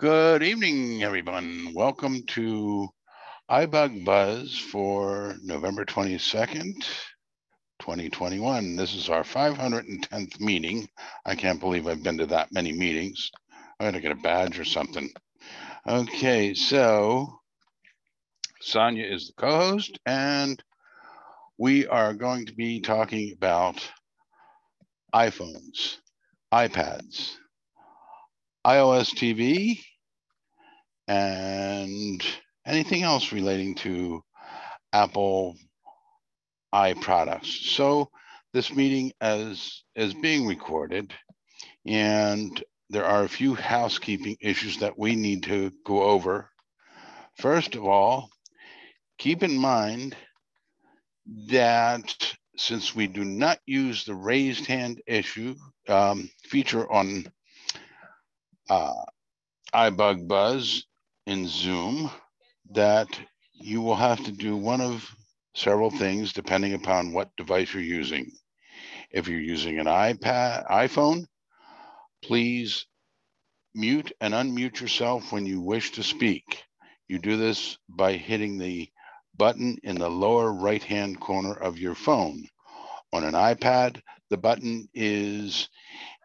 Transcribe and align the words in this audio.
Good 0.00 0.42
evening, 0.42 1.02
everyone. 1.02 1.74
Welcome 1.74 2.22
to 2.28 2.88
iBug 3.50 4.02
Buzz 4.02 4.56
for 4.56 5.34
November 5.42 5.84
22nd, 5.84 6.72
2021. 7.80 8.76
This 8.76 8.94
is 8.94 9.10
our 9.10 9.22
510th 9.22 10.40
meeting. 10.40 10.88
I 11.26 11.34
can't 11.34 11.60
believe 11.60 11.86
I've 11.86 12.02
been 12.02 12.16
to 12.16 12.24
that 12.28 12.50
many 12.50 12.72
meetings. 12.72 13.30
I 13.78 13.84
gotta 13.84 14.00
get 14.00 14.12
a 14.12 14.14
badge 14.14 14.58
or 14.58 14.64
something. 14.64 15.10
Okay, 15.86 16.54
so 16.54 17.38
Sandhya 18.66 19.12
is 19.12 19.26
the 19.26 19.34
co-host 19.34 19.98
and 20.06 20.64
we 21.58 21.86
are 21.86 22.14
going 22.14 22.46
to 22.46 22.54
be 22.54 22.80
talking 22.80 23.34
about 23.36 23.86
iPhones, 25.14 25.98
iPads, 26.54 27.36
iOS 28.66 29.14
TV, 29.14 29.78
and 31.10 32.24
anything 32.64 33.02
else 33.02 33.32
relating 33.32 33.74
to 33.74 34.22
Apple 34.92 35.56
i 36.72 36.94
products. 36.94 37.48
So 37.72 38.10
this 38.52 38.72
meeting 38.72 39.10
as 39.20 39.82
is 39.96 40.14
being 40.14 40.46
recorded 40.46 41.12
and 41.84 42.62
there 42.90 43.04
are 43.04 43.24
a 43.24 43.28
few 43.28 43.56
housekeeping 43.56 44.36
issues 44.40 44.78
that 44.78 44.96
we 44.96 45.16
need 45.16 45.42
to 45.44 45.72
go 45.84 46.04
over. 46.04 46.48
First 47.38 47.74
of 47.74 47.84
all, 47.84 48.30
keep 49.18 49.42
in 49.42 49.56
mind 49.58 50.14
that 51.48 52.36
since 52.56 52.94
we 52.94 53.08
do 53.08 53.24
not 53.24 53.58
use 53.66 54.04
the 54.04 54.14
raised 54.14 54.66
hand 54.66 55.02
issue 55.08 55.56
um, 55.88 56.30
feature 56.44 56.90
on 56.90 57.26
uh, 58.68 59.04
iBug 59.74 60.28
Buzz, 60.28 60.84
in 61.26 61.46
Zoom 61.46 62.10
that 62.70 63.08
you 63.52 63.82
will 63.82 63.96
have 63.96 64.24
to 64.24 64.32
do 64.32 64.56
one 64.56 64.80
of 64.80 65.08
several 65.54 65.90
things 65.90 66.32
depending 66.32 66.74
upon 66.74 67.12
what 67.12 67.34
device 67.36 67.74
you're 67.74 67.82
using. 67.82 68.30
If 69.10 69.28
you're 69.28 69.40
using 69.40 69.78
an 69.78 69.86
iPad, 69.86 70.68
iPhone, 70.68 71.26
please 72.22 72.86
mute 73.74 74.12
and 74.20 74.34
unmute 74.34 74.80
yourself 74.80 75.32
when 75.32 75.46
you 75.46 75.60
wish 75.60 75.92
to 75.92 76.02
speak. 76.02 76.62
You 77.08 77.18
do 77.18 77.36
this 77.36 77.76
by 77.88 78.14
hitting 78.14 78.58
the 78.58 78.88
button 79.36 79.78
in 79.82 79.96
the 79.96 80.08
lower 80.08 80.52
right-hand 80.52 81.20
corner 81.20 81.54
of 81.54 81.78
your 81.78 81.94
phone. 81.94 82.46
On 83.12 83.24
an 83.24 83.34
iPad, 83.34 84.00
the 84.28 84.36
button 84.36 84.88
is 84.94 85.68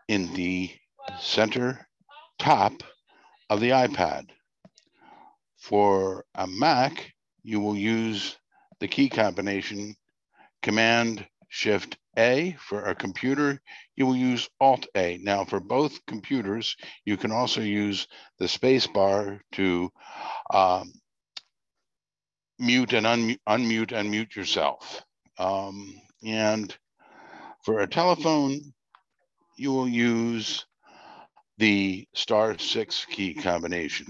in 0.07 0.33
the 0.33 0.71
center 1.19 1.87
top 2.37 2.83
of 3.49 3.59
the 3.59 3.69
iPad. 3.69 4.29
For 5.67 6.23
a 6.35 6.45
Mac, 6.45 7.15
you 7.41 7.59
will 7.59 7.75
use 7.75 8.37
the 8.79 8.87
key 8.87 9.09
combination 9.09 9.95
Command 10.61 11.27
Shift 11.49 11.97
A. 12.19 12.55
For 12.59 12.85
a 12.85 12.93
computer, 12.93 13.59
you 13.95 14.05
will 14.05 14.15
use 14.15 14.47
Alt 14.61 14.85
A. 14.95 15.17
Now, 15.23 15.43
for 15.43 15.59
both 15.59 16.05
computers, 16.05 16.75
you 17.03 17.17
can 17.17 17.31
also 17.31 17.61
use 17.61 18.07
the 18.37 18.47
space 18.47 18.85
bar 18.85 19.41
to 19.53 19.89
um, 20.53 20.93
mute 22.59 22.93
and 22.93 23.07
unmute, 23.07 23.39
unmute 23.49 23.91
and 23.91 24.11
mute 24.11 24.35
yourself. 24.35 25.03
Um, 25.39 25.99
and 26.23 26.77
for 27.63 27.79
a 27.79 27.87
telephone, 27.87 28.61
you 29.57 29.73
will 29.73 29.89
use 29.89 30.63
the 31.57 32.07
star 32.13 32.55
six 32.59 33.03
key 33.05 33.33
combination. 33.33 34.05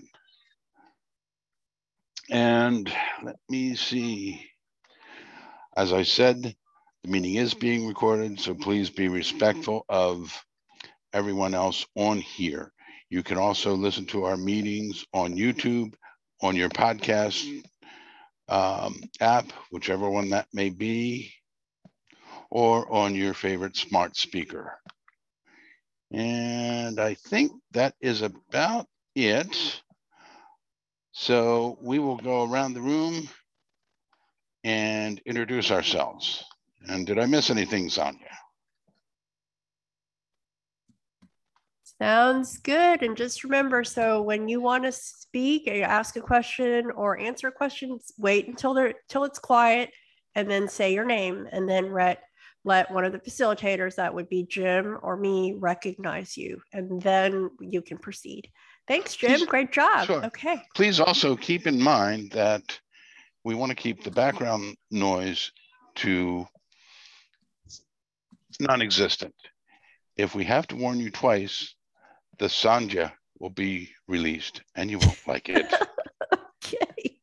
And 2.29 2.87
let 3.23 3.37
me 3.49 3.75
see. 3.75 4.47
As 5.77 5.93
I 5.93 6.03
said, 6.03 6.41
the 7.03 7.09
meeting 7.09 7.35
is 7.35 7.53
being 7.53 7.87
recorded, 7.87 8.39
so 8.39 8.53
please 8.53 8.89
be 8.89 9.07
respectful 9.07 9.85
of 9.89 10.43
everyone 11.13 11.53
else 11.53 11.85
on 11.95 12.19
here. 12.21 12.71
You 13.09 13.23
can 13.23 13.37
also 13.37 13.75
listen 13.75 14.05
to 14.07 14.25
our 14.25 14.37
meetings 14.37 15.05
on 15.13 15.35
YouTube, 15.35 15.95
on 16.41 16.55
your 16.55 16.69
podcast 16.69 17.45
um, 18.49 19.01
app, 19.21 19.51
whichever 19.71 20.09
one 20.09 20.29
that 20.29 20.47
may 20.53 20.69
be, 20.69 21.33
or 22.49 22.91
on 22.91 23.13
your 23.15 23.33
favorite 23.33 23.75
smart 23.77 24.15
speaker. 24.15 24.79
And 26.11 26.99
I 26.99 27.13
think 27.15 27.51
that 27.71 27.95
is 28.01 28.21
about 28.21 28.87
it. 29.15 29.81
So 31.17 31.77
we 31.81 31.97
will 31.97 32.17
go 32.17 32.43
around 32.43 32.73
the 32.73 32.81
room 32.81 33.29
and 34.65 35.21
introduce 35.25 35.71
ourselves. 35.71 36.43
And 36.89 37.07
did 37.07 37.17
I 37.17 37.25
miss 37.25 37.49
anything, 37.49 37.87
Sandhya? 37.87 38.35
Sounds 42.01 42.57
good. 42.57 43.01
And 43.01 43.15
just 43.15 43.45
remember, 43.45 43.85
so 43.85 44.21
when 44.21 44.49
you 44.49 44.59
want 44.59 44.83
to 44.83 44.91
speak, 44.91 45.69
ask 45.69 46.17
a 46.17 46.21
question 46.21 46.91
or 46.91 47.17
answer 47.17 47.49
questions, 47.49 48.11
wait 48.17 48.49
until 48.49 48.73
they're 48.73 48.95
till 49.07 49.23
it's 49.23 49.39
quiet, 49.39 49.91
and 50.35 50.51
then 50.51 50.67
say 50.67 50.93
your 50.93 51.05
name, 51.05 51.47
and 51.49 51.67
then 51.67 51.93
let 51.93 52.23
let 52.65 52.91
one 52.91 53.05
of 53.05 53.13
the 53.13 53.19
facilitators, 53.19 53.95
that 53.95 54.13
would 54.13 54.27
be 54.27 54.43
Jim 54.43 54.97
or 55.01 55.15
me, 55.15 55.53
recognize 55.57 56.35
you, 56.35 56.59
and 56.73 57.01
then 57.01 57.51
you 57.61 57.81
can 57.81 57.99
proceed. 57.99 58.49
Thanks, 58.87 59.15
Jim. 59.15 59.31
Please, 59.31 59.45
Great 59.45 59.71
job. 59.71 60.05
Sure. 60.05 60.25
Okay. 60.25 60.61
Please 60.75 60.99
also 60.99 61.35
keep 61.35 61.65
in 61.65 61.81
mind 61.81 62.31
that 62.31 62.79
we 63.43 63.55
want 63.55 63.69
to 63.69 63.75
keep 63.75 64.03
the 64.03 64.11
background 64.11 64.75
noise 64.91 65.51
to 65.95 66.47
non-existent. 68.59 69.33
If 70.17 70.35
we 70.35 70.43
have 70.45 70.67
to 70.67 70.75
warn 70.75 70.99
you 70.99 71.09
twice, 71.09 71.75
the 72.39 72.45
Sanja 72.45 73.11
will 73.39 73.49
be 73.49 73.89
released 74.07 74.61
and 74.75 74.89
you 74.89 74.99
won't 74.99 75.27
like 75.27 75.49
it. 75.49 75.73
okay. 76.63 77.17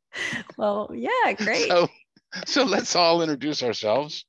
Well, 0.57 0.91
yeah, 0.95 1.33
great. 1.37 1.69
So, 1.69 1.89
so 2.47 2.65
let's 2.65 2.97
all 2.97 3.23
introduce 3.23 3.63
ourselves. 3.63 4.25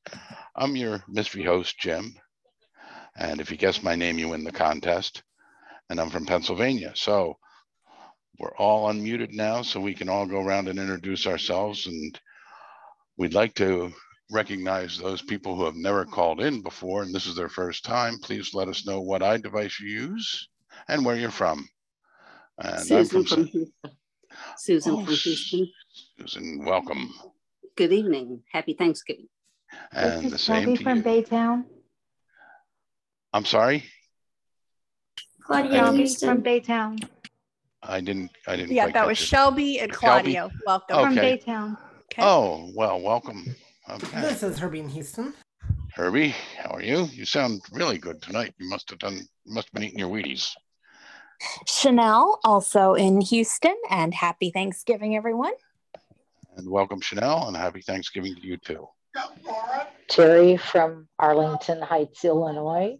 I'm 0.55 0.75
your 0.75 1.03
mystery 1.07 1.43
host, 1.43 1.77
Jim. 1.79 2.15
And 3.15 3.41
if 3.41 3.51
you 3.51 3.57
guess 3.57 3.83
my 3.83 3.95
name, 3.95 4.17
you 4.17 4.29
win 4.29 4.43
the 4.43 4.51
contest 4.51 5.23
and 5.89 5.99
I'm 5.99 6.09
from 6.09 6.25
Pennsylvania. 6.25 6.93
So 6.95 7.37
we're 8.39 8.55
all 8.57 8.91
unmuted 8.91 9.31
now, 9.31 9.61
so 9.61 9.79
we 9.79 9.93
can 9.93 10.09
all 10.09 10.25
go 10.25 10.41
around 10.41 10.67
and 10.67 10.79
introduce 10.79 11.27
ourselves. 11.27 11.87
And 11.87 12.19
we'd 13.17 13.33
like 13.33 13.53
to 13.55 13.91
recognize 14.31 14.97
those 14.97 15.21
people 15.21 15.55
who 15.55 15.65
have 15.65 15.75
never 15.75 16.05
called 16.05 16.41
in 16.41 16.61
before 16.61 17.03
and 17.03 17.13
this 17.13 17.27
is 17.27 17.35
their 17.35 17.49
first 17.49 17.85
time. 17.85 18.17
Please 18.19 18.53
let 18.53 18.67
us 18.67 18.85
know 18.85 19.01
what 19.01 19.21
iDevice 19.21 19.79
you 19.79 19.87
use 19.87 20.49
and 20.87 21.05
where 21.05 21.15
you're 21.15 21.29
from. 21.29 21.67
And 22.57 22.79
Susan 22.81 23.19
I'm 23.19 23.25
from, 23.25 23.25
from 23.25 23.45
Houston. 23.45 23.91
Susan 24.57 24.93
oh, 24.93 25.05
from 25.05 25.13
Houston. 25.13 25.69
Susan, 26.19 26.65
welcome. 26.65 27.13
Good 27.75 27.91
evening. 27.91 28.41
Happy 28.51 28.73
Thanksgiving. 28.73 29.27
And 29.91 30.31
the 30.31 30.37
same 30.37 30.63
Shelby 30.63 30.77
to 30.77 30.83
from 30.83 30.97
you. 30.97 31.03
Baytown. 31.03 31.65
I'm 33.33 33.45
sorry. 33.45 33.83
Claudia 35.43 35.85
from 36.19 36.41
Baytown. 36.41 37.03
I 37.81 37.99
didn't. 37.99 38.31
I 38.47 38.55
didn't. 38.55 38.71
Yeah, 38.71 38.89
that 38.89 39.05
was 39.05 39.19
it. 39.19 39.23
Shelby 39.23 39.79
and 39.79 39.91
Claudio. 39.91 40.33
Shelby? 40.33 40.55
Welcome 40.65 40.97
okay. 40.97 41.05
from 41.05 41.15
Baytown. 41.53 41.77
Okay. 42.05 42.21
Oh 42.23 42.71
well, 42.75 43.01
welcome. 43.01 43.55
Okay. 43.89 44.21
This 44.21 44.43
is 44.43 44.57
Herbie 44.57 44.79
in 44.79 44.89
Houston. 44.89 45.33
Herbie, 45.93 46.33
how 46.57 46.71
are 46.71 46.81
you? 46.81 47.05
You 47.11 47.25
sound 47.25 47.61
really 47.71 47.97
good 47.97 48.21
tonight. 48.21 48.53
You 48.57 48.69
must 48.69 48.89
have 48.89 48.99
done. 48.99 49.15
You 49.15 49.53
must 49.53 49.67
have 49.67 49.73
been 49.73 49.83
eating 49.83 49.99
your 49.99 50.09
Wheaties. 50.09 50.49
Chanel, 51.67 52.39
also 52.45 52.93
in 52.93 53.19
Houston, 53.19 53.75
and 53.89 54.13
happy 54.13 54.49
Thanksgiving, 54.49 55.17
everyone. 55.17 55.53
And 56.55 56.69
welcome, 56.69 57.01
Chanel, 57.01 57.47
and 57.47 57.57
happy 57.57 57.81
Thanksgiving 57.81 58.35
to 58.35 58.41
you 58.41 58.57
too. 58.57 58.87
Terry 60.07 60.57
from 60.57 61.07
Arlington 61.19 61.81
Heights, 61.81 62.23
Illinois. 62.23 62.97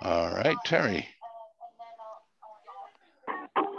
All 0.00 0.34
right, 0.34 0.56
Terry. 0.64 1.06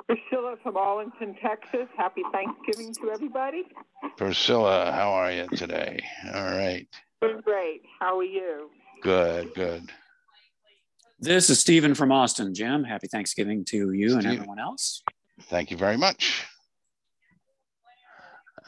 Priscilla 0.07 0.55
from 0.61 0.77
Arlington, 0.77 1.35
Texas. 1.41 1.87
Happy 1.97 2.21
Thanksgiving 2.31 2.93
to 2.95 3.11
everybody. 3.11 3.63
Priscilla, 4.17 4.91
how 4.91 5.11
are 5.11 5.31
you 5.31 5.47
today? 5.55 5.99
All 6.33 6.43
right. 6.51 6.87
Doing 7.21 7.41
great. 7.41 7.81
How 7.99 8.19
are 8.19 8.23
you? 8.23 8.69
Good, 9.01 9.53
good. 9.55 9.89
This 11.19 11.49
is 11.49 11.59
Stephen 11.59 11.95
from 11.95 12.11
Austin. 12.11 12.53
Jim, 12.53 12.83
happy 12.83 13.07
Thanksgiving 13.07 13.63
to 13.65 13.93
you 13.93 14.09
Steve. 14.09 14.19
and 14.19 14.33
everyone 14.33 14.59
else. 14.59 15.03
Thank 15.43 15.71
you 15.71 15.77
very 15.77 15.97
much. 15.97 16.45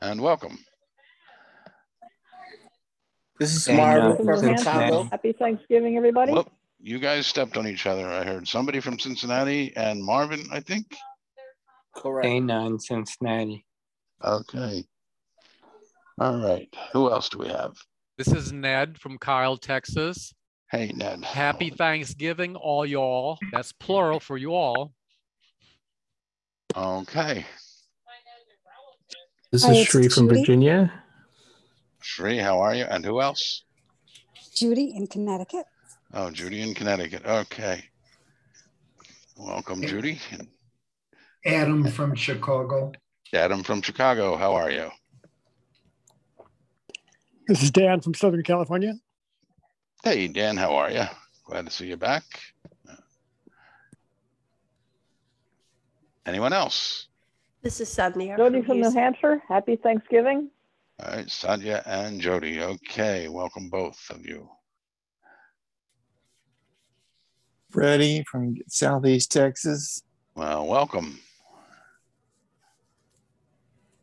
And 0.01 0.21
welcome. 0.21 0.57
This 3.39 3.53
is 3.53 3.67
Marvin 3.67 4.11
uh, 4.11 4.15
from 4.15 4.57
Chicago. 4.57 5.03
Happy 5.11 5.33
Thanksgiving, 5.33 5.97
everybody. 5.97 6.31
Whoop, 6.31 6.49
you 6.79 6.99
guys 6.99 7.27
stepped 7.27 7.57
on 7.57 7.67
each 7.67 7.85
other. 7.85 8.07
I 8.07 8.23
heard 8.23 8.47
somebody 8.47 8.79
from 8.79 8.97
Cincinnati 8.97 9.75
and 9.75 10.01
Marvin, 10.01 10.45
I 10.51 10.61
think. 10.61 10.95
Correct. 11.95 12.27
A9 12.27 12.81
Cincinnati. 12.81 13.65
Okay. 14.23 14.83
All 16.19 16.37
right. 16.37 16.73
Who 16.93 17.11
else 17.11 17.29
do 17.29 17.39
we 17.39 17.47
have? 17.47 17.75
This 18.17 18.27
is 18.29 18.51
Ned 18.51 18.97
from 18.97 19.17
Kyle, 19.17 19.57
Texas. 19.57 20.33
Hey, 20.71 20.91
Ned. 20.95 21.23
Happy 21.23 21.69
Thanksgiving, 21.69 22.55
all 22.55 22.85
y'all. 22.85 23.37
That's 23.51 23.71
plural 23.73 24.19
for 24.19 24.37
you 24.37 24.53
all. 24.53 24.93
Okay. 26.75 27.45
This 29.51 29.63
is 29.63 29.77
it's 29.77 29.89
Shri 29.89 30.09
from 30.09 30.27
Judy. 30.27 30.39
Virginia. 30.41 31.03
Shri, 32.01 32.37
how 32.37 32.59
are 32.59 32.75
you? 32.75 32.83
And 32.83 33.05
who 33.05 33.21
else? 33.21 33.63
Judy 34.53 34.93
in 34.95 35.07
Connecticut. 35.07 35.65
Oh, 36.13 36.29
Judy 36.31 36.61
in 36.61 36.73
Connecticut. 36.73 37.25
Okay. 37.25 37.83
Welcome, 39.37 39.81
Judy. 39.81 40.19
Adam 41.45 41.87
from 41.87 42.15
Chicago. 42.15 42.91
Adam 43.31 43.61
from 43.61 43.81
Chicago. 43.81 44.35
How 44.35 44.55
are 44.55 44.71
you? 44.71 44.89
This 47.47 47.61
is 47.61 47.69
Dan 47.69 48.01
from 48.01 48.15
Southern 48.15 48.41
California. 48.41 48.95
Hey, 50.03 50.27
Dan, 50.27 50.57
how 50.57 50.75
are 50.75 50.89
you? 50.89 51.03
Glad 51.45 51.65
to 51.65 51.71
see 51.71 51.85
you 51.85 51.97
back. 51.97 52.23
Anyone 56.25 56.53
else? 56.53 57.07
This 57.61 57.79
is 57.79 57.89
Sandhya. 57.89 58.37
Jody 58.37 58.61
from 58.61 58.67
from 58.67 58.81
New 58.81 58.91
Hampshire, 58.91 59.43
happy 59.47 59.75
Thanksgiving. 59.75 60.49
All 61.03 61.15
right, 61.15 61.27
Sandhya 61.27 61.83
and 61.85 62.19
Jody. 62.19 62.61
Okay, 62.61 63.27
welcome 63.27 63.69
both 63.69 63.99
of 64.09 64.25
you. 64.25 64.49
Freddie 67.69 68.23
from 68.31 68.55
Southeast 68.67 69.31
Texas. 69.31 70.01
Well, 70.33 70.65
welcome. 70.65 71.19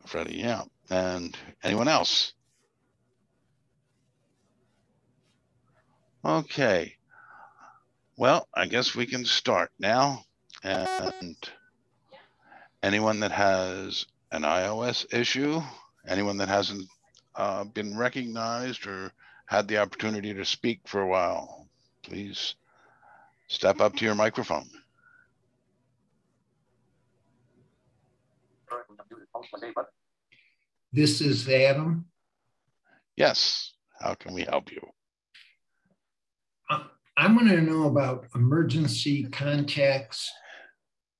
Freddie, 0.06 0.38
yeah. 0.38 0.62
And 0.90 1.36
anyone 1.62 1.88
else? 1.88 2.34
Okay. 6.24 6.96
Well, 8.16 8.46
I 8.54 8.66
guess 8.66 8.94
we 8.94 9.06
can 9.06 9.24
start 9.24 9.70
now. 9.78 10.24
And 10.62 11.36
anyone 12.82 13.20
that 13.20 13.32
has 13.32 14.06
an 14.30 14.42
iOS 14.42 15.12
issue, 15.12 15.60
anyone 16.06 16.36
that 16.38 16.48
hasn't 16.48 16.88
uh, 17.34 17.64
been 17.64 17.96
recognized 17.96 18.86
or 18.86 19.12
had 19.46 19.66
the 19.66 19.78
opportunity 19.78 20.32
to 20.34 20.44
speak 20.44 20.80
for 20.86 21.00
a 21.00 21.08
while, 21.08 21.66
please 22.02 22.54
step 23.48 23.80
up 23.80 23.96
to 23.96 24.04
your 24.04 24.14
microphone. 24.14 24.68
This 30.92 31.20
is 31.20 31.48
Adam. 31.48 32.06
Yes. 33.16 33.72
How 33.98 34.14
can 34.14 34.34
we 34.34 34.42
help 34.42 34.72
you? 34.72 34.80
I 37.16 37.26
want 37.26 37.48
to 37.50 37.60
know 37.60 37.84
about 37.88 38.26
emergency 38.34 39.24
contacts, 39.24 40.32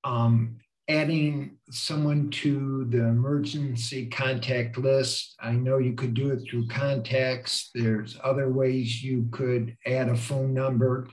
um, 0.05 0.57
adding 0.89 1.59
someone 1.71 2.31
to 2.31 2.87
the 2.87 3.05
emergency 3.05 4.07
contact 4.07 4.79
list. 4.79 5.37
I 5.39 5.53
know 5.53 5.77
you 5.79 5.93
could 5.93 6.15
do 6.15 6.31
it 6.31 6.49
through 6.49 6.69
contacts. 6.69 7.71
There's 7.75 8.19
other 8.25 8.51
ways 8.51 9.03
you 9.03 9.29
could 9.33 9.77
add 9.85 10.09
a 10.09 10.17
phone 10.17 10.55
number 10.55 11.09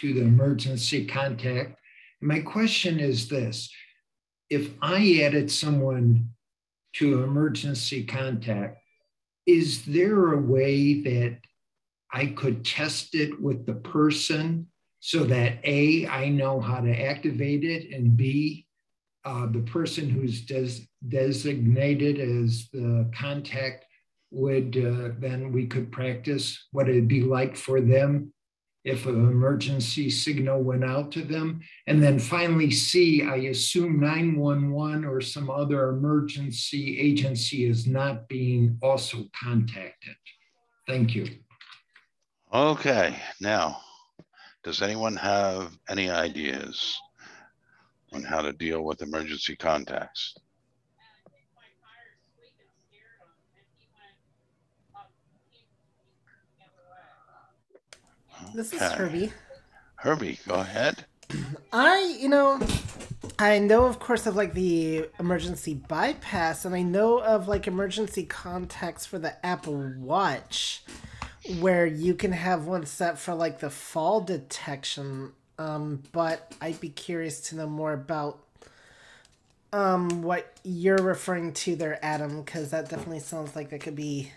to 0.00 0.14
the 0.14 0.22
emergency 0.22 1.04
contact. 1.06 1.78
My 2.22 2.40
question 2.40 3.00
is 3.00 3.28
this 3.28 3.70
if 4.48 4.70
I 4.80 5.20
added 5.22 5.50
someone 5.50 6.30
to 6.94 7.22
emergency 7.22 8.04
contact, 8.04 8.78
is 9.46 9.84
there 9.84 10.32
a 10.32 10.40
way 10.40 11.02
that 11.02 11.38
I 12.12 12.26
could 12.26 12.64
test 12.64 13.14
it 13.14 13.40
with 13.40 13.66
the 13.66 13.74
person 13.74 14.68
so 15.00 15.24
that 15.24 15.58
A, 15.64 16.06
I 16.06 16.28
know 16.28 16.60
how 16.60 16.80
to 16.80 16.90
activate 16.90 17.64
it, 17.64 17.92
and 17.92 18.16
B, 18.16 18.66
uh, 19.24 19.46
the 19.46 19.60
person 19.60 20.08
who's 20.08 20.42
des- 20.42 20.86
designated 21.08 22.20
as 22.20 22.68
the 22.72 23.10
contact 23.14 23.86
would 24.30 24.76
uh, 24.76 25.14
then 25.18 25.52
we 25.52 25.66
could 25.66 25.92
practice 25.92 26.66
what 26.72 26.88
it'd 26.88 27.08
be 27.08 27.22
like 27.22 27.56
for 27.56 27.80
them 27.80 28.32
if 28.84 29.06
an 29.06 29.14
emergency 29.14 30.10
signal 30.10 30.62
went 30.62 30.84
out 30.84 31.10
to 31.12 31.22
them. 31.22 31.60
And 31.86 32.02
then 32.02 32.18
finally, 32.18 32.70
C, 32.70 33.22
I 33.22 33.36
assume 33.36 33.98
911 33.98 35.04
or 35.04 35.20
some 35.20 35.48
other 35.50 35.88
emergency 35.88 37.00
agency 37.00 37.64
is 37.64 37.86
not 37.86 38.28
being 38.28 38.78
also 38.82 39.24
contacted. 39.42 40.16
Thank 40.86 41.14
you. 41.14 41.28
Okay, 42.52 43.16
now, 43.40 43.80
does 44.62 44.82
anyone 44.82 45.16
have 45.16 45.76
any 45.88 46.10
ideas 46.10 46.96
on 48.12 48.22
how 48.22 48.42
to 48.42 48.52
deal 48.52 48.84
with 48.84 49.02
emergency 49.02 49.56
contacts? 49.56 50.34
This 58.54 58.72
is. 58.72 58.80
Herbie. 58.80 59.32
Herbie, 59.96 60.38
go 60.46 60.54
ahead. 60.54 61.04
I, 61.72 62.16
you 62.20 62.28
know, 62.28 62.60
I 63.38 63.58
know, 63.58 63.86
of 63.86 63.98
course, 63.98 64.26
of 64.26 64.36
like 64.36 64.54
the 64.54 65.08
emergency 65.18 65.74
bypass, 65.74 66.64
and 66.64 66.74
I 66.74 66.82
know 66.82 67.18
of 67.18 67.48
like 67.48 67.66
emergency 67.66 68.24
contacts 68.24 69.06
for 69.06 69.18
the 69.18 69.44
Apple 69.44 69.92
Watch, 69.98 70.84
where 71.58 71.86
you 71.86 72.14
can 72.14 72.32
have 72.32 72.66
one 72.66 72.86
set 72.86 73.18
for 73.18 73.34
like 73.34 73.60
the 73.60 73.70
fall 73.70 74.20
detection. 74.20 75.32
Um, 75.58 76.02
but 76.12 76.52
I'd 76.60 76.80
be 76.80 76.90
curious 76.90 77.40
to 77.48 77.56
know 77.56 77.68
more 77.68 77.92
about 77.92 78.40
um 79.72 80.22
what 80.22 80.52
you're 80.62 80.98
referring 80.98 81.52
to 81.54 81.76
there, 81.76 81.98
Adam, 82.04 82.42
because 82.42 82.70
that 82.70 82.88
definitely 82.88 83.20
sounds 83.20 83.56
like 83.56 83.70
that 83.70 83.80
could 83.80 83.96
be 83.96 84.30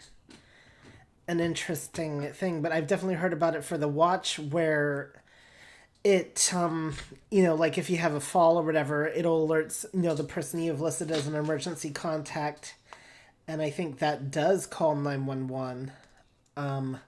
an 1.27 1.39
interesting 1.39 2.31
thing. 2.33 2.61
But 2.61 2.71
I've 2.71 2.87
definitely 2.87 3.15
heard 3.15 3.33
about 3.33 3.55
it 3.55 3.63
for 3.63 3.77
the 3.77 3.87
watch 3.87 4.39
where 4.39 5.13
it 6.03 6.51
um 6.53 6.95
you 7.31 7.43
know 7.43 7.55
like 7.55 7.77
if 7.77 7.89
you 7.89 7.97
have 7.97 8.13
a 8.13 8.19
fall 8.19 8.57
or 8.57 8.63
whatever 8.63 9.07
it'll 9.07 9.47
alerts 9.47 9.85
you 9.93 10.01
know 10.01 10.15
the 10.15 10.23
person 10.23 10.61
you've 10.61 10.81
listed 10.81 11.11
as 11.11 11.27
an 11.27 11.35
emergency 11.35 11.91
contact 11.91 12.75
and 13.47 13.61
i 13.61 13.69
think 13.69 13.99
that 13.99 14.31
does 14.31 14.65
call 14.65 14.95
911 14.95 15.91
um 16.55 16.99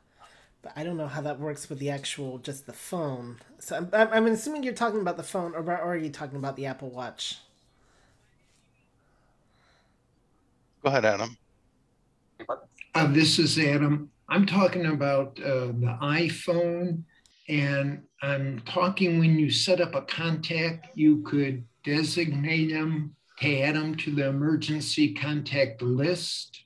but 0.61 0.73
i 0.75 0.83
don't 0.83 0.97
know 0.97 1.07
how 1.07 1.21
that 1.21 1.39
works 1.39 1.69
with 1.69 1.79
the 1.79 1.89
actual 1.89 2.37
just 2.39 2.65
the 2.65 2.73
phone 2.73 3.37
so 3.59 3.77
i'm, 3.77 3.89
I'm 3.93 4.09
I'm 4.13 4.27
assuming 4.27 4.63
you're 4.63 4.73
talking 4.73 5.01
about 5.01 5.17
the 5.17 5.23
phone 5.23 5.55
or, 5.55 5.61
or 5.61 5.71
are 5.77 5.97
you 5.97 6.09
talking 6.09 6.37
about 6.37 6.55
the 6.55 6.65
apple 6.65 6.89
watch 6.89 7.39
Go 10.83 10.89
ahead, 10.89 11.05
Adam. 11.05 11.37
Uh, 12.95 13.07
this 13.07 13.39
is 13.39 13.57
Adam. 13.59 14.11
I'm 14.29 14.45
talking 14.45 14.85
about 14.85 15.39
uh, 15.43 15.73
the 15.73 15.97
iPhone, 16.01 17.03
and 17.47 18.03
I'm 18.21 18.61
talking 18.65 19.17
when 19.17 19.39
you 19.39 19.49
set 19.49 19.81
up 19.81 19.95
a 19.95 20.03
contact, 20.03 20.87
you 20.93 21.23
could 21.23 21.65
designate 21.83 22.71
them 22.71 23.15
to 23.39 23.61
add 23.61 23.75
them 23.75 23.95
to 23.95 24.11
the 24.11 24.27
emergency 24.27 25.13
contact 25.13 25.81
list. 25.81 26.63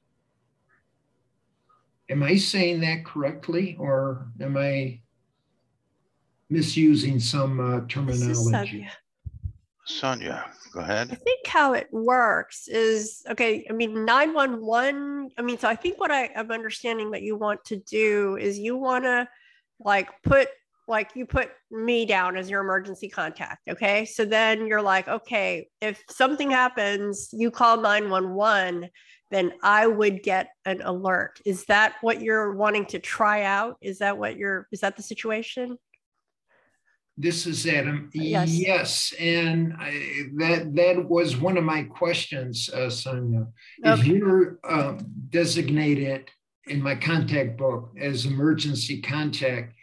Am 2.09 2.21
I 2.21 2.35
saying 2.35 2.81
that 2.81 3.05
correctly, 3.05 3.77
or 3.79 4.27
am 4.41 4.57
I 4.57 4.99
misusing 6.49 7.19
some 7.19 7.59
uh, 7.59 7.79
This 7.79 7.93
terminology? 7.93 8.81
Sandhya. 8.81 8.89
Sonia, 9.85 10.45
go 10.73 10.81
I 10.81 11.05
think 11.05 11.47
how 11.47 11.73
it 11.73 11.87
works 11.91 12.67
is 12.67 13.23
okay. 13.29 13.65
I 13.69 13.73
mean, 13.73 14.05
911. 14.05 15.29
I 15.37 15.41
mean, 15.41 15.57
so 15.57 15.67
I 15.67 15.75
think 15.75 15.99
what 15.99 16.11
I 16.11 16.29
am 16.35 16.51
understanding 16.51 17.11
that 17.11 17.21
you 17.21 17.35
want 17.35 17.63
to 17.65 17.77
do 17.77 18.37
is 18.37 18.57
you 18.57 18.75
want 18.75 19.05
to 19.05 19.27
like 19.79 20.09
put 20.23 20.49
like 20.87 21.11
you 21.15 21.25
put 21.25 21.49
me 21.71 22.05
down 22.05 22.35
as 22.35 22.49
your 22.49 22.61
emergency 22.61 23.07
contact. 23.07 23.67
Okay. 23.69 24.05
So 24.05 24.25
then 24.25 24.67
you're 24.67 24.81
like, 24.81 25.07
okay, 25.07 25.67
if 25.81 26.03
something 26.09 26.51
happens, 26.51 27.29
you 27.31 27.51
call 27.51 27.77
911, 27.77 28.89
then 29.31 29.53
I 29.63 29.87
would 29.87 30.23
get 30.23 30.49
an 30.65 30.81
alert. 30.81 31.39
Is 31.45 31.65
that 31.65 31.95
what 32.01 32.21
you're 32.21 32.53
wanting 32.55 32.85
to 32.87 32.99
try 32.99 33.43
out? 33.43 33.77
Is 33.81 33.99
that 33.99 34.17
what 34.17 34.37
you're, 34.37 34.67
is 34.71 34.81
that 34.81 34.97
the 34.97 35.03
situation? 35.03 35.77
This 37.15 37.45
is 37.45 37.67
Adam. 37.67 38.09
Yes. 38.13 38.49
Yes, 38.49 39.13
and 39.19 39.73
I, 39.79 40.23
that 40.37 40.75
that 40.75 41.07
was 41.07 41.37
one 41.37 41.57
of 41.57 41.63
my 41.63 41.83
questions, 41.83 42.71
uh, 42.73 42.87
Sandhya. 42.87 43.47
If 43.83 44.05
you're 44.05 44.59
um, 44.63 44.97
designated 45.29 46.31
in 46.65 46.81
my 46.81 46.95
contact 46.95 47.57
book 47.57 47.91
as 47.99 48.25
emergency 48.25 48.99
contact, 48.99 49.75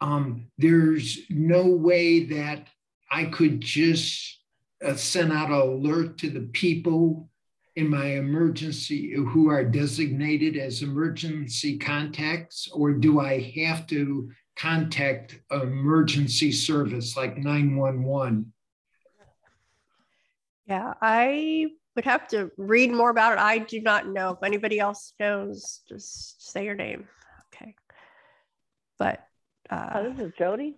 um, 0.00 0.46
there's 0.56 1.18
no 1.28 1.66
way 1.66 2.24
that 2.24 2.68
I 3.10 3.26
could 3.26 3.60
just 3.60 4.40
uh, 4.82 4.94
send 4.94 5.32
out 5.32 5.50
an 5.50 5.54
alert 5.54 6.16
to 6.18 6.30
the 6.30 6.48
people 6.52 7.28
in 7.76 7.88
my 7.88 8.06
emergency 8.06 9.12
who 9.12 9.50
are 9.50 9.64
designated 9.64 10.56
as 10.56 10.82
emergency 10.82 11.76
contacts, 11.76 12.68
or 12.72 12.92
do 12.92 13.20
I 13.20 13.40
have 13.56 13.86
to 13.88 14.30
contact 14.56 15.40
emergency 15.50 16.52
service 16.52 17.16
like 17.16 17.36
911? 17.36 18.52
Yeah, 20.66 20.94
I 21.00 21.66
would 21.94 22.04
have 22.04 22.26
to 22.28 22.50
read 22.56 22.90
more 22.90 23.10
about 23.10 23.34
it. 23.34 23.38
I 23.38 23.58
do 23.58 23.80
not 23.80 24.08
know. 24.08 24.30
If 24.30 24.42
anybody 24.42 24.80
else 24.80 25.12
knows, 25.20 25.80
just 25.88 26.50
say 26.50 26.64
your 26.64 26.74
name. 26.74 27.06
Okay. 27.54 27.74
But 28.98 29.26
uh, 29.70 29.90
oh, 29.94 30.10
this 30.10 30.26
is 30.26 30.32
Jody. 30.38 30.76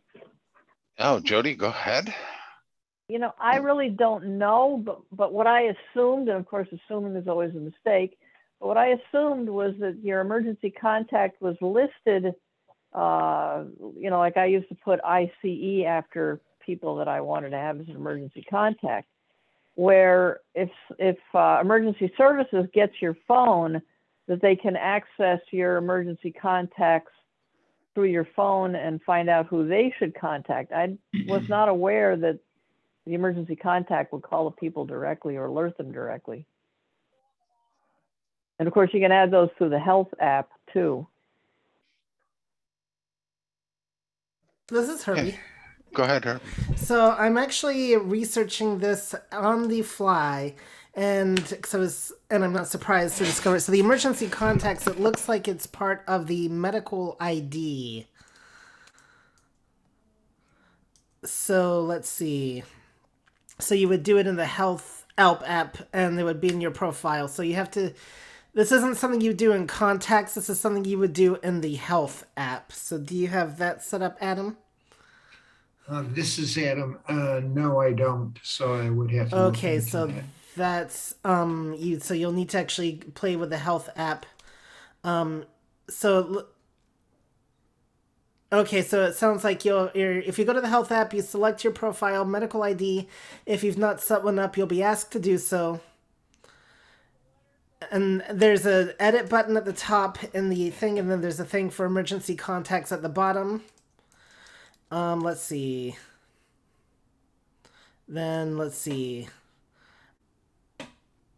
Oh, 0.99 1.21
Jody, 1.21 1.55
go 1.55 1.69
ahead. 1.69 2.13
You 3.09 3.19
know, 3.21 3.33
I 3.39 3.59
really 3.59 3.89
don't 3.89 4.39
know, 4.39 4.83
but 4.85 5.01
but 5.13 5.33
what 5.33 5.47
I 5.47 5.73
assumed, 5.95 6.29
and 6.29 6.39
of 6.39 6.47
course, 6.47 6.69
assuming 6.73 7.15
is 7.15 7.29
always 7.29 7.55
a 7.55 7.59
mistake. 7.59 8.19
But 8.61 8.69
what 8.69 8.79
I 8.79 8.89
assumed 8.89 9.49
was 9.49 9.75
that 9.81 9.99
your 10.03 10.21
emergency 10.21 10.71
contact 10.71 11.41
was 11.41 11.57
listed. 11.61 12.35
Uh, 12.97 13.65
you 13.97 14.11
know, 14.11 14.19
like 14.19 14.37
I 14.37 14.47
used 14.47 14.69
to 14.71 14.75
put 14.75 14.99
ICE 15.05 15.85
after 15.87 16.41
people 16.65 16.97
that 16.97 17.09
I 17.09 17.21
wanted 17.21 17.51
to 17.51 17.59
have 17.59 17.79
as 17.79 17.89
an 17.89 17.95
emergency 17.95 18.45
contact 18.49 19.09
where 19.77 20.41
if 20.55 20.71
if 20.99 21.19
uh, 21.35 21.59
emergency 21.61 22.11
services 22.17 22.67
gets 22.73 22.95
your 23.01 23.17
phone, 23.29 23.81
that 24.27 24.43
they 24.43 24.57
can 24.57 24.75
access 24.75 25.39
your 25.53 25.77
emergency 25.77 26.33
contacts 26.33 27.13
through 27.95 28.07
your 28.07 28.27
phone 28.35 28.75
and 28.75 29.01
find 29.03 29.29
out 29.31 29.47
who 29.47 29.69
they 29.69 29.95
should 29.99 30.15
contact. 30.15 30.73
I 30.73 30.97
was 31.29 31.49
not 31.49 31.69
aware 31.69 32.17
that 32.17 32.39
the 33.07 33.15
emergency 33.15 33.55
contact 33.57 34.13
would 34.13 34.23
call 34.23 34.51
the 34.51 34.57
people 34.57 34.85
directly 34.85 35.37
or 35.37 35.47
alert 35.47 35.79
them 35.79 35.93
directly. 35.93 36.45
And 38.59 38.67
of 38.67 38.75
course, 38.75 38.91
you 38.93 39.01
can 39.01 39.13
add 39.13 39.31
those 39.31 39.51
through 39.57 39.71
the 39.71 39.79
health 39.79 40.09
app 40.21 40.49
too. 40.73 41.07
This 44.69 44.89
is 44.89 45.05
Herbie. 45.05 45.39
Go 45.95 46.03
ahead, 46.03 46.25
Herb. 46.25 46.43
So 46.75 47.13
I'm 47.13 47.37
actually 47.37 47.97
researching 47.97 48.79
this 48.81 49.15
on 49.31 49.69
the 49.69 49.83
fly, 49.83 50.57
and 50.95 51.39
so 51.65 51.79
was, 51.79 52.13
and 52.31 52.43
I'm 52.43 52.53
not 52.53 52.67
surprised 52.67 53.19
to 53.19 53.25
discover. 53.25 53.61
So 53.61 53.71
the 53.71 53.79
emergency 53.79 54.29
contacts, 54.29 54.89
it 54.89 54.99
looks 54.99 55.29
like 55.29 55.47
it's 55.47 55.69
part 55.69 56.03
of 56.09 56.27
the 56.27 56.49
medical 56.49 57.17
ID. 57.21 58.09
So 61.25 61.81
let's 61.81 62.09
see. 62.09 62.65
So 63.61 63.77
you 63.77 63.89
would 63.89 64.03
do 64.03 64.19
it 64.19 64.27
in 64.27 64.35
the 64.35 64.47
Health 64.47 65.07
Help 65.17 65.49
app, 65.49 65.79
and 65.93 66.19
it 66.19 66.25
would 66.25 66.41
be 66.41 66.49
in 66.49 66.61
your 66.61 66.73
profile. 66.73 67.29
So 67.29 67.43
you 67.43 67.55
have 67.55 67.71
to. 67.73 67.95
This 68.57 68.73
isn't 68.73 68.97
something 68.97 69.21
you 69.21 69.35
do 69.35 69.53
in 69.53 69.67
contacts. 69.67 70.35
This 70.35 70.49
is 70.49 70.59
something 70.59 70.87
you 70.87 70.99
would 70.99 71.13
do 71.13 71.37
in 71.43 71.61
the 71.61 71.75
Health 71.75 72.25
app. 72.39 72.73
So 72.73 72.97
do 72.97 73.15
you 73.15 73.29
have 73.29 73.59
that 73.59 73.85
set 73.85 74.01
up, 74.01 74.17
Adam? 74.19 74.57
Uh, 75.87 76.05
this 76.09 76.39
is 76.39 76.57
Adam. 76.57 76.99
Uh, 77.07 77.43
no, 77.45 77.83
I 77.83 77.93
don't. 77.93 78.33
So 78.43 78.73
I 78.73 78.89
would 78.89 79.11
have 79.11 79.29
to. 79.29 79.37
Okay, 79.37 79.79
so 79.81 80.07
that. 80.07 80.25
that's 80.57 81.17
um 81.23 81.75
you. 81.77 82.01
So 82.01 82.15
you'll 82.15 82.33
need 82.33 82.49
to 82.49 82.59
actually 82.59 82.95
play 82.95 83.37
with 83.37 83.51
the 83.51 83.59
health 83.59 83.91
app. 83.95 84.25
Um, 85.05 85.45
so. 85.91 86.47
Okay, 88.51 88.81
so 88.81 89.03
it 89.03 89.17
sounds 89.17 89.45
like 89.45 89.67
you'll 89.67 89.91
you're, 89.95 90.17
if 90.21 90.39
you 90.39 90.47
go 90.47 90.55
to 90.55 90.63
the 90.63 90.69
health 90.69 90.91
app, 90.91 91.13
you 91.13 91.21
select 91.21 91.63
your 91.63 91.75
profile, 91.75 92.25
medical 92.25 92.63
ID. 92.63 93.07
If 93.45 93.63
you've 93.63 93.77
not 93.77 94.01
set 94.01 94.25
one 94.25 94.39
up, 94.39 94.57
you'll 94.57 94.67
be 94.67 94.83
asked 94.83 95.13
to 95.13 95.19
do 95.19 95.37
so. 95.37 95.83
And 97.91 98.25
there's 98.31 98.65
a 98.65 98.95
edit 99.01 99.29
button 99.29 99.57
at 99.57 99.65
the 99.65 99.73
top 99.73 100.19
in 100.35 100.49
the 100.49 100.71
thing, 100.71 100.99
and 100.99 101.11
then 101.11 101.21
there's 101.21 101.39
a 101.39 101.45
thing 101.45 101.71
for 101.71 101.85
emergency 101.85 102.35
contacts 102.35 102.91
at 102.91 103.03
the 103.03 103.09
bottom. 103.09 103.63
Um, 104.91 105.21
let's 105.21 105.43
see. 105.43 105.97
Then 108.09 108.57
let's 108.57 108.79
see. 108.79 109.29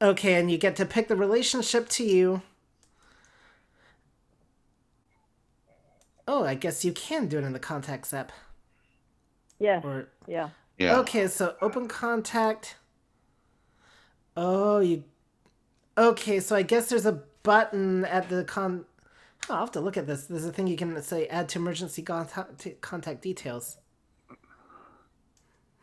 Okay, 0.00 0.35
and 0.35 0.50
you 0.50 0.59
get 0.59 0.76
to 0.76 0.87
pick 0.87 1.09
the 1.09 1.16
relationship 1.16 1.88
to 1.90 2.04
you. 2.04 2.42
Oh, 6.28 6.45
I 6.45 6.54
guess 6.54 6.85
you 6.85 6.92
can 6.92 7.26
do 7.26 7.38
it 7.38 7.45
in 7.45 7.52
the 7.52 7.59
contacts 7.59 8.14
app. 8.14 8.30
Yeah. 9.59 9.80
Or, 9.83 10.09
yeah. 10.26 10.50
Yeah. 10.76 10.99
Okay, 10.99 11.26
so 11.26 11.57
open 11.61 11.88
contact. 11.88 12.76
Oh, 14.37 14.78
you. 14.78 15.02
Okay, 15.99 16.38
so 16.38 16.55
I 16.55 16.62
guess 16.62 16.88
there's 16.88 17.07
a 17.07 17.25
button 17.43 18.05
at 18.05 18.28
the 18.28 18.45
con. 18.45 18.85
Oh, 19.50 19.55
I'll 19.55 19.61
have 19.61 19.73
to 19.73 19.81
look 19.81 19.97
at 19.97 20.07
this. 20.07 20.26
There's 20.26 20.45
a 20.45 20.52
thing 20.52 20.69
you 20.69 20.76
can 20.76 21.00
say 21.02 21.26
add 21.26 21.49
to 21.50 21.59
emergency 21.59 22.02
contact, 22.02 22.67
contact 22.81 23.21
details. 23.21 23.78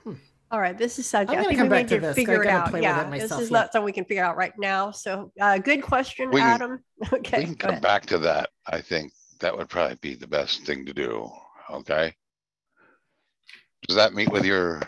Hmm. 0.04 0.14
All 0.52 0.62
right, 0.62 0.78
this 0.78 0.98
is 1.00 1.06
Sajid. 1.08 1.22
I'm 1.22 1.36
gonna 1.36 1.44
think 1.46 1.58
come 1.58 1.68
we 1.68 1.70
back 1.72 1.84
need 1.84 1.90
to 1.90 1.96
to 1.96 2.02
this. 2.08 2.16
figure 2.16 2.38
I 2.40 2.42
it 2.42 2.44
gotta 2.46 2.58
out. 2.64 2.70
play 2.70 2.80
with 2.80 2.84
Yeah, 2.84 3.08
it 3.14 3.20
this 3.20 3.32
is 3.32 3.40
yet. 3.42 3.52
not 3.52 3.72
something 3.74 3.86
we 3.86 3.92
can 3.92 4.06
figure 4.06 4.24
out 4.24 4.38
right 4.38 4.54
now. 4.58 4.92
So, 4.92 5.32
uh, 5.42 5.58
good 5.58 5.82
question, 5.82 6.30
We 6.32 6.40
can- 6.40 6.50
Adam. 6.50 6.80
Okay, 7.14 7.40
we 7.40 7.46
can 7.48 7.56
come 7.56 7.70
ahead. 7.72 7.82
back 7.84 8.06
to 8.08 8.18
that. 8.20 8.52
I 8.68 8.80
think 8.80 9.12
that 9.42 9.56
would 9.58 9.68
probably 9.68 9.98
be 10.02 10.16
the 10.16 10.28
best 10.28 10.64
thing 10.66 10.86
to 10.86 10.94
do. 10.94 11.30
Okay. 11.70 12.14
Does 13.88 13.98
that 13.98 14.14
meet 14.14 14.32
with 14.32 14.46
your 14.46 14.82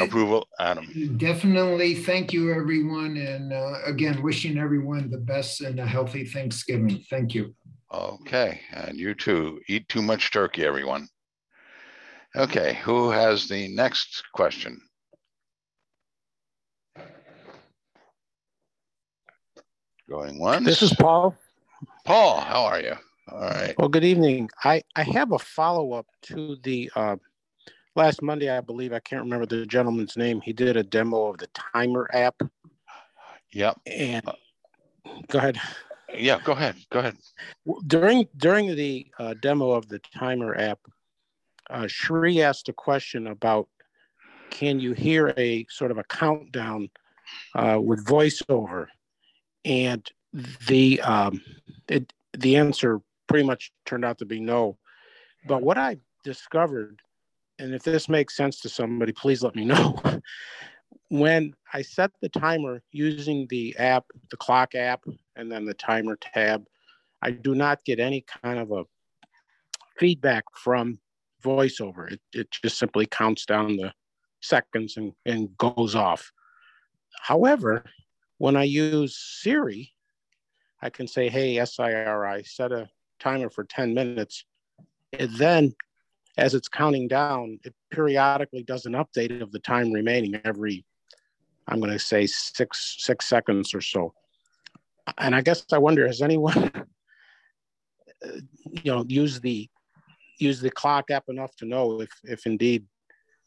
approval, 0.00 0.46
Adam? 0.58 1.16
Definitely. 1.16 1.94
Thank 1.94 2.32
you, 2.32 2.52
everyone. 2.52 3.16
And 3.16 3.52
uh, 3.52 3.80
again, 3.84 4.22
wishing 4.22 4.58
everyone 4.58 5.10
the 5.10 5.18
best 5.18 5.60
and 5.60 5.80
a 5.80 5.86
healthy 5.86 6.24
Thanksgiving. 6.24 7.04
Thank 7.10 7.34
you. 7.34 7.54
Okay, 7.92 8.60
and 8.72 8.98
you 8.98 9.14
too. 9.14 9.60
Eat 9.68 9.88
too 9.88 10.02
much 10.02 10.30
turkey, 10.32 10.64
everyone. 10.64 11.08
Okay, 12.34 12.78
who 12.82 13.10
has 13.10 13.48
the 13.48 13.68
next 13.74 14.22
question? 14.34 14.80
Going 20.08 20.38
once. 20.38 20.64
This 20.64 20.82
is 20.82 20.92
Paul. 20.92 21.34
Paul, 22.04 22.40
how 22.40 22.64
are 22.64 22.80
you? 22.80 22.94
All 23.30 23.40
right. 23.40 23.74
Well, 23.76 23.88
good 23.88 24.04
evening. 24.04 24.48
I, 24.62 24.82
I 24.94 25.02
have 25.02 25.32
a 25.32 25.38
follow 25.38 25.94
up 25.94 26.06
to 26.22 26.56
the 26.62 26.90
uh, 26.94 27.16
last 27.96 28.22
Monday, 28.22 28.50
I 28.50 28.60
believe. 28.60 28.92
I 28.92 29.00
can't 29.00 29.22
remember 29.22 29.46
the 29.46 29.66
gentleman's 29.66 30.16
name. 30.16 30.40
He 30.40 30.52
did 30.52 30.76
a 30.76 30.82
demo 30.82 31.26
of 31.26 31.38
the 31.38 31.48
timer 31.48 32.08
app. 32.12 32.40
Yep. 33.52 33.80
And 33.86 34.24
go 35.28 35.38
ahead. 35.38 35.58
Yeah, 36.14 36.38
go 36.44 36.52
ahead. 36.52 36.76
Go 36.90 37.00
ahead. 37.00 37.16
During 37.86 38.28
during 38.36 38.74
the 38.74 39.06
uh, 39.18 39.34
demo 39.40 39.70
of 39.70 39.88
the 39.88 39.98
timer 39.98 40.56
app, 40.56 40.78
uh, 41.70 41.86
Shri 41.86 42.42
asked 42.42 42.68
a 42.68 42.72
question 42.72 43.26
about 43.26 43.68
can 44.50 44.78
you 44.78 44.92
hear 44.92 45.34
a 45.36 45.66
sort 45.68 45.90
of 45.90 45.98
a 45.98 46.04
countdown 46.04 46.88
uh, 47.54 47.80
with 47.82 48.04
voiceover, 48.06 48.86
and 49.64 50.08
the 50.68 51.00
um, 51.00 51.42
it, 51.88 52.12
the 52.32 52.56
answer 52.56 53.00
pretty 53.26 53.46
much 53.46 53.72
turned 53.84 54.04
out 54.04 54.18
to 54.18 54.24
be 54.24 54.40
no. 54.40 54.78
But 55.46 55.62
what 55.62 55.78
I 55.78 55.98
discovered, 56.24 57.00
and 57.58 57.74
if 57.74 57.82
this 57.82 58.08
makes 58.08 58.36
sense 58.36 58.60
to 58.60 58.68
somebody, 58.68 59.12
please 59.12 59.42
let 59.42 59.54
me 59.56 59.64
know. 59.64 59.98
when 61.08 61.54
I 61.72 61.82
set 61.82 62.10
the 62.20 62.28
timer 62.28 62.82
using 62.92 63.46
the 63.48 63.76
app, 63.78 64.04
the 64.30 64.36
clock 64.36 64.74
app, 64.74 65.04
and 65.36 65.50
then 65.50 65.64
the 65.64 65.74
timer 65.74 66.16
tab, 66.16 66.64
I 67.22 67.30
do 67.30 67.54
not 67.54 67.84
get 67.84 68.00
any 68.00 68.24
kind 68.42 68.58
of 68.58 68.72
a 68.72 68.84
feedback 69.98 70.44
from 70.54 70.98
voiceover. 71.42 72.12
It, 72.12 72.20
it 72.32 72.50
just 72.50 72.78
simply 72.78 73.06
counts 73.06 73.46
down 73.46 73.76
the 73.76 73.92
seconds 74.40 74.96
and, 74.96 75.12
and 75.24 75.56
goes 75.56 75.94
off. 75.94 76.32
However, 77.22 77.84
when 78.38 78.56
I 78.56 78.64
use 78.64 79.16
Siri, 79.16 79.92
I 80.82 80.90
can 80.90 81.06
say, 81.06 81.28
hey, 81.28 81.64
SIRI, 81.64 82.44
set 82.44 82.72
a 82.72 82.88
timer 83.18 83.48
for 83.48 83.64
10 83.64 83.94
minutes. 83.94 84.44
And 85.18 85.30
then 85.36 85.74
as 86.36 86.54
it's 86.54 86.68
counting 86.68 87.08
down, 87.08 87.58
it 87.64 87.74
periodically 87.90 88.62
does 88.62 88.86
an 88.86 88.92
update 88.92 89.40
of 89.40 89.52
the 89.52 89.58
time 89.58 89.92
remaining 89.92 90.40
every, 90.44 90.84
I'm 91.66 91.80
going 91.80 91.92
to 91.92 91.98
say 91.98 92.26
six, 92.26 92.96
six 92.98 93.26
seconds 93.26 93.74
or 93.74 93.80
so. 93.80 94.12
And 95.18 95.34
I 95.34 95.40
guess 95.40 95.64
I 95.72 95.78
wonder, 95.78 96.06
has 96.06 96.20
anyone, 96.20 96.70
you 98.70 98.92
know, 98.92 99.04
used 99.08 99.42
the, 99.42 99.68
use 100.38 100.60
the 100.60 100.70
clock 100.70 101.10
app 101.10 101.24
enough 101.28 101.54
to 101.56 101.64
know 101.64 102.00
if, 102.00 102.10
if 102.24 102.46
indeed, 102.46 102.86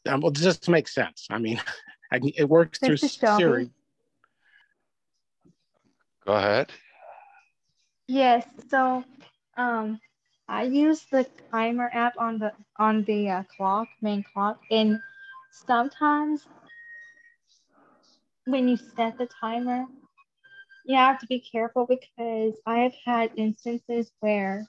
um, 0.08 0.20
well, 0.20 0.32
this 0.32 0.68
makes 0.68 0.94
sense. 0.94 1.26
I 1.30 1.38
mean, 1.38 1.60
I, 2.12 2.20
it 2.36 2.48
works 2.48 2.78
through 2.78 2.96
Shelby. 2.96 3.42
Siri. 3.42 3.70
Go 6.26 6.32
ahead. 6.34 6.72
Yes, 8.08 8.44
so 8.68 9.04
um 9.56 10.00
I 10.50 10.64
use 10.64 11.06
the 11.12 11.26
timer 11.52 11.88
app 11.94 12.14
on 12.18 12.38
the 12.40 12.52
on 12.76 13.04
the 13.04 13.28
uh, 13.30 13.42
clock, 13.56 13.86
main 14.02 14.24
clock, 14.24 14.58
and 14.72 15.00
sometimes 15.52 16.44
when 18.46 18.68
you 18.68 18.76
set 18.76 19.16
the 19.16 19.28
timer, 19.40 19.86
you 20.84 20.96
have 20.96 21.20
to 21.20 21.26
be 21.26 21.38
careful 21.38 21.86
because 21.86 22.54
I 22.66 22.80
have 22.80 22.94
had 23.04 23.30
instances 23.36 24.10
where 24.18 24.66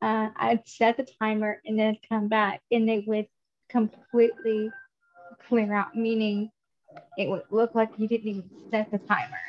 uh, 0.00 0.30
I'd 0.34 0.66
set 0.66 0.96
the 0.96 1.06
timer 1.20 1.60
and 1.66 1.78
then 1.78 1.98
come 2.08 2.28
back 2.28 2.62
and 2.70 2.88
it 2.88 3.06
would 3.06 3.26
completely 3.68 4.70
clear 5.46 5.74
out, 5.74 5.94
meaning 5.94 6.50
it 7.18 7.28
would 7.28 7.44
look 7.50 7.74
like 7.74 7.90
you 7.98 8.08
didn't 8.08 8.28
even 8.28 8.50
set 8.70 8.90
the 8.90 8.98
timer. 8.98 9.44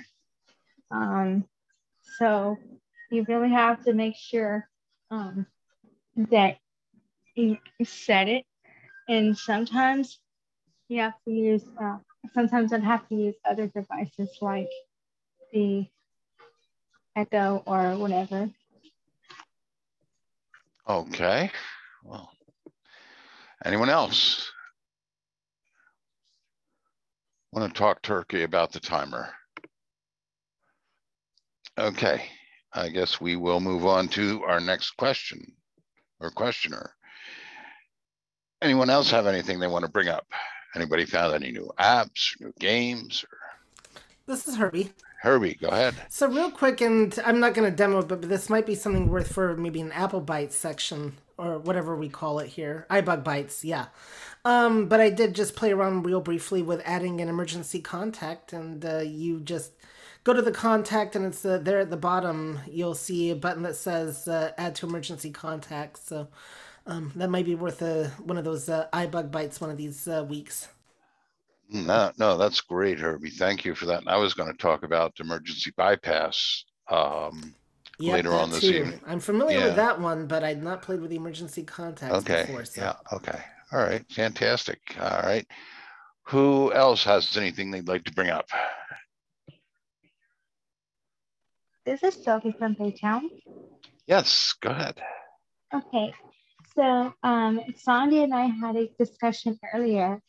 Um, 0.92 1.46
so 2.20 2.58
you 3.12 3.26
really 3.30 3.52
have 3.52 3.84
to 3.86 3.94
make 3.94 4.16
sure 4.18 4.68
um, 5.14 5.46
that 6.16 6.58
set 7.84 8.28
it. 8.28 8.46
And 9.08 9.38
sometimes 9.38 10.20
you 10.88 11.00
have 11.02 11.14
to 11.26 11.32
use, 11.32 11.64
uh, 11.82 11.98
sometimes 12.34 12.74
I'd 12.74 12.84
have 12.84 13.08
to 13.10 13.16
use 13.16 13.36
other 13.46 13.68
devices 13.68 14.30
like 14.42 14.70
the 15.52 15.86
Echo 17.16 17.62
or 17.68 17.96
whatever. 17.98 18.50
Okay. 20.90 21.52
Well, 22.04 22.32
anyone 23.64 23.90
else? 23.90 24.52
Want 27.52 27.72
to 27.72 27.78
talk 27.78 28.02
turkey 28.02 28.42
about 28.42 28.72
the 28.72 28.80
timer? 28.80 29.30
Okay, 31.78 32.24
I 32.74 32.90
guess 32.90 33.22
we 33.22 33.36
will 33.36 33.60
move 33.60 33.86
on 33.86 34.08
to 34.10 34.44
our 34.44 34.60
next 34.60 34.92
question 34.92 35.54
or 36.20 36.32
questioner. 36.32 36.96
Anyone 38.62 38.90
else 38.90 39.12
have 39.12 39.28
anything 39.28 39.60
they 39.60 39.68
want 39.68 39.86
to 39.86 39.92
bring 39.92 40.08
up? 40.08 40.26
Anybody 40.76 41.06
found 41.06 41.36
any 41.36 41.52
new 41.52 41.70
apps, 41.80 42.40
new 42.40 42.54
games? 42.60 43.24
Or... 43.30 43.38
This 44.26 44.48
is 44.48 44.56
Herbie. 44.56 44.92
Herbie, 45.22 45.54
go 45.56 45.68
ahead. 45.68 45.96
So 46.10 46.28
real 46.28 46.50
quick, 46.50 46.82
and 46.82 47.18
I'm 47.26 47.40
not 47.40 47.54
going 47.54 47.70
to 47.70 47.76
demo 47.76 48.02
but 48.02 48.24
this 48.24 48.50
might 48.50 48.66
be 48.66 48.76
something 48.76 49.08
worth 49.08 49.32
for 49.32 49.56
maybe 49.56 49.80
an 49.80 49.92
Apple 49.92 50.22
Bytes 50.22 50.54
section 50.54 51.14
or 51.38 51.60
whatever 51.60 51.96
we 51.96 52.10
call 52.10 52.40
it 52.40 52.48
here. 52.48 52.88
iBug 52.90 53.24
Bytes, 53.24 53.64
yeah. 53.64 53.86
Um, 54.46 54.88
but 54.88 55.00
I 55.00 55.10
did 55.10 55.34
just 55.34 55.56
play 55.56 55.72
around 55.72 56.04
real 56.04 56.22
briefly 56.22 56.62
with 56.62 56.82
adding 56.84 57.22
an 57.22 57.30
emergency 57.30 57.80
contact, 57.80 58.52
and 58.52 58.84
uh, 58.84 58.98
you 59.00 59.40
just 59.40 59.72
go 60.24 60.34
to 60.34 60.42
the 60.42 60.52
contact, 60.52 61.16
and 61.16 61.26
it's 61.26 61.44
uh, 61.46 61.58
there 61.58 61.80
at 61.80 61.90
the 61.90 61.98
bottom. 61.98 62.60
You'll 62.70 62.96
see 62.96 63.30
a 63.32 63.36
button 63.36 63.64
that 63.64 63.76
says 63.76 64.28
uh, 64.28 64.52
"Add 64.58 64.76
to 64.76 64.88
Emergency 64.88 65.32
Contacts." 65.32 66.08
So 66.08 66.28
um, 66.86 67.12
that 67.16 67.30
might 67.30 67.46
be 67.46 67.56
worth 67.56 67.82
a, 67.82 68.10
one 68.24 68.38
of 68.38 68.44
those 68.44 68.70
uh, 68.70 68.88
iBug 68.94 69.32
Bytes 69.32 69.62
one 69.62 69.70
of 69.70 69.78
these 69.78 70.08
uh, 70.08 70.26
weeks. 70.28 70.68
No, 71.70 72.12
no, 72.20 72.38
that's 72.38 72.62
great, 72.62 73.00
Herbie. 73.00 73.32
Thank 73.32 73.66
you 73.66 73.74
for 73.74 73.86
that. 73.88 74.02
And 74.02 74.10
I 74.10 74.18
was 74.18 74.34
going 74.34 74.52
to 74.52 74.58
talk 74.58 74.84
about 74.84 75.20
emergency 75.20 75.72
bypass 75.76 76.66
um, 76.90 77.56
Yeah, 78.00 78.14
later 78.14 78.34
on 78.34 78.52
this 78.52 78.62
too. 78.62 78.74
evening. 78.74 79.02
I'm 79.08 79.20
familiar 79.20 79.60
Yeah. 79.60 79.66
with 79.68 79.76
that 79.78 80.00
one, 80.00 80.28
but 80.28 80.44
I'd 80.44 80.62
not 80.62 80.82
played 80.82 81.02
with 81.02 81.10
the 81.10 81.16
emergency 81.16 81.64
contacts 81.64 82.16
Okay. 82.18 82.46
before. 82.46 82.66
So. 82.66 82.82
Yeah. 82.82 82.94
Okay. 83.14 83.40
All 83.72 83.80
right. 83.80 84.06
Fantastic. 84.12 84.80
All 85.00 85.22
right. 85.24 85.48
Who 86.24 86.72
else 86.74 87.04
has 87.06 87.36
anything 87.38 87.72
they'd 87.72 87.88
like 87.88 88.04
to 88.04 88.14
bring 88.14 88.30
up? 88.30 88.50
This 91.86 92.02
is 92.02 92.24
Sophie 92.24 92.56
from 92.58 92.76
Baytown. 92.76 93.24
Yes. 94.08 94.54
Go 94.62 94.70
ahead. 94.70 95.02
Okay, 95.74 96.14
so 96.76 97.14
um, 97.24 97.60
Sandy 97.76 98.24
and 98.24 98.34
I 98.34 98.46
had 98.46 98.76
a 98.76 98.88
discussion 98.98 99.60
earlier. 99.74 100.22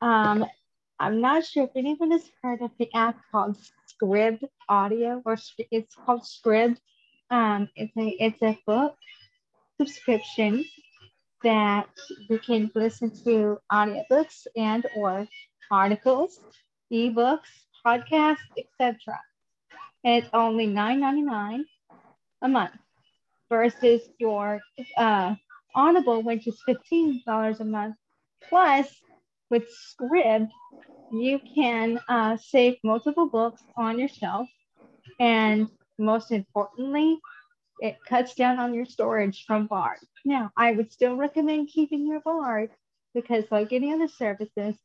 Um, 0.00 0.46
I'm 1.00 1.20
not 1.20 1.44
sure 1.44 1.64
if 1.64 1.70
anyone 1.74 2.12
has 2.12 2.30
heard 2.42 2.60
of 2.62 2.70
the 2.78 2.88
app 2.94 3.16
called 3.32 3.56
Scrib 3.88 4.40
Audio, 4.68 5.22
or 5.24 5.36
it's 5.70 5.94
called 5.94 6.22
Scrib. 6.22 6.76
Um, 7.30 7.68
it's 7.74 7.96
a 7.96 8.08
it's 8.20 8.42
a 8.42 8.58
book 8.66 8.94
subscription 9.80 10.64
that 11.42 11.88
you 12.28 12.38
can 12.38 12.70
listen 12.74 13.10
to 13.24 13.58
audiobooks 13.72 14.46
and 14.56 14.86
or 14.94 15.26
articles, 15.70 16.38
ebooks, 16.92 17.50
podcasts, 17.84 18.36
etc. 18.58 19.18
And 20.04 20.22
it's 20.22 20.30
only 20.32 20.66
$9.99 20.66 21.62
a 22.42 22.48
month 22.48 22.72
versus 23.50 24.02
your 24.18 24.60
uh, 24.96 25.34
Audible, 25.74 26.22
which 26.22 26.46
is 26.46 26.60
$15 26.68 27.60
a 27.60 27.64
month. 27.64 27.96
Plus, 28.48 28.88
with 29.50 29.64
Scrib, 29.68 30.48
you 31.12 31.40
can 31.54 32.00
uh, 32.08 32.36
save 32.36 32.76
multiple 32.82 33.28
books 33.28 33.62
on 33.76 33.98
your 33.98 34.08
shelf. 34.08 34.48
And 35.18 35.68
most 35.98 36.32
importantly, 36.32 37.18
it 37.80 37.98
cuts 38.08 38.34
down 38.34 38.58
on 38.58 38.74
your 38.74 38.84
storage 38.84 39.44
from 39.46 39.66
Bard. 39.66 39.98
Now, 40.24 40.50
I 40.56 40.72
would 40.72 40.92
still 40.92 41.16
recommend 41.16 41.68
keeping 41.68 42.06
your 42.06 42.20
Bard 42.20 42.70
because, 43.14 43.44
like 43.50 43.72
any 43.72 43.92
other 43.92 44.08
services, 44.08 44.76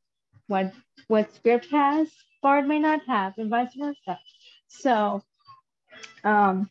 what 0.48 0.74
what 1.08 1.34
Scrib 1.34 1.70
has, 1.72 2.10
Bard 2.42 2.68
may 2.68 2.80
not 2.80 3.02
have, 3.08 3.34
and 3.38 3.50
vice 3.50 3.74
versa. 3.76 4.20
So, 4.80 5.24
um, 6.24 6.70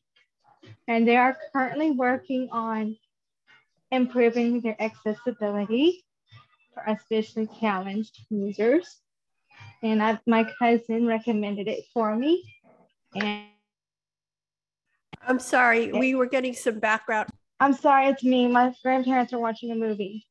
and 0.86 1.06
they 1.06 1.16
are 1.16 1.36
currently 1.52 1.90
working 1.90 2.48
on 2.50 2.96
improving 3.90 4.60
their 4.60 4.80
accessibility 4.80 6.04
for 6.74 6.82
especially 6.86 7.48
challenged 7.60 8.18
users. 8.30 9.00
And 9.82 10.02
I, 10.02 10.18
my 10.26 10.50
cousin 10.58 11.06
recommended 11.06 11.68
it 11.68 11.84
for 11.92 12.14
me. 12.16 12.42
And 13.14 13.46
I'm 15.26 15.38
sorry, 15.38 15.92
we 15.92 16.14
were 16.14 16.26
getting 16.26 16.54
some 16.54 16.78
background. 16.80 17.28
I'm 17.60 17.72
sorry, 17.72 18.08
it's 18.08 18.22
me. 18.22 18.48
My 18.48 18.74
grandparents 18.82 19.32
are 19.32 19.38
watching 19.38 19.70
a 19.70 19.74
movie. 19.74 20.26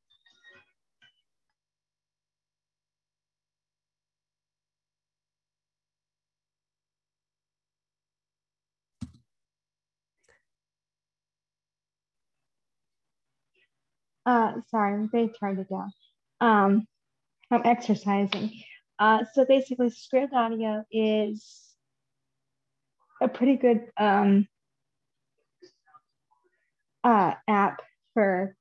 Uh, 14.25 14.53
sorry, 14.69 15.09
they 15.11 15.27
turned 15.27 15.59
it 15.59 15.69
down. 15.69 15.91
Um, 16.39 16.87
I'm 17.51 17.61
exercising. 17.65 18.51
Uh, 18.99 19.23
so 19.33 19.45
basically, 19.45 19.89
Scrib 19.89 20.33
Audio 20.33 20.85
is 20.91 21.45
a 23.21 23.27
pretty 23.27 23.55
good 23.57 23.81
um, 23.97 24.47
uh, 27.03 27.33
app 27.47 27.81
for 28.13 28.55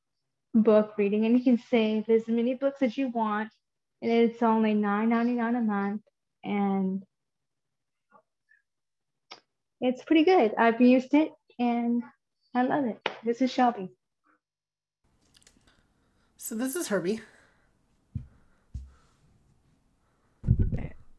book 0.55 0.94
reading, 0.98 1.25
and 1.25 1.38
you 1.38 1.44
can 1.44 1.59
save 1.70 2.09
as 2.09 2.27
many 2.29 2.55
books 2.55 2.83
as 2.83 2.96
you 2.96 3.09
want, 3.09 3.51
and 4.01 4.11
it's 4.11 4.42
only 4.42 4.75
$9.99 4.75 5.59
a 5.59 5.61
month, 5.61 6.03
and 6.44 7.03
it's 9.81 10.03
pretty 10.05 10.25
good. 10.25 10.55
I've 10.59 10.81
used 10.81 11.14
it, 11.14 11.31
and 11.59 12.03
I 12.55 12.62
love 12.62 12.85
it. 12.87 13.09
This 13.25 13.42
is 13.42 13.51
Shelby. 13.51 13.90
So 16.45 16.57
this 16.57 16.75
is 16.75 16.89
Herbie. 16.89 17.21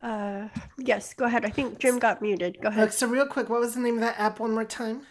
Uh, 0.01 0.49
yes, 0.77 1.13
go 1.13 1.23
ahead. 1.23 1.45
I 1.45 1.49
think 1.49 1.79
Jim 1.79 1.97
got 1.97 2.21
muted. 2.21 2.59
Go 2.61 2.67
ahead. 2.67 2.83
Look, 2.83 2.91
so 2.91 3.07
real 3.07 3.25
quick, 3.25 3.47
what 3.47 3.61
was 3.61 3.73
the 3.73 3.79
name 3.79 3.95
of 3.95 4.01
that 4.01 4.19
app 4.19 4.41
one 4.41 4.51
more 4.51 4.65
time? 4.65 5.03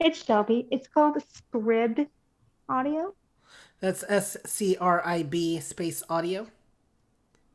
It's 0.00 0.24
Shelby. 0.24 0.68
It's 0.70 0.88
called 0.88 1.22
Scrib 1.52 2.08
Audio. 2.66 3.14
That's 3.80 4.04
S 4.08 4.38
C 4.46 4.78
R 4.80 5.02
I 5.04 5.22
B 5.22 5.60
space 5.60 6.02
audio. 6.08 6.46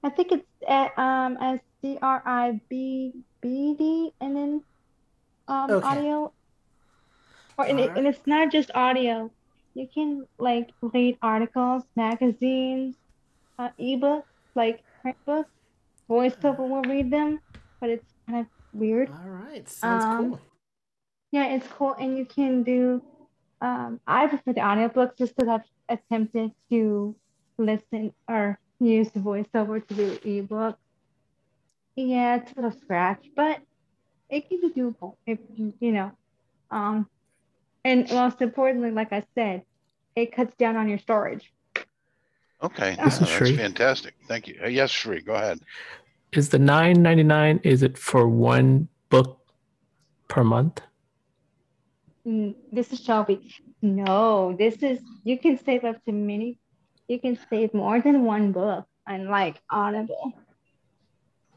I 0.04 0.12
think 0.12 0.32
it's 0.32 0.46
at, 0.68 0.96
um 1.00 1.36
S 1.42 1.62
C 1.82 1.98
R 2.00 2.22
I 2.28 2.62
B 2.70 3.14
B 3.42 3.76
D 3.76 4.12
and 4.22 4.36
then 4.36 4.64
um 5.48 5.72
Okay. 5.72 5.88
audio. 5.88 6.32
Or 7.58 7.66
and, 7.66 7.80
it, 7.80 7.92
and 7.98 8.06
it's 8.06 8.28
not 8.28 8.52
just 8.52 8.70
audio. 8.76 9.32
You 9.78 9.88
can 9.94 10.26
like 10.40 10.72
read 10.82 11.20
articles, 11.22 11.84
magazines, 11.96 12.96
uh, 13.60 13.70
ebooks, 13.80 14.24
like 14.56 14.84
print 15.04 15.18
books. 15.24 15.52
VoiceOver 16.10 16.68
will 16.68 16.82
read 16.82 17.12
them, 17.12 17.40
but 17.80 17.92
it's 17.92 18.12
kind 18.28 18.40
of 18.40 18.48
weird. 18.74 19.10
All 19.10 19.30
right, 19.30 19.70
sounds 19.70 20.04
Um, 20.04 20.30
cool. 20.32 20.40
Yeah, 21.32 21.46
it's 21.54 21.68
cool, 21.68 21.94
and 21.94 22.18
you 22.18 22.26
can 22.26 22.64
do. 22.64 23.04
Um, 23.62 24.00
I 24.08 24.26
prefer 24.26 24.54
the 24.54 24.62
audiobooks 24.62 25.16
just 25.16 25.36
because 25.36 25.62
I've 25.62 25.98
attempted 26.00 26.54
to 26.72 27.16
listen 27.60 28.14
or 28.28 28.58
use 28.80 29.12
the 29.12 29.20
voiceover 29.20 29.86
to 29.88 29.94
do 29.94 30.20
ebook. 30.24 30.80
Yeah, 31.96 32.38
it's 32.38 32.52
a 32.54 32.56
little 32.56 32.72
scratch, 32.80 33.28
but 33.36 33.60
it 34.28 34.50
can 34.50 34.60
be 34.60 34.70
doable 34.70 35.18
if 35.28 35.38
you 35.56 35.74
you 35.80 35.92
know. 35.92 36.12
Um, 36.72 37.08
and 37.84 38.10
most 38.12 38.42
importantly, 38.42 38.92
like 38.92 39.14
I 39.14 39.24
said, 39.34 39.64
it 40.18 40.36
cuts 40.36 40.56
down 40.58 40.76
on 40.76 40.90
your 40.90 40.98
storage. 40.98 41.54
Okay. 42.64 42.98
This 43.04 43.22
is 43.22 43.30
that's 43.30 43.52
fantastic. 43.52 44.16
Thank 44.28 44.48
you. 44.48 44.60
Uh, 44.64 44.68
yes, 44.68 44.90
Sri, 44.90 45.22
go 45.22 45.36
ahead. 45.36 45.60
is 46.32 46.50
the 46.50 46.58
nine 46.58 47.04
ninety 47.04 47.24
nine? 47.24 47.60
Is 47.64 47.84
it 47.84 47.98
for 47.98 48.28
one 48.28 48.88
book 49.10 49.40
per 50.28 50.44
month? 50.44 50.82
Mm, 52.26 52.56
This 52.72 52.92
is 52.92 53.00
Shelby. 53.00 53.54
No, 53.84 54.56
this 54.58 54.78
is 54.82 55.00
you 55.24 55.38
can 55.38 55.56
save 55.64 55.84
up 55.86 56.04
to 56.06 56.12
many. 56.12 56.58
You 57.08 57.20
can 57.20 57.38
save 57.50 57.74
more 57.76 58.02
than 58.02 58.26
one 58.26 58.52
book, 58.52 58.86
unlike 59.06 59.62
Audible. 59.70 60.34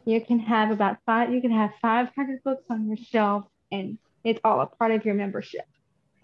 You 0.04 0.20
can 0.20 0.38
have 0.38 0.70
about 0.70 0.98
five. 1.06 1.32
You 1.32 1.40
can 1.40 1.50
have 1.62 1.70
five 1.80 2.08
hundred 2.14 2.42
books 2.44 2.64
on 2.68 2.86
your 2.88 2.98
shelf, 2.98 3.44
and 3.72 3.96
it's 4.22 4.40
all 4.44 4.60
a 4.60 4.66
part 4.66 4.92
of 4.92 5.06
your 5.06 5.14
membership. 5.14 5.64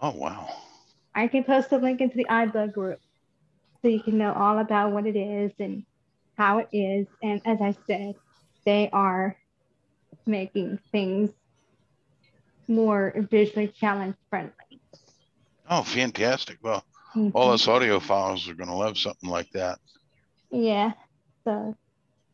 Oh 0.02 0.10
wow. 0.24 0.48
I 1.16 1.28
can 1.28 1.44
post 1.44 1.72
a 1.72 1.78
link 1.78 2.00
into 2.02 2.16
the 2.16 2.26
iBug 2.26 2.74
group 2.74 3.00
so 3.82 3.88
you 3.88 4.00
can 4.00 4.18
know 4.18 4.32
all 4.34 4.58
about 4.58 4.92
what 4.92 5.06
it 5.06 5.16
is 5.16 5.52
and 5.58 5.84
how 6.36 6.58
it 6.58 6.68
is. 6.72 7.06
And 7.22 7.40
as 7.46 7.60
I 7.62 7.74
said, 7.86 8.14
they 8.66 8.90
are 8.92 9.36
making 10.26 10.78
things 10.92 11.30
more 12.68 13.14
visually 13.30 13.68
challenge 13.68 14.16
friendly. 14.28 14.52
Oh, 15.70 15.82
fantastic. 15.82 16.58
Well, 16.62 16.84
Mhm. 17.14 17.32
all 17.34 17.52
us 17.52 17.66
audiophiles 17.66 18.48
are 18.48 18.54
going 18.54 18.68
to 18.68 18.74
love 18.74 18.98
something 18.98 19.30
like 19.30 19.50
that. 19.52 19.78
Yeah. 20.50 20.92
So, 21.44 21.74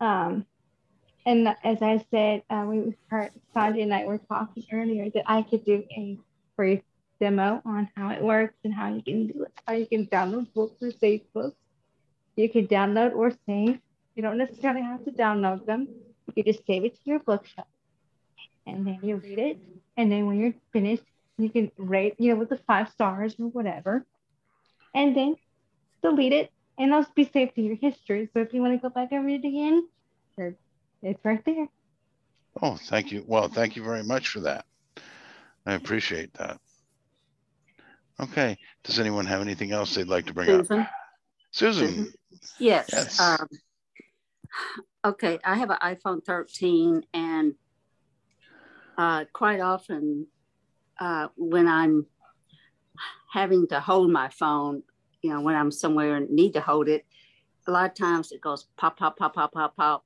um, 0.00 0.46
and 1.24 1.48
as 1.62 1.80
I 1.82 2.04
said, 2.10 2.42
uh, 2.50 2.66
we 2.68 2.96
heard 3.08 3.30
Sanjay 3.54 3.82
and 3.82 3.94
I 3.94 4.06
were 4.06 4.18
talking 4.18 4.64
earlier 4.72 5.08
that 5.10 5.24
I 5.26 5.42
could 5.42 5.64
do 5.64 5.84
a 5.96 6.18
brief 6.56 6.82
demo 7.22 7.62
on 7.64 7.88
how 7.96 8.10
it 8.10 8.20
works 8.20 8.56
and 8.64 8.74
how 8.74 8.88
you 8.92 9.02
can 9.08 9.28
do 9.28 9.44
it, 9.44 9.52
how 9.64 9.74
you 9.74 9.86
can 9.86 10.06
download 10.06 10.46
books 10.54 10.76
or 10.82 10.90
save 10.90 11.22
books. 11.32 11.56
You 12.34 12.48
can 12.50 12.66
download 12.66 13.14
or 13.14 13.32
save. 13.46 13.78
You 14.16 14.22
don't 14.22 14.38
necessarily 14.38 14.82
have 14.82 15.04
to 15.04 15.12
download 15.12 15.64
them. 15.64 15.86
You 16.34 16.42
just 16.42 16.66
save 16.66 16.84
it 16.84 16.94
to 16.96 17.00
your 17.04 17.20
bookshelf, 17.20 17.68
and 18.66 18.86
then 18.86 18.98
you 19.02 19.16
read 19.16 19.38
it. 19.38 19.58
And 19.96 20.10
then 20.10 20.26
when 20.26 20.36
you're 20.40 20.54
finished, 20.72 21.04
you 21.38 21.48
can 21.48 21.70
rate, 21.76 22.14
you 22.18 22.32
know, 22.32 22.38
with 22.40 22.48
the 22.48 22.60
five 22.66 22.88
stars 22.90 23.36
or 23.38 23.48
whatever, 23.48 24.04
and 24.94 25.16
then 25.16 25.36
delete 26.02 26.32
it, 26.32 26.50
and 26.78 26.92
it'll 26.92 27.06
be 27.14 27.30
saved 27.32 27.54
to 27.54 27.62
your 27.62 27.76
history. 27.76 28.28
So 28.32 28.40
if 28.40 28.52
you 28.52 28.60
want 28.62 28.74
to 28.74 28.82
go 28.82 28.92
back 28.92 29.12
and 29.12 29.24
read 29.24 29.44
it 29.44 29.48
again, 29.48 29.88
it's 31.02 31.24
right 31.24 31.44
there. 31.44 31.68
Oh, 32.60 32.76
thank 32.76 33.12
you. 33.12 33.24
Well, 33.26 33.48
thank 33.48 33.76
you 33.76 33.84
very 33.84 34.02
much 34.02 34.28
for 34.28 34.40
that. 34.40 34.64
I 35.66 35.74
appreciate 35.74 36.34
that. 36.34 36.58
Okay. 38.22 38.56
Does 38.84 39.00
anyone 39.00 39.26
have 39.26 39.40
anything 39.40 39.72
else 39.72 39.94
they'd 39.94 40.06
like 40.06 40.26
to 40.26 40.34
bring 40.34 40.46
Susan? 40.46 40.80
up? 40.80 40.88
Susan. 41.50 41.88
Susan. 41.88 42.14
Yes. 42.58 42.88
Yes. 42.92 43.20
Um, 43.20 43.48
okay, 45.04 45.38
I 45.44 45.56
have 45.56 45.70
an 45.70 45.78
iPhone 45.82 46.24
13, 46.24 47.04
and 47.12 47.54
uh, 48.96 49.24
quite 49.32 49.60
often 49.60 50.26
uh, 51.00 51.28
when 51.36 51.66
I'm 51.66 52.06
having 53.32 53.66
to 53.68 53.80
hold 53.80 54.10
my 54.10 54.28
phone, 54.28 54.82
you 55.22 55.30
know, 55.30 55.40
when 55.40 55.56
I'm 55.56 55.70
somewhere 55.70 56.16
and 56.16 56.30
need 56.30 56.52
to 56.52 56.60
hold 56.60 56.88
it, 56.88 57.04
a 57.66 57.70
lot 57.70 57.90
of 57.90 57.96
times 57.96 58.32
it 58.32 58.40
goes 58.40 58.66
pop, 58.76 58.98
pop, 58.98 59.16
pop, 59.16 59.34
pop, 59.34 59.52
pop, 59.52 59.76
pop. 59.76 60.04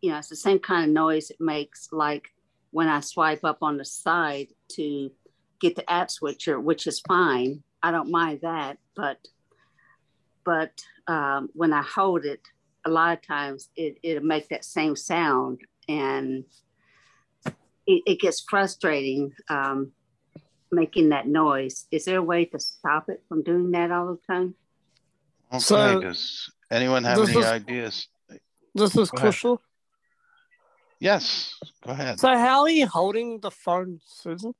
You 0.00 0.10
know, 0.10 0.18
it's 0.18 0.28
the 0.28 0.36
same 0.36 0.58
kind 0.58 0.84
of 0.84 0.90
noise 0.90 1.30
it 1.30 1.40
makes 1.40 1.88
like 1.92 2.28
when 2.70 2.88
I 2.88 3.00
swipe 3.00 3.44
up 3.44 3.58
on 3.62 3.76
the 3.76 3.84
side 3.84 4.48
to 4.70 5.10
get 5.62 5.76
the 5.76 5.90
app 5.90 6.10
switcher, 6.10 6.60
which 6.60 6.86
is 6.86 7.00
fine. 7.00 7.62
I 7.82 7.90
don't 7.90 8.10
mind 8.10 8.40
that, 8.42 8.76
but 8.94 9.16
but 10.44 10.82
um, 11.06 11.48
when 11.54 11.72
I 11.72 11.82
hold 11.82 12.24
it, 12.24 12.40
a 12.84 12.90
lot 12.90 13.16
of 13.16 13.22
times 13.24 13.70
it, 13.76 13.96
it'll 14.02 14.24
make 14.24 14.48
that 14.48 14.64
same 14.64 14.96
sound 14.96 15.60
and 15.88 16.44
it, 17.86 18.02
it 18.06 18.20
gets 18.20 18.40
frustrating 18.40 19.32
um, 19.48 19.92
making 20.72 21.10
that 21.10 21.28
noise. 21.28 21.86
Is 21.92 22.04
there 22.06 22.18
a 22.18 22.22
way 22.22 22.44
to 22.46 22.58
stop 22.58 23.08
it 23.08 23.22
from 23.28 23.44
doing 23.44 23.70
that 23.70 23.92
all 23.92 24.06
the 24.06 24.20
time? 24.34 24.54
Okay. 25.52 25.60
So, 25.60 26.00
Does 26.00 26.50
anyone 26.72 27.04
have 27.04 27.18
any 27.18 27.38
is- 27.38 27.46
ideas? 27.46 28.08
This 28.74 28.96
is 28.96 29.10
crucial. 29.10 29.62
Yes. 30.98 31.54
Go 31.84 31.92
ahead. 31.92 32.18
So 32.20 32.28
how 32.28 32.62
are 32.62 32.70
you 32.70 32.86
holding 32.86 33.40
the 33.40 33.50
phone, 33.50 34.00
Susan? 34.06 34.54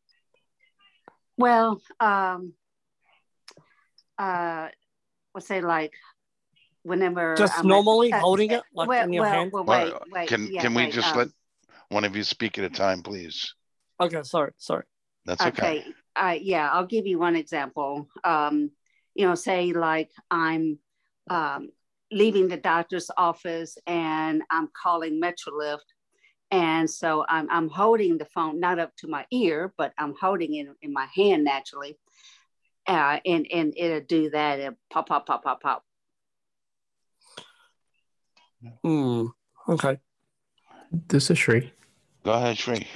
Well, 1.43 1.83
um, 2.01 2.53
uh, 4.19 4.69
let's 5.35 5.47
say 5.47 5.61
like 5.61 5.93
whenever 6.83 7.35
Just 7.37 7.57
I'm- 7.59 7.67
normally 7.67 8.13
uh, 8.13 8.21
holding 8.21 8.53
uh, 8.53 8.59
it, 8.59 8.63
like 8.75 8.89
well, 8.89 9.05
in 9.05 9.13
your 9.13 9.23
well, 9.23 9.33
hand? 9.33 9.53
Well, 9.53 9.65
Well, 9.65 9.85
wait, 9.85 10.13
wait. 10.13 10.29
can 10.29 10.47
yeah, 10.53 10.63
can 10.63 10.75
we 10.75 10.85
wait, 10.85 10.93
just 10.93 11.13
um, 11.13 11.19
let 11.19 11.29
one 11.89 12.05
of 12.05 12.17
you 12.17 12.25
speak 12.25 12.59
at 12.59 12.65
a 12.65 12.71
time, 12.71 13.03
please? 13.03 13.55
Okay, 14.01 14.23
sorry, 14.23 14.53
sorry. 14.57 14.85
That's 15.27 15.45
okay. 15.47 15.79
okay 15.81 15.85
uh, 16.17 16.37
yeah 16.41 16.69
i'll 16.71 16.87
give 16.87 17.07
you 17.07 17.19
one 17.19 17.37
example 17.37 18.09
um, 18.25 18.71
you 19.15 19.27
know 19.27 19.35
say 19.35 19.73
like 19.73 20.11
i'm 20.31 20.79
um, 21.31 21.69
leaving 22.11 22.49
the 22.49 22.57
doctor's 22.57 23.11
office 23.17 23.79
and 23.87 24.43
i'm 24.51 24.69
calling 24.81 25.21
metrolift 25.21 25.89
and 26.53 26.89
so 26.89 27.25
I'm, 27.29 27.51
I'm 27.51 27.69
holding 27.69 28.19
the 28.19 28.27
phone 28.27 28.61
not 28.61 28.79
up 28.79 28.95
to 28.99 29.09
my 29.09 29.27
ear 29.33 29.73
but 29.77 29.93
i'm 29.99 30.15
holding 30.21 30.55
it 30.55 30.69
in 30.83 30.93
my 30.93 31.09
hand 31.15 31.45
naturally 31.45 31.99
uh, 32.87 33.19
and 33.27 33.47
and 33.53 33.73
it'll 33.77 34.01
do 34.01 34.31
that 34.31 34.61
it'll 34.61 34.77
pop 34.91 35.09
pop 35.09 35.27
pop 35.27 35.43
pop 35.43 35.61
pop 35.61 35.85
Hmm. 38.85 39.27
Okay. 39.69 39.99
This 41.09 41.33
is 41.33 41.39
Shri. 41.39 41.73
Go 42.25 42.33
ahead, 42.33 42.57
Shri. 42.57 42.87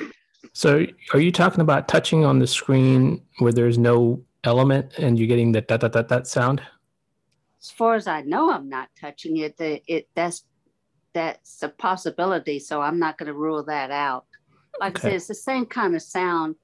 So, 0.52 0.86
are 1.12 1.18
you 1.18 1.32
talking 1.32 1.60
about 1.60 1.88
touching 1.88 2.24
on 2.24 2.38
the 2.38 2.46
screen 2.46 3.22
where 3.40 3.52
there's 3.52 3.76
no 3.76 4.22
element 4.44 4.92
and 4.96 5.18
you're 5.18 5.26
getting 5.26 5.50
the 5.50 5.62
dot 5.62 5.80
dot 5.80 5.90
dot 5.90 6.06
dot 6.06 6.28
sound? 6.28 6.62
as 7.66 7.70
far 7.70 7.94
as 7.94 8.06
i 8.06 8.20
know 8.22 8.50
i'm 8.50 8.68
not 8.68 8.88
touching 9.00 9.38
it 9.38 9.56
the, 9.56 9.82
it 9.86 10.08
that's 10.14 10.44
that's 11.16 11.62
a 11.62 11.68
possibility 11.70 12.58
so 12.58 12.82
i'm 12.82 12.98
not 12.98 13.16
going 13.16 13.26
to 13.26 13.32
rule 13.32 13.62
that 13.62 13.90
out. 13.90 14.26
Like 14.78 14.98
i 14.98 15.00
said 15.00 15.12
it's 15.14 15.26
the 15.26 15.34
same 15.34 15.64
kind 15.64 15.96
of 15.96 16.02
sound 16.02 16.56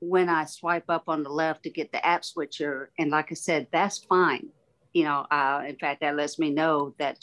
when 0.00 0.30
i 0.30 0.46
swipe 0.46 0.88
up 0.88 1.04
on 1.06 1.22
the 1.22 1.28
left 1.28 1.62
to 1.64 1.70
get 1.70 1.92
the 1.92 2.04
app 2.04 2.24
switcher 2.24 2.90
and 2.98 3.10
like 3.10 3.30
i 3.30 3.34
said 3.34 3.66
that's 3.70 3.98
fine. 3.98 4.48
You 4.94 5.04
know 5.04 5.26
uh, 5.30 5.62
in 5.68 5.76
fact 5.76 6.00
that 6.00 6.16
lets 6.16 6.38
me 6.38 6.50
know 6.50 6.94
that 6.98 7.18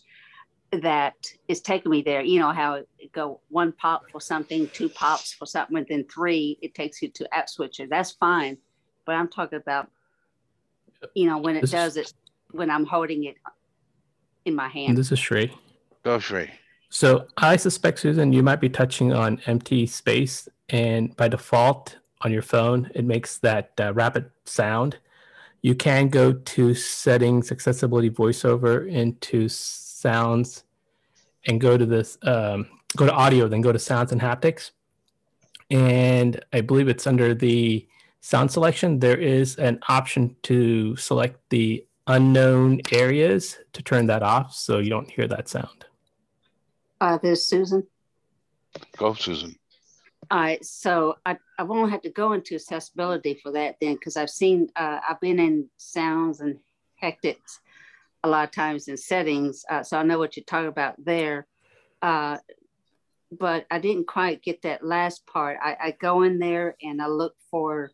that 0.72 1.16
is 1.48 1.62
taking 1.62 1.90
me 1.90 2.02
there. 2.02 2.22
You 2.22 2.40
know 2.40 2.52
how 2.52 2.76
it 2.76 2.88
go 3.12 3.42
one 3.50 3.72
pop 3.72 4.04
for 4.12 4.22
something 4.22 4.70
two 4.70 4.90
pops 4.90 5.34
for 5.34 5.48
something 5.48 5.78
and 5.78 5.88
then 5.90 6.06
three 6.14 6.60
it 6.62 6.76
takes 6.76 7.02
you 7.02 7.10
to 7.10 7.34
app 7.34 7.50
switcher. 7.50 7.88
That's 7.88 8.12
fine 8.12 8.58
but 9.08 9.16
i'm 9.16 9.30
talking 9.30 9.58
about 9.58 9.90
you 11.16 11.26
know 11.26 11.40
when 11.40 11.56
it 11.56 11.62
This 11.62 11.72
does 11.72 11.98
it 11.98 12.14
when 12.52 12.70
i'm 12.70 12.86
holding 12.86 13.24
it 13.24 13.36
in 14.46 14.56
my 14.56 14.70
hand. 14.70 14.90
And 14.90 14.98
this 14.98 15.12
is 15.12 15.20
Shri. 15.20 15.52
Go, 16.04 16.20
Shri. 16.20 16.50
So, 16.90 17.28
I 17.38 17.58
suspect, 17.58 18.00
Susan, 18.00 18.32
you 18.32 18.42
might 18.42 18.62
be 18.62 18.70
touching 18.70 19.14
on 19.14 19.42
empty 19.46 19.86
space, 19.88 20.48
and 20.70 21.16
by 21.18 21.28
default 21.28 21.98
on 22.22 22.32
your 22.32 22.42
phone, 22.42 22.90
it 22.96 23.06
makes 23.06 23.38
that 23.40 23.72
uh, 23.80 23.94
rapid 23.94 24.32
sound. 24.46 24.98
You 25.62 25.76
can 25.76 26.08
go 26.08 26.34
to 26.34 26.74
settings, 26.74 27.52
accessibility, 27.52 28.10
voiceover, 28.10 28.88
into 28.90 29.50
sounds, 29.50 30.64
and 31.46 31.60
go 31.60 31.78
to 31.78 31.86
this, 31.86 32.18
um, 32.24 32.68
go 32.96 33.06
to 33.06 33.12
audio, 33.12 33.48
then 33.48 33.62
go 33.62 33.72
to 33.72 33.80
sounds 33.80 34.12
and 34.12 34.22
haptics. 34.22 34.72
And 35.70 36.44
I 36.54 36.62
believe 36.62 36.88
it's 36.88 37.06
under 37.08 37.34
the 37.34 37.86
sound 38.22 38.52
selection. 38.52 39.00
There 39.00 39.18
is 39.18 39.58
an 39.58 39.80
option 39.90 40.36
to 40.44 40.96
select 40.96 41.40
the 41.50 41.86
unknown 42.08 42.80
areas 42.92 43.58
to 43.74 43.84
turn 43.84 44.08
that 44.08 44.24
off 44.24 44.56
so 44.56 44.80
you 44.80 44.90
don't 44.90 45.10
hear 45.10 45.28
that 45.28 45.50
sound. 45.50 45.87
Uh 47.00 47.18
there's 47.22 47.48
susan 47.48 47.86
Go, 48.98 49.14
Susan. 49.14 49.56
all 50.30 50.40
right 50.40 50.64
so 50.64 51.16
i, 51.26 51.38
I 51.58 51.64
won't 51.64 51.92
have 51.92 52.02
to 52.02 52.12
go 52.12 52.34
into 52.34 52.56
accessibility 52.56 53.40
for 53.42 53.52
that 53.54 53.78
then 53.82 53.96
because 53.96 54.18
i've 54.18 54.30
seen 54.30 54.70
uh, 54.76 55.00
i've 55.08 55.20
been 55.22 55.40
in 55.40 55.70
sounds 55.78 56.42
and 56.42 56.58
haptics 57.02 57.60
a 58.24 58.30
lot 58.30 58.46
of 58.46 58.52
times 58.52 58.88
in 58.88 58.98
settings 58.98 59.64
uh, 59.70 59.84
so 59.84 59.98
i 59.98 60.04
know 60.04 60.20
what 60.20 60.36
you're 60.36 60.44
talking 60.44 60.68
about 60.68 60.96
there 61.04 61.48
uh, 62.02 62.38
but 63.32 63.66
i 63.72 63.80
didn't 63.80 64.08
quite 64.08 64.44
get 64.44 64.62
that 64.64 64.86
last 64.86 65.26
part 65.28 65.58
I, 65.62 65.78
I 65.82 65.92
go 66.00 66.24
in 66.24 66.40
there 66.40 66.76
and 66.82 67.02
i 67.02 67.08
look 67.08 67.36
for 67.52 67.92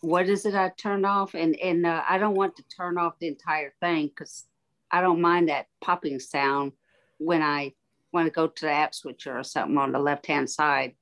what 0.00 0.28
is 0.28 0.46
it 0.46 0.54
I 0.54 0.70
turn 0.76 1.04
off? 1.04 1.34
And 1.34 1.56
and 1.56 1.86
uh, 1.86 2.02
I 2.08 2.18
don't 2.18 2.36
want 2.36 2.56
to 2.56 2.64
turn 2.76 2.98
off 2.98 3.18
the 3.18 3.28
entire 3.28 3.72
thing 3.80 4.06
because 4.06 4.44
I 4.90 5.00
don't 5.00 5.20
mind 5.20 5.48
that 5.48 5.66
popping 5.80 6.20
sound 6.20 6.72
when 7.18 7.42
I 7.42 7.72
want 8.12 8.26
to 8.26 8.30
go 8.30 8.46
to 8.46 8.66
the 8.66 8.70
app 8.70 8.94
switcher 8.94 9.38
or 9.38 9.44
something 9.44 9.78
on 9.78 9.92
the 9.92 9.98
left 9.98 10.26
hand 10.26 10.48
side. 10.48 10.94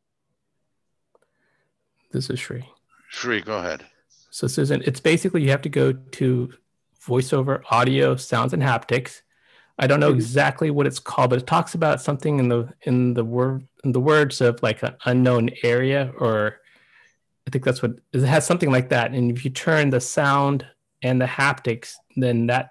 This 2.13 2.31
is 2.31 2.39
Shri. 2.39 2.69
Shri, 3.09 3.41
go 3.41 3.59
ahead. 3.59 3.85
So, 4.31 4.47
Susan, 4.47 4.83
it's 4.85 5.01
basically 5.01 5.43
you 5.43 5.51
have 5.51 5.63
to 5.63 5.69
go 5.69 5.93
to 5.93 6.53
voiceover, 7.07 7.63
audio, 7.71 8.17
sounds, 8.17 8.53
and 8.53 8.63
haptics. 8.63 9.23
I 9.79 9.87
don't 9.87 10.01
know 10.01 10.11
mm-hmm. 10.11 10.17
exactly 10.17 10.71
what 10.71 10.87
it's 10.87 10.99
called, 10.99 11.31
but 11.31 11.41
it 11.41 11.47
talks 11.47 11.75
about 11.75 12.01
something 12.01 12.39
in 12.39 12.49
the 12.49 12.73
in 12.83 13.15
the 13.15 13.25
word 13.25 13.67
in 13.85 13.93
the 13.93 14.01
words 14.01 14.41
of 14.41 14.63
like 14.63 14.83
an 14.83 14.97
unknown 15.05 15.51
area, 15.63 16.13
or 16.19 16.61
I 17.47 17.51
think 17.51 17.65
that's 17.65 17.83
what 17.83 17.93
it 18.13 18.23
has 18.23 18.47
something 18.47 18.71
like 18.71 18.89
that. 18.91 19.13
And 19.13 19.31
if 19.31 19.45
you 19.45 19.51
turn 19.51 19.91
the 19.91 20.01
sound 20.01 20.67
and 21.03 21.21
the 21.21 21.27
haptics, 21.27 21.95
then 22.17 22.47
that 22.47 22.71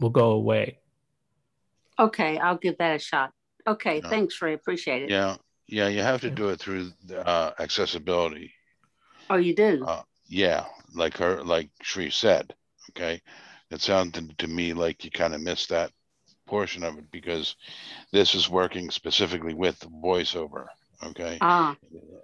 will 0.00 0.10
go 0.10 0.32
away. 0.32 0.78
Okay, 1.98 2.38
I'll 2.38 2.56
give 2.56 2.78
that 2.78 2.96
a 2.96 2.98
shot. 2.98 3.32
Okay, 3.66 4.00
thanks, 4.00 4.40
Ray. 4.40 4.54
Appreciate 4.54 5.02
it. 5.02 5.10
Yeah, 5.10 5.36
yeah, 5.68 5.88
you 5.88 6.02
have 6.02 6.20
to 6.22 6.30
do 6.30 6.48
it 6.48 6.60
through 6.60 6.90
uh, 7.14 7.52
accessibility. 7.58 8.52
Oh, 9.28 9.36
you 9.36 9.54
do? 9.54 9.84
Uh, 9.86 10.02
yeah, 10.28 10.64
like 10.94 11.16
her, 11.18 11.42
like 11.44 11.70
Shri 11.82 12.10
said. 12.10 12.54
Okay, 12.90 13.20
it 13.70 13.80
sounded 13.80 14.36
to 14.38 14.48
me 14.48 14.72
like 14.72 15.04
you 15.04 15.10
kind 15.10 15.34
of 15.34 15.40
missed 15.40 15.68
that 15.68 15.92
portion 16.46 16.82
of 16.82 16.98
it 16.98 17.10
because 17.12 17.54
this 18.12 18.34
is 18.34 18.48
working 18.48 18.90
specifically 18.90 19.54
with 19.54 19.78
voiceover. 20.02 20.66
Okay, 21.04 21.38
Ah, 21.40 21.76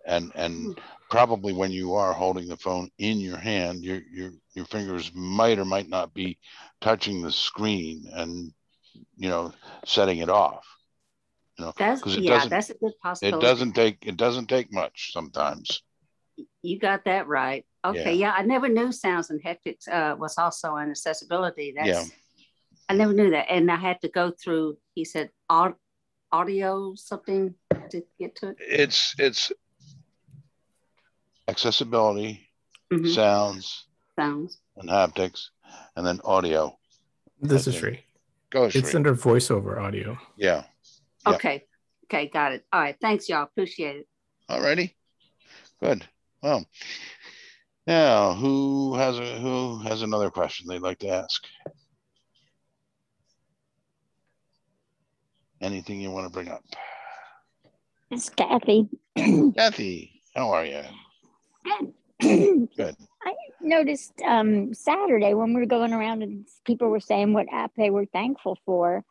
and 0.07 0.33
and 0.35 0.79
probably 1.11 1.53
when 1.53 1.71
you 1.71 1.95
are 1.95 2.13
holding 2.13 2.49
the 2.49 2.57
phone 2.57 2.91
in 2.99 3.19
your 3.19 3.37
hand, 3.39 3.85
your 3.85 4.01
your 4.13 4.31
your 4.55 4.65
fingers 4.65 5.13
might 5.15 5.59
or 5.59 5.65
might 5.65 5.89
not 5.89 6.13
be 6.15 6.39
touching 6.81 7.23
the 7.23 7.33
screen 7.33 8.05
and 8.13 8.53
you 9.17 9.29
know 9.29 9.53
setting 9.87 10.19
it 10.19 10.29
off. 10.29 10.67
You 11.59 11.65
know, 11.65 11.73
that's 11.77 12.03
'cause 12.03 12.17
it 12.17 12.23
yeah, 12.23 12.35
doesn't- 12.35 12.51
that's 12.51 12.71
a 12.71 12.75
good 12.75 12.93
possibility. 13.03 13.39
It 13.39 13.49
doesn't 13.49 13.73
take 13.73 14.07
it 14.07 14.17
doesn't 14.17 14.47
take 14.49 14.73
much 14.73 15.13
sometimes. 15.13 15.83
You 16.63 16.79
got 16.79 17.05
that 17.07 17.27
right. 17.29 17.65
Okay, 17.85 18.15
Yeah. 18.15 18.29
yeah, 18.29 18.33
I 18.37 18.43
never 18.43 18.69
knew 18.69 18.93
sounds 18.93 19.31
and 19.31 19.43
haptics 19.43 19.89
uh, 19.89 20.17
was 20.19 20.37
also 20.37 20.75
an 20.77 20.91
accessibility. 20.91 21.73
That's 21.75 21.89
Yeah. 21.89 22.05
I 22.89 22.95
never 22.95 23.13
knew 23.15 23.31
that, 23.31 23.47
and 23.51 23.71
I 23.71 23.77
had 23.77 24.01
to 24.03 24.09
go 24.09 24.31
through. 24.33 24.77
He 24.95 25.05
said 25.05 25.31
au- 25.49 25.77
audio 26.31 26.95
something 26.95 27.55
to 27.91 28.03
get 28.19 28.37
to 28.37 28.49
it. 28.49 28.57
It's 28.61 29.15
it's 29.19 29.51
accessibility, 31.49 32.49
Mhm. 32.93 33.15
sounds, 33.15 33.87
Sounds. 34.17 34.61
and 34.77 34.89
haptics, 34.91 35.51
and 35.97 36.07
then 36.07 36.21
audio. 36.25 36.79
This 37.41 37.67
I 37.67 37.71
is 37.71 37.75
think. 37.77 37.79
free. 37.81 38.05
Go 38.51 38.65
It's 38.65 38.95
under 38.95 39.15
voiceover 39.15 39.81
audio. 39.81 40.19
Yeah. 40.37 40.65
Yep. 41.27 41.35
Okay, 41.37 41.65
okay, 42.05 42.29
got 42.29 42.53
it. 42.53 42.65
All 42.73 42.81
right, 42.81 42.97
thanks, 43.01 43.29
y'all. 43.29 43.43
Appreciate 43.43 43.97
it. 43.97 44.09
Alrighty. 44.51 44.95
Good. 45.83 46.07
Well, 46.43 46.65
now 47.87 48.35
who 48.35 48.95
has 48.95 49.19
a 49.19 49.39
who 49.39 49.81
has 49.81 50.03
another 50.03 50.31
question 50.31 50.67
they'd 50.69 50.81
like 50.81 51.01
to 51.01 51.09
ask? 51.09 51.45
Anything 55.61 56.01
you 56.01 56.11
want 56.11 56.27
to 56.27 56.33
bring 56.33 56.49
up? 56.49 56.63
It's 58.11 58.29
Kathy. 58.29 58.89
Kathy, 59.57 60.23
how 60.35 60.51
are 60.51 60.65
you? 60.65 60.83
Good. 62.21 62.69
Good. 62.77 62.97
I 63.25 63.35
noticed 63.61 64.13
um, 64.25 64.73
Saturday 64.75 65.35
when 65.35 65.55
we 65.55 65.61
were 65.61 65.67
going 65.67 65.93
around 65.93 66.23
and 66.23 66.47
people 66.65 66.89
were 66.89 67.01
saying 67.01 67.33
what 67.33 67.47
app 67.53 67.73
they 67.77 67.91
were 67.91 68.07
thankful 68.07 68.59
for. 68.65 69.05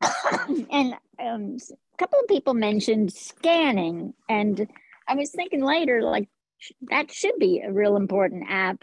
and 0.70 0.94
um, 1.18 1.56
a 1.70 1.96
couple 1.98 2.20
of 2.20 2.28
people 2.28 2.54
mentioned 2.54 3.12
scanning. 3.12 4.14
And 4.28 4.68
I 5.08 5.14
was 5.14 5.30
thinking 5.30 5.62
later, 5.62 6.02
like, 6.02 6.28
that 6.90 7.12
should 7.12 7.38
be 7.38 7.60
a 7.60 7.72
real 7.72 7.96
important 7.96 8.44
app 8.48 8.82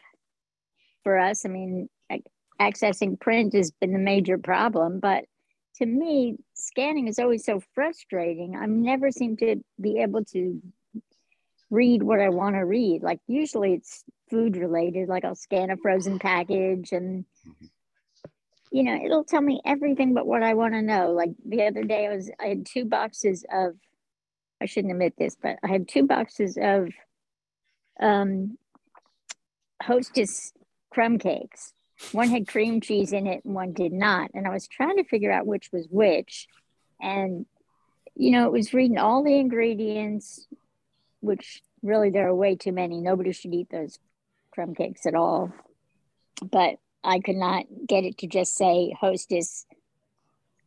for 1.04 1.17
us. 1.17 1.45
I 1.45 1.50
mean, 1.50 1.89
ac- 2.12 2.24
accessing 2.60 3.19
print 3.19 3.54
has 3.54 3.71
been 3.71 3.93
the 3.93 4.00
major 4.00 4.38
problem, 4.38 5.00
but 5.00 5.26
to 5.76 5.86
me, 5.86 6.38
scanning 6.54 7.08
is 7.08 7.17
always 7.17 7.45
so 7.45 7.62
frustrating. 7.74 8.56
I 8.56 8.65
never 8.65 9.10
seem 9.10 9.38
to 9.38 9.63
be 9.80 10.00
able 10.02 10.24
to 10.26 10.62
read 11.69 12.04
what 12.04 12.19
I 12.19 12.30
want 12.30 12.56
to 12.56 12.65
read. 12.65 13.02
Like 13.02 13.19
usually 13.28 13.74
it's 13.74 14.04
food 14.30 14.58
related, 14.58 15.10
like 15.10 15.26
I'll 15.26 15.36
scan 15.36 15.71
a 15.71 15.78
frozen 15.78 16.19
package 16.19 16.91
and 16.91 17.26
you 18.71 18.84
know, 18.84 18.97
it'll 19.03 19.25
tell 19.25 19.41
me 19.41 19.62
everything 19.65 20.13
but 20.13 20.25
what 20.25 20.43
I 20.43 20.53
want 20.53 20.73
to 20.73 20.81
know. 20.81 21.12
Like 21.12 21.31
the 21.45 21.63
other 21.63 21.84
day 21.84 22.07
I 22.07 22.15
was 22.15 22.31
I 22.39 22.47
had 22.47 22.65
two 22.65 22.86
boxes 22.86 23.45
of 23.51 23.75
I 24.62 24.65
shouldn't 24.65 24.93
admit 24.93 25.15
this, 25.17 25.36
but 25.41 25.57
I 25.63 25.67
had 25.67 25.88
two 25.88 26.07
boxes 26.07 26.57
of 26.60 26.89
um 27.99 28.57
hostess 29.84 30.53
crumb 30.89 31.19
cakes. 31.19 31.73
One 32.13 32.29
had 32.29 32.47
cream 32.47 32.81
cheese 32.81 33.12
in 33.12 33.27
it 33.27 33.43
and 33.43 33.53
one 33.53 33.73
did 33.73 33.91
not. 33.91 34.31
And 34.34 34.47
I 34.47 34.51
was 34.51 34.67
trying 34.67 34.97
to 34.97 35.03
figure 35.03 35.31
out 35.31 35.45
which 35.45 35.69
was 35.73 35.88
which. 35.89 36.47
And 37.01 37.45
you 38.15 38.31
know, 38.31 38.45
it 38.45 38.51
was 38.53 38.73
reading 38.73 38.97
all 38.97 39.23
the 39.23 39.38
ingredients, 39.38 40.47
which 41.19 41.62
really 41.84 42.10
there 42.10 42.29
are 42.29 42.36
way 42.36 42.55
too 42.55 42.71
many. 42.71 43.01
Nobody 43.01 43.34
should 43.34 43.53
eat 43.53 43.69
those 43.69 43.99
crumb 44.51 44.75
cakes 44.75 45.05
at 45.05 45.15
all. 45.15 45.51
But 46.41 46.77
I 47.03 47.19
could 47.19 47.35
not 47.35 47.65
get 47.87 48.03
it 48.03 48.17
to 48.19 48.27
just 48.27 48.55
say 48.55 48.95
hostess 48.99 49.65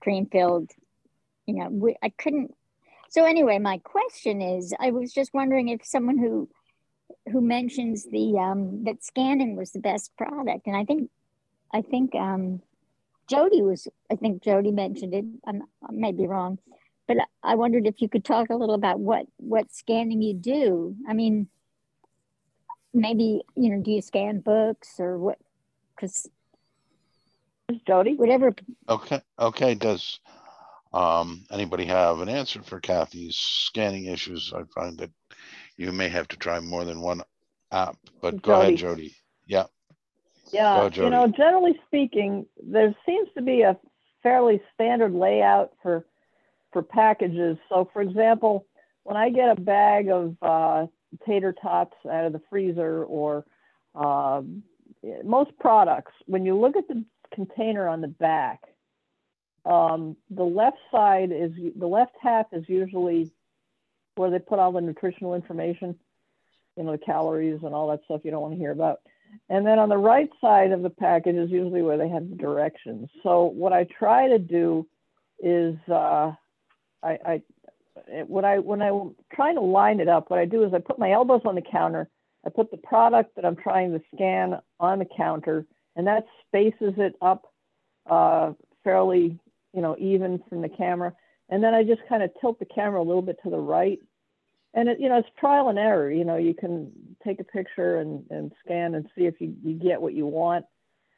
cream 0.01 0.27
filled. 0.27 0.71
You 1.47 1.55
know, 1.55 1.69
we, 1.71 1.97
I 2.03 2.11
couldn't. 2.11 2.55
So 3.11 3.25
anyway, 3.25 3.59
my 3.59 3.79
question 3.79 4.41
is, 4.41 4.75
I 4.81 4.91
was 4.91 5.13
just 5.13 5.33
wondering 5.35 5.69
if 5.69 5.85
someone 5.85 6.19
who 6.19 6.49
who 7.31 7.41
mentions 7.41 8.05
the 8.05 8.39
um, 8.39 8.85
that 8.85 9.05
scanning 9.05 9.57
was 9.57 9.73
the 9.73 9.79
best 9.79 10.17
product, 10.17 10.67
and 10.67 10.77
I 10.77 10.85
think 10.85 11.11
I 11.73 11.83
think 11.83 12.15
um, 12.15 12.61
Jody 13.29 13.63
was. 13.63 13.89
I 14.11 14.17
think 14.17 14.43
Jody 14.43 14.71
mentioned 14.71 15.15
it. 15.15 15.25
I'm, 15.47 15.63
I 15.83 15.93
may 15.93 16.13
be 16.13 16.27
wrong, 16.27 16.59
but 17.07 17.19
I 17.43 17.55
wondered 17.55 17.87
if 17.87 18.01
you 18.01 18.09
could 18.09 18.25
talk 18.25 18.51
a 18.51 18.57
little 18.57 18.75
about 18.75 19.01
what 19.01 19.27
what 19.37 19.73
scanning 19.73 20.23
you 20.23 20.35
do. 20.35 20.97
I 21.09 21.15
mean, 21.15 21.49
maybe 22.93 23.43
you 23.57 23.71
know, 23.71 23.83
do 23.83 23.93
you 23.93 24.03
scan 24.03 24.41
books 24.41 24.97
or 24.99 25.19
what? 25.19 25.39
Because 25.95 26.29
Jody, 27.87 28.15
whatever. 28.15 28.55
Okay. 28.89 29.21
Okay. 29.39 29.75
Does 29.75 30.21
um, 30.93 31.45
anybody 31.51 31.85
have 31.87 32.21
an 32.21 32.29
answer 32.29 32.63
for 32.63 32.81
Kathy's 32.81 33.37
scanning 33.37 34.07
issues? 34.07 34.53
I 34.55 34.63
find 34.75 34.99
that 34.99 35.11
you 35.77 35.93
may 35.93 36.09
have 36.09 36.29
to 36.29 36.37
try 36.37 36.61
more 36.61 36.85
than 36.85 37.01
one 37.01 37.23
app, 37.73 37.97
but 38.21 38.41
go 38.43 38.61
ahead, 38.61 38.77
Jody. 38.77 39.15
Yeah. 39.47 39.65
Yeah, 40.53 40.89
Go, 40.95 41.05
you 41.05 41.11
know, 41.11 41.27
generally 41.27 41.81
speaking, 41.87 42.47
there 42.63 42.95
seems 43.07 43.29
to 43.35 43.43
be 43.43 43.63
a 43.63 43.77
fairly 44.23 44.61
standard 44.75 45.13
layout 45.13 45.73
for 45.83 46.07
for 46.73 46.83
packages. 46.83 47.57
So, 47.69 47.89
for 47.93 48.03
example, 48.03 48.67
when 49.05 49.17
I 49.17 49.31
get 49.31 49.57
a 49.57 49.61
bag 49.61 50.11
of 50.11 50.37
uh, 50.43 50.87
tater 51.27 51.55
tots 51.61 51.95
out 52.11 52.27
of 52.27 52.33
the 52.33 52.43
freezer, 52.51 53.05
or 53.05 53.45
um, 53.95 54.63
most 55.25 55.51
products, 55.59 56.13
when 56.27 56.45
you 56.45 56.59
look 56.59 56.77
at 56.77 56.89
the 56.89 57.05
container 57.33 57.89
on 57.89 58.01
the 58.01 58.09
back, 58.09 58.61
um, 59.65 60.17
the 60.31 60.45
left 60.45 60.79
side 60.93 61.33
is 61.33 61.53
the 61.77 61.87
left 61.87 62.15
half 62.21 62.47
is 62.53 62.65
usually 62.69 63.31
where 64.17 64.31
they 64.31 64.39
put 64.39 64.59
all 64.59 64.73
the 64.73 64.81
nutritional 64.81 65.35
information, 65.35 65.99
you 66.77 66.85
know, 66.85 66.93
the 66.93 66.99
calories 66.99 67.61
and 67.63 67.75
all 67.75 67.89
that 67.89 68.01
stuff 68.05 68.21
you 68.25 68.31
don't 68.31 68.43
want 68.43 68.55
to 68.55 68.59
hear 68.59 68.73
about. 68.73 69.01
And 69.49 69.67
then 69.67 69.79
on 69.79 69.89
the 69.89 69.97
right 69.97 70.31
side 70.41 70.71
of 70.71 70.83
the 70.83 70.91
package 70.91 71.37
is 71.37 71.51
usually 71.51 71.83
where 71.83 71.97
they 71.97 72.09
have 72.09 72.29
the 72.29 72.37
directions. 72.37 73.09
So 73.23 73.45
what 73.45 73.73
I 73.73 73.85
try 73.85 74.29
to 74.29 74.39
do 74.39 74.87
is 75.41 75.77
uh, 75.89 76.33
I, 77.03 77.19
I 77.27 77.43
when 78.27 78.45
I 78.45 78.59
when 78.59 78.83
I'm 78.83 79.15
trying 79.33 79.55
to 79.57 79.61
line 79.61 80.01
it 80.01 80.09
up, 80.09 80.31
what 80.31 80.39
I 80.39 80.45
do 80.45 80.65
is 80.65 80.75
I 80.75 80.79
put 80.79 80.99
my 80.99 81.13
elbows 81.13 81.43
on 81.45 81.55
the 81.55 81.63
counter. 81.63 82.09
I 82.47 82.51
put 82.51 82.71
the 82.71 82.77
product 82.77 83.37
that 83.37 83.45
I'm 83.45 83.57
trying 83.57 83.93
to 83.93 84.03
scan 84.15 84.61
on 84.81 84.99
the 84.99 85.07
counter, 85.17 85.67
and 85.97 86.07
that 86.07 86.27
spaces 86.47 86.95
it 86.99 87.15
up 87.23 87.53
uh, 88.09 88.53
fairly, 88.83 89.39
you 89.73 89.81
know, 89.81 89.97
even 89.99 90.43
from 90.49 90.63
the 90.63 90.69
camera. 90.69 91.15
And 91.49 91.63
then 91.63 91.75
I 91.75 91.85
just 91.85 92.03
kind 92.09 92.23
of 92.23 92.31
tilt 92.41 92.59
the 92.59 92.67
camera 92.67 93.01
a 93.01 93.05
little 93.05 93.23
bit 93.23 93.39
to 93.45 93.51
the 93.51 93.59
right. 93.59 93.99
And 94.75 94.89
it, 94.89 94.99
you 95.01 95.09
know, 95.09 95.19
it's 95.19 95.29
trial 95.39 95.69
and 95.69 95.79
error. 95.79 96.11
You 96.11 96.25
know, 96.25 96.37
you 96.37 96.55
can 96.55 96.91
take 97.25 97.41
a 97.41 97.45
picture 97.45 97.99
and, 97.99 98.25
and 98.31 98.53
scan 98.65 98.95
and 98.95 99.07
see 99.17 99.27
if 99.27 99.41
you, 99.41 99.55
you 99.63 99.75
get 99.75 100.01
what 100.01 100.15
you 100.15 100.27
want. 100.27 100.65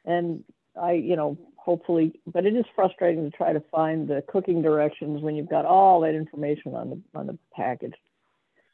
And 0.05 0.43
I, 0.79 0.93
you 0.93 1.15
know, 1.15 1.37
hopefully, 1.55 2.19
but 2.25 2.45
it 2.45 2.55
is 2.55 2.65
frustrating 2.75 3.29
to 3.29 3.35
try 3.35 3.51
to 3.51 3.61
find 3.71 4.07
the 4.07 4.23
cooking 4.27 4.61
directions 4.61 5.21
when 5.21 5.35
you've 5.35 5.49
got 5.49 5.65
all 5.65 6.01
that 6.01 6.15
information 6.15 6.75
on 6.75 6.89
the 6.91 7.19
on 7.19 7.27
the 7.27 7.37
package. 7.53 7.93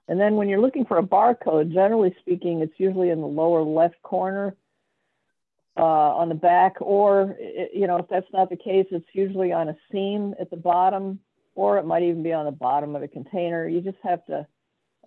And 0.08 0.20
then 0.20 0.36
when 0.36 0.50
you're 0.50 0.62
looking 0.62 0.86
for 0.86 0.98
a 0.98 1.04
barcode, 1.04 1.72
generally 1.74 2.16
speaking, 2.20 2.62
it's 2.62 2.74
usually 2.78 3.10
in 3.10 3.22
the 3.22 3.28
lower 3.28 3.64
left 3.64 4.02
corner 4.04 4.56
uh, 5.78 5.82
on 5.82 6.30
the 6.30 6.36
back, 6.36 6.76
or 6.82 7.36
i- 7.42 7.70
you 7.74 7.88
know, 7.88 7.98
if 7.98 8.08
that's 8.10 8.32
not 8.34 8.50
the 8.50 8.58
case, 8.58 8.86
it's 8.92 9.08
usually 9.14 9.52
on 9.52 9.70
a 9.70 9.78
seam 9.92 10.36
at 10.40 10.50
the 10.50 10.58
bottom, 10.58 11.20
or 11.56 11.78
it 11.78 11.86
might 11.86 12.04
even 12.04 12.22
be 12.24 12.34
on 12.34 12.46
the 12.46 12.52
bottom 12.52 12.96
of 12.96 13.02
the 13.02 13.08
container. 13.08 13.68
You 13.68 13.82
just 13.82 13.98
have 14.04 14.26
to, 14.26 14.48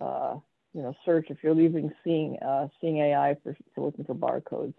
uh, 0.01 0.39
you 0.73 0.83
know, 0.83 0.95
search 1.05 1.27
if 1.31 1.39
you're 1.43 1.55
leaving 1.55 1.93
seeing 2.03 2.39
uh, 2.41 2.69
seeing 2.81 2.99
AI 2.99 3.37
for, 3.43 3.57
for 3.75 3.85
looking 3.85 4.05
for 4.07 4.15
barcodes. 4.15 4.75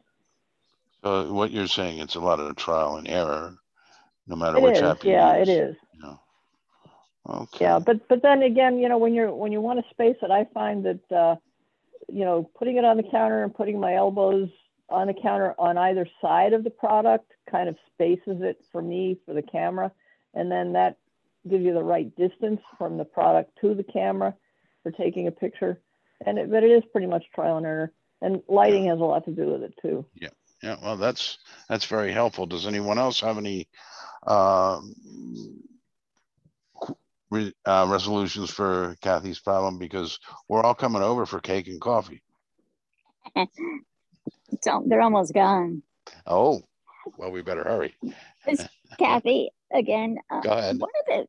So 1.03 1.31
what 1.31 1.51
you're 1.51 1.67
saying, 1.67 1.99
it's 1.99 2.15
a 2.15 2.19
lot 2.19 2.39
of 2.39 2.55
trial 2.55 2.97
and 2.97 3.07
error. 3.07 3.55
no 4.27 4.35
matter 4.35 4.59
It 4.59 4.63
which 4.63 4.77
is, 4.77 4.83
app 4.83 5.03
you 5.05 5.11
yeah, 5.11 5.33
use. 5.39 5.47
it 5.47 5.49
is. 5.49 5.75
Okay. 7.27 7.65
Yeah, 7.65 7.79
but 7.79 8.07
but 8.07 8.21
then 8.21 8.41
again, 8.41 8.79
you 8.79 8.87
know, 8.87 8.97
when 8.97 9.13
you're 9.13 9.33
when 9.33 9.51
you 9.51 9.61
want 9.61 9.79
to 9.83 9.89
space 9.89 10.15
it, 10.21 10.31
I 10.31 10.45
find 10.53 10.85
that 10.85 11.11
uh, 11.11 11.35
you 12.07 12.23
know 12.23 12.49
putting 12.57 12.77
it 12.77 12.85
on 12.85 12.97
the 12.97 13.03
counter 13.03 13.43
and 13.43 13.53
putting 13.53 13.79
my 13.79 13.95
elbows 13.95 14.49
on 14.89 15.07
the 15.07 15.13
counter 15.13 15.53
on 15.59 15.77
either 15.77 16.07
side 16.21 16.53
of 16.53 16.63
the 16.63 16.69
product 16.69 17.33
kind 17.51 17.67
of 17.67 17.75
spaces 17.93 18.37
it 18.41 18.63
for 18.71 18.81
me 18.81 19.17
for 19.25 19.33
the 19.33 19.41
camera, 19.41 19.91
and 20.33 20.49
then 20.49 20.73
that 20.73 20.97
gives 21.49 21.63
you 21.63 21.73
the 21.73 21.83
right 21.83 22.15
distance 22.15 22.61
from 22.77 22.97
the 22.97 23.05
product 23.05 23.51
to 23.61 23.73
the 23.73 23.83
camera 23.83 24.33
for 24.83 24.91
taking 24.91 25.27
a 25.27 25.31
picture. 25.31 25.81
And 26.25 26.37
it, 26.37 26.49
but 26.49 26.63
it 26.63 26.71
is 26.71 26.83
pretty 26.91 27.07
much 27.07 27.25
trial 27.33 27.57
and 27.57 27.65
error, 27.65 27.91
and 28.21 28.41
lighting 28.47 28.87
has 28.87 28.99
a 28.99 29.03
lot 29.03 29.25
to 29.25 29.31
do 29.31 29.51
with 29.51 29.63
it 29.63 29.73
too. 29.81 30.05
Yeah, 30.15 30.29
yeah, 30.63 30.77
well, 30.81 30.97
that's, 30.97 31.37
that's 31.69 31.85
very 31.85 32.11
helpful. 32.11 32.45
Does 32.45 32.65
anyone 32.65 32.97
else 32.97 33.19
have 33.19 33.37
any 33.37 33.67
um, 34.25 34.95
qu- 34.95 35.66
re- 37.29 37.53
uh, 37.65 37.87
resolutions 37.89 38.49
for 38.49 38.95
Kathy's 39.01 39.39
problem? 39.39 39.77
Because 39.77 40.19
we're 40.47 40.61
all 40.61 40.75
coming 40.75 41.01
over 41.01 41.25
for 41.25 41.39
cake 41.39 41.67
and 41.67 41.81
coffee. 41.81 42.21
They're 43.35 45.01
almost 45.01 45.33
gone. 45.33 45.83
Oh, 46.25 46.61
well, 47.17 47.31
we 47.31 47.41
better 47.41 47.63
hurry. 47.63 47.95
Kathy 48.99 49.49
again. 49.73 50.17
Uh, 50.29 50.41
Go 50.41 50.51
ahead. 50.51 50.77
One 50.77 50.89
of 50.99 51.05
the 51.07 51.25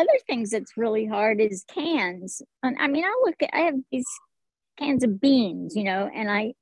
other 0.00 0.18
things 0.26 0.50
that's 0.50 0.76
really 0.76 1.06
hard 1.06 1.40
is 1.40 1.64
cans. 1.68 2.42
And 2.62 2.76
I 2.78 2.86
mean, 2.88 3.04
I 3.04 3.22
look 3.24 3.42
at 3.42 3.50
I 3.52 3.60
have 3.60 3.74
these 3.90 4.06
cans 4.78 5.04
of 5.04 5.20
beans, 5.20 5.76
you 5.76 5.84
know, 5.84 6.08
and 6.12 6.30
I 6.30 6.54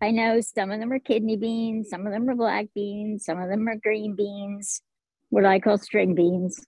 I 0.00 0.10
know 0.10 0.40
some 0.40 0.70
of 0.70 0.78
them 0.78 0.92
are 0.92 0.98
kidney 0.98 1.36
beans, 1.36 1.88
some 1.88 2.06
of 2.06 2.12
them 2.12 2.28
are 2.28 2.34
black 2.34 2.66
beans, 2.74 3.24
some 3.24 3.40
of 3.40 3.48
them 3.48 3.66
are 3.68 3.76
green 3.76 4.14
beans, 4.14 4.82
what 5.30 5.46
I 5.46 5.58
call 5.58 5.78
string 5.78 6.14
beans, 6.14 6.64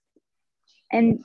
and 0.91 1.23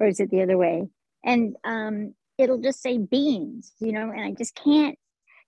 or 0.00 0.06
is 0.08 0.20
it 0.20 0.30
the 0.30 0.42
other 0.42 0.58
way? 0.58 0.88
And 1.24 1.56
um, 1.64 2.14
it'll 2.38 2.60
just 2.60 2.82
say 2.82 2.98
beans, 2.98 3.72
you 3.80 3.92
know, 3.92 4.10
and 4.10 4.20
I 4.22 4.32
just 4.32 4.54
can't. 4.54 4.98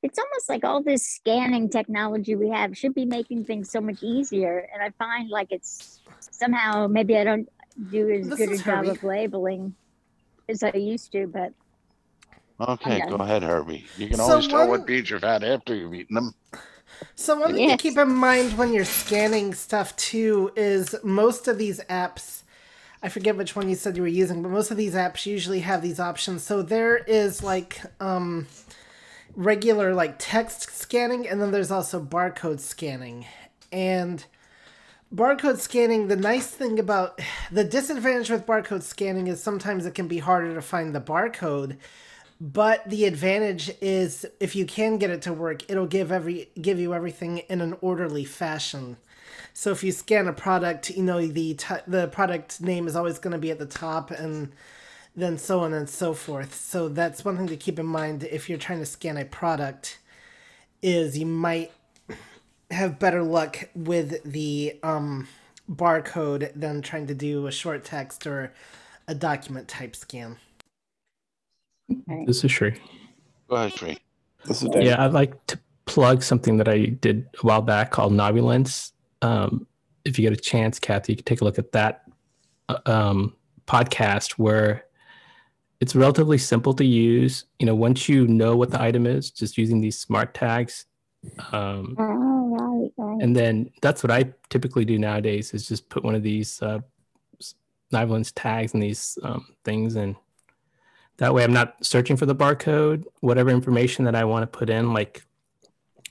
It's 0.02 0.18
almost 0.18 0.48
like 0.48 0.64
all 0.64 0.82
this 0.82 1.04
scanning 1.08 1.70
technology 1.70 2.36
we 2.36 2.50
have 2.50 2.76
should 2.78 2.94
be 2.94 3.06
making 3.06 3.44
things 3.46 3.70
so 3.70 3.80
much 3.80 4.02
easier. 4.02 4.68
And 4.72 4.82
I 4.82 4.90
find 4.98 5.30
like 5.30 5.48
it's 5.50 6.00
somehow 6.20 6.86
maybe 6.88 7.16
I 7.16 7.24
don't 7.24 7.48
do 7.90 8.10
as 8.10 8.28
This 8.28 8.38
good 8.38 8.50
a 8.50 8.58
job 8.58 8.86
Herbie. 8.86 8.88
of 8.88 9.02
labeling 9.02 9.76
as 10.48 10.62
I 10.62 10.72
used 10.76 11.12
to, 11.12 11.26
but 11.28 11.52
Okay, 12.60 13.00
go 13.08 13.16
ahead, 13.16 13.42
Herbie. 13.42 13.86
You 13.96 14.08
can 14.08 14.16
So 14.18 14.22
always 14.22 14.46
tell 14.48 14.68
what 14.68 14.86
beans 14.86 15.10
you've 15.10 15.22
had 15.22 15.44
after 15.44 15.74
you've 15.74 15.94
eaten 15.94 16.14
them. 16.16 16.34
So 17.16 17.38
one 17.38 17.54
thing 17.54 17.68
to 17.70 17.76
keep 17.76 17.98
in 17.98 18.10
mind 18.14 18.58
when 18.58 18.72
you're 18.72 18.84
scanning 18.84 19.54
stuff 19.54 19.94
too 19.96 20.52
is 20.56 20.96
most 21.04 21.48
of 21.48 21.58
these 21.58 21.80
apps 21.90 22.42
I 23.02 23.08
forget 23.08 23.36
which 23.36 23.54
one 23.54 23.68
you 23.68 23.76
said 23.76 23.96
you 23.96 24.02
were 24.02 24.08
using, 24.08 24.42
but 24.42 24.50
most 24.50 24.70
of 24.70 24.76
these 24.76 24.94
apps 24.94 25.26
usually 25.26 25.60
have 25.60 25.82
these 25.82 26.00
options. 26.00 26.42
So 26.42 26.62
there 26.62 26.96
is 26.96 27.42
like 27.42 27.80
um 28.00 28.46
regular 29.36 29.94
like 29.94 30.16
text 30.18 30.70
scanning 30.76 31.28
and 31.28 31.40
then 31.40 31.52
there's 31.52 31.70
also 31.70 32.02
barcode 32.02 32.60
scanning. 32.60 33.26
And 33.70 34.24
barcode 35.14 35.58
scanning, 35.58 36.08
the 36.08 36.16
nice 36.16 36.48
thing 36.48 36.78
about 36.78 37.20
the 37.52 37.64
disadvantage 37.64 38.30
with 38.30 38.46
barcode 38.46 38.82
scanning 38.82 39.28
is 39.28 39.42
sometimes 39.42 39.86
it 39.86 39.94
can 39.94 40.08
be 40.08 40.18
harder 40.18 40.54
to 40.54 40.62
find 40.62 40.94
the 40.94 41.00
barcode. 41.00 41.76
But 42.40 42.88
the 42.88 43.04
advantage 43.04 43.70
is 43.80 44.24
if 44.38 44.54
you 44.54 44.64
can 44.64 44.98
get 44.98 45.10
it 45.10 45.22
to 45.22 45.32
work, 45.32 45.68
it'll 45.68 45.86
give 45.86 46.12
every 46.12 46.50
give 46.60 46.78
you 46.78 46.94
everything 46.94 47.38
in 47.38 47.60
an 47.60 47.76
orderly 47.80 48.24
fashion. 48.24 48.96
So 49.58 49.72
if 49.72 49.82
you 49.82 49.90
scan 49.90 50.28
a 50.28 50.32
product, 50.32 50.88
you 50.90 51.02
know 51.02 51.26
the 51.26 51.54
t- 51.54 51.84
the 51.88 52.06
product 52.06 52.60
name 52.60 52.86
is 52.86 52.94
always 52.94 53.18
going 53.18 53.32
to 53.32 53.40
be 53.40 53.50
at 53.50 53.58
the 53.58 53.66
top, 53.66 54.12
and 54.12 54.52
then 55.16 55.36
so 55.36 55.58
on 55.58 55.74
and 55.74 55.90
so 55.90 56.14
forth. 56.14 56.54
So 56.54 56.88
that's 56.88 57.24
one 57.24 57.36
thing 57.36 57.48
to 57.48 57.56
keep 57.56 57.76
in 57.76 57.86
mind 57.86 58.22
if 58.22 58.48
you're 58.48 58.56
trying 58.56 58.78
to 58.78 58.86
scan 58.86 59.16
a 59.16 59.24
product, 59.24 59.98
is 60.80 61.18
you 61.18 61.26
might 61.26 61.72
have 62.70 63.00
better 63.00 63.24
luck 63.24 63.68
with 63.74 64.22
the 64.22 64.78
um, 64.84 65.26
barcode 65.68 66.52
than 66.54 66.80
trying 66.80 67.08
to 67.08 67.14
do 67.14 67.48
a 67.48 67.50
short 67.50 67.84
text 67.84 68.28
or 68.28 68.52
a 69.08 69.14
document 69.16 69.66
type 69.66 69.96
scan. 69.96 70.36
This 72.26 72.44
is 72.44 72.52
Shri. 72.52 72.80
Go 73.48 73.56
ahead, 73.56 73.76
Shri. 73.76 73.98
This 74.44 74.62
is 74.62 74.68
Yeah, 74.76 75.04
I'd 75.04 75.14
like 75.14 75.44
to 75.48 75.58
plug 75.84 76.22
something 76.22 76.58
that 76.58 76.68
I 76.68 76.84
did 76.84 77.26
a 77.42 77.44
while 77.44 77.62
back 77.62 77.90
called 77.90 78.12
NaviLens. 78.12 78.92
Um, 79.22 79.66
if 80.04 80.18
you 80.18 80.28
get 80.28 80.38
a 80.38 80.40
chance, 80.40 80.78
Kathy, 80.78 81.12
you 81.12 81.16
can 81.16 81.24
take 81.24 81.40
a 81.40 81.44
look 81.44 81.58
at 81.58 81.72
that 81.72 82.04
uh, 82.68 82.78
um, 82.86 83.34
podcast 83.66 84.32
where 84.32 84.84
it's 85.80 85.94
relatively 85.94 86.38
simple 86.38 86.74
to 86.74 86.84
use. 86.84 87.44
You 87.58 87.66
know, 87.66 87.74
once 87.74 88.08
you 88.08 88.26
know 88.26 88.56
what 88.56 88.70
the 88.70 88.80
item 88.80 89.06
is, 89.06 89.30
just 89.30 89.58
using 89.58 89.80
these 89.80 89.98
smart 89.98 90.34
tags. 90.34 90.86
Um, 91.52 91.96
oh, 91.98 92.48
right, 92.56 92.90
right. 92.96 93.22
and 93.22 93.34
then 93.34 93.70
that's 93.82 94.02
what 94.02 94.10
I 94.10 94.32
typically 94.50 94.84
do 94.84 94.98
nowadays 94.98 95.52
is 95.52 95.66
just 95.66 95.88
put 95.88 96.04
one 96.04 96.14
of 96.14 96.22
these 96.22 96.62
uh, 96.62 96.78
s- 97.40 97.54
NaviLens 97.92 98.32
tags 98.34 98.72
and 98.72 98.80
these 98.80 99.18
um, 99.24 99.46
things 99.64 99.96
and 99.96 100.14
that 101.18 101.34
way 101.34 101.42
I'm 101.42 101.52
not 101.52 101.84
searching 101.84 102.16
for 102.16 102.26
the 102.26 102.34
barcode. 102.34 103.04
Whatever 103.20 103.50
information 103.50 104.04
that 104.04 104.14
I 104.14 104.24
want 104.24 104.44
to 104.44 104.58
put 104.58 104.70
in, 104.70 104.92
like 104.92 105.24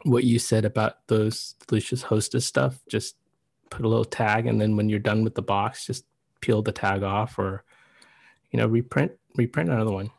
what 0.07 0.23
you 0.23 0.39
said 0.39 0.65
about 0.65 1.07
those 1.07 1.55
delicious 1.67 2.01
hostess 2.01 2.45
stuff, 2.45 2.79
just 2.89 3.15
put 3.69 3.85
a 3.85 3.87
little 3.87 4.05
tag 4.05 4.47
and 4.47 4.59
then 4.59 4.75
when 4.77 4.89
you're 4.89 4.99
done 4.99 5.23
with 5.23 5.35
the 5.35 5.41
box, 5.41 5.85
just 5.85 6.05
peel 6.41 6.61
the 6.61 6.71
tag 6.71 7.03
off 7.03 7.37
or 7.37 7.63
you 8.51 8.59
know, 8.59 8.67
reprint 8.67 9.11
reprint 9.35 9.69
another 9.69 9.91
one. 9.91 10.09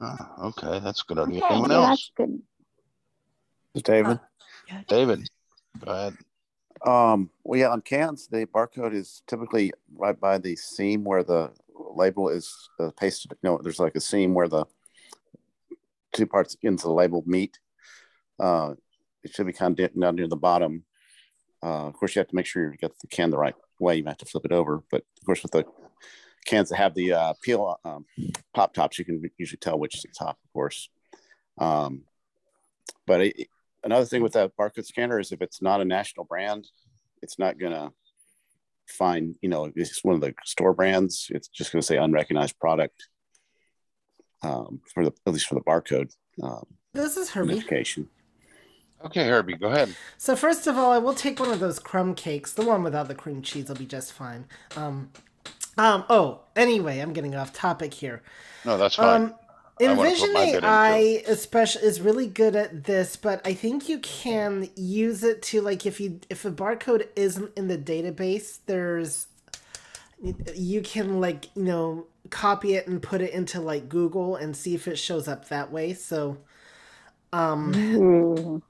Ah, 0.00 0.46
okay, 0.46 0.80
that's 0.80 1.02
a 1.02 1.04
good 1.06 1.18
idea. 1.18 1.38
Okay, 1.44 1.54
Anyone 1.54 1.70
well, 1.70 1.84
else? 1.84 2.10
that's 2.16 2.28
good. 2.28 2.42
This 3.74 3.80
is 3.80 3.82
David. 3.82 4.20
David, 4.88 5.28
go 5.84 5.92
ahead. 5.92 6.16
Um, 6.84 7.30
well, 7.44 7.60
yeah, 7.60 7.68
on 7.68 7.80
cans, 7.82 8.26
the 8.26 8.46
barcode 8.46 8.94
is 8.94 9.22
typically 9.28 9.72
right 9.94 10.18
by 10.18 10.38
the 10.38 10.56
seam 10.56 11.04
where 11.04 11.22
the 11.22 11.52
label 11.74 12.28
is 12.28 12.52
uh, 12.80 12.90
pasted. 12.96 13.32
You 13.42 13.50
know, 13.50 13.60
there's 13.62 13.78
like 13.78 13.94
a 13.94 14.00
seam 14.00 14.34
where 14.34 14.48
the 14.48 14.64
two 16.12 16.26
parts 16.26 16.56
into 16.62 16.84
the 16.84 16.92
label 16.92 17.22
meet. 17.26 17.58
Uh, 18.40 18.74
it 19.22 19.34
should 19.34 19.46
be 19.46 19.52
kind 19.52 19.78
of 19.78 20.00
down 20.00 20.16
near 20.16 20.28
the 20.28 20.36
bottom. 20.36 20.84
Uh, 21.62 21.86
of 21.86 21.94
course, 21.94 22.14
you 22.14 22.20
have 22.20 22.28
to 22.28 22.34
make 22.36 22.46
sure 22.46 22.70
you 22.70 22.76
get 22.76 22.92
the 23.00 23.06
can 23.06 23.30
the 23.30 23.38
right 23.38 23.54
way. 23.78 23.96
You 23.96 24.04
have 24.06 24.16
to 24.18 24.26
flip 24.26 24.44
it 24.44 24.52
over. 24.52 24.82
But 24.90 25.02
of 25.20 25.26
course, 25.26 25.42
with 25.42 25.52
the 25.52 25.64
cans 26.44 26.70
that 26.70 26.76
have 26.76 26.94
the 26.94 27.12
uh, 27.12 27.34
peel 27.42 27.78
um, 27.84 28.04
pop 28.52 28.74
tops, 28.74 28.98
you 28.98 29.04
can 29.04 29.22
usually 29.38 29.58
tell 29.58 29.78
which 29.78 29.94
is 29.96 30.02
the 30.02 30.08
top, 30.08 30.38
of 30.44 30.52
course. 30.52 30.88
Um, 31.58 32.02
but 33.06 33.20
it, 33.20 33.48
another 33.84 34.06
thing 34.06 34.22
with 34.22 34.32
that 34.32 34.56
barcode 34.56 34.86
scanner 34.86 35.20
is 35.20 35.30
if 35.30 35.40
it's 35.40 35.62
not 35.62 35.80
a 35.80 35.84
national 35.84 36.24
brand, 36.24 36.66
it's 37.20 37.38
not 37.38 37.58
gonna 37.58 37.92
find, 38.88 39.36
you 39.40 39.48
know, 39.48 39.70
it's 39.76 40.02
one 40.02 40.16
of 40.16 40.20
the 40.20 40.34
store 40.44 40.74
brands, 40.74 41.28
it's 41.30 41.46
just 41.48 41.70
gonna 41.70 41.82
say 41.82 41.96
unrecognized 41.96 42.58
product 42.58 43.06
um, 44.42 44.80
for 44.92 45.04
the 45.04 45.12
at 45.26 45.32
least 45.32 45.46
for 45.46 45.54
the 45.54 45.60
barcode 45.60 46.10
um, 46.42 46.66
This 46.92 47.16
is 47.16 47.30
Herbie. 47.30 47.54
notification. 47.54 48.08
Okay, 49.04 49.26
Herbie, 49.26 49.56
go 49.56 49.68
ahead. 49.68 49.96
So 50.18 50.36
first 50.36 50.66
of 50.66 50.76
all, 50.76 50.92
I 50.92 50.98
will 50.98 51.14
take 51.14 51.40
one 51.40 51.50
of 51.50 51.60
those 51.60 51.78
crumb 51.78 52.14
cakes. 52.14 52.52
The 52.52 52.64
one 52.64 52.82
without 52.82 53.08
the 53.08 53.14
cream 53.14 53.42
cheese 53.42 53.68
will 53.68 53.76
be 53.76 53.86
just 53.86 54.12
fine. 54.12 54.46
Um, 54.76 55.10
um. 55.78 56.04
Oh, 56.08 56.42
anyway, 56.56 57.00
I'm 57.00 57.12
getting 57.12 57.34
off 57.34 57.52
topic 57.52 57.94
here. 57.94 58.22
No, 58.64 58.78
that's 58.78 58.96
fine. 58.96 59.22
Um, 59.22 59.34
I 59.84 59.94
Envision 59.94 60.32
my 60.32 60.44
in, 60.44 60.64
AI 60.64 61.24
especially 61.26 61.82
is 61.82 62.00
really 62.00 62.28
good 62.28 62.54
at 62.54 62.84
this, 62.84 63.16
but 63.16 63.40
I 63.44 63.54
think 63.54 63.88
you 63.88 63.98
can 63.98 64.68
use 64.76 65.24
it 65.24 65.42
to 65.44 65.60
like 65.62 65.86
if 65.86 66.00
you 66.00 66.20
if 66.30 66.44
a 66.44 66.52
barcode 66.52 67.08
isn't 67.16 67.52
in 67.56 67.68
the 67.68 67.78
database, 67.78 68.60
there's 68.66 69.26
you 70.54 70.82
can 70.82 71.20
like 71.20 71.50
you 71.56 71.64
know 71.64 72.06
copy 72.30 72.74
it 72.74 72.86
and 72.86 73.02
put 73.02 73.20
it 73.20 73.32
into 73.32 73.60
like 73.60 73.88
Google 73.88 74.36
and 74.36 74.56
see 74.56 74.74
if 74.74 74.86
it 74.88 74.96
shows 74.98 75.28
up 75.28 75.48
that 75.48 75.72
way. 75.72 75.94
So, 75.94 76.38
um, 77.32 78.62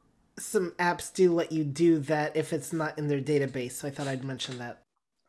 some 0.42 0.72
apps 0.72 1.12
do 1.12 1.32
let 1.32 1.52
you 1.52 1.64
do 1.64 1.98
that 2.00 2.36
if 2.36 2.52
it's 2.52 2.72
not 2.72 2.98
in 2.98 3.08
their 3.08 3.20
database. 3.20 3.72
So 3.72 3.88
I 3.88 3.90
thought 3.90 4.08
I'd 4.08 4.24
mention 4.24 4.58
that. 4.58 4.82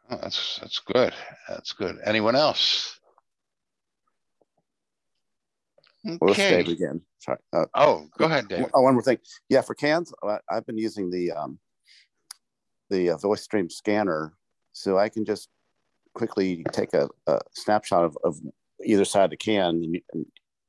Oh, 0.10 0.18
that's 0.22 0.60
that's 0.60 0.80
good. 0.80 1.14
That's 1.48 1.72
good. 1.72 2.00
Anyone 2.06 2.36
else? 2.36 3.00
Well, 6.04 6.18
it's 6.32 6.40
Okay. 6.40 6.50
David 6.64 6.74
again. 6.74 7.02
Sorry. 7.20 7.38
Uh, 7.54 7.66
Oh, 7.76 8.08
go 8.18 8.26
ahead, 8.26 8.50
David. 8.50 8.70
Oh, 8.74 8.82
one 8.82 8.94
more 8.94 9.04
thing. 9.04 9.20
Yeah, 9.50 9.62
for 9.62 9.74
cans, 9.76 10.14
I- 10.24 10.40
I've 10.50 10.66
been 10.66 10.78
using 10.78 11.10
the 11.10 11.32
um, 11.32 11.60
the 12.90 13.12
uh, 13.12 13.18
Voice 13.18 13.48
Dream 13.48 13.70
scanner, 13.70 14.34
so 14.74 14.98
I 14.98 15.08
can 15.10 15.24
just 15.24 15.48
quickly 16.14 16.66
take 16.74 16.94
a, 16.94 17.08
a 17.28 17.40
snapshot 17.54 18.04
of, 18.04 18.18
of 18.24 18.36
either 18.84 19.06
side 19.06 19.24
of 19.24 19.30
the 19.32 19.38
can, 19.38 19.82
and, 19.84 19.98
and 20.14 20.26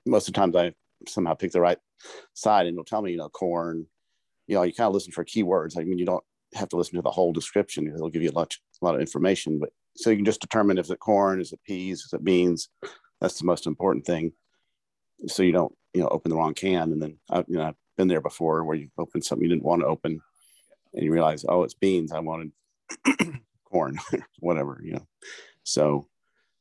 most 0.07 0.29
of 0.29 0.35
the 0.35 0.39
times 0.41 0.55
I 0.55 0.73
somehow 1.09 1.35
pick 1.35 1.51
the 1.51 1.61
right 1.61 1.79
side, 2.35 2.67
and 2.67 2.75
it'll 2.75 2.85
tell 2.85 3.03
me, 3.03 3.11
you 3.11 3.17
know, 3.19 3.29
corn. 3.29 3.87
You 4.47 4.57
know, 4.57 4.63
you 4.63 4.75
kind 4.75 4.89
of 4.89 4.95
listen 4.95 5.13
for 5.13 5.25
keywords. 5.25 5.79
I 5.79 5.85
mean, 5.85 5.99
you 5.99 6.07
don't 6.07 6.25
have 6.55 6.69
to 6.71 6.77
listen 6.77 6.97
to 6.97 7.03
the 7.03 7.11
whole 7.11 7.33
description. 7.33 7.89
It'll 7.89 8.11
give 8.11 8.23
you 8.23 8.31
a 8.31 8.33
lot, 8.33 8.55
a 8.81 8.85
lot 8.85 8.95
of 8.95 9.01
information. 9.01 9.59
But 9.59 9.71
so 9.97 10.11
you 10.11 10.17
can 10.17 10.25
just 10.25 10.41
determine 10.41 10.79
if 10.79 10.91
it's 10.91 10.99
corn, 11.01 11.41
is 11.41 11.53
it 11.53 11.61
peas, 11.67 12.01
is 12.01 12.13
it 12.13 12.25
beans. 12.25 12.69
That's 13.21 13.39
the 13.39 13.47
most 13.47 13.67
important 13.67 14.07
thing. 14.07 14.33
So 15.27 15.43
you 15.43 15.53
don't, 15.53 15.73
you 15.95 16.03
know, 16.03 16.09
open 16.09 16.31
the 16.31 16.37
wrong 16.37 16.55
can. 16.55 16.93
And 16.93 17.01
then, 17.01 17.19
I, 17.31 17.39
you 17.49 17.57
know, 17.57 17.65
I've 17.65 17.77
been 17.97 18.09
there 18.09 18.21
before 18.21 18.65
where 18.65 18.77
you 18.77 18.89
open 18.99 19.23
something 19.23 19.45
you 19.45 19.51
didn't 19.51 19.65
want 19.65 19.83
to 19.83 19.87
open, 19.87 20.21
and 20.93 21.05
you 21.05 21.13
realize, 21.13 21.45
oh, 21.49 21.63
it's 21.63 21.75
beans. 21.75 22.13
I 22.13 22.21
wanted 22.21 22.53
corn, 23.65 23.99
whatever, 24.41 24.81
you 24.83 24.95
know. 24.95 25.07
So 25.63 26.09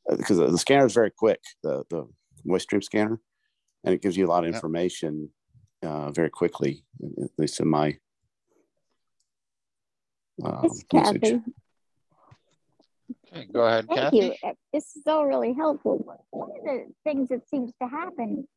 uh, 0.10 0.16
because 0.16 0.38
the 0.38 0.58
scanner 0.58 0.86
is 0.86 0.94
very 0.94 1.12
quick, 1.12 1.42
the 1.64 1.84
the 1.90 2.08
Voice 2.46 2.66
Dream 2.66 2.82
scanner, 2.82 3.20
and 3.84 3.94
it 3.94 4.02
gives 4.02 4.18
you 4.18 4.26
a 4.26 4.30
lot 4.30 4.46
of 4.46 4.54
information 4.54 5.30
uh, 5.84 6.12
very 6.12 6.30
quickly. 6.30 6.84
At 7.22 7.32
least 7.38 7.60
in 7.60 7.68
my 7.68 7.98
um, 10.44 10.62
It's 10.64 10.84
usage. 10.92 11.42
Okay, 13.28 13.48
go 13.52 13.66
ahead, 13.66 13.88
Thank 13.88 14.00
Kathy. 14.00 14.18
you. 14.18 14.34
Uh, 14.44 14.54
This 14.72 14.96
is 14.96 15.04
all 15.08 15.26
really 15.26 15.54
helpful. 15.54 16.24
One 16.32 16.50
of 16.50 16.64
the 16.64 16.86
things 17.04 17.30
that 17.30 17.48
seems 17.50 17.72
to 17.82 17.88
happen 17.88 18.48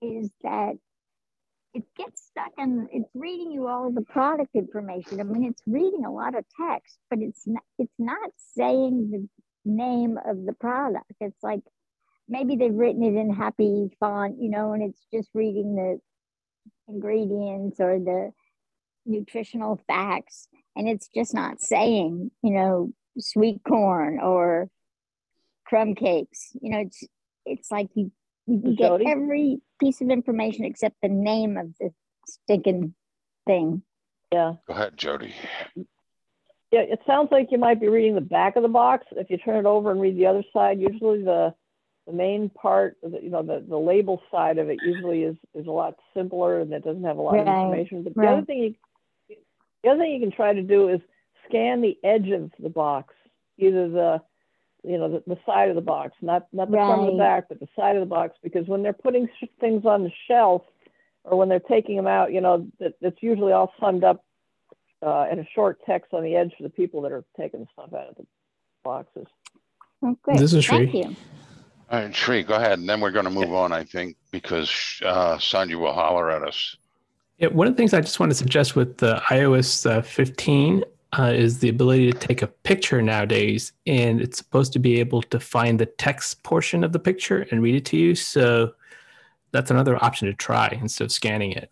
is 0.00 0.30
that 0.42 0.74
it 1.74 1.82
gets 1.96 2.26
stuck 2.26 2.52
and 2.56 2.88
it's 2.92 3.10
reading 3.14 3.50
you 3.50 3.66
all 3.66 3.90
the 3.90 4.02
product 4.02 4.54
information. 4.54 5.20
I 5.20 5.24
mean, 5.24 5.44
it's 5.44 5.62
reading 5.66 6.04
a 6.04 6.12
lot 6.12 6.36
of 6.36 6.44
text, 6.56 6.98
but 7.10 7.18
it's 7.18 7.46
not, 7.46 7.64
it's 7.78 7.98
not 7.98 8.30
saying 8.56 9.10
the 9.10 9.28
name 9.64 10.18
of 10.24 10.44
the 10.44 10.52
product. 10.52 11.10
It's 11.20 11.42
like 11.42 11.62
maybe 12.28 12.54
they've 12.54 12.72
written 12.72 13.02
it 13.02 13.18
in 13.18 13.34
happy 13.34 13.90
font, 13.98 14.40
you 14.40 14.50
know, 14.50 14.72
and 14.72 14.82
it's 14.82 15.04
just 15.12 15.28
reading 15.34 15.74
the 15.74 15.98
ingredients 16.88 17.80
or 17.80 17.98
the 17.98 18.32
nutritional 19.06 19.82
facts, 19.86 20.48
and 20.76 20.88
it's 20.88 21.08
just 21.14 21.34
not 21.34 21.60
saying, 21.60 22.30
you 22.42 22.50
know, 22.50 22.92
sweet 23.18 23.60
corn 23.66 24.20
or 24.20 24.68
crumb 25.64 25.94
cakes. 25.94 26.50
You 26.60 26.70
know, 26.70 26.78
it's 26.80 27.04
it's 27.46 27.70
like 27.70 27.88
you 27.94 28.10
you 28.46 28.60
can 28.60 28.74
get 28.74 29.00
every 29.06 29.60
piece 29.80 30.00
of 30.00 30.10
information 30.10 30.64
except 30.64 30.96
the 31.02 31.08
name 31.08 31.56
of 31.56 31.74
the 31.80 31.90
stinking 32.26 32.94
thing. 33.46 33.82
Yeah. 34.32 34.54
Go 34.66 34.74
ahead, 34.74 34.96
Jody. 34.96 35.34
Yeah, 36.70 36.80
it 36.80 37.00
sounds 37.06 37.28
like 37.30 37.52
you 37.52 37.58
might 37.58 37.80
be 37.80 37.88
reading 37.88 38.16
the 38.16 38.20
back 38.20 38.56
of 38.56 38.62
the 38.62 38.68
box. 38.68 39.06
If 39.12 39.30
you 39.30 39.38
turn 39.38 39.56
it 39.56 39.66
over 39.66 39.90
and 39.92 40.00
read 40.00 40.16
the 40.16 40.26
other 40.26 40.42
side, 40.52 40.80
usually 40.80 41.22
the 41.22 41.54
the 42.06 42.12
main 42.12 42.50
part, 42.50 42.96
you 43.02 43.30
know, 43.30 43.42
the, 43.42 43.64
the 43.66 43.78
label 43.78 44.20
side 44.30 44.58
of 44.58 44.68
it 44.68 44.78
usually 44.82 45.22
is 45.22 45.36
is 45.54 45.66
a 45.66 45.70
lot 45.70 45.94
simpler 46.14 46.60
and 46.60 46.72
it 46.72 46.84
doesn't 46.84 47.04
have 47.04 47.16
a 47.16 47.22
lot 47.22 47.38
of 47.38 47.46
information. 47.46 48.02
But 48.02 48.14
the 48.14 48.26
other 48.26 48.44
thing 48.44 48.58
you 48.58 48.74
the 49.82 49.90
other 49.90 50.00
thing 50.00 50.12
you 50.12 50.20
can 50.20 50.32
try 50.32 50.52
to 50.52 50.62
do 50.62 50.88
is 50.88 51.00
scan 51.48 51.80
the 51.80 51.96
edge 52.04 52.30
of 52.30 52.50
the 52.58 52.68
box, 52.68 53.14
either 53.58 53.88
the 53.88 54.22
you 54.82 54.98
know 54.98 55.10
the, 55.10 55.22
the 55.26 55.38
side 55.46 55.70
of 55.70 55.76
the 55.76 55.80
box, 55.80 56.12
not 56.20 56.46
not 56.52 56.70
the 56.70 56.76
front 56.76 57.02
of 57.02 57.12
the 57.12 57.18
back, 57.18 57.44
but 57.48 57.60
the 57.60 57.68
side 57.76 57.96
of 57.96 58.00
the 58.00 58.06
box, 58.06 58.36
because 58.42 58.66
when 58.66 58.82
they're 58.82 58.92
putting 58.92 59.28
things 59.60 59.84
on 59.86 60.02
the 60.02 60.12
shelf 60.28 60.62
or 61.24 61.38
when 61.38 61.48
they're 61.48 61.60
taking 61.60 61.96
them 61.96 62.06
out, 62.06 62.32
you 62.32 62.40
know, 62.40 62.66
that 62.80 62.94
it's 63.00 63.22
usually 63.22 63.52
all 63.52 63.72
summed 63.80 64.04
up 64.04 64.24
uh, 65.04 65.26
in 65.32 65.38
a 65.38 65.48
short 65.54 65.80
text 65.86 66.12
on 66.12 66.22
the 66.22 66.36
edge 66.36 66.52
for 66.56 66.62
the 66.62 66.70
people 66.70 67.00
that 67.02 67.12
are 67.12 67.24
taking 67.38 67.60
the 67.60 67.66
stuff 67.72 67.92
out 67.94 68.08
of 68.10 68.16
the 68.16 68.26
boxes. 68.82 69.26
Oh, 70.02 70.16
great. 70.22 70.38
This 70.38 70.52
is 70.52 70.66
Thank 70.66 70.90
Sri. 70.90 71.00
you. 71.00 71.16
All 71.90 72.00
right, 72.00 72.14
Sri, 72.14 72.42
go 72.42 72.54
ahead, 72.54 72.78
and 72.78 72.88
then 72.88 73.00
we're 73.00 73.10
going 73.10 73.26
to 73.26 73.30
move 73.30 73.52
on, 73.52 73.72
I 73.72 73.84
think, 73.84 74.16
because 74.30 74.70
uh, 75.04 75.36
Sandhya 75.36 75.76
will 75.76 75.92
holler 75.92 76.30
at 76.30 76.42
us. 76.42 76.76
Yeah, 77.38 77.48
one 77.48 77.66
of 77.66 77.74
the 77.74 77.76
things 77.76 77.92
I 77.92 78.00
just 78.00 78.18
want 78.18 78.30
to 78.30 78.36
suggest 78.36 78.74
with 78.74 78.96
the 78.96 79.16
iOS 79.26 79.90
uh, 79.90 80.00
15 80.00 80.84
uh, 81.18 81.32
is 81.34 81.58
the 81.58 81.68
ability 81.68 82.10
to 82.10 82.18
take 82.18 82.42
a 82.42 82.46
picture 82.46 83.02
nowadays, 83.02 83.72
and 83.86 84.20
it's 84.20 84.38
supposed 84.38 84.72
to 84.72 84.78
be 84.78 84.98
able 84.98 85.22
to 85.22 85.38
find 85.38 85.78
the 85.78 85.86
text 85.86 86.42
portion 86.42 86.84
of 86.84 86.92
the 86.92 86.98
picture 86.98 87.46
and 87.50 87.62
read 87.62 87.74
it 87.74 87.84
to 87.86 87.96
you. 87.96 88.14
So 88.14 88.72
that's 89.52 89.70
another 89.70 90.02
option 90.02 90.26
to 90.26 90.34
try 90.34 90.76
instead 90.80 91.04
of 91.04 91.12
scanning 91.12 91.52
it. 91.52 91.70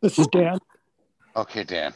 This 0.00 0.18
is 0.18 0.26
Dan. 0.26 0.58
Okay, 1.36 1.64
Dan. 1.64 1.94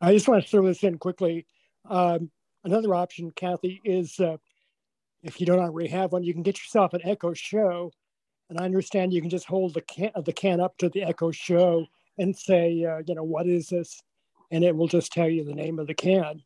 I 0.00 0.12
just 0.12 0.28
want 0.28 0.42
to 0.42 0.50
throw 0.50 0.66
this 0.66 0.82
in 0.82 0.98
quickly. 0.98 1.46
Um, 1.88 2.30
another 2.64 2.94
option, 2.94 3.30
Kathy, 3.30 3.80
is 3.84 4.18
uh, 4.18 4.36
if 5.22 5.40
you 5.40 5.46
don't 5.46 5.58
already 5.58 5.88
have 5.88 6.12
one, 6.12 6.22
you 6.22 6.32
can 6.32 6.42
get 6.42 6.58
yourself 6.58 6.94
an 6.94 7.00
Echo 7.04 7.34
Show, 7.34 7.92
and 8.48 8.58
I 8.58 8.64
understand 8.64 9.12
you 9.12 9.20
can 9.20 9.30
just 9.30 9.46
hold 9.46 9.74
the 9.74 9.80
can 9.80 10.10
the 10.24 10.32
can 10.32 10.60
up 10.60 10.76
to 10.78 10.88
the 10.88 11.02
Echo 11.02 11.30
Show 11.30 11.86
and 12.18 12.36
say, 12.36 12.84
uh, 12.84 13.02
you 13.06 13.14
know, 13.14 13.24
what 13.24 13.46
is 13.46 13.68
this, 13.68 14.02
and 14.50 14.64
it 14.64 14.76
will 14.76 14.88
just 14.88 15.12
tell 15.12 15.28
you 15.28 15.44
the 15.44 15.54
name 15.54 15.78
of 15.78 15.86
the 15.86 15.94
can. 15.94 16.42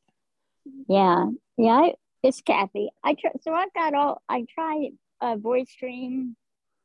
Yeah, 0.88 1.26
yeah. 1.56 1.70
I, 1.70 1.94
it's 2.22 2.40
Kathy. 2.42 2.90
I 3.04 3.14
try. 3.14 3.30
So 3.42 3.52
I've 3.52 3.72
got 3.74 3.94
all. 3.94 4.22
I 4.28 4.44
try 4.52 4.90
uh, 5.20 5.36
Voice 5.36 5.74
Dream. 5.78 6.36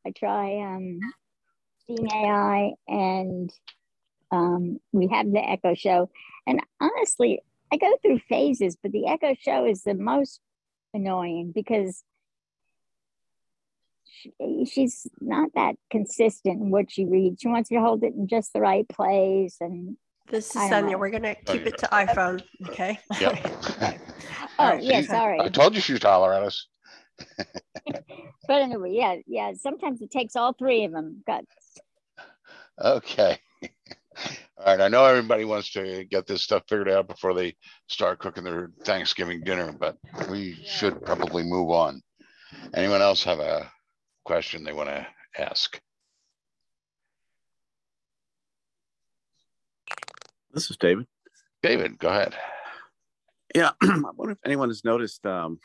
I 0.06 0.12
try 0.12 0.62
um, 0.62 1.00
Seeing 1.88 2.12
AI, 2.12 2.74
and 2.88 3.52
um, 4.32 4.80
we 4.92 5.08
have 5.08 5.32
the 5.32 5.40
Echo 5.40 5.74
Show. 5.74 6.10
And 6.48 6.62
honestly, 6.80 7.42
I 7.72 7.78
go 7.78 7.92
through 8.02 8.20
phases, 8.30 8.78
but 8.82 8.92
the 8.92 9.08
Echo 9.08 9.36
Show 9.40 9.66
is 9.66 9.84
the 9.84 9.96
most 9.96 10.40
annoying 10.96 11.52
because 11.54 12.04
she, 14.04 14.66
she's 14.66 15.08
not 15.22 15.50
that 15.56 15.76
consistent 15.92 16.62
in 16.62 16.70
what 16.70 16.92
she 16.92 17.06
reads. 17.06 17.42
She 17.42 17.48
wants 17.48 17.70
you 17.70 17.78
to 17.78 17.84
hold 17.84 18.04
it 18.04 18.14
in 18.14 18.28
just 18.28 18.54
the 18.54 18.62
right 18.62 18.88
place, 18.88 19.58
and 19.60 19.98
This 20.30 20.56
is 20.56 20.62
I 20.62 20.70
Sandhya. 20.70 20.92
know. 20.92 20.98
We're 20.98 21.10
gonna 21.10 21.36
oh, 21.48 21.52
keep 21.52 21.66
it 21.68 21.78
to 21.80 21.88
iPhone. 21.88 22.44
Okay. 22.68 23.00
Yep. 23.20 23.38
Oh, 24.58 24.70
right. 24.70 24.84
yeah, 24.84 25.02
sorry. 25.02 25.42
I 25.42 25.50
told 25.50 25.76
you 25.76 25.82
she'd 25.82 26.02
holler 26.04 26.34
at 26.34 26.44
us. 26.44 26.68
But 28.48 28.62
anyway, 28.62 28.92
yeah, 28.94 29.16
yeah. 29.28 29.54
Sometimes 29.60 30.02
it 30.02 30.12
takes 30.12 30.36
all 30.36 30.54
three 30.54 30.86
of 30.86 30.92
them. 30.92 31.24
God, 31.28 31.46
Okay. 32.80 33.40
All 34.58 34.66
right. 34.66 34.82
I 34.82 34.88
know 34.88 35.06
everybody 35.06 35.46
wants 35.46 35.72
to 35.74 36.06
get 36.06 36.28
this 36.28 36.42
stuff 36.42 36.64
figured 36.68 36.90
out 36.90 37.08
before 37.08 37.34
they 37.34 37.56
start 37.88 38.20
cooking 38.20 38.44
their 38.44 38.72
Thanksgiving 38.84 39.42
dinner, 39.44 39.72
but 39.72 39.98
we 40.30 40.56
should 40.66 41.04
probably 41.06 41.44
move 41.44 41.70
on. 41.70 42.02
Anyone 42.74 43.02
else 43.02 43.24
have 43.24 43.40
a 43.40 43.72
question 44.24 44.64
they 44.64 44.74
want 44.74 44.90
to 44.90 45.06
ask? 45.38 45.80
This 50.54 50.72
is 50.72 50.78
David. 50.78 51.06
David, 51.62 52.00
go 52.00 52.10
ahead. 52.10 52.34
Yeah, 53.54 53.72
I 53.82 54.02
wonder 54.16 54.32
if 54.32 54.38
anyone 54.46 54.70
has 54.70 54.86
noticed 54.86 55.26
um, 55.26 55.60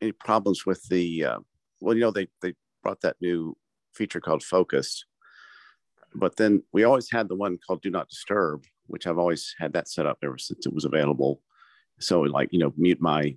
any 0.00 0.12
problems 0.12 0.66
with 0.66 0.82
the. 0.88 1.24
Uh, 1.24 1.38
well, 1.80 1.94
you 1.94 2.00
know, 2.00 2.10
they 2.10 2.28
they 2.42 2.54
brought 2.82 3.00
that 3.02 3.16
new 3.20 3.56
feature 3.94 4.20
called 4.20 4.42
Focus, 4.42 5.04
but 6.14 6.36
then 6.36 6.62
we 6.72 6.84
always 6.84 7.10
had 7.10 7.28
the 7.28 7.36
one 7.36 7.58
called 7.66 7.82
Do 7.82 7.90
Not 7.90 8.08
Disturb, 8.08 8.64
which 8.86 9.06
I've 9.06 9.18
always 9.18 9.54
had 9.58 9.72
that 9.74 9.88
set 9.88 10.06
up 10.06 10.18
ever 10.22 10.38
since 10.38 10.66
it 10.66 10.74
was 10.74 10.84
available. 10.84 11.42
So, 12.00 12.20
like, 12.20 12.48
you 12.52 12.58
know, 12.58 12.72
mute 12.76 13.00
my 13.00 13.34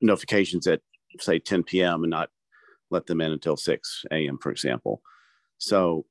notifications 0.00 0.66
at 0.66 0.80
say 1.20 1.38
10 1.38 1.64
p.m. 1.64 2.04
and 2.04 2.10
not 2.10 2.30
let 2.90 3.06
them 3.06 3.20
in 3.20 3.32
until 3.32 3.56
6 3.56 4.04
a.m., 4.12 4.38
for 4.40 4.50
example. 4.50 5.02
So, 5.58 6.06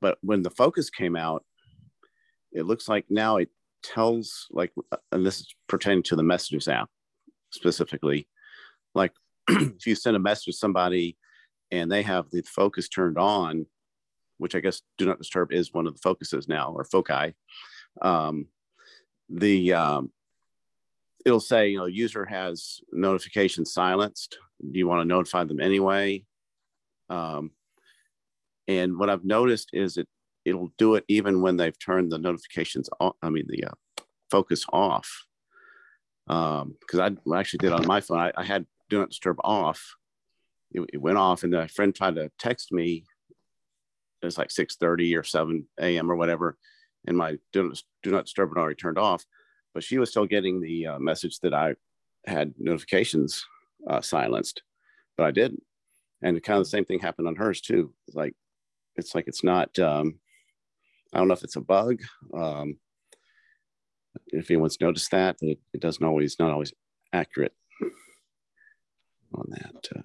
but 0.00 0.18
when 0.22 0.42
the 0.42 0.50
Focus 0.50 0.90
came 0.90 1.16
out, 1.16 1.44
it 2.52 2.66
looks 2.66 2.88
like 2.88 3.04
now 3.10 3.36
it 3.36 3.48
tells 3.82 4.46
like 4.50 4.72
and 5.12 5.26
this 5.26 5.40
is 5.40 5.54
pertaining 5.68 6.02
to 6.02 6.16
the 6.16 6.22
messages 6.22 6.66
app 6.66 6.88
specifically 7.52 8.26
like 8.94 9.12
if 9.48 9.86
you 9.86 9.94
send 9.94 10.16
a 10.16 10.20
message 10.20 10.46
to 10.46 10.52
somebody 10.54 11.18
and 11.70 11.92
they 11.92 12.00
have 12.00 12.30
the 12.30 12.40
focus 12.42 12.88
turned 12.88 13.18
on 13.18 13.66
which 14.44 14.54
i 14.54 14.60
guess 14.60 14.82
do 14.98 15.06
not 15.06 15.16
disturb 15.16 15.54
is 15.54 15.72
one 15.72 15.86
of 15.86 15.94
the 15.94 16.00
focuses 16.00 16.48
now 16.48 16.70
or 16.76 16.84
foci. 16.84 17.34
Um, 18.02 18.48
the 19.30 19.72
um, 19.72 20.12
it'll 21.24 21.40
say 21.40 21.68
you 21.68 21.78
know 21.78 21.86
user 21.86 22.26
has 22.26 22.80
notifications 22.92 23.72
silenced. 23.72 24.36
Do 24.60 24.78
you 24.78 24.86
want 24.86 25.00
to 25.00 25.06
notify 25.06 25.44
them 25.44 25.60
anyway? 25.60 26.26
Um, 27.08 27.52
and 28.68 28.98
what 28.98 29.08
i've 29.08 29.24
noticed 29.24 29.70
is 29.72 29.96
it 29.96 30.08
it'll 30.44 30.72
do 30.76 30.94
it 30.96 31.04
even 31.08 31.40
when 31.40 31.56
they've 31.56 31.78
turned 31.78 32.12
the 32.12 32.18
notifications 32.18 32.90
on 33.00 33.12
i 33.22 33.30
mean 33.30 33.46
the 33.48 33.64
uh, 33.64 34.02
focus 34.30 34.66
off. 34.74 35.24
Um 36.28 36.76
because 36.80 37.00
i 37.00 37.06
I 37.06 37.40
actually 37.40 37.62
did 37.64 37.72
on 37.72 37.86
my 37.86 38.02
phone. 38.02 38.18
I, 38.18 38.32
I 38.36 38.44
had 38.44 38.66
do 38.90 38.98
not 38.98 39.08
disturb 39.08 39.38
off. 39.42 39.96
It, 40.70 40.82
it 40.92 41.00
went 41.00 41.16
off 41.16 41.44
and 41.44 41.54
a 41.54 41.66
friend 41.68 41.94
tried 41.94 42.16
to 42.16 42.30
text 42.38 42.70
me 42.70 43.04
it 44.24 44.26
was 44.26 44.38
like 44.38 44.50
6 44.50 44.76
30 44.76 45.16
or 45.16 45.22
7 45.22 45.66
a.m 45.80 46.10
or 46.10 46.16
whatever 46.16 46.56
and 47.06 47.16
my 47.16 47.36
do 47.52 47.68
not, 47.68 47.82
do 48.02 48.10
not 48.10 48.24
disturb 48.24 48.50
had 48.50 48.60
already 48.60 48.76
turned 48.76 48.98
off 48.98 49.24
but 49.72 49.82
she 49.84 49.98
was 49.98 50.10
still 50.10 50.26
getting 50.26 50.60
the 50.60 50.86
uh, 50.86 50.98
message 50.98 51.38
that 51.40 51.54
i 51.54 51.74
had 52.26 52.54
notifications 52.58 53.44
uh, 53.88 54.00
silenced 54.00 54.62
but 55.16 55.26
i 55.26 55.30
didn't 55.30 55.62
and 56.22 56.42
kind 56.42 56.58
of 56.58 56.64
the 56.64 56.70
same 56.70 56.84
thing 56.84 56.98
happened 56.98 57.28
on 57.28 57.36
hers 57.36 57.60
too 57.60 57.92
it's 58.06 58.16
like 58.16 58.34
it's 58.96 59.14
like 59.14 59.28
it's 59.28 59.44
not 59.44 59.78
um 59.78 60.18
i 61.12 61.18
don't 61.18 61.28
know 61.28 61.34
if 61.34 61.44
it's 61.44 61.56
a 61.56 61.60
bug 61.60 62.00
um 62.32 62.76
if 64.28 64.50
anyone's 64.50 64.80
noticed 64.80 65.10
that, 65.10 65.36
it, 65.40 65.58
it 65.72 65.80
doesn't 65.80 66.04
always 66.04 66.38
not 66.38 66.52
always 66.52 66.72
accurate 67.12 67.52
on 69.34 69.46
that. 69.50 69.88
Uh, 69.96 70.02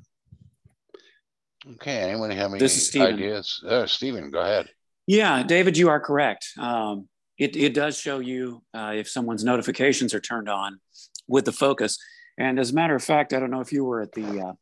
Okay, 1.75 1.97
anyone 1.97 2.31
have 2.31 2.51
any 2.51 2.59
This 2.59 2.77
is 2.77 2.87
Stephen. 2.87 3.15
ideas? 3.15 3.61
Uh, 3.67 3.85
Stephen, 3.85 4.31
go 4.31 4.39
ahead. 4.39 4.69
Yeah, 5.07 5.43
David, 5.43 5.77
you 5.77 5.89
are 5.89 5.99
correct. 5.99 6.49
Um, 6.57 7.09
it, 7.37 7.55
it 7.55 7.73
does 7.73 7.97
show 7.97 8.19
you 8.19 8.63
uh, 8.73 8.93
if 8.95 9.09
someone's 9.09 9.43
notifications 9.43 10.13
are 10.13 10.19
turned 10.19 10.49
on 10.49 10.79
with 11.27 11.45
the 11.45 11.51
focus. 11.51 11.97
And 12.37 12.59
as 12.59 12.71
a 12.71 12.75
matter 12.75 12.95
of 12.95 13.03
fact, 13.03 13.33
I 13.33 13.39
don't 13.39 13.51
know 13.51 13.59
if 13.61 13.73
you 13.73 13.83
were 13.83 14.01
at 14.01 14.11
the 14.13 14.39
uh, 14.41 14.53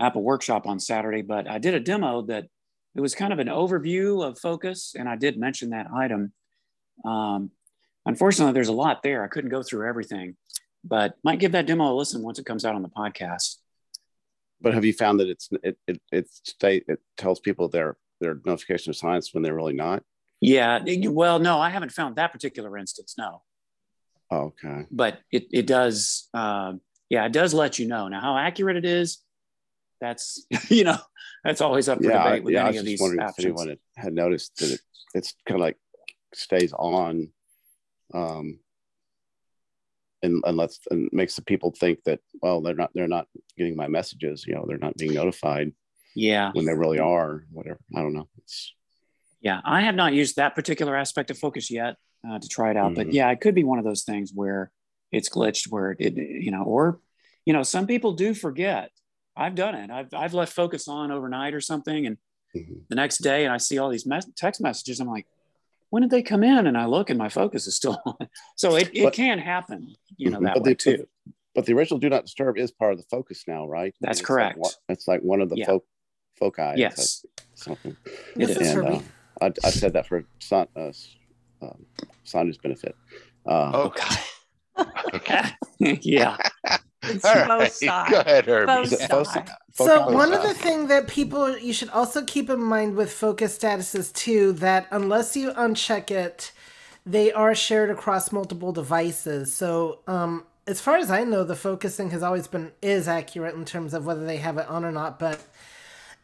Apple 0.00 0.22
workshop 0.22 0.66
on 0.66 0.78
Saturday, 0.78 1.22
but 1.22 1.48
I 1.48 1.58
did 1.58 1.74
a 1.74 1.80
demo 1.80 2.22
that 2.22 2.46
it 2.94 3.00
was 3.00 3.14
kind 3.14 3.32
of 3.32 3.38
an 3.38 3.48
overview 3.48 4.24
of 4.26 4.38
focus. 4.38 4.94
And 4.98 5.08
I 5.08 5.16
did 5.16 5.38
mention 5.38 5.70
that 5.70 5.86
item. 5.94 6.32
Um, 7.04 7.50
unfortunately, 8.06 8.54
there's 8.54 8.68
a 8.68 8.72
lot 8.72 9.02
there. 9.02 9.22
I 9.22 9.28
couldn't 9.28 9.50
go 9.50 9.62
through 9.62 9.88
everything, 9.88 10.36
but 10.84 11.14
might 11.22 11.40
give 11.40 11.52
that 11.52 11.66
demo 11.66 11.92
a 11.92 11.94
listen 11.94 12.22
once 12.22 12.38
it 12.38 12.46
comes 12.46 12.64
out 12.64 12.74
on 12.74 12.82
the 12.82 12.88
podcast. 12.88 13.56
But 14.60 14.74
have 14.74 14.84
you 14.84 14.92
found 14.92 15.20
that 15.20 15.28
it's 15.28 15.48
it 15.62 15.78
it 15.86 16.00
it, 16.12 16.28
stay, 16.30 16.82
it 16.88 17.00
tells 17.16 17.40
people 17.40 17.68
their 17.68 17.96
their 18.20 18.40
notification 18.44 18.90
of 18.90 18.96
science 18.96 19.32
when 19.32 19.42
they're 19.42 19.54
really 19.54 19.72
not? 19.74 20.02
Yeah, 20.40 20.80
well, 21.08 21.38
no, 21.38 21.58
I 21.60 21.70
haven't 21.70 21.92
found 21.92 22.16
that 22.16 22.32
particular 22.32 22.76
instance. 22.78 23.14
No. 23.18 23.42
Oh, 24.30 24.52
okay. 24.62 24.86
but 24.90 25.20
it, 25.32 25.46
it 25.50 25.66
does 25.66 26.28
um, 26.34 26.82
yeah 27.08 27.24
it 27.24 27.32
does 27.32 27.54
let 27.54 27.78
you 27.78 27.86
know 27.88 28.08
now 28.08 28.20
how 28.20 28.36
accurate 28.36 28.76
it 28.76 28.84
is 28.84 29.22
that's 30.02 30.44
you 30.68 30.84
know 30.84 30.98
that's 31.42 31.62
always 31.62 31.88
up 31.88 31.96
for 31.98 32.04
Yeah, 32.10 32.22
debate 32.24 32.44
with 32.44 32.52
yeah. 32.52 32.64
I 32.64 32.68
any 32.68 32.76
was 32.76 32.80
of 32.80 32.84
just 32.84 32.90
these 32.90 33.00
wondering 33.00 33.28
if 33.28 33.34
anyone 33.38 33.68
had, 33.68 33.78
had 33.96 34.12
noticed 34.12 34.56
that 34.56 34.72
it, 34.72 34.80
it's 35.14 35.34
kind 35.46 35.58
of 35.58 35.62
like 35.62 35.78
stays 36.34 36.72
on, 36.74 37.30
um, 38.12 38.58
and 40.22 40.42
and 40.46 40.56
lets 40.56 40.80
and 40.90 41.08
makes 41.12 41.36
the 41.36 41.42
people 41.42 41.70
think 41.78 42.02
that 42.04 42.20
well 42.42 42.60
they're 42.60 42.74
not 42.74 42.90
they're 42.94 43.08
not 43.08 43.26
getting 43.56 43.76
my 43.76 43.88
messages. 43.88 44.44
You 44.46 44.54
know, 44.54 44.64
they're 44.66 44.78
not 44.78 44.96
being 44.96 45.14
notified 45.14 45.72
yeah 46.14 46.50
when 46.52 46.64
they 46.64 46.74
really 46.74 46.98
are. 46.98 47.44
Whatever. 47.52 47.78
I 47.96 48.00
don't 48.02 48.14
know. 48.14 48.28
It's 48.38 48.74
yeah 49.40 49.60
i 49.64 49.82
have 49.82 49.94
not 49.94 50.12
used 50.14 50.34
that 50.34 50.56
particular 50.56 50.96
aspect 50.96 51.30
of 51.30 51.38
focus 51.38 51.70
yet 51.70 51.94
uh, 52.28 52.40
to 52.40 52.48
try 52.48 52.72
it 52.72 52.76
out 52.76 52.96
but 52.96 53.06
Mhm. 53.06 53.12
yeah 53.12 53.30
it 53.30 53.40
could 53.40 53.54
be 53.54 53.62
one 53.62 53.78
of 53.78 53.84
those 53.84 54.02
things 54.02 54.32
where 54.34 54.72
it's 55.12 55.28
glitched 55.28 55.68
where 55.70 55.94
it 56.00 56.14
you 56.16 56.50
know 56.50 56.64
or 56.64 56.98
you 57.46 57.52
know 57.52 57.62
some 57.62 57.86
people 57.86 58.14
do 58.14 58.34
forget 58.34 58.90
i've 59.36 59.54
done 59.54 59.76
it 59.76 59.90
i've, 59.92 60.12
I've 60.12 60.34
left 60.34 60.52
focus 60.52 60.88
on 60.88 61.12
overnight 61.12 61.54
or 61.54 61.60
something 61.60 62.06
and 62.06 62.16
Mm-hmm. 62.56 62.78
the 62.88 62.96
next 62.96 63.18
day 63.18 63.44
and 63.44 63.52
i 63.52 63.58
see 63.58 63.76
all 63.78 63.90
these 63.90 64.06
mes- 64.06 64.26
text 64.34 64.60
messages 64.60 64.98
i'm 65.00 65.06
like 65.06 65.26
when 65.90 66.02
did 66.02 66.10
they 66.10 66.22
come 66.22 66.42
in 66.42 66.66
and 66.66 66.76
i 66.76 66.84
look 66.86 67.10
and 67.10 67.18
my 67.18 67.28
focus 67.28 67.66
is 67.66 67.76
still 67.76 68.00
on 68.06 68.28
so 68.56 68.76
it, 68.76 68.90
it 68.94 69.04
But- 69.04 69.12
can 69.14 69.38
happen 69.38 69.94
you 70.16 70.30
know 70.30 70.38
Mhm. 70.38 70.44
that 70.44 70.54
but 70.54 70.62
way 70.64 70.70
the, 70.70 70.74
too 70.74 71.08
But 71.54 71.66
the 71.66 71.72
original 71.74 71.98
do 71.98 72.08
not 72.08 72.24
disturb 72.24 72.56
is 72.58 72.70
part 72.70 72.92
of 72.92 72.98
the 72.98 73.04
focus 73.10 73.44
now, 73.48 73.66
right? 73.66 73.92
That's 74.00 74.02
mean, 74.02 74.10
it's 74.10 74.20
like 74.20 74.26
correct. 74.26 74.58
one- 74.58 74.72
It's 74.90 75.08
like 75.08 75.20
one 75.22 75.40
of 75.40 75.48
the 75.48 75.56
Yeah. 75.56 75.66
fo- 75.66 75.84
foci. 76.38 76.62
It's 76.62 76.78
Yes. 76.78 77.24
like 77.24 77.46
something. 77.54 77.96
This 78.36 78.50
is 78.50 78.68
and 78.68 78.74
for 78.78 78.86
uh, 78.86 78.90
me. 78.90 79.02
I, 79.40 79.46
I 79.64 79.70
said 79.70 79.92
that 79.94 80.06
for 80.06 80.22
Son, 80.40 80.68
uh, 80.76 80.92
um, 81.62 81.84
Sandhya's 82.24 82.58
benefit. 82.58 82.94
Uh, 83.44 83.72
Oh, 83.74 83.92
yeah 85.80 86.36
It's 87.08 87.24
All 87.24 87.44
both 87.46 87.72
sides. 87.74 88.10
Go 88.10 88.20
ahead, 88.20 88.46
Herbie. 88.46 88.72
Both 88.72 88.84
Is 88.84 88.92
it 88.94 89.10
both 89.10 89.28
sides. 89.28 89.50
si- 89.50 89.54
So 89.74 90.00
Focus 90.00 90.12
one 90.12 90.32
of 90.34 90.42
the 90.42 90.54
thing 90.54 90.88
that 90.88 91.08
people 91.08 91.58
you 91.58 91.72
should 91.72 91.90
also 91.90 92.24
keep 92.24 92.50
in 92.50 92.62
mind 92.62 92.96
with 92.96 93.12
focus 93.12 93.58
statuses 93.58 94.12
too 94.14 94.52
that 94.54 94.88
unless 94.90 95.36
you 95.36 95.52
uncheck 95.52 96.10
it, 96.10 96.52
they 97.06 97.32
are 97.32 97.54
shared 97.54 97.90
across 97.90 98.32
multiple 98.32 98.72
devices. 98.72 99.52
So 99.54 100.00
um, 100.08 100.44
as 100.66 100.80
far 100.80 100.96
as 100.96 101.10
I 101.10 101.24
know, 101.24 101.44
the 101.44 101.56
focusing 101.56 102.10
has 102.10 102.22
always 102.22 102.48
been 102.48 102.72
is 102.82 103.08
accurate 103.08 103.54
in 103.56 103.64
terms 103.66 103.94
of 103.94 104.06
whether 104.06 104.26
they 104.26 104.38
have 104.38 104.58
it 104.58 104.68
on 104.68 104.84
or 104.84 104.92
not. 104.92 105.18
But 105.18 105.40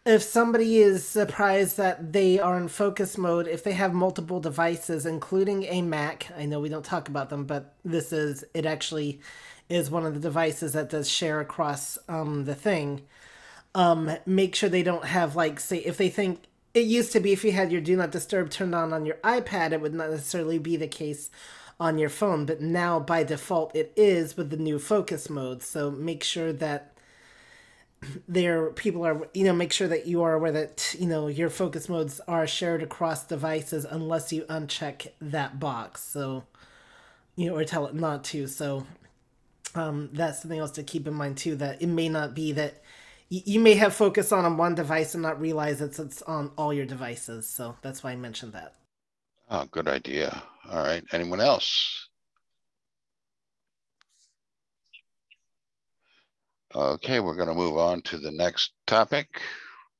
if 0.07 0.23
somebody 0.23 0.79
is 0.79 1.07
surprised 1.09 1.79
that 1.79 2.13
they 2.13 2.39
are 2.41 2.59
in 2.59 2.69
focus 2.69 3.19
mode, 3.19 3.49
if 3.49 3.65
they 3.65 3.73
have 3.73 3.95
multiple 3.95 4.41
devices, 4.41 5.07
including 5.07 5.65
a 5.65 5.83
Mac, 5.83 6.29
I 6.39 6.47
know 6.47 6.61
we 6.61 6.69
don't 6.71 6.85
talk 6.85 7.09
about 7.09 7.31
them, 7.31 7.45
but 7.47 7.75
this 7.85 8.13
is 8.13 8.45
it 8.55 8.67
actually 8.67 9.21
is 9.69 9.91
one 9.91 10.07
of 10.07 10.15
the 10.15 10.21
devices 10.21 10.73
that 10.73 10.91
does 10.91 11.09
share 11.09 11.41
across 11.41 11.99
um, 12.09 12.45
the 12.45 12.55
thing. 12.55 13.03
Um, 13.75 14.11
make 14.25 14.55
sure 14.55 14.69
they 14.69 14.83
don't 14.83 15.05
have 15.05 15.35
like 15.35 15.59
say 15.59 15.79
if 15.79 15.97
they 15.97 16.09
think 16.09 16.45
it 16.75 16.85
used 16.85 17.13
to 17.13 17.21
be 17.21 17.33
if 17.33 17.45
you 17.45 17.53
had 17.53 17.73
your 17.73 17.81
do 17.81 17.97
not 17.97 18.11
disturb 18.13 18.51
turned 18.51 18.75
on 18.75 18.93
on 18.93 19.07
your 19.07 19.17
iPad, 19.17 19.73
it 19.73 19.81
would 19.81 19.95
not 19.95 20.11
necessarily 20.11 20.59
be 20.59 20.77
the 20.77 20.89
case 20.89 21.31
on 21.81 21.99
your 21.99 22.09
phone, 22.09 22.47
but 22.47 22.61
now 22.61 23.01
by 23.01 23.25
default 23.25 23.75
it 23.75 23.93
is 23.97 24.37
with 24.37 24.51
the 24.51 24.57
new 24.57 24.79
focus 24.79 25.29
mode. 25.29 25.63
So 25.63 25.91
make 25.91 26.23
sure 26.23 26.53
that 26.53 26.95
there 28.29 28.71
people 28.71 29.05
are 29.07 29.29
you 29.33 29.45
know 29.45 29.53
make 29.53 29.73
sure 29.73 29.89
that 29.89 30.07
you 30.07 30.23
are 30.23 30.35
aware 30.35 30.53
that 30.53 30.95
you 30.99 31.07
know 31.07 31.27
your 31.29 31.51
focus 31.51 31.89
modes 31.89 32.21
are 32.29 32.47
shared 32.47 32.83
across 32.83 33.25
devices 33.25 33.85
unless 33.85 34.33
you 34.33 34.43
uncheck 34.43 35.09
that 35.21 35.59
box 35.59 36.03
so 36.03 36.45
you 37.37 37.49
know 37.49 37.57
or 37.57 37.65
tell 37.65 37.87
it 37.87 37.95
not 37.95 38.23
to 38.25 38.47
so 38.47 38.87
um 39.75 40.09
that's 40.13 40.43
something 40.43 40.59
else 40.59 40.71
to 40.73 40.83
keep 40.83 41.07
in 41.07 41.15
mind 41.15 41.37
too 41.37 41.57
that 41.57 41.81
it 41.83 41.87
may 41.87 42.09
not 42.09 42.35
be 42.35 42.53
that 42.53 42.83
y- 43.31 43.43
you 43.45 43.61
may 43.61 43.75
have 43.75 43.95
focus 43.95 44.33
on 44.33 44.45
on 44.45 44.57
one 44.57 44.75
device 44.75 45.15
and 45.15 45.23
not 45.23 45.41
realize 45.41 45.81
it's 45.81 45.99
it's 45.99 46.23
on 46.23 46.51
all 46.57 46.73
your 46.73 46.87
devices 46.87 47.49
so 47.49 47.77
that's 47.83 48.03
why 48.03 48.13
i 48.13 48.17
mentioned 48.17 48.53
that 48.53 48.75
Oh, 49.51 49.67
good 49.71 49.89
idea. 49.89 50.43
All 50.71 50.83
right. 50.83 51.05
Anyone 51.13 51.41
else? 51.41 52.09
Okay, 56.75 57.21
we're 57.21 57.37
going 57.37 57.49
to 57.49 57.55
move 57.55 57.77
on 57.77 58.01
to 58.03 58.19
the 58.19 58.33
next 58.33 58.73
topic, 58.87 59.41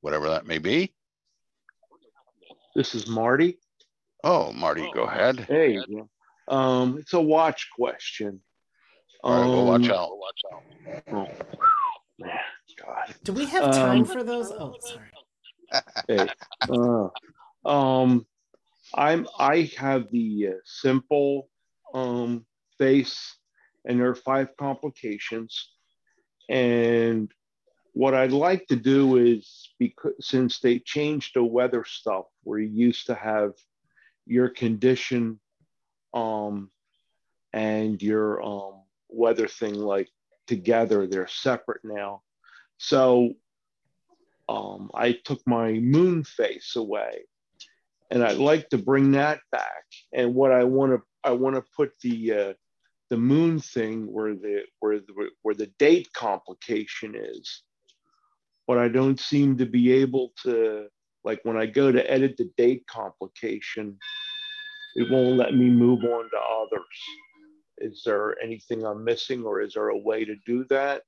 whatever 0.01 0.27
that 0.29 0.47
may 0.47 0.57
be. 0.57 0.93
This 2.75 2.95
is 2.95 3.07
Marty. 3.07 3.59
Oh, 4.23 4.51
Marty, 4.51 4.89
go 4.93 5.03
ahead. 5.03 5.39
Hey, 5.47 5.79
um, 6.47 6.97
it's 6.97 7.13
a 7.13 7.21
watch 7.21 7.69
question. 7.77 8.41
All 9.25 9.41
right, 9.41 9.49
well, 9.49 9.65
watch 9.65 9.89
Um, 9.89 9.91
out. 9.91 10.17
Watch 10.19 10.41
out. 10.53 10.63
Oh, 11.11 11.27
man, 12.19 12.37
God. 12.79 13.15
do 13.23 13.33
we 13.33 13.47
have 13.47 13.63
time 13.73 14.01
Um, 14.01 14.05
for 14.05 14.23
those 14.23 14.51
oh 14.51 14.75
sorry 14.79 15.09
Hey, 16.07 16.29
uh, 16.69 17.09
um, 17.67 18.27
I'm 18.93 19.27
I 19.39 19.71
have 19.77 20.11
the 20.11 20.49
uh, 20.49 20.51
simple 20.63 21.49
um 21.95 22.45
face, 22.77 23.35
and 23.83 23.99
there 23.99 24.09
are 24.09 24.15
five 24.15 24.55
complications. 24.57 25.71
And 26.47 27.31
what 27.93 28.13
I'd 28.13 28.31
like 28.31 28.67
to 28.67 28.75
do 28.75 29.17
is 29.17 29.71
because 29.79 30.13
since 30.21 30.59
they 30.59 30.77
changed 30.77 31.31
the 31.33 31.43
weather 31.43 31.83
stuff, 31.83 32.25
where 32.43 32.59
you 32.59 32.69
used 32.69 33.07
to 33.07 33.15
have 33.15 33.53
your 34.27 34.49
condition, 34.49 35.39
um, 36.13 36.69
and 37.53 37.99
your 38.03 38.43
um 38.43 38.84
weather 39.15 39.47
thing 39.47 39.75
like 39.75 40.09
together, 40.47 41.07
they're 41.07 41.27
separate 41.27 41.81
now. 41.83 42.21
So 42.77 43.33
um, 44.47 44.91
I 44.93 45.13
took 45.13 45.41
my 45.47 45.73
moon 45.73 46.23
face 46.23 46.75
away, 46.75 47.25
and 48.11 48.23
I'd 48.23 48.37
like 48.37 48.69
to 48.69 48.77
bring 48.77 49.11
that 49.11 49.39
back. 49.51 49.85
And 50.13 50.35
what 50.35 50.51
I 50.51 50.63
want 50.63 50.93
to 50.93 51.01
I 51.23 51.31
want 51.31 51.55
to 51.55 51.63
put 51.75 51.93
the 52.01 52.33
uh, 52.33 52.53
the 53.09 53.17
moon 53.17 53.59
thing 53.59 54.11
where 54.11 54.35
the 54.35 54.63
where 54.79 54.99
the 54.99 55.29
where 55.41 55.55
the 55.55 55.71
date 55.79 56.09
complication 56.13 57.15
is. 57.15 57.63
But 58.67 58.77
I 58.79 58.87
don't 58.87 59.19
seem 59.19 59.57
to 59.57 59.65
be 59.65 59.91
able 59.93 60.31
to 60.43 60.87
like 61.23 61.39
when 61.43 61.57
I 61.57 61.65
go 61.65 61.91
to 61.91 62.11
edit 62.11 62.35
the 62.37 62.51
date 62.57 62.85
complication, 62.87 63.97
it 64.95 65.11
won't 65.11 65.37
let 65.37 65.53
me 65.55 65.65
move 65.65 66.03
on 66.03 66.29
to 66.29 66.37
others. 66.37 66.85
Is 67.77 68.03
there 68.05 68.35
anything 68.41 68.85
I'm 68.85 69.03
missing, 69.03 69.43
or 69.43 69.61
is 69.61 69.73
there 69.73 69.89
a 69.89 69.97
way 69.97 70.25
to 70.25 70.35
do 70.45 70.63
that? 70.65 71.03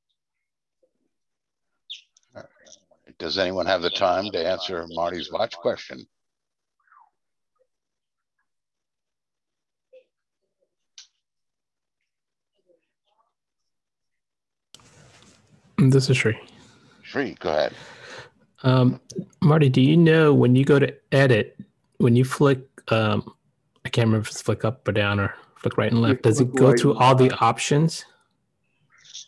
Does 3.19 3.37
anyone 3.37 3.65
have 3.65 3.81
the 3.81 3.89
time 3.89 4.29
to 4.31 4.47
answer 4.47 4.85
Marty's 4.89 5.31
watch 5.31 5.55
question? 5.55 6.05
This 15.77 16.09
is 16.09 16.17
Sri. 16.17 16.37
Sri, 17.03 17.35
go 17.39 17.49
ahead. 17.49 17.73
Um, 18.63 18.99
Marty, 19.41 19.69
do 19.69 19.81
you 19.81 19.95
know 19.95 20.33
when 20.33 20.55
you 20.55 20.65
go 20.65 20.79
to 20.79 20.93
edit, 21.11 21.57
when 21.97 22.15
you 22.15 22.25
flick, 22.25 22.59
um, 22.91 23.33
I 23.85 23.89
can't 23.89 24.07
remember 24.07 24.23
if 24.23 24.31
it's 24.31 24.41
flick 24.41 24.65
up 24.65 24.87
or 24.87 24.91
down 24.91 25.19
or 25.19 25.33
right 25.75 25.91
and 25.91 26.01
left, 26.01 26.21
does 26.21 26.39
it 26.39 26.53
go 26.53 26.69
right 26.69 26.79
through 26.79 26.95
all 26.95 27.15
the 27.15 27.31
options? 27.39 28.05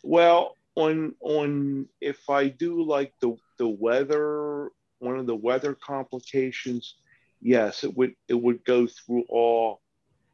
Well, 0.03 0.55
on 0.75 1.15
on 1.21 1.87
if 1.99 2.29
I 2.29 2.47
do 2.47 2.83
like 2.83 3.13
the 3.19 3.35
the 3.57 3.67
weather, 3.67 4.69
one 4.99 5.17
of 5.17 5.25
the 5.25 5.35
weather 5.35 5.75
complications, 5.75 6.95
yes, 7.41 7.83
it 7.83 7.95
would 7.97 8.15
it 8.27 8.35
would 8.35 8.63
go 8.63 8.87
through 8.87 9.25
all, 9.29 9.81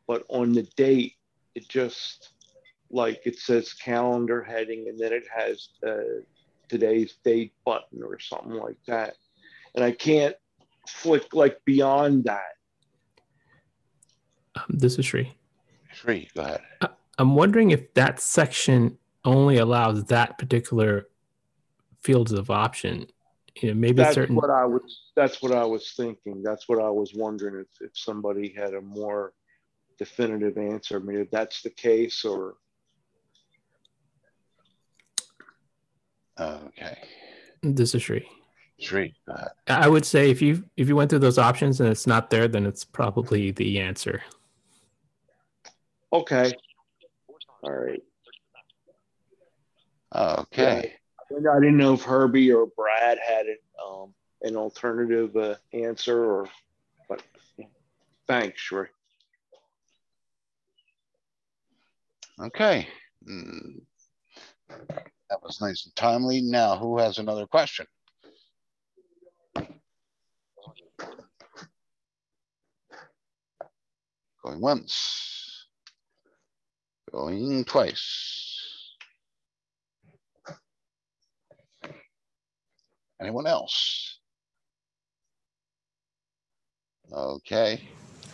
but 0.07 0.23
on 0.29 0.53
the 0.53 0.63
date, 0.75 1.13
it 1.55 1.67
just 1.67 2.29
like 2.91 3.21
it 3.25 3.39
says 3.39 3.73
calendar 3.73 4.43
heading 4.43 4.87
and 4.87 4.99
then 4.99 5.11
it 5.11 5.25
has 5.35 5.69
uh, 5.85 6.21
today's 6.69 7.15
date 7.23 7.53
button 7.65 8.03
or 8.03 8.19
something 8.19 8.53
like 8.53 8.77
that. 8.87 9.15
And 9.73 9.83
I 9.83 9.91
can't 9.91 10.35
flick 10.87 11.33
like 11.33 11.59
beyond 11.65 12.25
that. 12.25 12.53
Um, 14.55 14.65
this 14.69 14.97
is 14.97 15.05
Sri. 15.05 15.35
Sri, 15.95 16.29
go 16.35 16.41
ahead. 16.43 16.61
I- 16.81 16.89
I'm 17.17 17.35
wondering 17.35 17.71
if 17.71 17.93
that 17.93 18.19
section 18.19 18.97
only 19.23 19.57
allows 19.57 20.03
that 20.05 20.37
particular 20.37 21.07
fields 22.03 22.33
of 22.33 22.51
option. 22.51 23.07
You 23.61 23.69
know, 23.69 23.75
maybe 23.79 24.03
that's 24.03 24.15
certain. 24.15 24.35
what 24.35 24.49
I 24.49 24.65
was 24.65 25.11
that's 25.15 25.41
what 25.41 25.53
I 25.53 25.63
was 25.63 25.93
thinking. 25.95 26.43
That's 26.43 26.67
what 26.67 26.81
I 26.81 26.89
was 26.89 27.13
wondering 27.13 27.61
if, 27.61 27.87
if 27.87 27.97
somebody 27.97 28.49
had 28.49 28.73
a 28.73 28.81
more 28.81 29.33
definitive 29.97 30.57
answer. 30.57 30.97
I 30.97 30.99
mean, 30.99 31.19
if 31.19 31.31
that's 31.31 31.61
the 31.61 31.69
case 31.69 32.25
or 32.25 32.55
Okay. 36.37 36.97
This 37.63 37.95
is 37.95 38.03
Sri. 38.03 38.27
Sri, 38.77 39.13
go 39.25 39.35
ahead. 39.35 39.51
I 39.67 39.87
would 39.87 40.05
say 40.05 40.29
if 40.29 40.41
you 40.41 40.65
if 40.75 40.89
you 40.89 40.97
went 40.97 41.09
through 41.09 41.19
those 41.19 41.37
options 41.37 41.79
and 41.79 41.89
it's 41.89 42.05
not 42.05 42.29
there, 42.29 42.49
then 42.49 42.65
it's 42.65 42.83
probably 42.83 43.51
the 43.51 43.79
answer. 43.79 44.21
Okay. 46.19 46.53
All 47.63 47.71
right. 47.71 48.01
Okay. 50.15 50.93
Yeah. 51.31 51.51
I 51.51 51.59
didn't 51.59 51.77
know 51.77 51.93
if 51.93 52.03
Herbie 52.03 52.51
or 52.51 52.67
Brad 52.67 53.17
had 53.25 53.47
it, 53.47 53.63
um, 53.83 54.13
an 54.43 54.55
alternative 54.55 55.35
uh, 55.35 55.55
answer 55.73 56.23
or, 56.23 56.49
but 57.09 57.21
thanks, 58.27 58.61
Sure. 58.61 58.89
Okay. 62.39 62.87
Mm. 63.27 63.81
That 65.29 65.41
was 65.41 65.61
nice 65.61 65.85
and 65.85 65.95
timely. 65.95 66.41
Now, 66.41 66.77
who 66.77 66.97
has 66.99 67.17
another 67.17 67.47
question? 67.47 67.87
Going 74.43 74.61
once. 74.61 75.44
Going 77.15 77.63
twice. 77.63 78.97
Anyone 83.21 83.47
else? 83.47 84.19
Okay. 87.13 87.87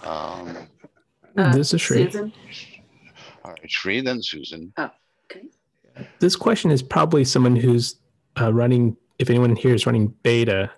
Um, 0.03 0.67
this 1.35 1.75
is 1.75 1.81
Sri. 1.81 2.05
Susan? 2.05 2.33
all 3.45 3.51
right, 3.51 3.69
Sri, 3.69 4.01
then 4.01 4.19
Susan. 4.23 4.73
Oh, 4.77 4.89
okay. 5.25 5.45
This 6.17 6.35
question 6.35 6.71
is 6.71 6.81
probably 6.81 7.23
someone 7.23 7.55
who's 7.55 7.97
uh, 8.39 8.51
running. 8.51 8.97
If 9.19 9.29
anyone 9.29 9.55
here 9.55 9.75
is 9.75 9.85
running 9.85 10.07
beta, 10.23 10.71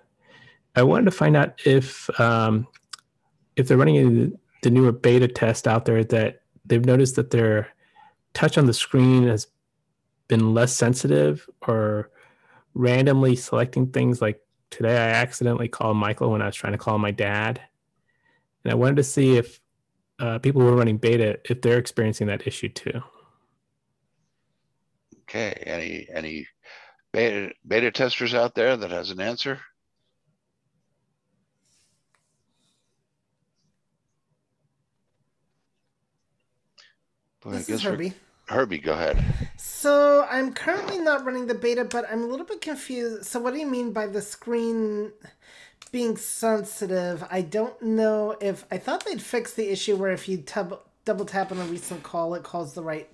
I 0.76 0.82
wanted 0.82 1.06
to 1.06 1.10
find 1.10 1.38
out 1.38 1.58
if 1.64 2.10
um, 2.20 2.66
if 3.56 3.66
they're 3.66 3.78
running 3.78 4.38
the 4.62 4.70
newer 4.70 4.92
beta 4.92 5.26
test 5.26 5.66
out 5.66 5.86
there 5.86 6.04
that 6.04 6.42
they've 6.66 6.84
noticed 6.84 7.16
that 7.16 7.30
their 7.30 7.73
touch 8.34 8.58
on 8.58 8.66
the 8.66 8.74
screen 8.74 9.26
has 9.26 9.46
been 10.28 10.52
less 10.54 10.74
sensitive 10.74 11.48
or 11.66 12.10
randomly 12.74 13.36
selecting 13.36 13.86
things 13.90 14.20
like 14.20 14.40
today 14.70 14.96
I 14.96 15.10
accidentally 15.10 15.68
called 15.68 15.96
Michael 15.96 16.30
when 16.30 16.42
I 16.42 16.46
was 16.46 16.56
trying 16.56 16.72
to 16.72 16.78
call 16.78 16.98
my 16.98 17.10
dad. 17.12 17.60
And 18.64 18.72
I 18.72 18.74
wanted 18.74 18.96
to 18.96 19.04
see 19.04 19.36
if 19.36 19.60
uh, 20.18 20.38
people 20.38 20.60
who 20.62 20.68
are 20.68 20.76
running 20.76 20.96
beta, 20.98 21.38
if 21.48 21.60
they're 21.60 21.78
experiencing 21.78 22.26
that 22.28 22.46
issue 22.46 22.68
too. 22.68 23.00
Okay, 25.22 25.52
any 25.66 26.06
any 26.12 26.46
beta 27.12 27.52
beta 27.66 27.90
testers 27.90 28.34
out 28.34 28.54
there 28.54 28.76
that 28.76 28.90
has 28.90 29.10
an 29.10 29.20
answer? 29.20 29.58
Boy, 37.40 37.52
This 37.52 37.60
is 37.62 37.66
guess 37.66 37.84
we're- 37.84 37.92
Herbie. 37.92 38.14
Herbie, 38.46 38.78
go 38.78 38.92
ahead. 38.92 39.22
So 39.56 40.26
I'm 40.30 40.52
currently 40.52 40.98
not 40.98 41.24
running 41.24 41.46
the 41.46 41.54
beta, 41.54 41.84
but 41.84 42.04
I'm 42.10 42.22
a 42.22 42.26
little 42.26 42.46
bit 42.46 42.60
confused. 42.60 43.24
So 43.24 43.40
what 43.40 43.54
do 43.54 43.60
you 43.60 43.66
mean 43.66 43.92
by 43.92 44.06
the 44.06 44.20
screen 44.20 45.12
being 45.92 46.16
sensitive? 46.16 47.24
I 47.30 47.40
don't 47.40 47.80
know 47.80 48.36
if 48.40 48.64
I 48.70 48.78
thought 48.78 49.04
they'd 49.04 49.22
fix 49.22 49.54
the 49.54 49.70
issue 49.70 49.96
where 49.96 50.12
if 50.12 50.28
you 50.28 50.38
tab- 50.38 50.80
double 51.04 51.24
tap 51.24 51.52
on 51.52 51.58
a 51.58 51.64
recent 51.64 52.02
call, 52.02 52.34
it 52.34 52.42
calls 52.42 52.74
the 52.74 52.82
right 52.82 53.08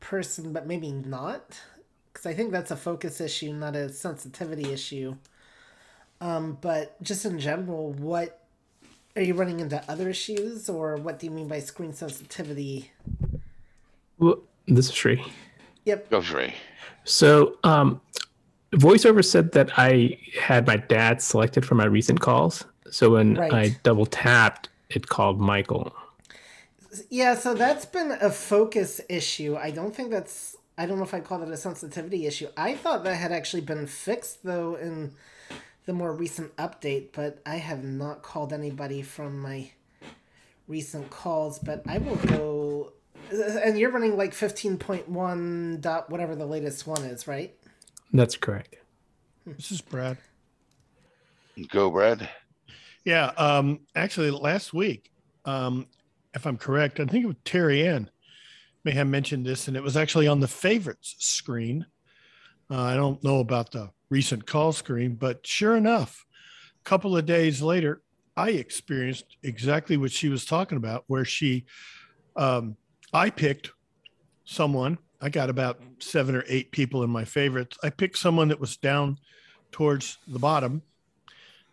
person, 0.00 0.52
but 0.52 0.66
maybe 0.66 0.92
not. 0.92 1.60
Because 2.12 2.26
I 2.26 2.34
think 2.34 2.52
that's 2.52 2.70
a 2.70 2.76
focus 2.76 3.20
issue, 3.20 3.52
not 3.52 3.74
a 3.74 3.88
sensitivity 3.88 4.72
issue. 4.72 5.16
Um, 6.20 6.58
but 6.60 7.00
just 7.02 7.24
in 7.24 7.38
general, 7.38 7.92
what 7.92 8.44
are 9.16 9.22
you 9.22 9.34
running 9.34 9.60
into 9.60 9.82
other 9.88 10.08
issues, 10.08 10.68
or 10.68 10.96
what 10.96 11.18
do 11.18 11.26
you 11.26 11.32
mean 11.32 11.48
by 11.48 11.60
screen 11.60 11.92
sensitivity? 11.92 12.90
Well, 14.18 14.42
this 14.68 14.88
is 14.88 14.94
Sri. 14.94 15.24
Yep. 15.84 16.10
Go 16.10 16.20
Sri. 16.20 16.54
So, 17.04 17.58
um, 17.64 18.00
VoiceOver 18.72 19.24
said 19.24 19.52
that 19.52 19.70
I 19.78 20.18
had 20.38 20.66
my 20.66 20.76
dad 20.76 21.22
selected 21.22 21.64
for 21.64 21.74
my 21.74 21.86
recent 21.86 22.20
calls. 22.20 22.64
So 22.90 23.10
when 23.10 23.34
Right. 23.34 23.52
I 23.52 23.68
double 23.82 24.06
tapped, 24.06 24.68
it 24.90 25.08
called 25.08 25.40
Michael. 25.40 25.92
Yeah, 27.10 27.34
so 27.34 27.54
that's 27.54 27.84
been 27.86 28.12
a 28.12 28.30
focus 28.30 29.00
issue. 29.08 29.56
I 29.56 29.70
don't 29.70 29.94
think 29.94 30.10
that's. 30.10 30.56
I 30.76 30.86
don't 30.86 30.98
know 30.98 31.04
if 31.04 31.12
I 31.12 31.20
call 31.20 31.42
it 31.42 31.48
a 31.48 31.56
sensitivity 31.56 32.26
issue. 32.26 32.48
I 32.56 32.74
thought 32.76 33.02
that 33.04 33.14
had 33.16 33.32
actually 33.32 33.62
been 33.62 33.86
fixed 33.86 34.44
though 34.44 34.76
in 34.76 35.12
the 35.86 35.92
more 35.92 36.12
recent 36.12 36.54
update, 36.56 37.08
but 37.12 37.40
I 37.44 37.56
have 37.56 37.82
not 37.84 38.22
called 38.22 38.52
anybody 38.52 39.02
from 39.02 39.38
my 39.40 39.70
recent 40.66 41.10
calls. 41.10 41.58
But 41.58 41.82
I 41.86 41.98
will 41.98 42.16
go. 42.16 42.92
And 43.30 43.78
you're 43.78 43.90
running 43.90 44.16
like 44.16 44.34
fifteen 44.34 44.78
point 44.78 45.08
one 45.08 45.78
dot 45.80 46.10
whatever 46.10 46.34
the 46.34 46.46
latest 46.46 46.86
one 46.86 47.02
is, 47.04 47.26
right? 47.26 47.54
That's 48.12 48.36
correct. 48.36 48.76
This 49.46 49.70
is 49.70 49.80
Brad. 49.80 50.18
Go, 51.68 51.90
Brad. 51.90 52.28
Yeah. 53.04 53.32
Um, 53.36 53.80
actually, 53.94 54.30
last 54.30 54.72
week, 54.72 55.10
um, 55.44 55.86
if 56.34 56.46
I'm 56.46 56.56
correct, 56.56 57.00
I 57.00 57.06
think 57.06 57.24
it 57.24 57.28
was 57.28 57.36
Terry 57.44 57.86
Ann 57.86 58.10
may 58.84 58.92
have 58.92 59.08
mentioned 59.08 59.44
this, 59.44 59.68
and 59.68 59.76
it 59.76 59.82
was 59.82 59.96
actually 59.96 60.28
on 60.28 60.40
the 60.40 60.48
favorites 60.48 61.16
screen. 61.18 61.86
Uh, 62.70 62.82
I 62.82 62.94
don't 62.94 63.22
know 63.24 63.40
about 63.40 63.72
the 63.72 63.90
recent 64.10 64.46
call 64.46 64.72
screen, 64.72 65.14
but 65.14 65.46
sure 65.46 65.76
enough, 65.76 66.26
a 66.80 66.88
couple 66.88 67.16
of 67.16 67.26
days 67.26 67.60
later, 67.60 68.02
I 68.36 68.50
experienced 68.50 69.36
exactly 69.42 69.96
what 69.96 70.12
she 70.12 70.28
was 70.28 70.44
talking 70.44 70.76
about, 70.76 71.04
where 71.08 71.24
she, 71.24 71.64
um, 72.36 72.76
I 73.12 73.30
picked 73.30 73.70
someone. 74.44 74.98
I 75.20 75.28
got 75.30 75.50
about 75.50 75.80
seven 75.98 76.34
or 76.34 76.44
eight 76.48 76.70
people 76.70 77.02
in 77.02 77.10
my 77.10 77.24
favorites. 77.24 77.76
I 77.82 77.90
picked 77.90 78.18
someone 78.18 78.48
that 78.48 78.60
was 78.60 78.76
down 78.76 79.18
towards 79.72 80.18
the 80.26 80.38
bottom 80.38 80.82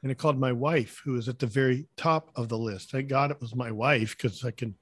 and 0.05 0.11
it 0.11 0.19
called 0.19 0.39
my 0.39 0.51
wife, 0.51 1.01
who 1.03 1.13
was 1.13 1.27
at 1.27 1.39
the 1.39 1.47
very 1.47 1.88
top 1.97 2.29
of 2.36 2.47
the 2.47 2.57
list. 2.57 2.91
Thank 2.91 3.07
God 3.07 3.31
it 3.31 3.41
was 3.41 3.55
my 3.55 3.71
wife 3.71 4.15
because 4.15 4.45
I 4.45 4.51
can, 4.51 4.75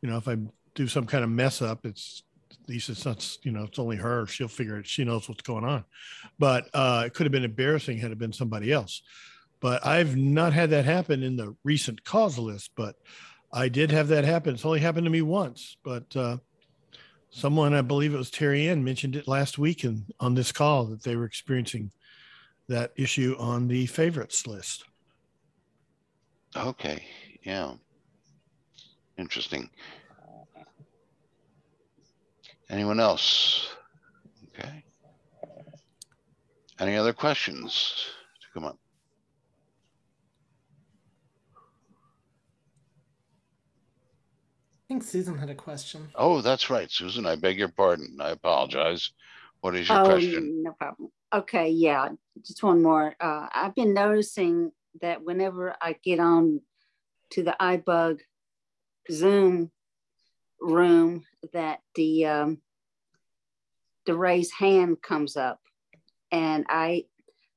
you 0.00 0.08
know, 0.08 0.16
if 0.16 0.28
I 0.28 0.38
do 0.74 0.88
some 0.88 1.04
kind 1.04 1.24
of 1.24 1.28
mess 1.30 1.60
up, 1.60 1.84
it's 1.84 2.22
at 2.50 2.68
least 2.68 2.88
it's 2.88 3.04
not, 3.04 3.36
you 3.42 3.52
know, 3.52 3.64
it's 3.64 3.78
only 3.78 3.96
her. 3.96 4.26
She'll 4.26 4.48
figure 4.48 4.78
it. 4.78 4.86
She 4.86 5.04
knows 5.04 5.28
what's 5.28 5.42
going 5.42 5.64
on. 5.64 5.84
But 6.38 6.70
uh, 6.72 7.04
it 7.04 7.12
could 7.12 7.26
have 7.26 7.32
been 7.32 7.44
embarrassing 7.44 7.98
had 7.98 8.12
it 8.12 8.18
been 8.18 8.32
somebody 8.32 8.72
else. 8.72 9.02
But 9.60 9.84
I've 9.84 10.16
not 10.16 10.54
had 10.54 10.70
that 10.70 10.86
happen 10.86 11.22
in 11.22 11.36
the 11.36 11.54
recent 11.62 12.04
cause 12.04 12.38
list. 12.38 12.70
But 12.76 12.96
I 13.52 13.68
did 13.68 13.90
have 13.90 14.08
that 14.08 14.24
happen. 14.24 14.54
It's 14.54 14.64
only 14.64 14.80
happened 14.80 15.04
to 15.04 15.10
me 15.10 15.22
once. 15.22 15.76
But 15.82 16.14
uh, 16.16 16.38
someone, 17.30 17.74
I 17.74 17.82
believe 17.82 18.14
it 18.14 18.18
was 18.18 18.30
Terry 18.30 18.68
Ann, 18.68 18.84
mentioned 18.84 19.16
it 19.16 19.28
last 19.28 19.58
week 19.58 19.84
and 19.84 20.04
on 20.20 20.34
this 20.34 20.52
call 20.52 20.84
that 20.86 21.02
they 21.02 21.16
were 21.16 21.24
experiencing 21.24 21.90
that 22.68 22.92
issue 22.96 23.36
on 23.38 23.68
the 23.68 23.86
favorites 23.86 24.46
list. 24.46 24.84
Okay, 26.56 27.04
yeah. 27.42 27.74
Interesting. 29.18 29.70
Anyone 32.68 32.98
else? 32.98 33.68
Okay. 34.48 34.82
Any 36.78 36.96
other 36.96 37.12
questions 37.12 38.06
to 38.40 38.46
come 38.52 38.64
up? 38.64 38.78
Think 44.88 45.02
Susan 45.02 45.36
had 45.36 45.50
a 45.50 45.54
question. 45.54 46.08
Oh, 46.14 46.40
that's 46.40 46.70
right, 46.70 46.90
Susan. 46.90 47.26
I 47.26 47.36
beg 47.36 47.58
your 47.58 47.68
pardon. 47.68 48.18
I 48.20 48.30
apologize. 48.30 49.10
What 49.60 49.74
is 49.74 49.88
your 49.88 50.00
oh, 50.00 50.04
question? 50.04 50.62
no 50.62 50.72
problem. 50.72 51.10
Okay, 51.34 51.70
yeah, 51.70 52.10
just 52.44 52.62
one 52.62 52.82
more. 52.82 53.14
Uh, 53.20 53.48
I've 53.52 53.74
been 53.74 53.94
noticing 53.94 54.70
that 55.00 55.24
whenever 55.24 55.74
I 55.80 55.96
get 56.04 56.20
on 56.20 56.60
to 57.30 57.42
the 57.42 57.56
iBug 57.60 58.20
Zoom, 59.10 59.70
room 60.60 61.24
that 61.52 61.80
the 61.94 62.26
um, 62.26 62.58
the 64.06 64.16
raise 64.16 64.52
hand 64.52 65.02
comes 65.02 65.36
up, 65.36 65.60
and 66.30 66.64
I 66.68 67.04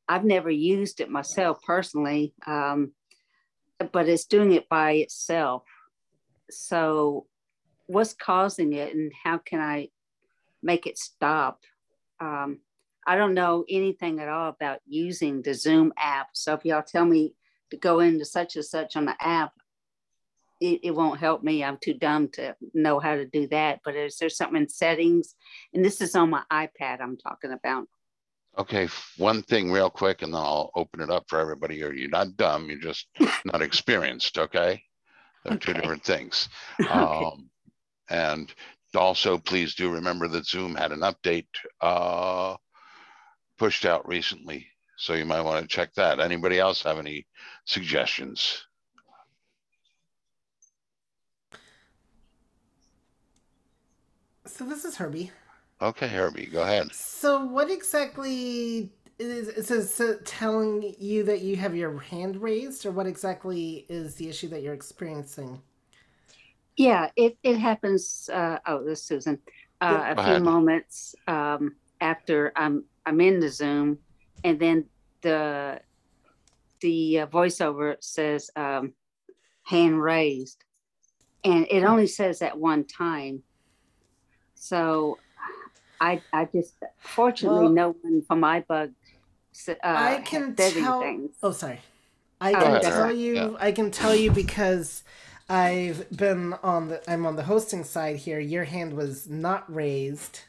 I've 0.07 0.25
never 0.25 0.49
used 0.49 0.99
it 0.99 1.09
myself 1.09 1.61
personally, 1.63 2.33
um, 2.47 2.93
but 3.91 4.09
it's 4.09 4.25
doing 4.25 4.53
it 4.53 4.67
by 4.67 4.93
itself. 4.93 5.63
So, 6.51 7.25
what's 7.87 8.13
causing 8.13 8.73
it, 8.73 8.95
and 8.95 9.11
how 9.23 9.37
can 9.37 9.59
I 9.59 9.89
make 10.61 10.87
it 10.87 10.97
stop? 10.97 11.61
Um, 12.19 12.59
I 13.09 13.15
don't 13.15 13.33
know 13.33 13.65
anything 13.67 14.19
at 14.19 14.29
all 14.29 14.49
about 14.49 14.81
using 14.87 15.41
the 15.41 15.55
Zoom 15.55 15.93
app. 15.97 16.29
So 16.33 16.53
if 16.53 16.63
y'all 16.63 16.83
tell 16.83 17.05
me 17.05 17.33
to 17.71 17.77
go 17.77 18.01
into 18.01 18.23
such 18.23 18.55
and 18.55 18.65
such 18.65 18.95
on 18.95 19.05
the 19.05 19.15
app, 19.19 19.51
it, 20.61 20.81
it 20.83 20.91
won't 20.91 21.19
help 21.19 21.41
me. 21.41 21.63
I'm 21.63 21.79
too 21.81 21.93
dumb 21.93 22.29
to 22.33 22.55
know 22.73 22.99
how 22.99 23.15
to 23.15 23.25
do 23.25 23.47
that. 23.47 23.79
But 23.83 23.95
is 23.95 24.17
there 24.17 24.29
something 24.29 24.61
in 24.61 24.69
settings? 24.69 25.33
And 25.73 25.83
this 25.83 26.01
is 26.01 26.15
on 26.15 26.29
my 26.29 26.43
iPad 26.51 27.01
I'm 27.01 27.17
talking 27.17 27.51
about. 27.51 27.87
Okay, 28.57 28.89
one 29.17 29.41
thing 29.41 29.71
real 29.71 29.89
quick, 29.89 30.21
and 30.21 30.33
then 30.33 30.41
I'll 30.41 30.71
open 30.75 31.01
it 31.01 31.09
up 31.09 31.23
for 31.29 31.39
everybody. 31.39 31.77
You're, 31.77 31.93
you're 31.93 32.09
not 32.09 32.35
dumb, 32.35 32.69
you're 32.69 32.79
just 32.79 33.07
not 33.45 33.61
experienced, 33.61 34.37
okay? 34.37 34.83
They're 35.43 35.57
two 35.57 35.73
different 35.73 36.03
things. 36.03 36.49
Um, 36.89 37.49
and 38.09 38.51
also, 38.95 39.37
please 39.37 39.75
do 39.75 39.91
remember 39.91 40.27
that 40.29 40.47
Zoom 40.47 40.73
had 40.73 40.91
an 40.91 41.01
update 41.01 41.45
uh, 41.79 42.55
pushed 43.57 43.85
out 43.85 44.07
recently. 44.07 44.65
So 44.97 45.13
you 45.13 45.25
might 45.25 45.41
want 45.41 45.61
to 45.61 45.67
check 45.67 45.93
that. 45.93 46.19
Anybody 46.19 46.59
else 46.59 46.81
have 46.83 46.97
any 46.97 47.27
suggestions? 47.65 48.65
So 54.45 54.65
this 54.65 54.83
is 54.83 54.97
Herbie. 54.97 55.31
Okay, 55.81 56.07
Herbie, 56.07 56.47
go 56.47 56.63
ahead. 56.63 56.93
So 56.93 57.45
what 57.45 57.69
exactly 57.71 58.91
is 59.19 59.47
is 59.49 59.67
this 59.67 59.99
uh, 60.01 60.17
telling 60.25 60.95
you 60.97 61.23
that 61.25 61.41
you 61.41 61.55
have 61.57 61.75
your 61.75 61.97
hand 61.99 62.37
raised, 62.41 62.85
or 62.85 62.91
what 62.91 63.05
exactly 63.07 63.85
is 63.89 64.15
the 64.15 64.29
issue 64.29 64.47
that 64.49 64.61
you're 64.63 64.73
experiencing? 64.73 65.61
Yeah, 66.77 67.09
it, 67.15 67.37
it 67.43 67.57
happens. 67.57 68.29
Uh, 68.31 68.59
oh, 68.65 68.83
this 68.83 68.99
is 69.01 69.05
Susan. 69.05 69.39
Uh, 69.81 70.07
a 70.11 70.15
Go 70.15 70.23
few 70.23 70.31
ahead. 70.33 70.43
moments 70.43 71.15
um, 71.27 71.75
after 72.01 72.51
I'm 72.55 72.85
I'm 73.05 73.19
in 73.21 73.39
the 73.39 73.49
Zoom, 73.49 73.99
and 74.43 74.59
then 74.59 74.85
the 75.21 75.81
the 76.81 77.19
uh, 77.21 77.27
voiceover 77.27 77.95
says 77.99 78.49
um, 78.55 78.93
hand 79.63 80.01
raised, 80.01 80.63
and 81.43 81.67
it 81.69 81.83
only 81.83 82.07
says 82.07 82.39
that 82.39 82.57
one 82.57 82.85
time. 82.85 83.43
So, 84.55 85.17
I 86.01 86.21
I 86.31 86.45
just 86.45 86.75
fortunately 86.99 87.65
Well- 87.65 87.73
no 87.73 87.95
one 88.01 88.21
from 88.21 88.41
iBug 88.41 88.89
s- 88.89 88.95
uh, 89.67 89.75
I 89.83 90.21
can 90.21 90.55
tell. 90.55 91.03
anything. 91.03 91.29
Oh, 91.43 91.51
sorry. 91.51 91.81
I 92.41 92.53
can 92.53 92.81
tell 92.81 93.11
you. 93.11 93.35
Yeah. 93.35 93.51
I 93.59 93.71
can 93.71 93.91
tell 93.91 94.15
you 94.15 94.31
because 94.31 95.03
I've 95.49 96.09
been 96.15 96.53
on 96.63 96.89
the. 96.89 97.11
I'm 97.11 97.25
on 97.25 97.35
the 97.35 97.43
hosting 97.43 97.83
side 97.83 98.17
here. 98.17 98.39
Your 98.39 98.63
hand 98.63 98.93
was 98.93 99.27
not 99.27 99.73
raised, 99.73 100.41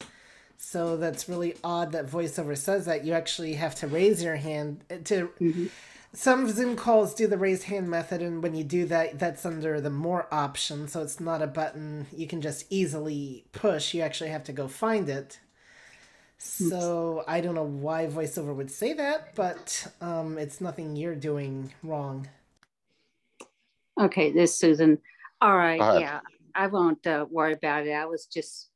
so 0.57 0.97
that's 0.97 1.29
really 1.29 1.57
odd 1.65 1.93
that 1.93 2.07
VoiceOver 2.07 2.57
says 2.57 2.85
that. 2.87 3.05
You 3.05 3.15
actually 3.15 3.55
have 3.55 3.75
to 3.77 3.87
raise 3.87 4.23
your 4.23 4.37
hand 4.37 4.85
uh, 4.91 4.97
to. 5.05 5.31
Some 6.13 6.49
Zoom 6.49 6.75
calls 6.75 7.15
do 7.15 7.29
the 7.29 7.39
raise 7.39 7.65
hand 7.65 7.89
method, 7.89 8.21
and 8.21 8.43
when 8.43 8.55
you 8.57 8.65
do 8.65 8.85
that, 8.87 9.19
that's 9.19 9.47
under 9.47 9.81
the 9.81 9.91
more 9.91 10.27
option. 10.33 10.89
So 10.89 11.03
it's 11.03 11.21
not 11.21 11.41
a 11.41 11.47
button 11.47 12.07
you 12.13 12.27
can 12.27 12.41
just 12.41 12.67
easily 12.69 13.45
push. 13.53 13.95
You 13.95 14.03
actually 14.03 14.31
have 14.31 14.45
to 14.45 14.53
go 14.53 14.67
find 14.67 15.09
it. 15.09 15.39
So 16.43 17.23
I 17.29 17.43
don't 17.43 17.55
know 17.55 17.65
why 17.65 18.07
VoiceOver 18.07 18.55
would 18.55 18.71
say 18.71 18.95
that, 18.95 19.35
but 19.35 19.87
um, 20.01 20.39
it's 20.39 20.59
nothing 20.59 20.97
you're 20.97 21.15
doing 21.15 21.71
wrong. 21.83 22.29
Okay, 24.01 24.33
this 24.33 24.57
Susan. 24.57 24.99
All 25.43 25.55
right, 25.55 25.79
Go 25.79 25.99
yeah, 25.99 26.21
I 26.55 26.69
won't 26.69 27.07
uh, 27.07 27.27
worry 27.31 27.53
about 27.53 27.87
it. 27.87 27.93
I 27.93 28.07
was 28.07 28.25
just 28.25 28.71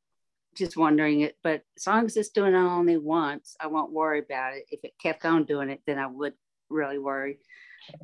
just 0.55 0.77
wondering 0.77 1.21
it, 1.21 1.37
but 1.41 1.63
as 1.75 1.87
long 1.87 2.05
as 2.05 2.15
it's 2.17 2.29
doing 2.29 2.53
it 2.53 2.57
only 2.57 2.97
once, 2.97 3.55
I 3.59 3.65
won't 3.65 3.91
worry 3.91 4.19
about 4.19 4.53
it. 4.53 4.65
If 4.69 4.81
it 4.83 4.93
kept 5.01 5.25
on 5.25 5.45
doing 5.45 5.71
it, 5.71 5.81
then 5.87 5.97
I 5.97 6.05
would 6.05 6.33
really 6.69 6.99
worry. 6.99 7.39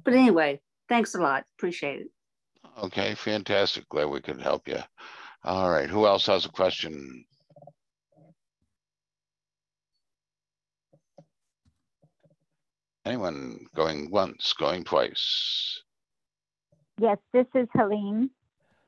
But 0.04 0.16
anyway, 0.16 0.60
thanks 0.90 1.14
a 1.14 1.20
lot. 1.20 1.46
Appreciate 1.60 2.02
it. 2.02 2.08
Okay, 2.84 3.14
fantastic. 3.14 3.88
Glad 3.90 4.06
we 4.06 4.22
could 4.22 4.42
help 4.42 4.68
you. 4.68 4.80
All 5.44 5.70
right, 5.70 5.90
who 5.90 6.08
else 6.08 6.26
has 6.26 6.46
a 6.46 6.50
question? 6.50 7.26
Anyone 13.06 13.66
going 13.76 14.12
once, 14.12 14.54
going 14.54 14.84
twice? 14.84 15.82
Yes, 17.00 17.18
this 17.34 17.48
is 17.56 17.68
Helene. 17.74 18.30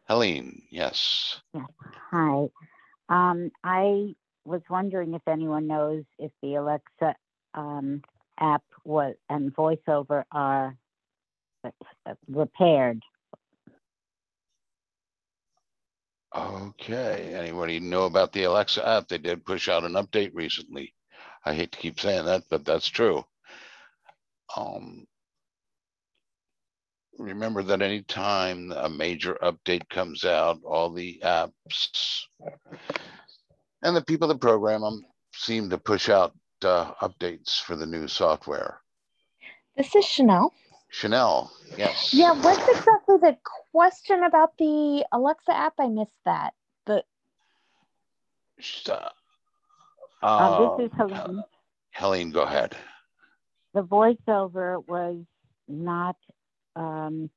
Helene, 0.08 0.62
yes. 0.70 1.42
Hi. 2.12 2.48
Um, 3.10 3.52
I 3.64 4.14
was 4.46 4.62
wondering 4.70 5.14
if 5.16 5.22
anyone 5.28 5.66
knows 5.66 6.04
if 6.20 6.32
the 6.44 6.56
Alexa 6.56 7.16
um, 7.56 8.04
app 8.40 8.64
was 8.84 9.16
and 9.30 9.56
voiceover 9.56 10.24
are 10.32 10.76
uh, 11.64 11.70
repaired. 12.28 13.02
Okay, 16.36 17.34
anybody 17.34 17.80
know 17.80 18.06
about 18.06 18.32
the 18.32 18.44
Alexa 18.44 18.88
app? 18.88 19.08
They 19.08 19.18
did 19.18 19.46
push 19.46 19.70
out 19.70 19.84
an 19.84 19.94
update 19.94 20.32
recently. 20.34 20.94
I 21.46 21.54
hate 21.54 21.72
to 21.72 21.80
keep 21.80 22.00
saying 22.00 22.26
that, 22.26 22.44
but 22.50 22.66
that's 22.66 22.88
true. 22.88 23.24
Um, 24.56 25.06
remember 27.18 27.64
that 27.64 27.82
anytime 27.82 28.72
a 28.72 28.90
major 28.90 29.38
update 29.42 29.88
comes 29.90 30.26
out, 30.26 30.60
all 30.66 30.92
the 30.92 31.20
apps 31.24 32.24
and 33.84 33.96
the 33.96 34.02
people 34.02 34.28
that 34.28 34.40
program 34.40 34.82
them 34.82 35.06
seem 35.34 35.70
to 35.70 35.78
push 35.78 36.10
out 36.10 36.34
uh, 36.64 36.94
updates 37.02 37.62
for 37.62 37.76
the 37.76 37.86
new 37.86 38.08
software. 38.08 38.80
This 39.76 39.94
is 39.96 40.06
Chanel. 40.06 40.54
Chanel, 40.90 41.52
yes. 41.78 42.14
Yeah, 42.14 42.34
what's 42.34 42.68
exactly 42.68 43.18
the 43.18 43.36
question 43.72 44.24
about 44.24 44.56
the 44.58 45.06
Alexa 45.12 45.54
app? 45.54 45.74
I 45.80 45.88
missed 45.88 46.20
that. 46.26 46.54
The 46.86 47.04
Uh, 48.88 49.10
Um, 50.22 50.78
this 50.78 50.92
is 50.92 50.98
Helene. 50.98 51.44
Helene, 51.92 52.32
go 52.32 52.44
ahead. 52.44 52.78
The 53.74 53.82
voiceover 53.82 54.88
was 54.88 55.18
not 55.68 56.16
um, 56.76 57.30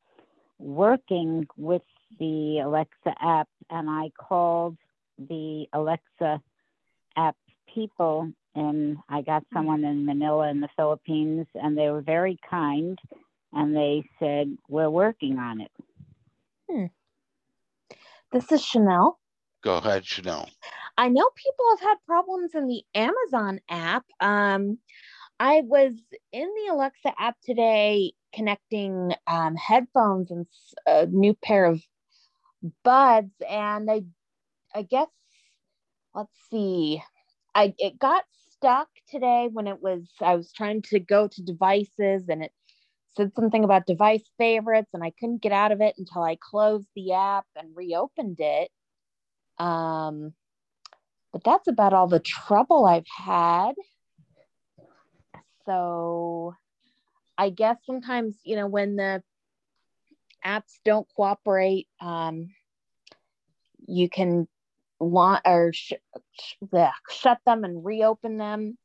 working 0.58 1.46
with 1.56 1.82
the 2.18 2.60
Alexa 2.64 3.14
app, 3.20 3.48
and 3.70 3.88
I 3.88 4.10
called 4.18 4.76
the 5.18 5.66
Alexa 5.72 6.40
app 7.16 7.36
people, 7.72 8.30
and 8.54 8.98
I 9.08 9.22
got 9.22 9.44
someone 9.52 9.84
in 9.84 10.04
Manila 10.04 10.50
in 10.50 10.60
the 10.60 10.68
Philippines, 10.76 11.46
and 11.54 11.76
they 11.76 11.90
were 11.90 12.02
very 12.02 12.38
kind, 12.48 12.98
and 13.52 13.74
they 13.74 14.04
said 14.18 14.56
we're 14.68 14.90
working 14.90 15.38
on 15.38 15.60
it. 15.60 15.70
hmm. 16.70 16.86
This 18.32 18.50
is 18.52 18.64
Chanel. 18.64 19.18
Go 19.62 19.76
ahead, 19.76 20.04
Chanel. 20.04 20.48
I 20.98 21.08
know 21.08 21.28
people 21.34 21.64
have 21.70 21.80
had 21.80 21.96
problems 22.06 22.54
in 22.54 22.68
the 22.68 22.82
Amazon 22.94 23.60
app. 23.68 24.04
Um, 24.20 24.78
I 25.38 25.62
was 25.64 25.92
in 26.32 26.48
the 26.48 26.72
Alexa 26.72 27.12
app 27.18 27.36
today 27.44 28.12
connecting 28.34 29.12
um, 29.26 29.54
headphones 29.56 30.30
and 30.30 30.46
a 30.86 31.06
new 31.06 31.34
pair 31.34 31.66
of 31.66 31.82
buds, 32.82 33.32
and 33.48 33.90
I, 33.90 34.02
I 34.74 34.82
guess, 34.82 35.08
let's 36.14 36.32
see, 36.50 37.02
I 37.54 37.74
it 37.78 37.98
got 37.98 38.24
stuck 38.52 38.88
today 39.10 39.48
when 39.52 39.66
it 39.66 39.82
was 39.82 40.08
I 40.20 40.36
was 40.36 40.52
trying 40.52 40.82
to 40.82 40.98
go 40.98 41.28
to 41.28 41.42
devices 41.42 42.24
and 42.28 42.42
it 42.42 42.52
said 43.16 43.32
something 43.34 43.64
about 43.64 43.86
device 43.86 44.24
favorites, 44.38 44.90
and 44.94 45.02
I 45.04 45.12
couldn't 45.18 45.42
get 45.42 45.52
out 45.52 45.72
of 45.72 45.80
it 45.80 45.94
until 45.98 46.22
I 46.22 46.36
closed 46.40 46.88
the 46.94 47.12
app 47.12 47.46
and 47.56 47.76
reopened 47.76 48.38
it. 48.40 48.70
Um, 49.58 50.32
but 51.32 51.44
that's 51.44 51.68
about 51.68 51.92
all 51.92 52.08
the 52.08 52.20
trouble 52.20 52.86
I've 52.86 53.06
had. 53.06 53.72
So 55.66 56.54
I 57.36 57.50
guess 57.50 57.76
sometimes, 57.84 58.38
you 58.44 58.56
know, 58.56 58.66
when 58.66 58.96
the 58.96 59.22
apps 60.44 60.78
don't 60.84 61.06
cooperate, 61.14 61.88
um, 62.00 62.50
you 63.86 64.08
can 64.08 64.48
want 64.98 65.42
or 65.44 65.72
sh- 65.72 65.92
sh- 66.40 66.78
shut 67.10 67.38
them 67.44 67.64
and 67.64 67.84
reopen 67.84 68.38
them. 68.38 68.78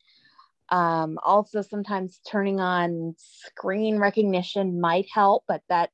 Um, 0.69 1.19
also, 1.23 1.61
sometimes 1.61 2.19
turning 2.25 2.59
on 2.59 3.15
screen 3.17 3.97
recognition 3.97 4.79
might 4.79 5.07
help, 5.13 5.43
but 5.47 5.61
that 5.69 5.89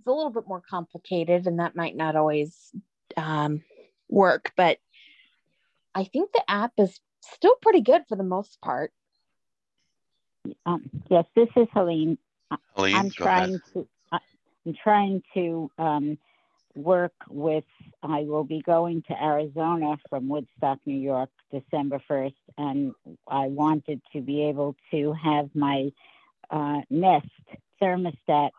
is 0.00 0.06
a 0.06 0.12
little 0.12 0.30
bit 0.30 0.46
more 0.46 0.62
complicated 0.68 1.46
and 1.46 1.58
that 1.58 1.76
might 1.76 1.96
not 1.96 2.16
always 2.16 2.70
um, 3.16 3.62
work, 4.08 4.52
but 4.56 4.78
I 5.94 6.04
think 6.04 6.32
the 6.32 6.48
app 6.48 6.72
is 6.78 7.00
still 7.22 7.56
pretty 7.60 7.80
good 7.80 8.02
for 8.08 8.16
the 8.16 8.24
most 8.24 8.60
part. 8.60 8.92
Um, 10.66 10.88
yes, 11.08 11.24
this 11.34 11.48
is 11.56 11.66
Helene. 11.72 12.18
I- 12.50 12.56
Helene, 12.74 12.96
I'm 12.96 13.10
go 13.16 13.24
ahead. 13.24 13.34
trying 13.34 13.62
to. 13.74 13.88
I- 14.12 14.18
I'm 14.66 14.74
trying 14.82 15.22
to 15.34 15.70
um, 15.78 16.18
work 16.74 17.14
with. 17.28 17.64
I 18.02 18.22
will 18.22 18.44
be 18.44 18.62
going 18.62 19.02
to 19.08 19.22
Arizona 19.22 19.96
from 20.08 20.28
Woodstock, 20.28 20.78
New 20.86 20.98
York, 20.98 21.30
December 21.50 22.00
first, 22.06 22.34
and 22.56 22.94
I 23.28 23.46
wanted 23.48 24.00
to 24.12 24.20
be 24.20 24.44
able 24.44 24.76
to 24.90 25.12
have 25.12 25.50
my 25.54 25.90
uh, 26.50 26.80
Nest 26.90 27.26
thermostat. 27.80 28.50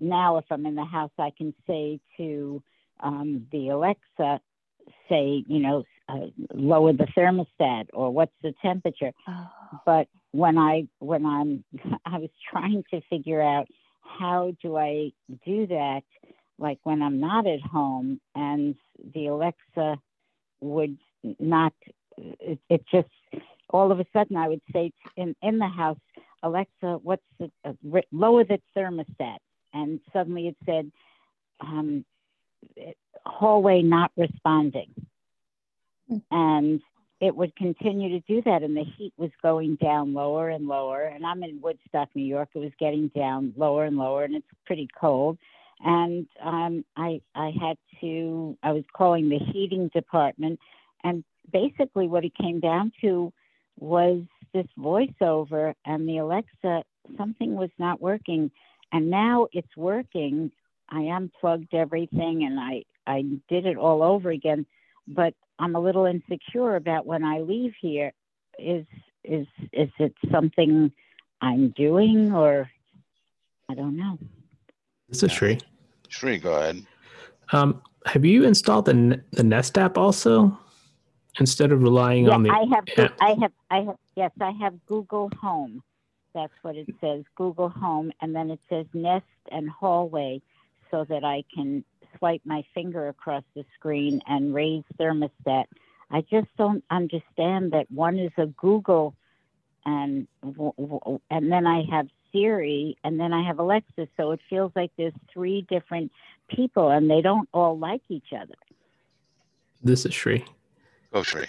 Now, 0.00 0.38
if 0.38 0.44
I'm 0.50 0.66
in 0.66 0.74
the 0.74 0.84
house, 0.84 1.12
I 1.18 1.30
can 1.36 1.54
say 1.66 2.00
to 2.16 2.62
um, 3.00 3.46
the 3.52 3.68
Alexa, 3.68 4.40
say, 5.08 5.44
you 5.46 5.60
know, 5.60 5.84
uh, 6.08 6.26
lower 6.52 6.92
the 6.92 7.06
thermostat 7.16 7.86
or 7.92 8.10
what's 8.10 8.34
the 8.42 8.54
temperature. 8.60 9.12
But 9.86 10.08
when 10.34 10.58
I 10.58 10.88
when 10.98 11.24
I'm 11.24 11.64
I 12.04 12.18
was 12.18 12.30
trying 12.50 12.82
to 12.90 13.00
figure 13.08 13.40
out 13.40 13.68
how 14.00 14.52
do 14.60 14.76
I 14.76 15.12
do 15.46 15.66
that, 15.68 16.02
like 16.58 16.78
when 16.82 17.02
I'm 17.02 17.20
not 17.20 17.46
at 17.46 17.60
home, 17.60 18.20
and 18.34 18.74
the 19.14 19.28
Alexa 19.28 19.98
would 20.60 20.98
not. 21.38 21.72
It, 22.16 22.58
it 22.68 22.84
just 22.92 23.08
all 23.70 23.90
of 23.92 24.00
a 24.00 24.06
sudden 24.12 24.36
I 24.36 24.48
would 24.48 24.62
say 24.72 24.92
in 25.16 25.36
in 25.40 25.58
the 25.58 25.68
house, 25.68 25.98
Alexa, 26.42 26.98
what's 27.02 27.22
the 27.38 27.50
uh, 27.64 27.72
lower 28.10 28.44
the 28.44 28.60
thermostat, 28.76 29.38
and 29.72 30.00
suddenly 30.12 30.48
it 30.48 30.56
said, 30.66 30.90
um, 31.60 32.04
hallway 33.24 33.82
not 33.82 34.10
responding 34.16 34.92
and 36.30 36.80
it 37.24 37.34
would 37.34 37.56
continue 37.56 38.10
to 38.10 38.20
do 38.28 38.42
that 38.42 38.62
and 38.62 38.76
the 38.76 38.84
heat 38.84 39.14
was 39.16 39.30
going 39.40 39.76
down 39.76 40.12
lower 40.12 40.50
and 40.50 40.68
lower. 40.68 41.04
And 41.04 41.24
i'm 41.24 41.42
in 41.42 41.58
woodstock 41.62 42.10
new 42.14 42.22
york. 42.22 42.50
It 42.54 42.58
was 42.58 42.72
getting 42.78 43.08
down 43.16 43.54
lower 43.56 43.86
and 43.86 43.96
lower 43.96 44.24
and 44.24 44.36
it's 44.36 44.46
pretty 44.66 44.88
cold. 45.00 45.38
And 45.80 46.26
um, 46.42 46.84
i 46.98 47.22
i 47.34 47.50
had 47.58 47.78
to 48.02 48.58
i 48.62 48.72
was 48.72 48.84
calling 48.94 49.30
the 49.30 49.38
heating 49.38 49.88
department 49.94 50.60
and 51.02 51.24
basically 51.50 52.08
what 52.08 52.26
it 52.26 52.34
came 52.34 52.60
down 52.60 52.92
to 53.00 53.32
was 53.78 54.20
this 54.52 54.66
voiceover 54.78 55.72
and 55.86 56.06
the 56.06 56.18
alexa 56.18 56.82
something 57.16 57.54
was 57.54 57.70
not 57.78 58.02
working. 58.02 58.50
And 58.92 59.10
now 59.10 59.48
it's 59.52 59.76
working. 59.76 60.52
I 60.90 61.04
unplugged 61.04 61.72
everything 61.72 62.44
and 62.44 62.60
i 62.60 62.82
i 63.06 63.22
did 63.48 63.64
it 63.64 63.78
all 63.78 64.02
over 64.02 64.28
again 64.28 64.66
but 65.06 65.34
I'm 65.58 65.76
a 65.76 65.80
little 65.80 66.04
insecure 66.06 66.76
about 66.76 67.06
when 67.06 67.24
I 67.24 67.40
leave 67.40 67.74
here. 67.80 68.12
Is 68.58 68.86
is 69.24 69.46
is 69.72 69.90
it 69.98 70.14
something 70.30 70.92
I'm 71.40 71.70
doing 71.70 72.32
or 72.32 72.70
I 73.68 73.74
don't 73.74 73.96
know. 73.96 74.18
This 75.08 75.22
is 75.22 75.32
Shri. 75.32 75.58
Shri, 76.08 76.38
go 76.38 76.54
ahead. 76.54 76.84
Um, 77.52 77.82
have 78.06 78.24
you 78.24 78.44
installed 78.44 78.86
the 78.86 79.22
the 79.32 79.44
Nest 79.44 79.76
app 79.78 79.98
also 79.98 80.58
instead 81.38 81.72
of 81.72 81.82
relying 81.82 82.26
Yeah, 82.26 82.34
on 82.34 82.42
the 82.42 82.50
I 82.50 82.64
have 82.74 82.84
app? 82.98 83.16
I 83.20 83.36
have 83.40 83.52
I 83.70 83.76
have 83.82 83.96
yes, 84.16 84.30
I 84.40 84.52
have 84.60 84.74
Google 84.86 85.30
Home. 85.40 85.82
That's 86.34 86.52
what 86.62 86.74
it 86.74 86.88
says, 87.00 87.22
Google 87.36 87.68
Home, 87.68 88.10
and 88.20 88.34
then 88.34 88.50
it 88.50 88.58
says 88.68 88.86
Nest 88.92 89.24
and 89.52 89.70
Hallway 89.70 90.42
so 90.90 91.04
that 91.08 91.22
I 91.24 91.44
can 91.54 91.84
swipe 92.24 92.40
my 92.46 92.64
finger 92.72 93.08
across 93.08 93.44
the 93.54 93.66
screen 93.78 94.18
and 94.26 94.54
raise 94.54 94.82
thermostat. 94.98 95.66
I 96.10 96.22
just 96.22 96.48
don't 96.56 96.82
understand 96.90 97.72
that 97.72 97.86
one 97.90 98.18
is 98.18 98.32
a 98.38 98.46
Google 98.46 99.14
and 99.84 100.26
w- 100.42 100.72
w- 100.78 101.20
and 101.30 101.52
then 101.52 101.66
I 101.66 101.82
have 101.90 102.08
Siri 102.32 102.96
and 103.04 103.20
then 103.20 103.34
I 103.34 103.46
have 103.46 103.58
Alexa 103.58 104.08
so 104.16 104.30
it 104.30 104.40
feels 104.48 104.72
like 104.74 104.90
there's 104.96 105.12
three 105.30 105.66
different 105.68 106.12
people 106.48 106.88
and 106.88 107.10
they 107.10 107.20
don't 107.20 107.46
all 107.52 107.78
like 107.78 108.00
each 108.08 108.32
other. 108.32 108.54
This 109.82 110.06
is 110.06 110.14
Shri. 110.14 110.38
Go 110.38 111.20
oh, 111.20 111.22
Shri. 111.22 111.44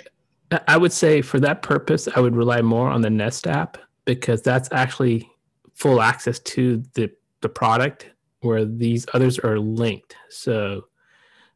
I- 0.51 0.59
I 0.67 0.77
would 0.77 0.91
say 0.91 1.21
for 1.21 1.39
that 1.39 1.61
purpose, 1.61 2.09
I 2.13 2.19
would 2.19 2.35
rely 2.35 2.61
more 2.61 2.89
on 2.89 2.99
the 2.99 3.09
Nest 3.09 3.47
app 3.47 3.77
because 4.03 4.41
that's 4.41 4.67
actually 4.73 5.29
full 5.73 6.01
access 6.01 6.39
to 6.39 6.83
the 6.95 7.09
the 7.41 7.49
product, 7.49 8.09
where 8.45 8.63
these 8.63 9.05
others 9.13 9.39
are 9.39 9.59
linked. 9.59 10.15
So, 10.29 10.85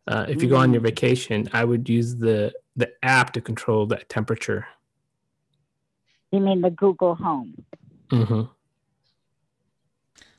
uh, 0.08 0.26
if 0.28 0.42
you 0.42 0.50
go 0.50 0.58
on 0.58 0.74
your 0.74 0.82
vacation, 0.82 1.48
I 1.54 1.64
would 1.64 1.88
use 1.88 2.16
the 2.16 2.52
the 2.76 2.92
app 3.04 3.34
to 3.34 3.42
control 3.42 3.86
that 3.88 4.10
temperature. 4.10 4.68
You 6.32 6.40
mean 6.40 6.62
the 6.62 6.70
Google 6.70 7.16
Home? 7.16 7.64
Mm-hmm. 8.10 8.42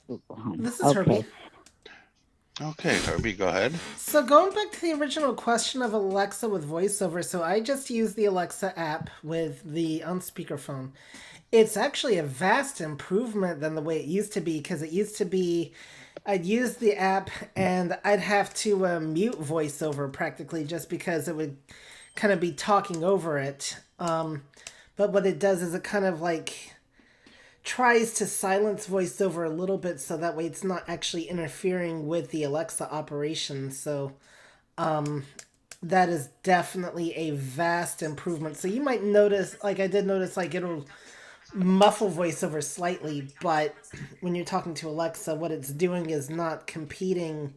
Google 0.07 0.37
Home. 0.37 0.57
This 0.59 0.81
is 0.81 0.87
okay. 0.87 0.95
Herbie. 0.95 1.27
Okay, 2.63 2.99
Herbie, 2.99 3.33
go 3.33 3.49
ahead. 3.49 3.75
So 3.97 4.23
going 4.23 4.53
back 4.53 4.71
to 4.73 4.81
the 4.83 4.93
original 4.93 5.33
question 5.33 5.81
of 5.81 5.95
Alexa 5.95 6.47
with 6.47 6.69
voiceover, 6.69 7.25
so 7.25 7.43
I 7.43 7.61
just 7.61 7.89
use 7.89 8.13
the 8.13 8.27
Alexa 8.27 8.79
app 8.79 9.09
with 9.23 9.63
the 9.65 10.03
on 10.05 10.21
speakerphone. 10.21 10.91
It's 11.53 11.79
actually 11.79 12.19
a 12.19 12.23
vast 12.23 12.83
improvement 12.83 13.61
than 13.61 13.75
the 13.75 13.81
way 13.81 14.01
it 14.01 14.07
used 14.07 14.35
to 14.35 14.43
be 14.43 14.59
because 14.59 14.83
it 14.83 14.91
used 14.91 15.17
to 15.17 15.25
be 15.25 15.73
I'd 16.27 16.45
use 16.45 16.77
the 16.77 16.95
app 16.95 17.31
and 17.57 17.99
I'd 18.05 18.21
have 18.21 18.53
to 18.55 18.87
uh, 18.87 19.01
mute 19.01 19.41
voiceover 19.41 20.13
practically 20.13 20.65
just 20.65 20.91
because 20.91 21.29
it 21.29 21.37
would 21.37 21.57
kind 22.15 22.33
of 22.33 22.41
be 22.41 22.53
talking 22.53 23.03
over 23.03 23.39
it. 23.39 23.79
Um, 23.99 24.43
but 24.97 25.13
what 25.13 25.27
it 25.27 25.39
does 25.39 25.63
is 25.63 25.75
it 25.75 25.83
kind 25.83 26.05
of 26.05 26.21
like 26.21 26.75
tries 27.65 28.15
to 28.15 28.27
silence 28.27 28.87
voiceover 28.87 29.47
a 29.47 29.53
little 29.53 29.79
bit 29.79 30.01
so 30.01 30.17
that 30.17 30.37
way 30.37 30.47
it's 30.47 30.65
not 30.65 30.83
actually 30.89 31.25
interfering 31.25 32.07
with 32.07 32.31
the 32.31 32.45
Alexa 32.45 32.91
operation. 32.93 33.71
So 33.71 34.13
um, 34.79 35.25
that 35.83 36.09
is 36.09 36.29
definitely 36.43 37.15
a 37.15 37.31
vast 37.31 38.03
improvement. 38.03 38.57
So 38.57 38.69
you 38.69 38.83
might 38.83 39.03
notice, 39.03 39.57
like 39.63 39.81
I 39.81 39.87
did 39.87 40.07
notice, 40.07 40.37
like 40.37 40.55
it'll 40.55 40.87
muffle 41.55 42.11
voiceover 42.11 42.63
slightly, 42.63 43.29
but 43.41 43.75
when 44.21 44.35
you're 44.35 44.45
talking 44.45 44.75
to 44.75 44.89
Alexa, 44.89 45.35
what 45.35 45.53
it's 45.53 45.71
doing 45.71 46.11
is 46.11 46.31
not 46.31 46.67
competing. 46.67 47.55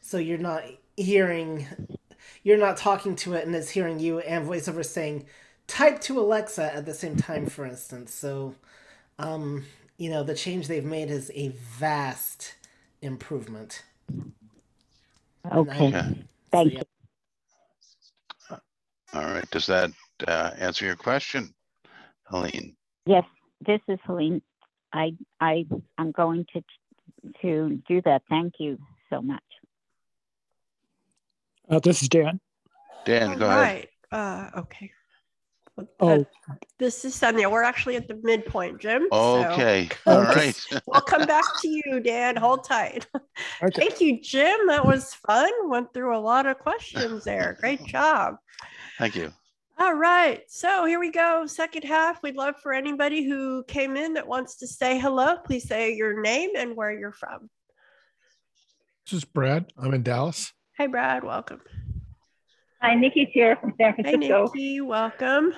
So 0.00 0.18
you're 0.18 0.38
not 0.38 0.64
hearing, 0.96 1.66
you're 2.42 2.58
not 2.58 2.76
talking 2.76 3.16
to 3.16 3.34
it 3.34 3.46
and 3.46 3.54
it's 3.54 3.70
hearing 3.70 4.00
you 4.00 4.20
and 4.20 4.46
voiceover 4.46 4.84
saying, 4.84 5.26
type 5.66 6.00
to 6.02 6.18
Alexa 6.20 6.74
at 6.74 6.86
the 6.86 6.94
same 6.94 7.16
time, 7.16 7.46
for 7.46 7.66
instance. 7.66 8.14
So, 8.14 8.54
um, 9.18 9.66
you 9.98 10.10
know, 10.10 10.22
the 10.22 10.34
change 10.34 10.68
they've 10.68 10.84
made 10.84 11.10
is 11.10 11.30
a 11.34 11.48
vast 11.50 12.54
improvement. 13.02 13.84
Okay. 15.52 15.88
Okay. 15.88 16.26
Thank 16.52 16.72
you. 16.74 16.82
All 19.14 19.24
right. 19.24 19.50
Does 19.50 19.66
that 19.66 19.90
uh, 20.26 20.52
answer 20.58 20.86
your 20.86 20.96
question, 20.96 21.54
Helene? 22.24 22.76
Yes, 23.08 23.24
this 23.66 23.80
is 23.88 23.98
Helene. 24.04 24.42
I 24.92 25.12
I 25.40 25.64
I'm 25.96 26.12
going 26.12 26.44
to 26.52 26.62
to 27.40 27.82
do 27.88 28.02
that. 28.02 28.20
Thank 28.28 28.54
you 28.58 28.78
so 29.08 29.22
much. 29.22 29.42
Uh, 31.70 31.78
this 31.78 32.02
is 32.02 32.10
Dan. 32.10 32.38
Dan, 33.06 33.38
go 33.38 33.46
All 33.46 33.52
ahead. 33.52 33.62
right. 33.62 33.88
Uh, 34.12 34.60
okay. 34.60 34.90
Oh, 36.00 36.26
This 36.78 37.04
is 37.06 37.14
Sandhya. 37.14 37.50
We're 37.50 37.62
actually 37.62 37.96
at 37.96 38.08
the 38.08 38.20
midpoint, 38.22 38.78
Jim. 38.80 39.06
so 39.10 39.44
Okay. 39.52 39.88
All 40.06 40.22
right. 40.22 40.60
we'll 40.86 41.00
come 41.00 41.24
back 41.24 41.44
to 41.62 41.68
you, 41.68 42.00
Dan. 42.00 42.36
Hold 42.36 42.64
tight. 42.64 43.06
Okay. 43.62 43.88
Thank 43.88 44.00
you, 44.00 44.20
Jim. 44.20 44.66
That 44.66 44.84
was 44.84 45.14
fun. 45.14 45.50
Went 45.70 45.94
through 45.94 46.16
a 46.16 46.18
lot 46.20 46.46
of 46.46 46.58
questions 46.58 47.24
there. 47.24 47.56
Great 47.60 47.84
job. 47.86 48.36
Thank 48.98 49.16
you. 49.16 49.32
All 49.80 49.94
right. 49.94 50.42
So 50.48 50.84
here 50.86 50.98
we 50.98 51.10
go. 51.12 51.46
Second 51.46 51.84
half. 51.84 52.20
We'd 52.22 52.34
love 52.36 52.56
for 52.62 52.72
anybody 52.72 53.22
who 53.24 53.62
came 53.64 53.96
in 53.96 54.14
that 54.14 54.26
wants 54.26 54.56
to 54.56 54.66
say 54.66 54.98
hello. 54.98 55.36
Please 55.44 55.68
say 55.68 55.94
your 55.94 56.20
name 56.20 56.50
and 56.56 56.74
where 56.76 56.90
you're 56.98 57.12
from. 57.12 57.48
This 59.06 59.18
is 59.18 59.24
Brad. 59.24 59.72
I'm 59.78 59.94
in 59.94 60.02
Dallas. 60.02 60.52
Hey, 60.76 60.88
Brad. 60.88 61.22
Welcome. 61.22 61.60
Hi, 62.82 62.94
Nikki's 62.94 63.28
here 63.32 63.56
from 63.56 63.72
San 63.80 63.94
Hey, 63.94 64.02
Francisco. 64.02 64.44
Nikki. 64.52 64.80
Welcome. 64.80 65.54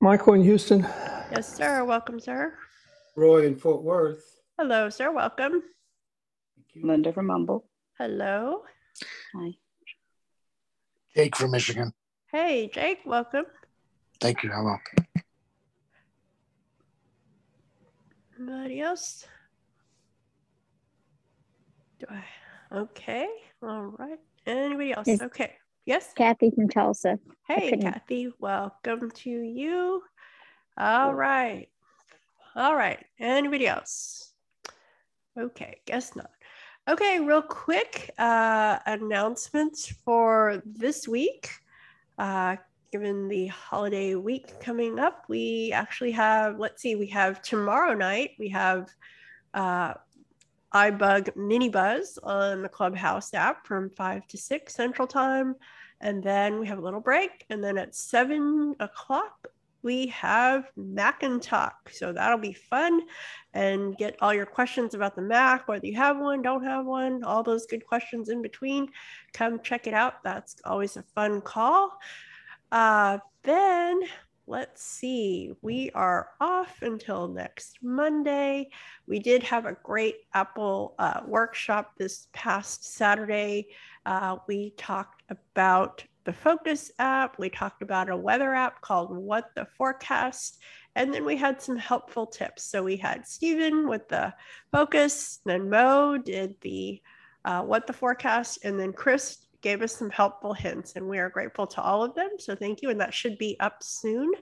Michael 0.00 0.34
in 0.34 0.42
Houston, 0.42 0.82
Yes, 1.32 1.54
sir. 1.56 1.84
Welcome, 1.84 2.20
sir. 2.20 2.54
Roy 3.16 3.46
in 3.46 3.56
Fort 3.56 3.82
Worth. 3.82 4.40
Hello, 4.58 4.88
sir. 4.90 5.10
Welcome. 5.12 5.62
Linda 6.82 7.12
from 7.12 7.26
Mumble. 7.26 7.66
Hello. 7.98 8.62
Hi. 9.34 9.52
Jake 11.14 11.34
from 11.36 11.50
Michigan. 11.50 11.92
Hey, 12.32 12.68
Jake. 12.72 13.00
Welcome. 13.06 13.44
Thank 14.20 14.42
you. 14.42 14.50
Hello. 14.50 14.76
Anybody 18.38 18.80
else? 18.80 19.24
Do 22.00 22.06
I? 22.10 22.24
Okay. 22.76 23.28
All 23.62 23.94
right. 23.96 24.18
Anybody 24.44 24.92
else? 24.92 25.06
Yes. 25.06 25.22
Okay. 25.22 25.52
Yes. 25.84 26.12
Kathy 26.14 26.50
from 26.50 26.68
Tulsa. 26.68 27.20
Hey, 27.46 27.76
Kathy, 27.76 28.32
welcome 28.40 29.08
to 29.12 29.30
you. 29.30 30.02
All 30.76 31.14
right. 31.14 31.68
All 32.56 32.74
right. 32.74 33.04
Anybody 33.20 33.68
else? 33.68 34.32
Okay, 35.38 35.76
guess 35.86 36.16
not. 36.16 36.30
Okay, 36.88 37.20
real 37.20 37.42
quick 37.42 38.10
uh, 38.18 38.78
announcements 38.86 39.94
for 40.04 40.60
this 40.64 41.06
week. 41.06 41.50
Uh, 42.18 42.56
given 42.92 43.28
the 43.28 43.46
holiday 43.48 44.14
week 44.14 44.58
coming 44.60 44.98
up, 44.98 45.24
we 45.28 45.72
actually 45.72 46.12
have, 46.12 46.58
let's 46.58 46.82
see, 46.82 46.94
we 46.94 47.06
have 47.08 47.42
tomorrow 47.42 47.94
night, 47.94 48.30
we 48.38 48.48
have 48.48 48.88
uh, 49.54 49.94
iBug 50.74 51.34
Mini 51.36 51.68
Buzz 51.68 52.18
on 52.22 52.62
the 52.62 52.68
Clubhouse 52.68 53.32
app 53.34 53.66
from 53.66 53.90
5 53.90 54.26
to 54.28 54.38
6 54.38 54.74
Central 54.74 55.08
Time. 55.08 55.54
And 56.00 56.22
then 56.22 56.60
we 56.60 56.66
have 56.66 56.78
a 56.78 56.82
little 56.82 57.00
break. 57.00 57.46
And 57.48 57.64
then 57.64 57.78
at 57.78 57.94
7 57.94 58.76
o'clock, 58.80 59.48
we 59.86 60.08
have 60.08 60.64
Mac 60.76 61.22
and 61.22 61.40
Talk. 61.40 61.90
So 61.92 62.12
that'll 62.12 62.38
be 62.38 62.52
fun 62.52 63.02
and 63.54 63.96
get 63.96 64.16
all 64.20 64.34
your 64.34 64.44
questions 64.44 64.94
about 64.94 65.14
the 65.14 65.22
Mac, 65.22 65.68
whether 65.68 65.86
you 65.86 65.94
have 65.94 66.18
one, 66.18 66.42
don't 66.42 66.64
have 66.64 66.84
one, 66.84 67.22
all 67.22 67.44
those 67.44 67.66
good 67.66 67.86
questions 67.86 68.28
in 68.28 68.42
between. 68.42 68.88
Come 69.32 69.60
check 69.60 69.86
it 69.86 69.94
out. 69.94 70.24
That's 70.24 70.56
always 70.64 70.96
a 70.96 71.04
fun 71.04 71.40
call. 71.40 71.96
Uh, 72.72 73.18
then 73.44 74.00
let's 74.48 74.82
see, 74.82 75.52
we 75.62 75.92
are 75.92 76.30
off 76.40 76.82
until 76.82 77.28
next 77.28 77.78
Monday. 77.80 78.68
We 79.06 79.20
did 79.20 79.44
have 79.44 79.66
a 79.66 79.76
great 79.84 80.16
Apple 80.34 80.96
uh, 80.98 81.20
workshop 81.28 81.92
this 81.96 82.26
past 82.32 82.92
Saturday. 82.92 83.68
Uh, 84.04 84.38
we 84.48 84.70
talked 84.70 85.22
about 85.30 86.02
the 86.26 86.32
Focus 86.34 86.90
app, 86.98 87.38
we 87.38 87.48
talked 87.48 87.80
about 87.80 88.10
a 88.10 88.16
weather 88.16 88.54
app 88.54 88.82
called 88.82 89.16
What 89.16 89.54
the 89.54 89.66
Forecast. 89.78 90.58
And 90.94 91.14
then 91.14 91.24
we 91.24 91.36
had 91.36 91.62
some 91.62 91.76
helpful 91.76 92.26
tips. 92.26 92.64
So 92.64 92.82
we 92.82 92.96
had 92.96 93.26
Stephen 93.26 93.88
with 93.88 94.08
the 94.08 94.34
focus, 94.72 95.40
then 95.44 95.70
Mo 95.70 96.18
did 96.18 96.54
the 96.60 97.00
uh, 97.44 97.62
what 97.62 97.86
the 97.86 97.92
forecast, 97.92 98.58
and 98.64 98.78
then 98.78 98.92
Chris 98.92 99.46
gave 99.62 99.80
us 99.80 99.94
some 99.94 100.10
helpful 100.10 100.52
hints, 100.52 100.96
and 100.96 101.08
we 101.08 101.18
are 101.18 101.30
grateful 101.30 101.66
to 101.66 101.80
all 101.80 102.02
of 102.02 102.14
them. 102.14 102.30
So 102.38 102.56
thank 102.56 102.82
you, 102.82 102.90
and 102.90 103.00
that 103.00 103.14
should 103.14 103.38
be 103.38 103.58
up 103.60 103.84
soon. 103.84 104.32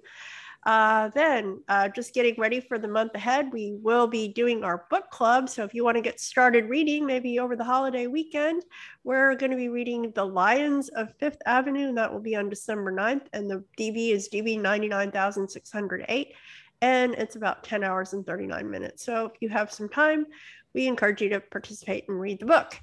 Uh, 0.67 1.09
then, 1.09 1.63
uh, 1.69 1.89
just 1.89 2.15
getting 2.15 2.35
ready 2.39 2.59
for 2.59 2.79
the 2.79 2.89
month 2.89 3.15
ahead, 3.15 3.53
we 3.53 3.77
will 3.83 4.07
be 4.07 4.29
doing 4.29 4.65
our 4.65 4.87
book 4.89 5.11
club. 5.11 5.49
So, 5.49 5.63
if 5.63 5.75
you 5.75 5.85
want 5.85 5.97
to 5.97 6.01
get 6.01 6.19
started 6.19 6.71
reading, 6.71 7.05
maybe 7.05 7.39
over 7.39 7.55
the 7.55 7.65
holiday 7.65 8.07
weekend, 8.07 8.65
we're 9.03 9.35
going 9.37 9.51
to 9.51 9.59
be 9.59 9.69
reading 9.69 10.11
The 10.15 10.25
Lions 10.25 10.89
of 10.91 11.15
Fifth 11.19 11.43
Avenue, 11.45 11.89
and 11.89 11.99
that 11.99 12.11
will 12.11 12.21
be 12.21 12.35
on 12.35 12.49
December 12.49 12.91
9th. 12.91 13.27
And 13.35 13.51
the 13.51 13.63
DB 13.79 14.13
is 14.13 14.31
DB 14.31 14.59
99608, 14.59 16.35
and 16.81 17.15
it's 17.15 17.37
about 17.37 17.63
10 17.63 17.85
hours 17.85 18.15
and 18.15 18.25
39 18.27 18.71
minutes. 18.71 19.05
So, 19.05 19.27
if 19.27 19.33
you 19.41 19.51
have 19.51 19.71
some 19.71 19.91
time, 19.91 20.27
we 20.73 20.87
encourage 20.87 21.21
you 21.21 21.29
to 21.29 21.41
participate 21.41 22.09
and 22.09 22.19
read 22.19 22.41
the 22.41 22.47
book. 22.47 22.81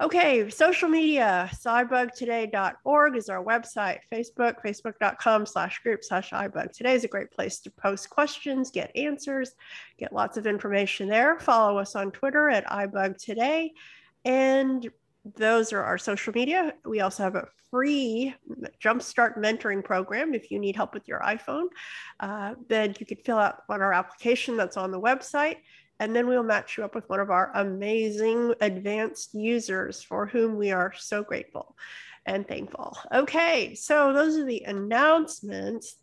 Okay, 0.00 0.48
social 0.48 0.88
media, 0.88 1.50
scibugtoday.org 1.52 3.16
is 3.16 3.28
our 3.28 3.44
website. 3.44 3.98
Facebook, 4.10 4.62
facebook.com 4.64 5.44
slash 5.44 5.78
group 5.80 6.02
slash 6.02 6.30
ibug. 6.30 6.72
Today 6.72 6.94
is 6.94 7.04
a 7.04 7.08
great 7.08 7.30
place 7.30 7.58
to 7.60 7.70
post 7.70 8.08
questions, 8.08 8.70
get 8.70 8.96
answers, 8.96 9.52
get 9.98 10.14
lots 10.14 10.38
of 10.38 10.46
information 10.46 11.06
there. 11.06 11.38
Follow 11.38 11.76
us 11.76 11.96
on 11.96 12.12
Twitter 12.12 12.48
at 12.48 12.66
ibugtoday. 12.68 13.72
And 14.24 14.88
those 15.36 15.70
are 15.74 15.82
our 15.82 15.98
social 15.98 16.32
media. 16.32 16.72
We 16.86 17.00
also 17.00 17.22
have 17.22 17.36
a 17.36 17.48
free 17.70 18.34
Jumpstart 18.82 19.36
mentoring 19.36 19.84
program 19.84 20.32
if 20.32 20.50
you 20.50 20.58
need 20.58 20.76
help 20.76 20.94
with 20.94 21.06
your 21.08 21.20
iPhone. 21.20 21.66
Uh, 22.18 22.54
then 22.68 22.94
you 22.98 23.04
could 23.04 23.20
fill 23.20 23.36
out 23.36 23.64
on 23.68 23.82
our 23.82 23.92
application 23.92 24.56
that's 24.56 24.78
on 24.78 24.92
the 24.92 25.00
website 25.00 25.58
and 26.00 26.16
then 26.16 26.26
we'll 26.26 26.42
match 26.42 26.76
you 26.76 26.84
up 26.84 26.94
with 26.94 27.08
one 27.08 27.20
of 27.20 27.30
our 27.30 27.52
amazing 27.54 28.54
advanced 28.62 29.34
users 29.34 30.02
for 30.02 30.26
whom 30.26 30.56
we 30.56 30.72
are 30.72 30.92
so 30.96 31.22
grateful 31.22 31.76
and 32.24 32.48
thankful. 32.48 32.96
Okay, 33.12 33.74
so 33.74 34.12
those 34.12 34.36
are 34.36 34.46
the 34.46 34.62
announcements. 34.62 35.96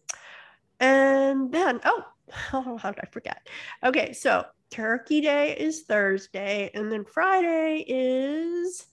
And 0.79 1.51
then, 1.51 1.81
oh, 1.83 2.05
how 2.29 2.91
did 2.91 2.99
I 3.01 3.07
forget? 3.11 3.47
Okay, 3.83 4.13
so 4.13 4.45
Turkey 4.69 5.21
Day 5.21 5.57
is 5.57 5.83
Thursday, 5.83 6.69
and 6.75 6.91
then 6.91 7.03
Friday 7.03 7.83
is, 7.87 8.85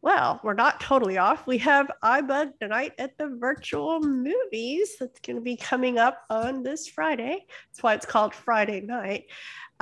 well, 0.00 0.40
we're 0.42 0.54
not 0.54 0.80
totally 0.80 1.18
off. 1.18 1.46
We 1.46 1.58
have 1.58 1.90
iBug 2.02 2.58
tonight 2.60 2.94
at 2.98 3.16
the 3.16 3.36
virtual 3.38 4.00
movies 4.00 4.96
that's 4.98 5.20
going 5.20 5.36
to 5.36 5.42
be 5.42 5.56
coming 5.56 5.98
up 5.98 6.22
on 6.30 6.64
this 6.64 6.88
Friday. 6.88 7.46
That's 7.70 7.82
why 7.82 7.94
it's 7.94 8.06
called 8.06 8.34
Friday 8.34 8.80
night. 8.80 9.26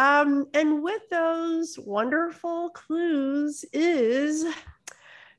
Um, 0.01 0.47
and 0.55 0.83
with 0.83 1.03
those 1.11 1.79
wonderful 1.79 2.71
clues 2.71 3.67
is 3.71 4.47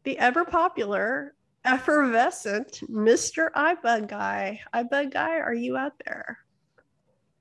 the 0.04 0.20
ever 0.20 0.46
popular, 0.46 1.34
effervescent 1.66 2.82
Mr. 2.88 3.50
iBug 3.54 4.08
Guy. 4.08 4.60
iBug 4.72 5.14
Guy, 5.14 5.40
are 5.40 5.56
you 5.56 5.78
out 5.78 5.94
there? 6.06 6.38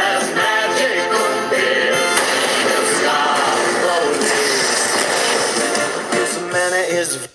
is 6.93 7.32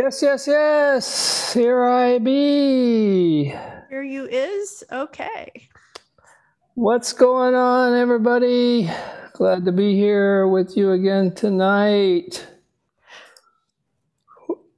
Yes, 0.00 0.22
yes, 0.22 0.46
yes. 0.46 1.52
Here 1.52 1.82
I 1.82 2.20
be. 2.20 3.52
Here 3.90 4.02
you 4.04 4.26
is? 4.26 4.84
Okay. 4.92 5.50
What's 6.74 7.12
going 7.12 7.56
on, 7.56 7.94
everybody? 7.94 8.88
Glad 9.32 9.64
to 9.64 9.72
be 9.72 9.96
here 9.96 10.46
with 10.46 10.76
you 10.76 10.92
again 10.92 11.34
tonight. 11.34 12.46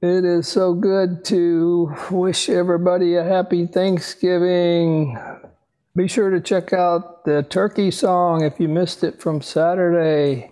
It 0.01 0.25
is 0.25 0.47
so 0.47 0.73
good 0.73 1.23
to 1.25 1.93
wish 2.09 2.49
everybody 2.49 3.15
a 3.15 3.23
happy 3.23 3.67
Thanksgiving. 3.67 5.19
Be 5.95 6.07
sure 6.07 6.31
to 6.31 6.41
check 6.41 6.73
out 6.73 7.25
the 7.25 7.43
turkey 7.43 7.91
song 7.91 8.43
if 8.43 8.59
you 8.59 8.67
missed 8.67 9.03
it 9.03 9.21
from 9.21 9.43
Saturday. 9.43 10.50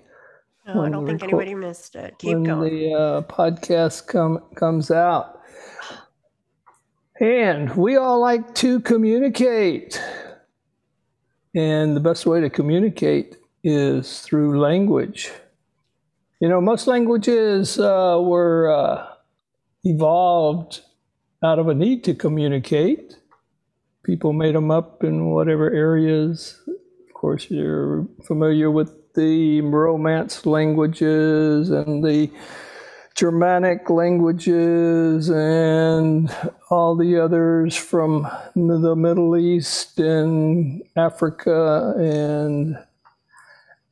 No, 0.76 0.84
I 0.84 0.90
don't 0.90 1.06
think 1.06 1.22
reco- 1.22 1.24
anybody 1.24 1.56
missed 1.56 1.96
it. 1.96 2.18
Keep 2.20 2.34
when 2.34 2.44
going. 2.44 2.74
the 2.74 2.94
uh, 2.94 3.22
podcast 3.24 4.08
come 4.08 4.40
comes 4.56 4.92
out. 4.92 5.42
And 7.20 7.76
we 7.76 7.98
all 7.98 8.20
like 8.20 8.56
to 8.56 8.80
communicate. 8.80 10.02
And 11.56 11.96
the 11.96 12.00
best 12.00 12.26
way 12.26 12.40
to 12.42 12.50
communicate 12.50 13.38
is 13.64 14.22
through 14.22 14.60
language. 14.60 15.32
You 16.40 16.48
know, 16.48 16.62
most 16.62 16.88
languages 16.88 17.78
uh, 17.80 18.20
were 18.22 18.72
uh, 18.72 19.08
evolved 19.84 20.82
out 21.44 21.60
of 21.60 21.68
a 21.68 21.74
need 21.74 22.04
to 22.06 22.14
communicate. 22.14 23.18
People 24.04 24.32
made 24.32 24.56
them 24.56 24.72
up 24.72 25.04
in 25.04 25.32
whatever 25.32 25.70
areas. 25.72 26.62
Of 26.68 27.14
course, 27.14 27.50
you're 27.50 28.08
familiar 28.26 28.72
with 28.72 28.94
the 29.16 29.62
Romance 29.62 30.46
languages 30.46 31.70
and 31.70 32.04
the 32.04 32.32
Germanic 33.16 33.90
languages 33.90 35.30
and 35.30 36.34
all 36.70 36.96
the 36.96 37.20
others 37.20 37.76
from 37.76 38.28
the 38.56 38.96
Middle 38.96 39.36
East 39.36 40.00
and 40.00 40.82
Africa 40.96 41.94
and 41.98 42.78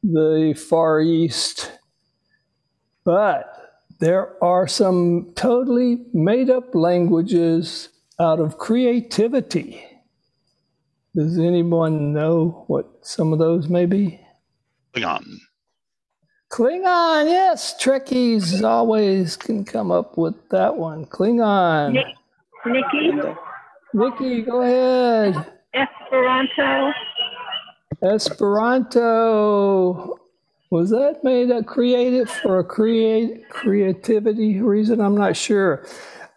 the 0.02 0.54
Far 0.54 1.02
East. 1.02 1.72
But 3.04 3.54
there 4.00 4.42
are 4.44 4.68
some 4.68 5.34
totally 5.36 6.06
made 6.14 6.50
up 6.50 6.74
languages 6.74 7.90
out 8.20 8.40
of 8.40 8.58
creativity. 8.58 9.84
Does 11.16 11.38
anyone 11.38 12.14
know 12.14 12.64
what 12.68 12.88
some 13.02 13.34
of 13.34 13.40
those 13.40 13.68
may 13.68 13.86
be? 13.88 14.22
Klingon. 14.94 15.38
Klingon, 16.52 17.26
yes. 17.26 17.76
Trekkies 17.82 18.64
always 18.64 19.36
can 19.36 19.66
come 19.66 19.92
up 19.92 20.18
with 20.18 20.50
that 20.50 20.78
one. 20.78 21.06
Klingon. 21.06 21.94
Nick, 21.94 22.08
Nikki, 22.66 23.12
Nikki, 23.94 24.42
go 24.44 24.62
ahead. 24.62 25.36
Esperanto. 25.74 26.92
Esperanto. 28.02 29.48
Was 30.70 30.90
that 30.90 31.24
made 31.24 31.50
up, 31.52 31.66
created 31.66 32.30
for 32.30 32.60
a 32.60 32.64
create 32.64 33.50
creativity 33.50 34.60
reason? 34.60 35.00
I'm 35.00 35.16
not 35.16 35.38
sure. 35.38 35.86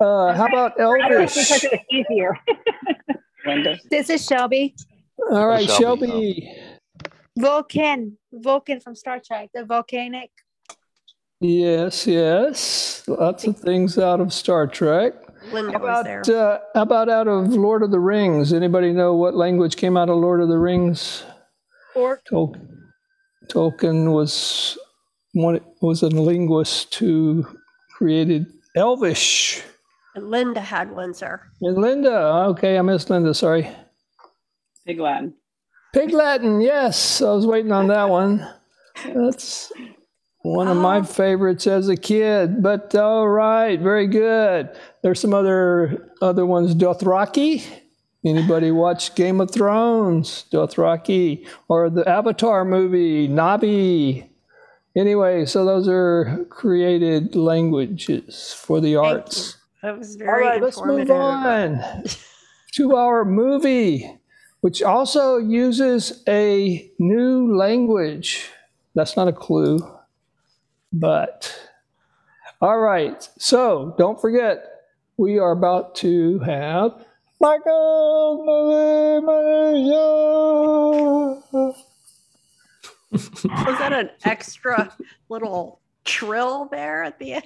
Uh, 0.01 0.33
how 0.33 0.47
about 0.47 0.81
I 0.81 0.85
think 0.85 1.09
because 1.09 1.39
Elvish? 1.51 1.65
it 1.65 1.73
was 1.73 1.81
easier. 1.91 2.39
This 3.91 4.11
is 4.11 4.25
Shelby. 4.25 4.77
All 5.31 5.49
right, 5.49 5.69
Shelby, 5.69 6.07
Shelby. 6.07 6.60
Vulcan, 7.39 8.19
Vulcan 8.33 8.81
from 8.81 8.95
Star 8.95 9.21
Trek, 9.25 9.51
the 9.55 9.65
volcanic. 9.65 10.31
Yes, 11.41 12.07
yes. 12.07 13.03
Lots 13.09 13.45
of 13.47 13.59
things 13.59 13.99
out 13.99 14.21
of 14.21 14.33
Star 14.33 14.67
Trek. 14.67 15.15
Linda 15.53 15.79
How 15.79 15.85
was 15.85 16.05
there. 16.05 16.21
about, 16.21 16.35
uh, 16.35 16.59
how 16.75 16.83
about 16.83 17.09
out 17.09 17.27
of 17.29 17.49
Lord 17.55 17.83
of 17.83 17.91
the 17.91 17.99
Rings? 18.01 18.53
Anybody 18.53 18.93
know 18.93 19.15
what 19.15 19.35
language 19.35 19.77
came 19.77 19.97
out 19.97 20.11
of 20.11 20.17
Lord 20.19 20.43
of 20.43 20.49
the 20.49 20.59
Rings? 20.59 21.23
Orc. 21.95 22.23
Tol- 22.29 22.57
Tolkien 23.49 24.13
was 24.13 24.77
one 25.33 25.61
was 25.81 26.03
a 26.03 26.09
linguist 26.09 26.95
who 26.97 27.47
created 27.97 28.47
Elvish. 28.77 29.63
And 30.15 30.29
Linda 30.31 30.61
had 30.61 30.91
one, 30.91 31.15
sir. 31.15 31.41
And 31.63 31.79
Linda, 31.79 32.17
okay, 32.51 32.77
I 32.79 32.83
missed 32.83 33.09
Linda. 33.11 33.33
Sorry. 33.33 33.69
Pig 34.87 35.01
Latin. 35.01 35.35
Pig 35.93 36.13
Latin, 36.13 36.61
yes, 36.61 37.21
I 37.21 37.33
was 37.33 37.47
waiting 37.47 37.73
on 37.73 37.89
that 37.89 38.09
one. 38.09 38.49
That's 39.05 39.73
one 40.43 40.69
of 40.69 40.77
my 40.77 40.99
oh. 40.99 41.05
favorites 41.05 41.67
as 41.67 41.89
a 41.89 41.97
kid. 41.97 42.63
But 42.63 42.95
all 42.95 43.29
right, 43.29 43.81
very 43.81 44.07
good. 44.07 44.71
There's 45.03 45.21
some 45.21 45.35
other 45.35 46.13
other 46.21 46.47
ones. 46.47 46.75
Dothraki. 46.75 47.65
Anybody 48.25 48.71
watch 48.71 49.15
Game 49.15 49.41
of 49.41 49.51
Thrones? 49.51 50.45
Dothraki 50.53 51.47
or 51.69 51.89
the 51.89 52.07
Avatar 52.07 52.67
movie 52.67 53.27
Na'vi. 53.29 54.29
Anyway, 54.95 55.47
so 55.47 55.65
those 55.65 55.89
are 55.89 56.45
created 56.51 57.35
languages 57.35 58.53
for 58.53 58.81
the 58.81 58.97
arts. 58.97 59.57
That 59.83 59.97
was 59.97 60.13
All 60.13 60.27
very 60.27 60.45
right, 60.45 60.63
let's 60.63 60.83
move 60.85 61.11
on. 61.11 61.83
Two 62.73 62.97
hour 62.97 63.25
movie, 63.25 64.20
which 64.61 64.83
also 64.83 65.39
uses 65.39 66.23
a 66.29 66.91
new 66.99 67.57
language. 67.57 68.51
That's 68.95 69.17
not 69.17 69.29
a 69.29 69.33
clue, 69.33 69.79
but 70.93 71.57
all 72.61 72.79
right. 72.81 73.29
So 73.39 73.95
don't 73.97 74.21
forget, 74.21 74.65
we 75.17 75.39
are 75.39 75.53
about 75.53 75.95
to 75.97 76.39
have 76.41 77.07
Michael 77.41 78.45
Malaysia. 79.23 80.01
Was 83.13 83.79
that 83.79 83.93
an 83.93 84.11
extra 84.25 84.93
little 85.29 85.81
trill 86.05 86.67
there 86.67 87.03
at 87.03 87.19
the 87.19 87.33
end? 87.35 87.45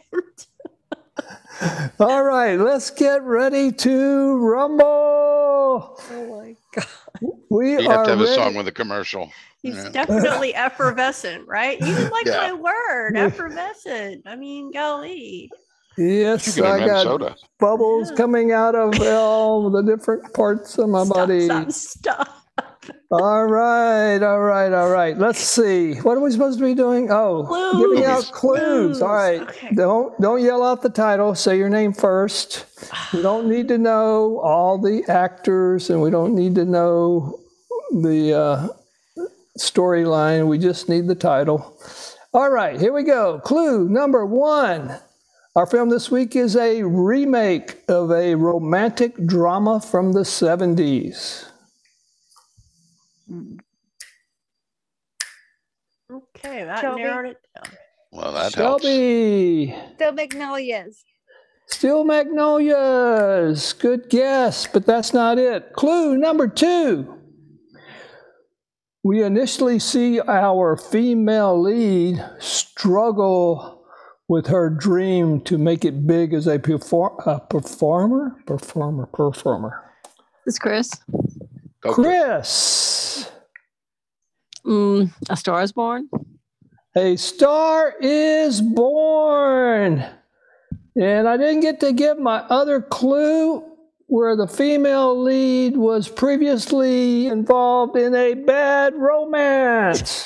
All 2.01 2.25
right, 2.25 2.57
let's 2.57 2.91
get 2.91 3.23
ready 3.23 3.71
to 3.71 4.37
rumble. 4.37 4.85
Oh 4.87 6.41
my 6.41 6.57
god. 6.75 6.87
We 7.51 7.73
You 7.73 7.89
have 7.91 8.05
to 8.05 8.11
have 8.11 8.21
a 8.21 8.27
song 8.35 8.55
with 8.55 8.67
a 8.67 8.73
commercial. 8.73 9.31
He's 9.63 9.77
Yeah. 9.77 9.89
definitely 9.91 10.55
effervescent, 10.67 11.47
right? 11.47 11.79
You 11.81 11.87
didn't 11.87 12.11
like 12.13 12.27
Yeah. 12.27 12.37
my 12.37 12.53
word, 12.53 13.17
effervescent. 13.17 14.23
I 14.27 14.35
mean, 14.37 14.73
golly. 14.73 15.51
Yes, 15.97 16.59
I 16.59 16.85
got 16.85 17.05
soda. 17.05 17.37
bubbles 17.61 18.11
coming 18.11 18.51
out 18.51 18.75
of 18.75 19.01
all 19.01 19.71
the 19.71 19.83
different 19.83 20.35
parts 20.35 20.77
of 20.79 20.89
my 20.89 21.05
body. 21.05 21.45
Stop, 21.45 21.71
stop. 21.71 22.44
All 23.11 23.47
right, 23.47 24.19
all 24.23 24.41
right, 24.41 24.73
all 24.73 24.91
right. 24.91 25.17
Let's 25.17 25.41
see. 25.41 25.95
What 25.97 26.17
are 26.17 26.21
we 26.21 26.31
supposed 26.31 26.59
to 26.59 26.65
be 26.65 26.75
doing? 26.75 27.09
Oh, 27.11 27.45
giving 27.79 28.05
out 28.05 28.25
clues. 28.33 29.01
All 29.03 29.15
right. 29.15 29.47
Don't 29.75 30.21
don't 30.21 30.43
yell 30.43 30.63
out 30.63 30.83
the 30.83 30.91
title. 30.91 31.35
Say 31.35 31.57
your 31.59 31.69
name 31.69 31.93
first. 31.93 32.67
We 33.13 33.23
don't 33.23 33.49
need 33.49 33.69
to 33.69 33.79
know 33.79 34.41
all 34.41 34.79
the 34.79 35.05
actors, 35.09 35.91
and 35.91 36.03
we 36.03 36.11
don't 36.11 36.35
need 36.35 36.55
to 36.57 36.65
know 36.65 37.39
the 37.93 38.35
uh, 38.35 38.69
storyline. 39.59 40.49
We 40.49 40.59
just 40.59 40.89
need 40.89 41.07
the 41.07 41.15
title. 41.15 41.79
All 42.33 42.51
right, 42.51 42.81
here 42.81 42.93
we 42.93 43.05
go. 43.05 43.39
Clue 43.41 43.89
number 43.89 44.27
one. 44.27 44.99
Our 45.57 45.67
film 45.67 45.89
this 45.89 46.11
week 46.11 46.35
is 46.35 46.57
a 46.57 46.83
remake 46.83 47.79
of 47.89 48.11
a 48.11 48.35
romantic 48.35 49.15
drama 49.25 49.81
from 49.81 50.11
the 50.11 50.23
70s. 50.23 51.47
Okay, 56.13 56.65
that 56.65 56.81
Shelby? 56.81 57.03
narrowed 57.03 57.31
it 57.31 57.39
down. 57.55 57.75
Well, 58.13 58.33
that 58.33 58.55
helps. 58.55 58.85
Shelby. 58.85 59.75
The 59.99 60.13
Magnolias. 60.13 61.03
Steel 61.67 62.05
Magnolias. 62.05 63.73
Good 63.73 64.09
guess, 64.11 64.67
but 64.67 64.87
that's 64.87 65.13
not 65.15 65.39
it. 65.39 65.73
Clue 65.73 66.17
number 66.17 66.47
two. 66.47 67.19
We 69.03 69.23
initially 69.23 69.79
see 69.79 70.21
our 70.21 70.77
female 70.77 71.61
lead 71.61 72.25
struggle 72.39 73.85
with 74.29 74.47
her 74.47 74.71
dream 74.71 75.41
to 75.43 75.59
make 75.59 75.85
it 75.85 76.07
big 76.07 76.33
as 76.33 76.47
a, 76.47 76.59
perform- 76.59 77.19
a 77.27 77.41
performer, 77.41 78.37
performer, 78.47 79.07
performer. 79.07 79.83
This 80.47 80.55
is 80.55 80.59
Chris. 80.59 80.91
Chris, 81.83 82.49
Mm, 84.67 85.11
a 85.29 85.37
Star 85.37 85.63
is 85.63 85.73
Born. 85.73 86.09
a 86.97 87.17
star 87.17 87.95
is 88.01 88.61
born. 88.61 90.05
And 90.97 91.29
I 91.29 91.37
didn't 91.37 91.61
get 91.61 91.81
to 91.81 91.93
give 91.93 92.19
my 92.19 92.39
other 92.51 92.81
clue 92.81 93.65
where 94.07 94.37
the 94.37 94.47
female 94.47 95.21
lead 95.21 95.77
was 95.77 96.09
previously 96.09 97.27
involved 97.27 97.97
in 97.97 98.15
a 98.15 98.35
bad 98.35 98.95
romance. 98.95 100.25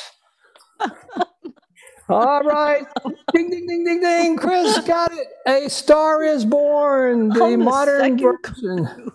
All 2.11 2.43
right. 2.43 2.87
Ding, 3.35 3.51
ding, 3.51 3.67
ding, 3.67 3.85
ding, 3.85 4.01
ding. 4.01 4.37
Chris 4.37 4.79
got 4.87 5.11
it. 5.13 5.27
A 5.47 5.69
Star 5.69 6.23
is 6.23 6.45
Born, 6.45 7.29
the 7.31 7.35
the 7.51 7.57
modern 7.57 8.19
second 8.19 8.37
version. 8.55 9.11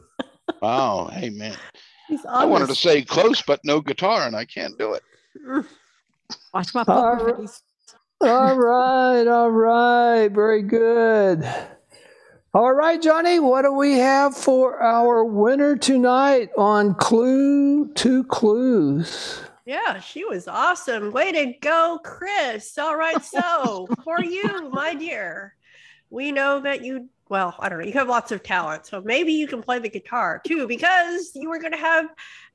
Wow. 0.61 1.09
Hey, 1.13 1.29
man. 1.29 1.55
I 2.29 2.45
wanted 2.45 2.67
to 2.67 2.75
say 2.75 3.01
close, 3.01 3.41
but 3.41 3.59
no 3.63 3.79
guitar, 3.81 4.27
and 4.27 4.35
I 4.35 4.45
can't 4.45 4.77
do 4.77 4.93
it. 4.93 5.01
Watch 6.53 6.73
my 6.73 6.83
All 6.87 7.15
poker 7.15 7.25
right. 7.25 7.37
face. 7.37 7.61
All 8.21 8.55
right, 8.55 9.27
all 9.27 9.51
right, 9.51 10.29
very 10.29 10.61
good. 10.61 11.45
All 12.53 12.71
right, 12.71 13.01
Johnny, 13.01 13.39
what 13.39 13.63
do 13.63 13.73
we 13.73 13.97
have 13.97 14.37
for 14.37 14.81
our 14.81 15.25
winner 15.25 15.75
tonight 15.75 16.51
on 16.57 16.93
Clue 16.95 17.91
to 17.95 18.23
Clues? 18.25 19.41
Yeah, 19.65 19.99
she 19.99 20.23
was 20.23 20.47
awesome. 20.47 21.11
Way 21.11 21.31
to 21.31 21.53
go, 21.61 21.99
Chris. 22.03 22.77
All 22.77 22.95
right, 22.95 23.21
so 23.23 23.87
for 24.03 24.23
you, 24.23 24.69
my 24.69 24.93
dear, 24.93 25.55
we 26.09 26.31
know 26.31 26.61
that 26.61 26.83
you, 26.83 27.09
well, 27.27 27.55
I 27.59 27.67
don't 27.67 27.79
know, 27.79 27.85
you 27.85 27.93
have 27.93 28.07
lots 28.07 28.31
of 28.31 28.43
talent. 28.43 28.85
So 28.85 29.01
maybe 29.01 29.33
you 29.33 29.47
can 29.47 29.61
play 29.61 29.79
the 29.79 29.89
guitar 29.89 30.41
too, 30.45 30.67
because 30.67 31.31
you 31.33 31.49
were 31.49 31.59
going 31.59 31.73
to 31.73 31.77
have 31.77 32.05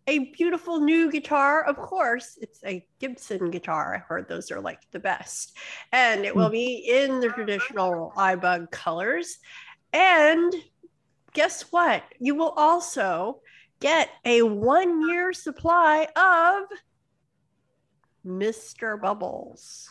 a 0.08 0.30
beautiful 0.30 0.80
new 0.80 1.12
guitar. 1.12 1.62
Of 1.62 1.76
course, 1.76 2.38
it's 2.40 2.64
a 2.64 2.84
Gibson 2.98 3.50
guitar. 3.50 3.94
I 3.94 3.98
heard 3.98 4.26
those 4.26 4.50
are 4.50 4.60
like 4.60 4.80
the 4.90 4.98
best. 4.98 5.54
And 5.92 6.24
it 6.24 6.34
will 6.34 6.46
hmm. 6.46 6.52
be 6.52 6.74
in 6.90 7.20
the 7.20 7.28
traditional 7.28 8.12
iBug 8.16 8.70
colors. 8.70 9.38
And 9.92 10.52
guess 11.34 11.62
what? 11.70 12.02
You 12.18 12.34
will 12.34 12.54
also 12.56 13.40
get 13.80 14.08
a 14.24 14.40
one 14.42 15.06
year 15.06 15.34
supply 15.34 16.08
of 16.16 16.62
Mr. 18.26 19.00
Bubbles. 19.00 19.90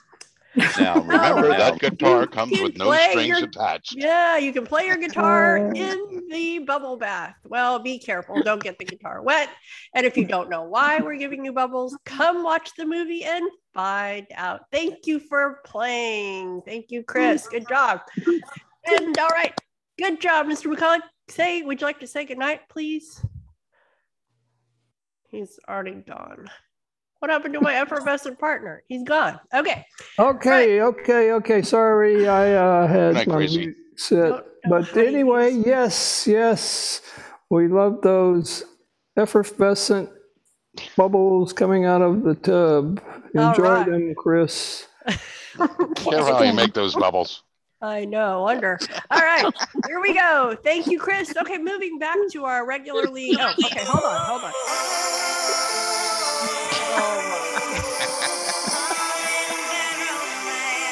Now, 0.79 0.95
remember 1.01 1.49
that 1.49 1.79
guitar 1.79 2.25
comes 2.27 2.53
can 2.53 2.63
with 2.63 2.77
no 2.77 2.91
strings 2.93 3.27
your- 3.27 3.43
attached. 3.47 3.95
Yeah, 3.95 4.37
you 4.37 4.51
can 4.51 4.65
play 4.65 4.85
your 4.87 4.97
guitar 4.97 5.57
in 5.75 6.27
the 6.29 6.59
bubble 6.59 6.97
bath. 6.97 7.35
Well, 7.45 7.79
be 7.79 7.99
careful. 7.99 8.41
Don't 8.41 8.61
get 8.61 8.77
the 8.79 8.85
guitar 8.85 9.21
wet. 9.21 9.49
And 9.93 10.05
if 10.05 10.17
you 10.17 10.25
don't 10.25 10.49
know 10.49 10.63
why 10.63 10.99
we're 10.99 11.17
giving 11.17 11.45
you 11.45 11.53
bubbles, 11.53 11.97
come 12.05 12.43
watch 12.43 12.71
the 12.77 12.85
movie 12.85 13.23
and 13.23 13.49
find 13.73 14.25
out. 14.35 14.61
Thank 14.71 15.05
you 15.05 15.19
for 15.19 15.59
playing. 15.65 16.61
Thank 16.65 16.89
you, 16.89 17.03
Chris. 17.03 17.47
Good 17.47 17.67
job. 17.67 18.01
And 18.85 19.17
all 19.17 19.29
right. 19.29 19.53
Good 19.97 20.19
job, 20.21 20.47
Mr. 20.47 20.73
McCullough. 20.73 21.01
Say, 21.29 21.61
would 21.61 21.81
you 21.81 21.87
like 21.87 21.99
to 21.99 22.07
say 22.07 22.25
goodnight, 22.25 22.61
please? 22.69 23.23
He's 25.29 25.59
already 25.67 25.91
gone. 25.91 26.49
What 27.19 27.31
happened 27.31 27.53
to 27.55 27.61
my 27.61 27.75
effervescent 27.75 28.39
partner? 28.39 28.83
He's 28.87 29.03
gone. 29.03 29.39
Okay. 29.53 29.85
Okay, 30.19 30.81
okay, 30.81 31.31
okay. 31.31 31.61
Sorry, 31.63 32.27
I 32.27 32.53
uh, 32.53 32.87
had 32.87 33.15
my 33.15 33.25
crazy. 33.25 33.73
set. 33.95 34.43
But 34.69 34.95
anyway, 34.95 35.51
yes, 35.65 36.27
yes, 36.27 37.01
we 37.49 37.67
love 37.67 38.01
those 38.01 38.65
effervescent 39.15 40.09
bubbles 40.95 41.53
coming 41.53 41.85
out 41.85 42.01
of 42.01 42.23
the 42.23 42.35
tub. 42.35 43.01
Enjoy 43.33 43.63
right. 43.63 43.85
them, 43.85 44.13
Chris. 44.15 44.87
Careful 45.55 46.35
how 46.35 46.43
you 46.43 46.53
make 46.53 46.73
those 46.73 46.93
bubbles. 46.93 47.43
I 47.81 48.05
know, 48.05 48.41
wonder. 48.41 48.79
All 49.11 49.19
right, 49.19 49.51
here 49.87 50.01
we 50.01 50.13
go. 50.13 50.57
Thank 50.63 50.87
you, 50.87 50.99
Chris. 50.99 51.35
Okay, 51.35 51.57
moving 51.57 51.97
back 51.97 52.17
to 52.31 52.45
our 52.45 52.65
regularly. 52.65 53.35
Oh, 53.39 53.53
okay, 53.65 53.83
hold 53.83 54.03
on, 54.03 54.25
hold 54.25 54.43
on. 54.43 55.26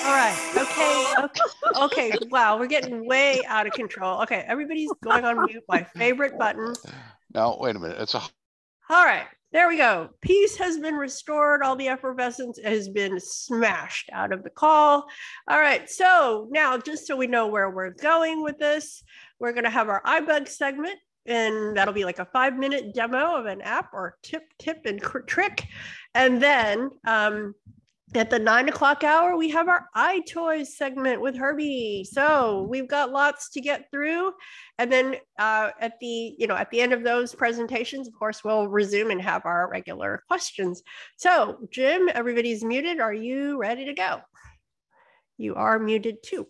All 0.05 0.11
right. 0.13 0.37
Okay. 0.55 1.13
Okay. 1.23 1.41
Okay. 1.81 2.11
Wow. 2.29 2.59
We're 2.59 2.67
getting 2.67 3.07
way 3.07 3.41
out 3.47 3.65
of 3.67 3.73
control. 3.73 4.21
Okay. 4.21 4.43
Everybody's 4.47 4.91
going 5.03 5.25
on 5.25 5.45
mute. 5.45 5.63
My 5.67 5.83
favorite 5.83 6.37
button. 6.37 6.73
Now, 7.33 7.57
wait 7.59 7.75
a 7.75 7.79
minute. 7.79 7.99
It's 7.99 8.13
a. 8.13 8.19
All 8.89 9.03
right. 9.05 9.25
There 9.51 9.67
we 9.69 9.77
go. 9.77 10.09
Peace 10.21 10.57
has 10.57 10.77
been 10.79 10.95
restored. 10.95 11.61
All 11.63 11.75
the 11.77 11.87
effervescence 11.87 12.59
has 12.63 12.89
been 12.89 13.19
smashed 13.19 14.09
out 14.11 14.33
of 14.33 14.43
the 14.43 14.49
call. 14.49 15.05
All 15.47 15.59
right. 15.59 15.89
So 15.89 16.47
now, 16.51 16.77
just 16.77 17.07
so 17.07 17.15
we 17.15 17.27
know 17.27 17.47
where 17.47 17.69
we're 17.69 17.91
going 17.91 18.43
with 18.43 18.59
this, 18.59 19.01
we're 19.39 19.53
going 19.53 19.63
to 19.63 19.69
have 19.69 19.87
our 19.87 20.03
iBug 20.03 20.49
segment 20.49 20.97
and 21.25 21.75
that'll 21.75 21.93
be 21.93 22.05
like 22.05 22.19
a 22.19 22.25
five 22.25 22.57
minute 22.57 22.93
demo 22.93 23.35
of 23.35 23.45
an 23.45 23.61
app 23.61 23.93
or 23.93 24.17
tip, 24.21 24.43
tip, 24.59 24.85
and 24.85 25.01
cr- 25.01 25.19
trick. 25.19 25.65
And 26.13 26.41
then 26.41 26.91
um, 27.07 27.55
at 28.13 28.29
the 28.29 28.39
nine 28.39 28.69
o'clock 28.69 29.03
hour, 29.03 29.35
we 29.35 29.49
have 29.49 29.67
our 29.67 29.87
iToys 29.95 30.67
segment 30.67 31.19
with 31.21 31.35
Herbie. 31.35 32.05
So 32.09 32.67
we've 32.69 32.87
got 32.87 33.11
lots 33.11 33.49
to 33.51 33.61
get 33.61 33.89
through. 33.91 34.33
And 34.77 34.91
then 34.91 35.15
uh, 35.39 35.71
at 35.79 35.99
the, 35.99 36.35
you 36.37 36.47
know, 36.47 36.55
at 36.55 36.69
the 36.69 36.81
end 36.81 36.93
of 36.93 37.03
those 37.03 37.33
presentations, 37.33 38.07
of 38.07 38.13
course, 38.17 38.43
we'll 38.43 38.67
resume 38.67 39.11
and 39.11 39.21
have 39.21 39.45
our 39.45 39.69
regular 39.69 40.23
questions. 40.27 40.83
So 41.17 41.57
Jim, 41.71 42.09
everybody's 42.13 42.63
muted. 42.63 42.99
Are 42.99 43.13
you 43.13 43.57
ready 43.57 43.85
to 43.85 43.93
go? 43.93 44.21
You 45.37 45.55
are 45.55 45.79
muted 45.79 46.23
too. 46.23 46.47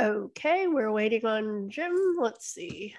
Okay, 0.00 0.66
we're 0.66 0.90
waiting 0.90 1.26
on 1.26 1.68
Jim. 1.68 2.16
Let's 2.18 2.46
see. 2.46 2.96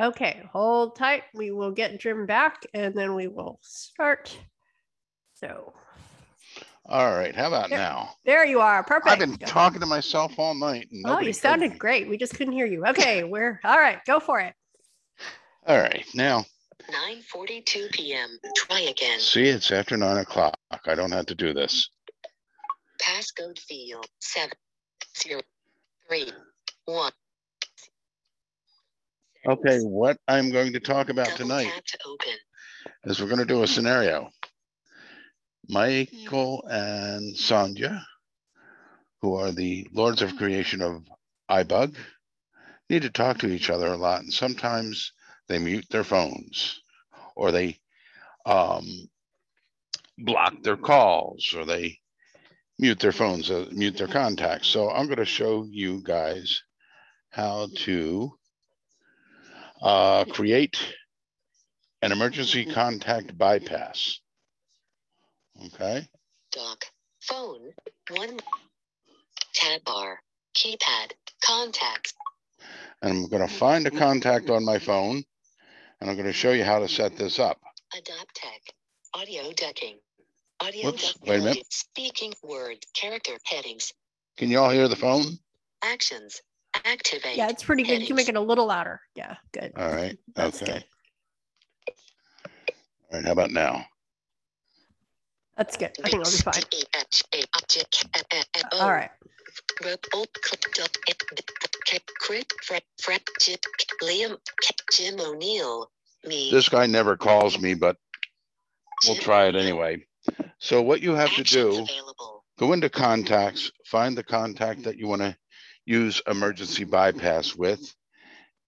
Okay, 0.00 0.48
hold 0.52 0.94
tight. 0.94 1.24
We 1.34 1.50
will 1.50 1.72
get 1.72 1.98
Jim 1.98 2.26
back 2.26 2.62
and 2.74 2.94
then 2.94 3.14
we 3.16 3.26
will 3.26 3.58
start. 3.60 4.38
So 5.34 5.72
all 6.86 7.16
right. 7.16 7.34
How 7.34 7.48
about 7.48 7.70
There- 7.70 7.78
now? 7.78 8.10
there 8.24 8.44
you 8.44 8.60
are. 8.60 8.84
Perfect. 8.84 9.08
I've 9.08 9.18
been 9.18 9.38
talking 9.38 9.80
to 9.80 9.86
myself 9.86 10.38
all 10.38 10.54
night. 10.54 10.88
Oh, 11.06 11.18
you 11.18 11.32
sounded 11.32 11.72
me. 11.72 11.78
great. 11.78 12.08
We 12.08 12.16
just 12.18 12.34
couldn't 12.34 12.52
hear 12.52 12.66
you. 12.66 12.86
Okay, 12.86 13.24
we're 13.24 13.58
all 13.64 13.78
right. 13.78 14.04
Go 14.04 14.20
for 14.20 14.38
it. 14.40 14.54
All 15.66 15.78
right. 15.78 16.04
Now, 16.14 16.44
9:42 16.90 17.90
p.m. 17.92 18.38
Try 18.56 18.80
again. 18.80 19.20
see, 19.20 19.44
it's 19.44 19.70
after 19.70 19.96
nine 19.96 20.18
o'clock. 20.18 20.58
I 20.86 20.94
don't 20.94 21.12
have 21.12 21.26
to 21.26 21.34
do 21.34 21.52
this. 21.52 21.88
Passcode 23.00 23.58
field 23.58 24.06
seven 24.20 24.56
zero 25.18 25.40
three 26.08 26.30
one. 26.84 27.12
Okay. 29.46 29.78
What 29.80 30.16
I'm 30.26 30.50
going 30.50 30.72
to 30.72 30.80
talk 30.80 31.08
about 31.08 31.26
Double 31.26 31.38
tonight 31.38 31.72
to 31.86 31.98
is 33.04 33.20
we're 33.20 33.28
going 33.28 33.38
to 33.38 33.44
do 33.44 33.62
a 33.62 33.66
scenario. 33.66 34.30
Hmm. 35.68 35.72
Michael 35.72 36.64
and 36.68 37.34
Sandhya, 37.34 38.02
who 39.22 39.34
are 39.34 39.52
the 39.52 39.86
lords 39.92 40.22
of 40.22 40.30
hmm. 40.30 40.38
creation 40.38 40.82
of 40.82 41.04
iBug, 41.50 41.96
need 42.88 43.02
to 43.02 43.10
talk 43.10 43.38
to 43.38 43.48
each 43.48 43.70
other 43.70 43.86
a 43.86 43.96
lot. 43.96 44.22
And 44.22 44.32
sometimes 44.32 45.12
they 45.48 45.58
mute 45.58 45.86
their 45.90 46.04
phones 46.04 46.80
or 47.36 47.52
they 47.52 47.78
um, 48.46 49.08
block 50.18 50.62
their 50.62 50.76
calls 50.76 51.54
or 51.56 51.64
they 51.64 51.98
mute 52.78 52.98
their 53.00 53.12
phones, 53.12 53.50
uh, 53.50 53.66
mute 53.72 53.96
their 53.96 54.08
contacts. 54.08 54.68
So 54.68 54.90
I'm 54.90 55.06
going 55.06 55.18
to 55.18 55.24
show 55.24 55.66
you 55.68 56.02
guys 56.02 56.62
how 57.30 57.68
to 57.76 58.32
uh, 59.82 60.24
create 60.26 60.78
an 62.02 62.12
emergency 62.12 62.64
contact 62.64 63.36
bypass. 63.36 64.20
Okay. 65.66 66.06
Dock. 66.52 66.84
Phone. 67.20 67.70
One. 68.10 68.38
Tab 69.54 69.84
bar. 69.84 70.20
Keypad. 70.56 71.12
Contacts. 71.44 72.14
And 73.02 73.10
I'm 73.10 73.28
going 73.28 73.46
to 73.46 73.52
find 73.52 73.86
a 73.86 73.90
contact 73.90 74.50
on 74.50 74.64
my 74.64 74.78
phone 74.78 75.24
and 76.00 76.10
I'm 76.10 76.16
going 76.16 76.26
to 76.26 76.32
show 76.32 76.52
you 76.52 76.64
how 76.64 76.78
to 76.78 76.88
set 76.88 77.16
this 77.16 77.38
up. 77.38 77.58
Adaptec. 77.94 78.72
Audio 79.14 79.52
decking. 79.52 79.96
Audio 80.60 80.86
Whoops, 80.86 81.12
duck- 81.14 81.26
wait 81.26 81.40
a 81.40 81.44
minute. 81.44 81.66
Speaking 81.70 82.32
word. 82.42 82.78
Character 82.94 83.32
headings. 83.44 83.92
Can 84.36 84.50
you 84.50 84.58
all 84.58 84.70
hear 84.70 84.88
the 84.88 84.96
phone? 84.96 85.24
Actions. 85.82 86.40
Activate. 86.84 87.36
Yeah, 87.36 87.50
it's 87.50 87.62
pretty 87.62 87.84
good. 87.84 88.00
You 88.00 88.06
can 88.08 88.16
make 88.16 88.28
it 88.28 88.36
a 88.36 88.40
little 88.40 88.66
louder. 88.66 89.00
Yeah, 89.14 89.36
good. 89.52 89.72
All 89.76 89.92
right. 89.92 90.18
That's 90.34 90.62
okay. 90.62 90.84
All 92.44 93.18
right. 93.18 93.24
How 93.24 93.32
about 93.32 93.52
now? 93.52 93.86
That's 95.56 95.76
good. 95.76 95.92
I 96.02 96.08
think 96.10 96.24
I'll 96.24 96.32
be 96.32 96.38
fine. 96.38 96.62
All 98.80 98.90
right. 98.90 99.10
Liam, 104.02 104.38
Jim 104.92 105.20
O'Neill, 105.20 105.90
me. 106.24 106.50
This 106.50 106.68
guy 106.68 106.86
never 106.86 107.16
calls 107.16 107.58
me, 107.58 107.74
but 107.74 107.96
we'll 109.06 109.16
try 109.16 109.46
it 109.46 109.56
anyway. 109.56 110.04
So 110.58 110.82
what 110.82 111.00
you 111.00 111.14
have 111.14 111.34
to 111.34 111.42
do, 111.42 111.86
go 112.58 112.72
into 112.72 112.88
contacts, 112.88 113.70
find 113.86 114.16
the 114.16 114.22
contact 114.22 114.84
that 114.84 114.96
you 114.96 115.06
want 115.06 115.22
to 115.22 115.36
use 115.84 116.22
emergency 116.26 116.84
bypass 116.84 117.54
with 117.54 117.94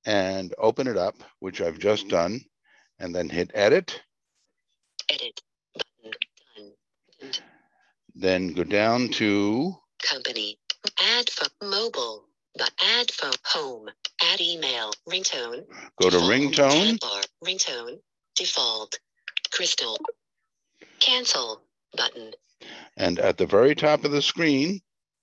and 0.05 0.55
open 0.59 0.87
it 0.87 0.97
up, 0.97 1.17
which 1.41 1.61
I've 1.61 1.79
just 1.79 2.09
done, 2.09 2.41
and 2.99 3.15
then 3.15 3.29
hit 3.29 3.51
edit. 3.55 4.03
Edit. 5.11 5.41
Then 8.15 8.55
go 8.55 8.65
down 8.65 9.09
to 9.11 9.75
Company. 10.03 10.59
Add 11.01 11.29
phone. 11.31 11.71
Mobile. 11.71 12.26
But 12.57 12.73
add 12.83 13.11
phone. 13.11 13.33
Home. 13.45 13.91
Add 14.23 14.41
email. 14.41 14.93
Ringtone. 15.09 15.67
go 16.01 16.11
to 16.11 16.17
default, 16.19 16.31
ringtone. 16.31 17.01
Bar. 17.01 17.23
Ringtone. 17.45 17.99
Default. 18.35 18.99
Crystal. 19.53 19.99
Cancel. 21.01 21.63
Button. 21.97 22.33
And 22.97 23.19
at 23.19 23.37
the 23.39 23.47
very 23.47 23.75
top 23.75 24.05
of 24.05 24.11
the 24.13 24.23
screen, 24.23 24.81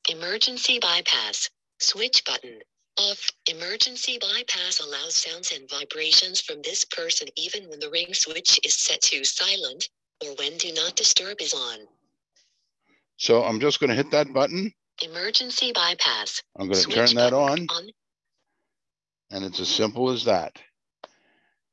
Emergency 0.10 0.80
bypass. 0.80 1.50
Switch 1.80 2.24
button. 2.26 2.60
Off. 2.98 3.30
Emergency 3.50 4.20
bypass 4.20 4.80
allows 4.80 5.16
sounds 5.16 5.52
and 5.52 5.68
vibrations 5.70 6.42
from 6.42 6.62
this 6.62 6.86
person 6.86 7.28
even 7.36 7.68
when 7.70 7.80
the 7.80 7.90
ring 7.90 8.14
switch 8.14 8.60
is 8.64 8.76
set 8.76 9.02
to 9.02 9.24
silent 9.24 9.90
or 10.22 10.36
when 10.36 10.58
do 10.58 10.72
not 10.74 10.96
disturb 10.96 11.42
is 11.42 11.54
on. 11.54 11.88
so 13.18 13.44
I'm 13.44 13.60
just 13.60 13.80
going 13.80 13.90
to 13.90 13.96
hit 13.96 14.12
that 14.12 14.32
button. 14.34 14.72
Emergency 15.04 15.74
bypass. 15.74 16.42
I'm 16.58 16.68
going 16.68 16.76
to 16.76 16.80
Switch 16.80 16.96
turn 16.96 17.16
that 17.16 17.32
button 17.32 17.68
on. 17.70 17.90
And 19.32 19.44
it's 19.44 19.60
as 19.60 19.68
simple 19.68 20.12
as 20.12 20.24
that. 20.26 20.58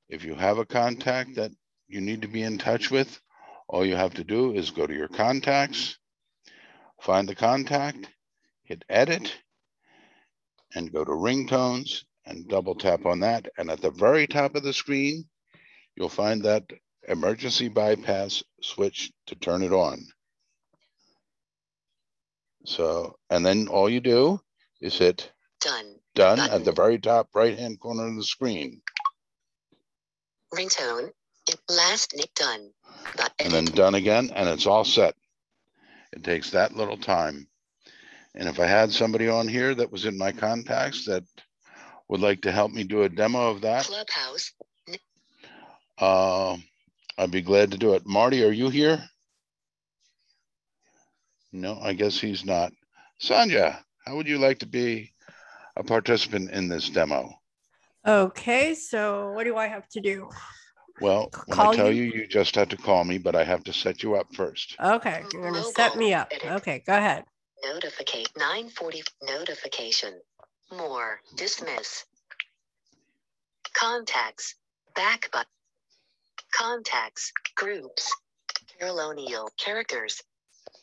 If 0.09 0.25
you 0.25 0.35
have 0.35 0.59
a 0.59 0.67
contact 0.67 1.37
that 1.37 1.53
you 1.87 2.01
need 2.01 2.23
to 2.23 2.29
be 2.29 2.43
in 2.43 2.59
touch 2.59 2.91
with, 2.91 3.21
all 3.69 3.87
you 3.87 3.95
have 3.95 4.15
to 4.15 4.25
do 4.25 4.53
is 4.55 4.73
go 4.73 4.85
to 4.85 4.93
your 4.93 5.07
contacts, 5.07 5.97
find 7.01 7.29
the 7.29 7.37
contact, 7.37 8.09
hit 8.65 8.85
edit, 8.89 9.33
and 10.75 10.93
go 10.93 11.05
to 11.05 11.13
ringtones 11.13 12.03
and 12.27 12.49
double 12.49 12.75
tap 12.75 13.07
on 13.07 13.21
that. 13.21 13.49
And 13.57 13.71
at 13.71 13.81
the 13.81 13.93
very 13.93 14.27
top 14.27 14.57
of 14.57 14.65
the 14.65 14.73
screen, 14.73 15.29
you'll 15.95 16.09
find 16.09 16.43
that 16.43 16.65
emergency 17.07 17.69
bypass 17.69 18.43
switch 18.61 19.13
to 19.27 19.37
turn 19.37 19.63
it 19.63 19.73
on. 19.73 20.05
So, 22.65 23.17
and 23.31 23.45
then 23.45 23.69
all 23.69 23.89
you 23.89 24.01
do 24.01 24.41
is 24.81 24.99
hit 24.99 25.31
Done. 25.61 25.97
done 26.15 26.41
at 26.41 26.65
the 26.65 26.73
very 26.73 26.99
top 26.99 27.29
right-hand 27.35 27.81
corner 27.81 28.07
of 28.07 28.17
the 28.17 28.25
screen. 28.25 28.83
Ringtone. 30.55 31.11
Last 31.69 32.15
nick 32.17 32.33
done. 32.35 32.71
But 33.17 33.33
and 33.39 33.53
then 33.53 33.65
done 33.65 33.95
again, 33.95 34.31
and 34.35 34.49
it's 34.49 34.67
all 34.67 34.85
set. 34.85 35.15
It 36.13 36.23
takes 36.23 36.51
that 36.51 36.77
little 36.77 36.97
time. 36.97 37.49
And 38.35 38.49
if 38.49 38.61
I 38.61 38.67
had 38.67 38.93
somebody 38.93 39.29
on 39.29 39.49
here 39.49 39.75
that 39.75 39.91
was 39.91 40.05
in 40.05 40.17
my 40.17 40.33
contacts 40.33 41.05
that 41.07 41.25
would 42.09 42.21
like 42.21 42.43
to 42.43 42.53
help 42.53 42.73
me 42.73 42.85
do 42.85 43.03
a 43.03 43.09
demo 43.09 43.51
of 43.51 43.63
that, 43.63 43.85
Clubhouse. 43.87 44.53
uh, 45.99 46.57
I'd 47.19 47.31
be 47.31 47.43
glad 47.43 47.73
to 47.73 47.79
do 47.79 47.95
it. 47.95 48.07
Marty, 48.07 48.45
are 48.45 48.53
you 48.53 48.69
here? 48.71 49.03
No, 51.53 51.79
I 51.81 51.93
guess 51.93 52.19
he's 52.19 52.45
not. 52.45 52.73
Sandhya, 53.21 53.83
how 54.07 54.17
would 54.17 54.29
you 54.29 54.39
like 54.39 54.59
to 54.61 54.67
be 54.67 55.13
a 55.77 55.83
participant 55.83 56.51
in 56.51 56.69
this 56.69 56.89
demo? 56.89 57.33
Okay, 58.07 58.75
so 58.75 59.33
what 59.33 59.45
do 59.45 59.57
I 59.57 59.67
have 59.67 59.89
to 59.91 60.01
do? 60.01 60.29
Well, 61.01 61.31
when 61.47 61.59
Call 61.59 61.73
I 61.73 61.77
tell 61.77 61.93
you? 61.93 62.05
you, 62.05 62.13
you 62.13 62.27
just 62.27 62.55
have 62.55 62.69
to 62.71 62.77
call 62.77 63.05
me, 63.05 63.19
but 63.19 63.35
I 63.35 63.45
have 63.45 63.65
to 63.65 63.73
set 63.73 64.03
you 64.03 64.15
up 64.15 64.35
first. 64.35 64.77
Okay, 64.81 65.23
you're 65.33 65.51
gonna 65.51 65.65
set 65.65 65.97
me 65.97 66.15
up. 66.15 66.33
Okay, 66.45 66.83
go 66.87 66.97
ahead. 66.97 67.25
Notificate 67.63 68.31
940 68.37 69.03
notification. 69.23 70.21
More. 70.73 71.21
Dismiss. 71.37 72.05
Contacts. 73.75 74.55
Back 74.95 75.31
button. 75.33 75.47
Contacts. 76.53 77.33
Groups. 77.57 78.15
Carol 78.79 79.01
O'Neill. 79.01 79.49
Characters. 79.59 80.23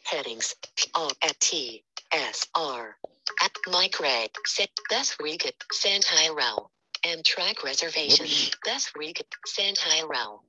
Headings. 0.08 0.56
O 0.96 1.12
at 1.22 1.40
T. 1.40 1.84
S 2.12 2.48
R. 2.56 2.96
At 3.44 3.52
Mike 3.72 4.00
Ray. 4.00 4.28
Set. 4.46 4.70
Best 4.90 5.20
Riga. 5.22 5.50
Santiro. 5.74 6.70
Amtrak 7.06 7.64
reservation. 7.64 8.26
Best 8.66 8.96
Riga. 8.96 9.24
Santiro. 9.48 10.40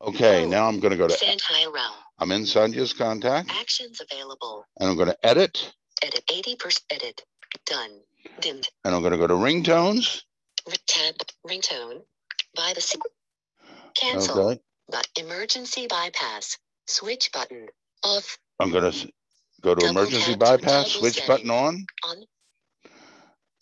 Okay, 0.00 0.46
now 0.46 0.68
I'm 0.68 0.80
gonna 0.80 0.96
go 0.96 1.08
to, 1.08 1.14
Santiro. 1.14 1.86
I'm 2.18 2.30
in 2.32 2.42
Sandhya's 2.42 2.92
contact 2.92 3.50
Actions 3.50 4.00
available. 4.00 4.66
and 4.78 4.88
I'm 4.90 4.96
gonna 4.96 5.16
edit 5.22 5.72
Edit 6.02 6.24
80% 6.28 6.80
edit. 6.90 7.22
Done. 7.66 8.00
Dimmed. 8.40 8.68
and 8.84 8.94
I'm 8.94 9.02
gonna 9.02 9.16
go 9.16 9.26
to 9.26 9.34
ringtones. 9.34 10.22
Tab. 10.86 11.14
Ringtone. 11.46 12.02
By 12.56 12.72
the 12.74 12.80
sea. 12.80 12.98
Cancel. 13.96 14.48
Okay, 14.50 14.60
But 14.88 15.08
emergency 15.16 15.86
bypass. 15.86 16.58
Switch 16.86 17.30
button. 17.32 17.68
Off. 18.02 18.38
I'm 18.60 18.70
gonna 18.70 18.92
go 19.60 19.74
to 19.74 19.80
Double 19.80 19.90
emergency 19.90 20.34
bypass, 20.34 20.92
toggle 20.92 21.00
switch 21.00 21.26
button 21.26 21.50
on. 21.50 21.86
On. 22.08 22.24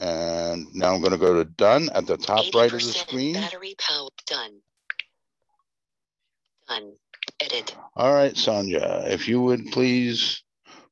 And 0.01 0.67
now 0.75 0.95
I'm 0.95 1.03
gonna 1.03 1.19
go 1.19 1.35
to 1.35 1.45
done 1.45 1.89
at 1.95 2.07
the 2.07 2.17
top 2.17 2.45
right 2.55 2.73
of 2.73 2.81
the 2.81 2.81
screen. 2.81 3.35
Battery 3.35 3.75
power. 3.79 4.09
Done. 4.27 4.61
Done. 6.69 6.93
Edit. 7.41 7.77
All 7.97 8.13
right, 8.13 8.35
Sandhya, 8.35 9.09
if 9.09 9.29
you 9.29 9.41
would 9.43 9.67
please 9.73 10.43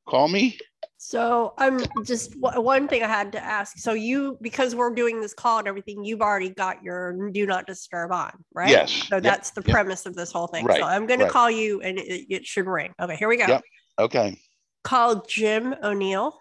call 0.07 0.27
me. 0.27 0.57
So 0.97 1.55
I'm 1.57 1.79
just 2.05 2.35
one 2.39 2.87
thing 2.87 3.01
I 3.01 3.07
had 3.07 3.31
to 3.31 3.43
ask. 3.43 3.79
So 3.79 3.93
you, 3.93 4.37
because 4.39 4.75
we're 4.75 4.93
doing 4.93 5.19
this 5.19 5.33
call 5.33 5.57
and 5.57 5.67
everything, 5.67 6.05
you've 6.05 6.21
already 6.21 6.51
got 6.51 6.83
your 6.83 7.31
do 7.31 7.47
not 7.47 7.65
disturb 7.65 8.11
on, 8.11 8.31
right? 8.53 8.69
Yes, 8.69 8.91
So 8.91 9.15
yep, 9.15 9.23
that's 9.23 9.49
the 9.49 9.63
yep. 9.65 9.73
premise 9.73 10.05
of 10.05 10.15
this 10.15 10.31
whole 10.31 10.45
thing. 10.45 10.63
Right, 10.63 10.79
So 10.79 10.85
I'm 10.85 11.07
going 11.07 11.19
to 11.19 11.27
call 11.27 11.49
you 11.49 11.81
and 11.81 11.97
it, 11.97 12.27
it 12.29 12.45
should 12.45 12.67
ring. 12.67 12.93
Okay, 13.01 13.15
here 13.15 13.27
we 13.27 13.37
go. 13.37 13.47
Yep, 13.47 13.63
okay. 14.01 14.39
Call 14.83 15.21
Jim 15.27 15.75
O'Neill. 15.83 16.37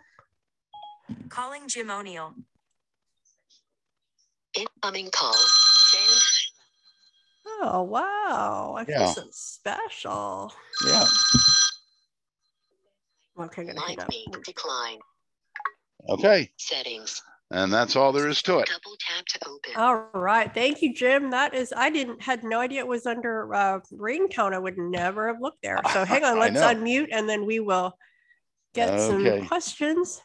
Calling 1.28 1.68
Jim 1.68 1.90
O'Neill. 1.90 2.34
Incoming 4.54 5.10
call. 5.12 5.34
Sand. 5.34 6.20
Oh 7.62 7.82
wow! 7.82 8.74
I 8.78 8.84
feel 8.84 9.00
Yeah. 9.00 9.12
so 9.12 9.24
special. 9.30 10.52
Yeah, 10.86 11.04
Okay, 13.38 13.64
gonna 13.64 13.80
hang 13.80 13.96
Like 13.96 14.00
up. 14.00 14.42
Decline. 14.44 14.98
okay. 16.08 16.50
Settings. 16.58 17.22
And 17.52 17.72
that's 17.72 17.96
all 17.96 18.12
there 18.12 18.28
is 18.28 18.42
to 18.42 18.58
it. 18.60 18.68
Double 18.68 18.96
tap 19.00 19.24
to 19.26 19.48
open. 19.48 19.72
All 19.76 20.08
right, 20.20 20.52
thank 20.54 20.82
you, 20.82 20.94
Jim. 20.94 21.30
That 21.30 21.52
is, 21.52 21.72
I 21.76 21.90
didn't 21.90 22.22
had 22.22 22.44
no 22.44 22.60
idea 22.60 22.80
it 22.80 22.86
was 22.86 23.06
under 23.06 23.52
uh, 23.52 23.80
ringtone. 23.92 24.54
I 24.54 24.58
would 24.58 24.78
never 24.78 25.26
have 25.26 25.40
looked 25.40 25.62
there. 25.62 25.80
So 25.92 26.04
hang 26.04 26.22
on, 26.24 26.38
let's 26.38 26.60
unmute 26.60 27.08
and 27.10 27.28
then 27.28 27.44
we 27.44 27.58
will 27.58 27.96
get 28.72 28.90
Okay. 28.90 29.38
some 29.38 29.46
questions. 29.48 30.22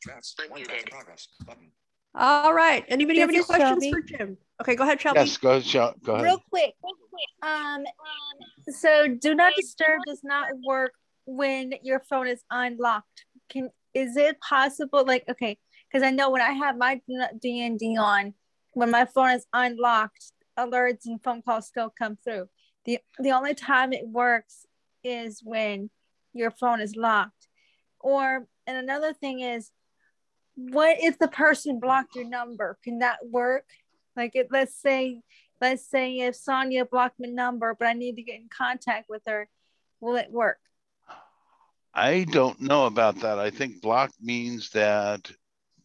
Drafts. 0.00 0.34
One 0.48 0.62
draft 0.62 0.82
in 0.82 0.88
progress. 0.90 1.28
Button. 1.46 1.70
All 2.16 2.52
right. 2.52 2.84
Anybody 2.88 3.20
have 3.20 3.28
any 3.30 3.42
questions 3.42 3.84
Shelby. 3.84 3.90
for 3.92 4.00
Jim? 4.02 4.36
Okay, 4.60 4.74
go 4.76 4.82
ahead, 4.84 5.00
Shelby. 5.00 5.20
Yes, 5.20 5.36
go 5.36 5.50
ahead, 5.52 5.64
Shel- 5.64 5.94
go 6.04 6.14
ahead. 6.14 6.24
Real 6.24 6.42
quick. 6.50 6.74
Um, 7.42 7.84
so 8.68 9.08
do 9.08 9.34
not 9.34 9.52
disturb 9.56 10.00
does 10.06 10.20
not 10.22 10.48
work 10.66 10.92
when 11.26 11.72
your 11.82 12.00
phone 12.08 12.28
is 12.28 12.42
unlocked. 12.50 13.24
Can 13.48 13.70
is 13.94 14.16
it 14.16 14.40
possible? 14.40 15.04
Like, 15.06 15.24
okay, 15.28 15.58
because 15.88 16.04
I 16.04 16.10
know 16.10 16.30
when 16.30 16.42
I 16.42 16.52
have 16.52 16.76
my 16.76 17.00
D 17.40 17.64
and 17.64 17.78
D 17.78 17.96
on, 17.96 18.34
when 18.72 18.90
my 18.90 19.04
phone 19.04 19.30
is 19.30 19.46
unlocked, 19.52 20.32
alerts 20.58 21.06
and 21.06 21.22
phone 21.22 21.42
calls 21.42 21.66
still 21.66 21.92
come 21.96 22.18
through. 22.24 22.48
the 22.84 22.98
The 23.18 23.32
only 23.32 23.54
time 23.54 23.92
it 23.92 24.06
works 24.06 24.66
is 25.02 25.40
when 25.44 25.90
your 26.32 26.50
phone 26.50 26.80
is 26.80 26.96
locked. 26.96 27.48
Or 28.00 28.46
and 28.66 28.76
another 28.76 29.12
thing 29.12 29.40
is, 29.40 29.70
what 30.56 30.96
if 31.00 31.18
the 31.18 31.28
person 31.28 31.80
blocked 31.80 32.16
your 32.16 32.28
number? 32.28 32.78
Can 32.82 33.00
that 33.00 33.18
work? 33.28 33.66
Like, 34.16 34.34
it, 34.34 34.48
let's 34.50 34.74
say, 34.80 35.22
let's 35.60 35.88
say 35.88 36.20
if 36.20 36.36
Sandhya 36.36 36.88
blocked 36.88 37.18
my 37.18 37.28
number, 37.28 37.76
but 37.78 37.88
I 37.88 37.92
need 37.92 38.16
to 38.16 38.22
get 38.22 38.36
in 38.36 38.48
contact 38.48 39.08
with 39.08 39.22
her, 39.26 39.48
will 40.00 40.16
it 40.16 40.30
work? 40.30 40.58
I 41.94 42.24
don't 42.24 42.60
know 42.60 42.86
about 42.86 43.20
that. 43.20 43.38
I 43.38 43.50
think 43.50 43.80
block 43.80 44.10
means 44.20 44.70
that, 44.70 45.30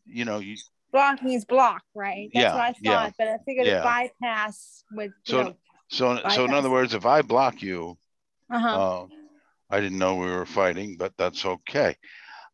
you 0.06 0.26
know, 0.26 0.40
you, 0.40 0.56
Block 0.92 1.22
means 1.22 1.46
block, 1.46 1.84
right? 1.94 2.32
That's 2.34 2.44
Yeah, 2.46 2.56
what 2.56 2.64
I 2.64 2.74
yeah, 2.82 3.04
thought, 3.04 3.14
but 3.20 3.28
I 3.28 3.38
figured 3.46 3.68
yeah. 3.68 3.80
it 3.80 3.84
bypass 3.84 4.84
with 4.92 5.12
you 5.28 5.34
so, 5.34 5.44
know. 5.44 5.56
so, 5.90 6.20
so 6.30 6.46
in 6.46 6.54
other 6.54 6.72
words, 6.72 6.96
if 6.96 7.06
I 7.06 7.22
block 7.22 7.62
you, 7.62 7.96
Uh-huh. 8.52 8.68
uh, 8.68 9.06
I 9.70 9.80
didn't 9.82 10.00
know 10.00 10.16
we 10.16 10.26
were 10.26 10.48
fighting, 10.48 10.98
but 10.98 11.14
that's 11.16 11.46
okay. 11.46 11.96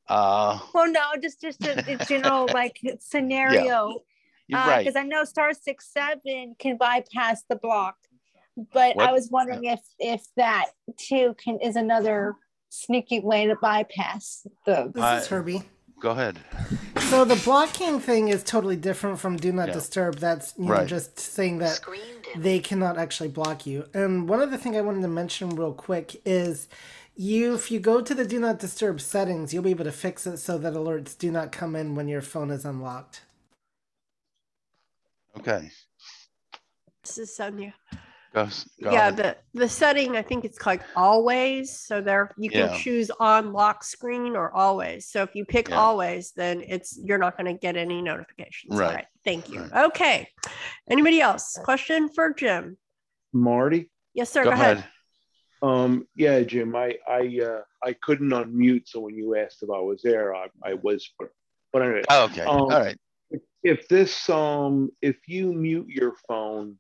Uh, 0.10 0.60
well, 0.74 0.92
no, 0.92 1.02
just 1.22 1.42
just 1.42 1.64
a, 1.64 1.82
a 1.88 1.96
general 2.06 2.50
like 2.52 2.78
scenario. 3.00 4.02
You're 4.48 4.60
right. 4.60 4.86
Because 4.86 4.98
I 4.98 5.04
know 5.04 5.24
star 5.24 5.54
six 5.54 5.92
seven 5.92 6.56
can 6.60 6.76
bypass 6.78 7.44
the 7.50 7.56
block, 7.56 7.96
but 8.74 9.00
I 9.00 9.14
was 9.14 9.30
wondering 9.32 9.64
if 9.64 9.80
if 9.98 10.22
that 10.36 10.66
too 10.98 11.36
can 11.38 11.60
is 11.60 11.76
another 11.78 12.36
sneaky 12.70 13.20
way 13.20 13.48
to 13.48 13.56
bypass 13.56 14.46
the. 14.66 14.92
This 14.94 15.24
is 15.24 15.28
Herbie. 15.28 15.64
go 16.00 16.12
ahead. 16.12 16.40
So 17.10 17.24
the 17.26 17.36
blocking 17.44 18.00
thing 18.00 18.28
is 18.30 18.44
totally 18.44 18.76
different 18.76 19.20
from 19.20 19.38
do 19.38 19.52
not 19.52 19.68
Yeah. 19.70 19.74
disturb. 19.76 20.16
That's 20.18 20.54
you 20.58 20.66
know 20.66 20.86
just 20.86 21.20
saying 21.20 21.60
that 21.60 21.80
they 22.36 22.60
cannot 22.60 22.98
actually 22.98 23.30
block 23.30 23.66
you. 23.66 23.86
And 23.94 24.28
one 24.28 24.42
other 24.42 24.58
thing 24.58 24.76
I 24.76 24.82
wanted 24.82 25.02
to 25.04 25.08
mention 25.08 25.50
real 25.52 25.74
quick 25.74 26.22
is 26.26 26.68
you 27.16 27.56
if 27.56 27.72
you 27.72 27.80
go 27.80 28.02
to 28.02 28.14
the 28.14 28.26
do 28.26 28.40
not 28.40 28.60
disturb 28.60 29.00
settings, 29.00 29.54
you'll 29.54 29.64
be 29.64 29.70
able 29.72 29.86
to 29.86 29.92
fix 29.92 30.28
it 30.28 30.38
so 30.38 30.58
that 30.58 30.74
alerts 30.74 31.18
do 31.18 31.32
not 31.32 31.52
come 31.52 31.76
in 31.76 31.96
when 31.96 32.08
your 32.08 32.22
phone 32.22 32.52
is 32.52 32.66
unlocked. 32.66 33.22
Okay. 35.38 35.72
This 37.04 37.18
is 37.18 37.38
Sandhya. 37.38 37.74
Go, 38.36 38.44
go 38.84 38.92
yeah, 38.92 39.08
ahead. 39.08 39.18
the 39.54 39.60
the 39.62 39.70
setting 39.70 40.18
I 40.18 40.22
think 40.22 40.44
it's 40.44 40.66
like 40.66 40.82
always. 40.94 41.80
So 41.80 42.02
there 42.02 42.32
you 42.38 42.50
can 42.50 42.68
Yeah. 42.68 42.78
choose 42.78 43.10
on 43.18 43.54
lock 43.54 43.82
screen 43.82 44.36
or 44.36 44.52
always. 44.52 45.08
So 45.08 45.24
if 45.24 45.34
you 45.36 45.46
pick 45.46 45.70
Yeah. 45.70 45.80
always, 45.80 46.34
then 46.34 46.62
it's 46.68 47.00
you're 47.02 47.18
not 47.18 47.38
going 47.38 47.46
to 47.46 47.58
get 47.58 47.78
any 47.78 48.02
notifications. 48.02 48.74
All 48.74 48.80
Right. 48.80 48.96
right. 48.96 49.06
Thank 49.24 49.50
you. 49.50 49.70
Okay. 49.74 50.28
Anybody 50.90 51.22
else? 51.22 51.58
Question 51.64 52.10
for 52.10 52.34
Jim? 52.34 52.78
Marty? 53.32 53.90
Yes, 54.14 54.32
sir. 54.32 54.44
Go, 54.44 54.50
ahead. 54.50 54.84
Um, 55.62 56.06
yeah, 56.18 56.42
Jim, 56.42 56.76
I, 56.76 56.98
I, 57.08 57.40
uh, 57.42 57.62
I 57.82 57.94
couldn't 57.94 58.32
unmute. 58.32 58.90
So 58.90 59.00
when 59.00 59.16
you 59.16 59.38
asked 59.38 59.64
if 59.64 59.70
I 59.70 59.80
was 59.80 60.02
there, 60.02 60.36
I, 60.36 60.48
I 60.62 60.74
was, 60.74 61.10
but, 61.18 61.30
but 61.72 61.82
anyway. 61.82 62.04
Oh, 62.10 62.26
okay. 62.26 62.44
um, 62.44 62.60
All 62.60 62.68
right. 62.70 62.98
If 63.64 63.88
this, 63.88 64.30
um, 64.30 64.92
if 65.02 65.16
you 65.28 65.54
mute 65.54 65.88
your 65.88 66.14
phone, 66.28 66.78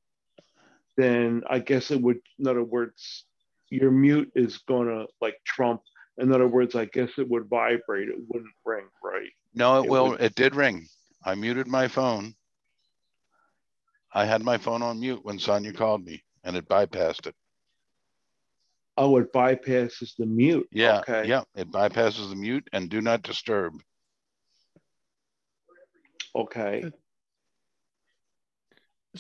then 0.98 1.44
I 1.50 1.60
guess 1.60 1.92
it 1.92 2.02
would, 2.02 2.20
in 2.40 2.48
other 2.48 2.64
words, 2.64 3.26
your 3.70 3.92
mute 3.92 4.32
is 4.36 4.58
gonna 4.60 5.06
like 5.22 5.36
trump. 5.46 5.82
In 6.18 6.32
other 6.32 6.48
words, 6.48 6.76
I 6.76 6.86
guess 6.86 7.10
it 7.18 7.28
would 7.30 7.46
vibrate. 7.50 8.08
It 8.10 8.16
wouldn't 8.30 8.54
ring, 8.66 8.86
right? 9.04 9.30
No, 9.54 9.82
it 9.82 9.86
It 9.86 9.90
will. 9.90 10.10
would- 10.10 10.22
It 10.22 10.36
did 10.36 10.56
ring. 10.56 10.88
I 11.24 11.36
muted 11.36 11.68
my 11.68 11.88
phone. 11.88 12.36
I 14.14 14.26
had 14.26 14.44
my 14.44 14.58
phone 14.58 14.82
on 14.82 15.00
mute 15.02 15.26
when 15.26 15.38
Sandhya 15.38 15.76
called 15.76 16.06
me 16.06 16.24
and 16.44 16.56
it 16.56 16.70
bypassed 16.70 17.28
it. 17.28 17.36
Oh, 18.98 19.18
it 19.18 19.34
bypasses 19.34 20.16
the 20.16 20.26
mute. 20.26 20.70
Yeah. 20.72 21.00
Okay. 21.00 21.28
Yeah. 21.28 21.44
It 21.54 21.70
bypasses 21.70 22.30
the 22.30 22.36
mute 22.36 22.66
and 22.72 22.90
do 22.90 23.02
not 23.02 23.24
disturb. 23.24 23.82
Okay. 26.34 26.90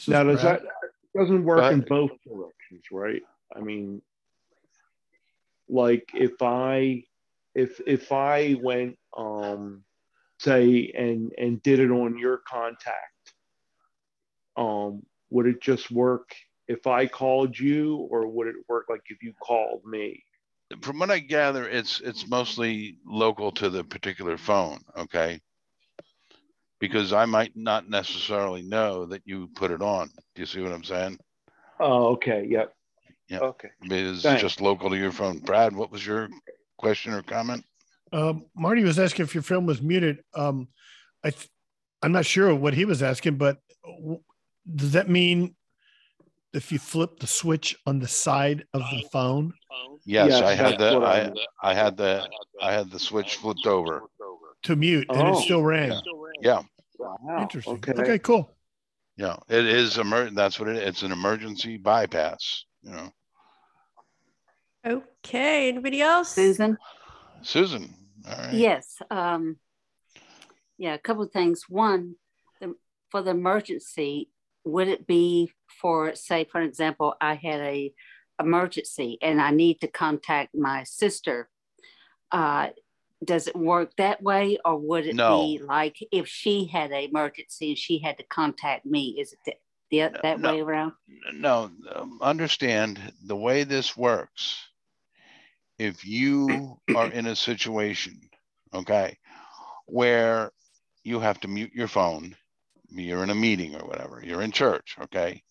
Now, 0.08 0.24
does 0.24 0.42
Brad. 0.42 0.62
that 0.62 0.85
doesn't 1.16 1.44
work 1.44 1.62
Go 1.62 1.70
in 1.70 1.82
both 1.82 2.12
directions, 2.26 2.84
right? 2.92 3.22
I 3.56 3.62
mean, 3.62 4.02
like 5.70 6.10
if 6.14 6.42
I 6.42 7.04
if 7.54 7.80
if 7.88 8.12
I 8.12 8.58
went 8.62 8.98
um 9.18 9.84
say 10.40 10.92
and 10.96 11.32
and 11.38 11.62
did 11.64 11.80
it 11.80 11.92
on 11.92 12.18
your 12.18 12.42
contact, 12.48 13.34
um, 14.58 15.04
would 15.30 15.48
it 15.48 15.62
just 15.62 15.90
work 15.92 16.36
if 16.68 16.88
I 16.88 17.06
called 17.06 17.58
you, 17.58 18.08
or 18.10 18.28
would 18.28 18.48
it 18.48 18.56
work 18.68 18.88
like 18.90 19.02
if 19.08 19.22
you 19.24 19.34
called 19.42 19.86
me? 19.86 20.24
From 20.82 21.00
what 21.00 21.12
I 21.12 21.20
gather, 21.20 21.68
it's 21.70 22.02
it's 22.02 22.28
mostly 22.28 22.98
local 23.06 23.52
to 23.54 23.70
the 23.70 23.84
particular 23.84 24.38
phone. 24.38 24.80
Okay. 24.98 25.40
Because 26.88 27.14
I 27.14 27.26
might 27.26 27.52
not 27.56 27.90
necessarily 27.90 28.62
know 28.62 29.08
that 29.08 29.24
you 29.26 29.48
put 29.56 29.72
it 29.72 29.82
on. 29.82 30.08
Do 30.36 30.42
you 30.44 30.46
see 30.46 30.62
what 30.62 30.72
I'm 30.72 30.84
saying? 30.84 31.18
Oh, 31.80 32.10
okay, 32.14 32.46
yep. 32.48 32.74
Yeah. 33.28 33.40
Okay. 33.40 33.70
It 33.84 33.92
is 33.92 34.22
Thanks. 34.22 34.40
just 34.44 34.62
local 34.62 34.92
to 34.92 34.96
your 34.98 35.12
phone. 35.12 35.40
Brad, 35.40 35.76
what 35.76 35.92
was 35.92 36.06
your 36.06 36.30
question 36.78 37.12
or 37.12 37.24
comment? 37.24 37.66
Um, 38.14 38.46
Marty 38.56 38.84
was 38.84 39.00
asking 39.00 39.24
if 39.26 39.34
your 39.34 39.42
film 39.42 39.66
was 39.66 39.82
muted. 39.82 40.20
Um, 40.36 40.68
I, 41.24 41.32
th- 41.32 41.50
I'm 42.04 42.12
not 42.12 42.28
sure 42.28 42.54
what 42.54 42.76
he 42.76 42.86
was 42.86 43.02
asking, 43.02 43.38
but 43.38 43.58
w- 43.84 44.22
does 44.76 44.92
that 44.92 45.10
mean 45.10 45.56
if 46.54 46.72
you 46.72 46.78
flip 46.78 47.18
the 47.20 47.26
switch 47.26 47.76
on 47.88 47.98
the 47.98 48.08
side 48.08 48.64
of 48.76 48.82
the 48.92 49.04
phone? 49.12 49.54
Yes, 50.06 50.30
Yes, 50.30 50.42
I 50.44 50.54
had 50.54 50.78
that's 50.78 50.94
the, 50.94 51.00
what 51.00 51.08
I, 51.10 51.20
I'm- 51.22 51.34
I 51.64 51.74
had 51.74 51.98
the, 51.98 52.28
I 52.62 52.72
had 52.74 52.92
the 52.92 53.00
switch 53.00 53.38
flipped 53.38 53.66
over. 53.66 54.04
To 54.64 54.76
mute, 54.76 55.08
and 55.10 55.20
it 55.28 55.34
Oh. 55.36 55.42
still 55.42 55.64
rang. 55.64 56.00
Yeah. 56.42 56.62
Interesting. 57.40 57.84
Okay, 57.88 58.20
cool. 58.20 58.52
Yeah, 59.18 59.38
it 59.48 59.66
is 59.66 59.98
emer, 59.98 60.30
that's 60.32 60.60
what 60.60 60.70
it, 60.70 60.78
it's 60.78 61.04
an 61.04 61.12
emergency 61.12 61.78
bypass, 61.78 62.66
you 62.84 62.92
know. 62.92 63.12
Okay, 64.86 65.70
anybody 65.70 66.02
else? 66.02 66.30
Susan? 66.30 66.78
Susan, 67.42 67.94
all 68.28 68.38
right. 68.38 68.54
Yes. 68.54 68.98
Um, 69.10 69.58
yeah, 70.78 70.94
a 70.94 71.00
couple 71.00 71.24
of 71.24 71.32
things. 71.32 71.64
One, 71.70 72.16
the, 72.60 72.76
for 73.10 73.22
the 73.22 73.32
emergency, 73.32 74.30
would 74.66 74.88
it 74.88 75.08
be 75.08 75.52
for, 75.82 76.14
say, 76.16 76.44
for 76.44 76.62
example, 76.62 77.16
I 77.22 77.36
had 77.36 77.62
a 77.62 77.94
emergency 78.40 79.18
and 79.22 79.42
I 79.42 79.52
need 79.52 79.80
to 79.82 79.88
contact 79.88 80.56
my 80.56 80.84
sister. 80.84 81.50
Uh, 82.32 82.70
does 83.24 83.48
it 83.48 83.56
work 83.56 83.96
that 83.98 84.22
way, 84.22 84.58
or 84.66 84.78
would 84.78 85.08
it 85.08 85.16
No. 85.16 85.40
be 85.40 85.62
like 85.64 85.98
if 86.12 86.28
she 86.28 86.66
had 86.66 86.92
an 86.92 87.04
emergency 87.04 87.70
and 87.70 87.78
she 87.78 88.00
had 88.00 88.18
to 88.18 88.24
contact 88.24 88.86
me? 88.86 89.16
Is 89.20 89.34
it 89.34 89.40
the, 89.46 89.54
the, 89.92 90.20
that 90.22 90.40
no. 90.40 90.54
way 90.54 90.60
around? 90.60 90.94
No, 91.34 91.72
um, 91.94 92.20
understand 92.22 93.00
the 93.26 93.36
way 93.36 93.64
this 93.64 93.96
works. 93.96 94.60
If 95.78 96.06
you 96.06 96.80
are 96.96 97.10
in 97.10 97.28
a 97.28 97.36
situation, 97.36 98.20
okay, 98.74 99.18
where 99.86 100.52
you 101.04 101.20
have 101.20 101.40
to 101.42 101.48
mute 101.48 101.74
your 101.74 101.88
phone, 101.88 102.36
you're 102.90 103.24
in 103.24 103.30
a 103.30 103.36
meeting 103.36 103.76
or 103.76 103.86
whatever, 103.86 104.22
you're 104.24 104.42
in 104.42 104.52
church, 104.52 104.96
okay? 105.02 105.42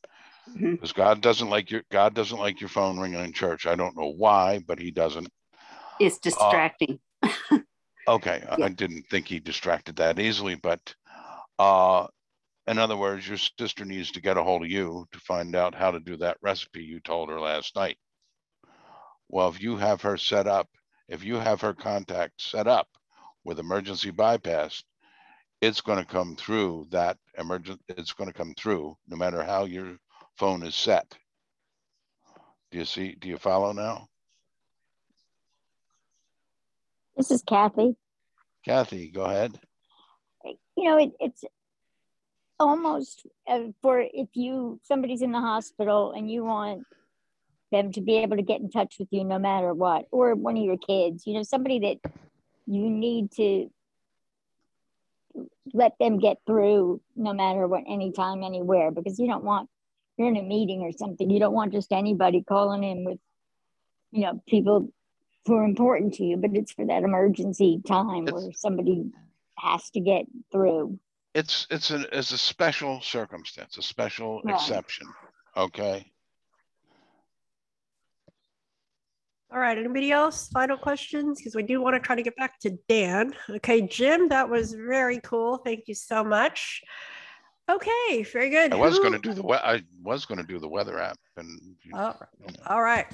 Because 0.55 0.93
God 0.93 1.21
doesn't 1.21 1.51
like 1.51 1.71
your 1.71 1.83
God 1.91 2.15
doesn't 2.15 2.39
like 2.39 2.61
your 2.61 2.69
phone 2.69 2.99
ringing 2.99 3.23
in 3.25 3.33
church. 3.33 3.67
I 3.67 3.75
don't 3.75 3.97
know 3.97 4.13
why, 4.17 4.61
but 4.67 4.79
He 4.79 4.91
doesn't. 4.91 5.29
It's 6.01 6.19
distracting. 6.19 6.99
Okay, 8.07 8.45
I- 8.49 8.67
I 8.67 8.69
didn't 8.69 9.05
think 9.11 9.27
he 9.29 9.41
distracted 9.41 9.97
that 9.97 10.19
easily, 10.19 10.55
but 10.57 10.95
uh, 11.59 12.07
in 12.67 12.79
other 12.79 12.97
words, 12.97 13.27
your 13.27 13.39
sister 13.39 13.85
needs 13.85 14.13
to 14.13 14.21
get 14.21 14.37
a 14.37 14.43
hold 14.43 14.63
of 14.63 14.71
you 14.71 15.07
to 15.13 15.21
find 15.21 15.55
out 15.55 15.75
how 15.75 15.91
to 15.91 16.01
do 16.01 16.17
that 16.19 16.39
recipe 16.43 16.83
you 16.83 17.01
told 17.01 17.29
her 17.31 17.41
last 17.41 17.77
night. 17.77 17.99
Well, 19.29 19.49
if 19.49 19.61
you 19.63 19.77
have 19.77 20.03
her 20.03 20.17
set 20.19 20.47
up, 20.47 20.69
if 21.09 21.25
you 21.25 21.37
have 21.37 21.61
her 21.63 21.75
contact 21.75 22.41
set 22.43 22.67
up 22.67 22.89
with 23.45 23.59
emergency 23.59 24.11
bypass, 24.11 24.83
it's 25.61 25.81
going 25.81 25.99
to 25.99 26.05
come 26.05 26.37
through 26.37 26.87
that 26.91 27.19
emergent, 27.39 27.81
it's 27.89 28.13
going 28.13 28.29
to 28.29 28.37
come 28.37 28.55
through 28.55 28.97
no 29.09 29.17
matter 29.17 29.43
how 29.43 29.65
your 29.65 29.97
phone 30.37 30.63
is 30.63 30.77
set. 30.77 31.15
Do 32.71 32.79
you 32.79 32.85
see, 32.85 33.15
do 33.15 33.29
you 33.29 33.39
follow 33.39 33.73
now? 33.73 34.09
This 37.17 37.31
is 37.31 37.43
Kathy. 37.43 37.97
Kathy, 38.65 39.11
go 39.11 39.23
ahead. 39.23 39.59
You 40.77 40.85
know, 40.85 40.99
it, 40.99 41.13
it's 41.21 41.45
almost 42.59 43.27
uh, 43.49 43.61
for 43.83 44.01
if 44.01 44.29
you 44.35 44.81
somebody's 44.83 45.23
in 45.23 45.33
the 45.33 45.41
hospital 45.41 46.13
and 46.13 46.31
you 46.31 46.45
want 46.45 46.85
them 47.71 47.93
to 47.93 48.01
be 48.01 48.19
able 48.19 48.37
to 48.37 48.43
get 48.43 48.61
in 48.61 48.71
touch 48.71 48.97
with 48.99 49.09
you 49.11 49.25
no 49.25 49.39
matter 49.39 49.73
what, 49.73 50.07
or 50.11 50.35
one 50.35 50.57
of 50.57 50.63
your 50.63 50.77
kids, 50.77 51.27
you 51.27 51.35
know, 51.35 51.43
somebody 51.43 51.79
that 51.81 52.13
you 52.67 52.91
need 52.91 53.31
to 53.33 53.71
let 55.73 55.93
them 55.99 56.19
get 56.19 56.39
through 56.47 57.01
no 57.17 57.33
matter 57.33 57.67
what, 57.67 57.83
anytime, 57.89 58.43
anywhere, 58.43 58.91
because 58.91 59.19
you 59.19 59.27
don't 59.27 59.45
want 59.45 59.69
you're 60.17 60.29
in 60.29 60.37
a 60.37 60.43
meeting 60.43 60.83
or 60.83 60.93
something. 60.93 61.29
You 61.29 61.41
don't 61.41 61.55
want 61.55 61.73
just 61.73 61.93
anybody 61.93 62.43
calling 62.43 62.85
in 62.85 63.05
with, 63.05 63.19
you 64.13 64.23
know, 64.23 64.41
people 64.49 64.93
who 65.47 65.57
are 65.57 65.65
important 65.65 66.15
to 66.15 66.25
you, 66.25 66.37
but 66.37 66.55
it's 66.55 66.73
for 66.73 66.87
that 66.87 67.03
emergency 67.03 67.81
time 67.87 68.25
where 68.27 68.53
somebody 68.53 69.11
has 69.59 69.91
to 69.91 70.01
get 70.01 70.27
through. 70.51 70.99
It's, 71.35 71.67
it's 71.71 71.91
a, 71.91 72.07
it's 72.17 72.31
a 72.33 72.39
special 72.39 73.01
circumstance, 73.01 73.77
a 73.77 73.83
special 73.83 74.41
Right. 74.45 74.55
exception, 74.55 75.09
okay? 75.57 76.11
All 79.53 79.61
right, 79.61 79.77
anybody 79.79 80.11
else? 80.11 80.49
Final 80.49 80.77
questions? 80.77 81.39
Because 81.39 81.55
we 81.55 81.63
do 81.63 81.81
want 81.81 81.95
to 81.95 82.01
try 82.01 82.17
to 82.17 82.23
get 82.23 82.35
back 82.37 82.59
to 82.61 82.71
Dan. 82.89 83.35
Okay, 83.51 83.83
Jim, 83.83 84.29
that 84.29 84.49
was 84.49 84.73
very 84.73 85.21
cool. 85.21 85.59
Thank 85.59 85.85
you 85.87 85.95
so 85.95 86.25
much. 86.25 86.83
Okay, 87.71 88.23
very 88.25 88.51
good. 88.51 88.73
I 88.73 88.77
was 88.77 88.97
Who- 88.97 89.03
gonna 89.05 89.19
do 89.19 89.33
the, 89.33 89.43
we- 89.43 89.55
I 89.55 89.83
was 90.03 90.25
gonna 90.27 90.43
do 90.43 90.59
the 90.59 90.69
weather 90.69 90.99
app 91.01 91.17
and, 91.37 91.77
Oh, 91.95 92.15
all 92.67 92.83
right. 92.83 93.07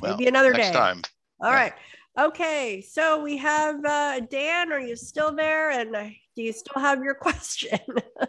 well, 0.00 0.16
Maybe 0.16 0.28
another 0.28 0.52
next 0.52 0.68
day. 0.68 0.72
time. 0.74 1.02
All 1.42 1.52
right. 1.52 1.72
Okay, 2.18 2.82
so 2.82 3.22
we 3.22 3.36
have 3.38 3.82
uh, 3.84 4.20
Dan. 4.20 4.72
Are 4.72 4.80
you 4.80 4.96
still 4.96 5.34
there? 5.34 5.70
And 5.70 5.96
uh, 5.96 6.08
do 6.36 6.42
you 6.42 6.52
still 6.52 6.80
have 6.80 7.02
your 7.02 7.14
question? 7.14 7.78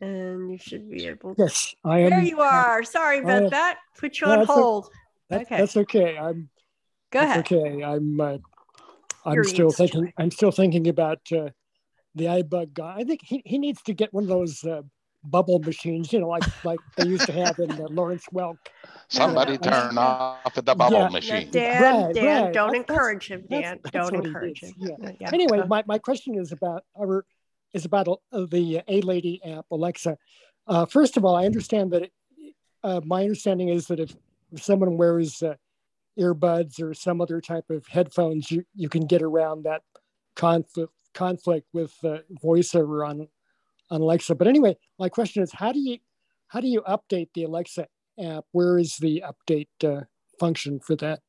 and 0.00 0.50
you 0.50 0.58
should 0.58 0.90
be 0.90 1.06
able. 1.06 1.34
Yes, 1.38 1.74
I 1.84 2.00
am. 2.00 2.10
There 2.10 2.20
you 2.20 2.40
are. 2.40 2.82
Sorry 2.82 3.20
about 3.20 3.44
am- 3.44 3.50
that. 3.50 3.78
Put 3.98 4.20
you 4.20 4.26
No, 4.26 4.32
on 4.32 4.38
that's 4.40 4.50
hold. 4.50 4.90
That, 5.30 5.42
okay. 5.42 5.58
That's 5.58 5.76
okay. 5.76 6.18
I'm. 6.18 6.48
Go 7.10 7.20
ahead. 7.20 7.40
Okay, 7.40 7.82
I'm. 7.82 8.20
Uh, 8.20 8.38
I'm 9.24 9.34
You're 9.34 9.44
still 9.44 9.70
to 9.70 9.76
thinking. 9.76 10.12
I'm 10.18 10.30
still 10.30 10.50
thinking 10.50 10.88
about 10.88 11.20
uh, 11.32 11.50
the 12.14 12.24
iBug 12.24 12.74
guy. 12.74 12.96
I 12.98 13.04
think 13.04 13.20
he, 13.22 13.42
he 13.44 13.58
needs 13.58 13.80
to 13.82 13.94
get 13.94 14.12
one 14.12 14.24
of 14.24 14.28
those 14.28 14.64
uh, 14.64 14.82
bubble 15.24 15.58
machines. 15.58 16.12
You 16.12 16.20
know, 16.20 16.28
like 16.28 16.64
like 16.64 16.78
they 16.96 17.06
used 17.06 17.26
to 17.26 17.32
have 17.32 17.58
in 17.58 17.68
the 17.68 17.88
Lawrence 17.88 18.24
Welk. 18.32 18.56
Somebody 19.08 19.52
Yeah, 19.52 19.58
I- 19.62 19.70
turn 19.88 19.98
off 19.98 20.54
the 20.54 20.62
bubble 20.62 20.92
Yeah. 20.92 21.04
Now, 21.04 21.08
machine. 21.10 21.50
Dan, 21.50 21.82
Right, 22.04 22.14
Dan, 22.14 22.44
right. 22.44 22.54
don't 22.54 22.68
That's- 22.72 22.76
encourage 22.88 23.26
him, 23.28 23.44
Dan. 23.50 23.80
that's 23.82 23.90
don't 23.92 24.16
what 24.16 24.26
encourage 24.26 24.60
him. 24.62 24.72
Yeah. 24.78 25.12
Yeah. 25.20 25.30
Anyway, 25.32 25.58
Uh, 25.60 25.66
my, 25.66 25.82
my 25.86 25.98
question 25.98 26.38
is 26.38 26.52
about 26.52 26.84
our 26.98 27.24
is 27.72 27.84
about 27.84 28.08
uh, 28.08 28.46
the 28.50 28.82
A 28.88 29.00
Lady 29.02 29.40
app, 29.44 29.64
Alexa. 29.70 30.16
Uh, 30.66 30.86
first 30.86 31.16
of 31.16 31.24
all, 31.24 31.36
I 31.36 31.46
understand 31.46 31.92
that 31.92 32.02
it, 32.02 32.12
uh, 32.82 33.00
my 33.04 33.22
understanding 33.22 33.68
is 33.68 33.86
that 33.86 34.00
if, 34.00 34.16
if 34.52 34.62
someone 34.62 34.96
wears 34.96 35.40
uh, 35.42 35.54
earbuds 36.18 36.80
or 36.82 36.94
some 36.94 37.20
other 37.20 37.40
type 37.40 37.70
of 37.70 37.86
headphones, 37.86 38.50
you, 38.50 38.64
you 38.74 38.88
can 38.88 39.06
get 39.06 39.22
around 39.22 39.64
that 39.64 39.82
conflict 40.36 40.92
conflict 41.14 41.66
with 41.72 41.92
uh, 42.04 42.18
voiceover 42.42 43.08
on 43.08 43.26
on 43.90 44.00
Alexa. 44.00 44.34
But 44.34 44.46
anyway, 44.46 44.76
my 44.98 45.08
question 45.08 45.42
is, 45.42 45.52
how 45.52 45.72
do 45.72 45.80
you 45.80 45.98
how 46.48 46.60
do 46.60 46.68
you 46.68 46.82
update 46.82 47.28
the 47.34 47.44
Alexa 47.44 47.86
app? 48.18 48.44
Where 48.52 48.78
is 48.78 48.96
the 48.96 49.22
update 49.26 49.68
uh, 49.84 50.04
function 50.38 50.80
for 50.80 50.96
that? 50.96 51.20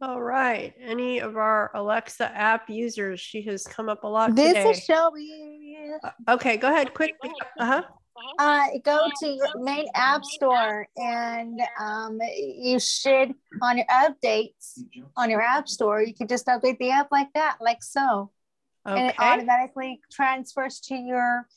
All 0.00 0.20
right. 0.20 0.74
Any 0.80 1.20
of 1.20 1.36
our 1.36 1.70
Alexa 1.74 2.30
app 2.36 2.68
users? 2.68 3.20
She 3.20 3.42
has 3.42 3.64
come 3.64 3.88
up 3.88 4.04
a 4.04 4.08
lot 4.08 4.34
This 4.34 4.48
today. 4.48 4.70
is 4.70 4.84
Shelby. 4.84 5.92
Okay, 6.28 6.56
go 6.58 6.68
ahead, 6.68 6.92
quick. 6.92 7.12
Uh 7.58 7.64
huh. 7.64 7.82
Uh, 8.38 8.66
go 8.84 9.08
to 9.20 9.28
your 9.28 9.48
main 9.60 9.86
app 9.94 10.24
store 10.24 10.86
and 10.96 11.60
um, 11.80 12.18
you 12.36 12.78
should 12.78 13.32
on 13.60 13.76
your 13.76 13.86
updates 13.86 14.78
on 15.16 15.28
your 15.30 15.42
app 15.42 15.68
store 15.68 16.00
you 16.00 16.14
can 16.14 16.28
just 16.28 16.46
update 16.46 16.78
the 16.78 16.90
app 16.90 17.08
like 17.10 17.26
that 17.34 17.56
like 17.60 17.82
so 17.82 18.30
and 18.86 19.08
it 19.08 19.14
automatically 19.18 20.00
transfers 20.12 20.80
to 20.80 20.94
your 20.94 21.48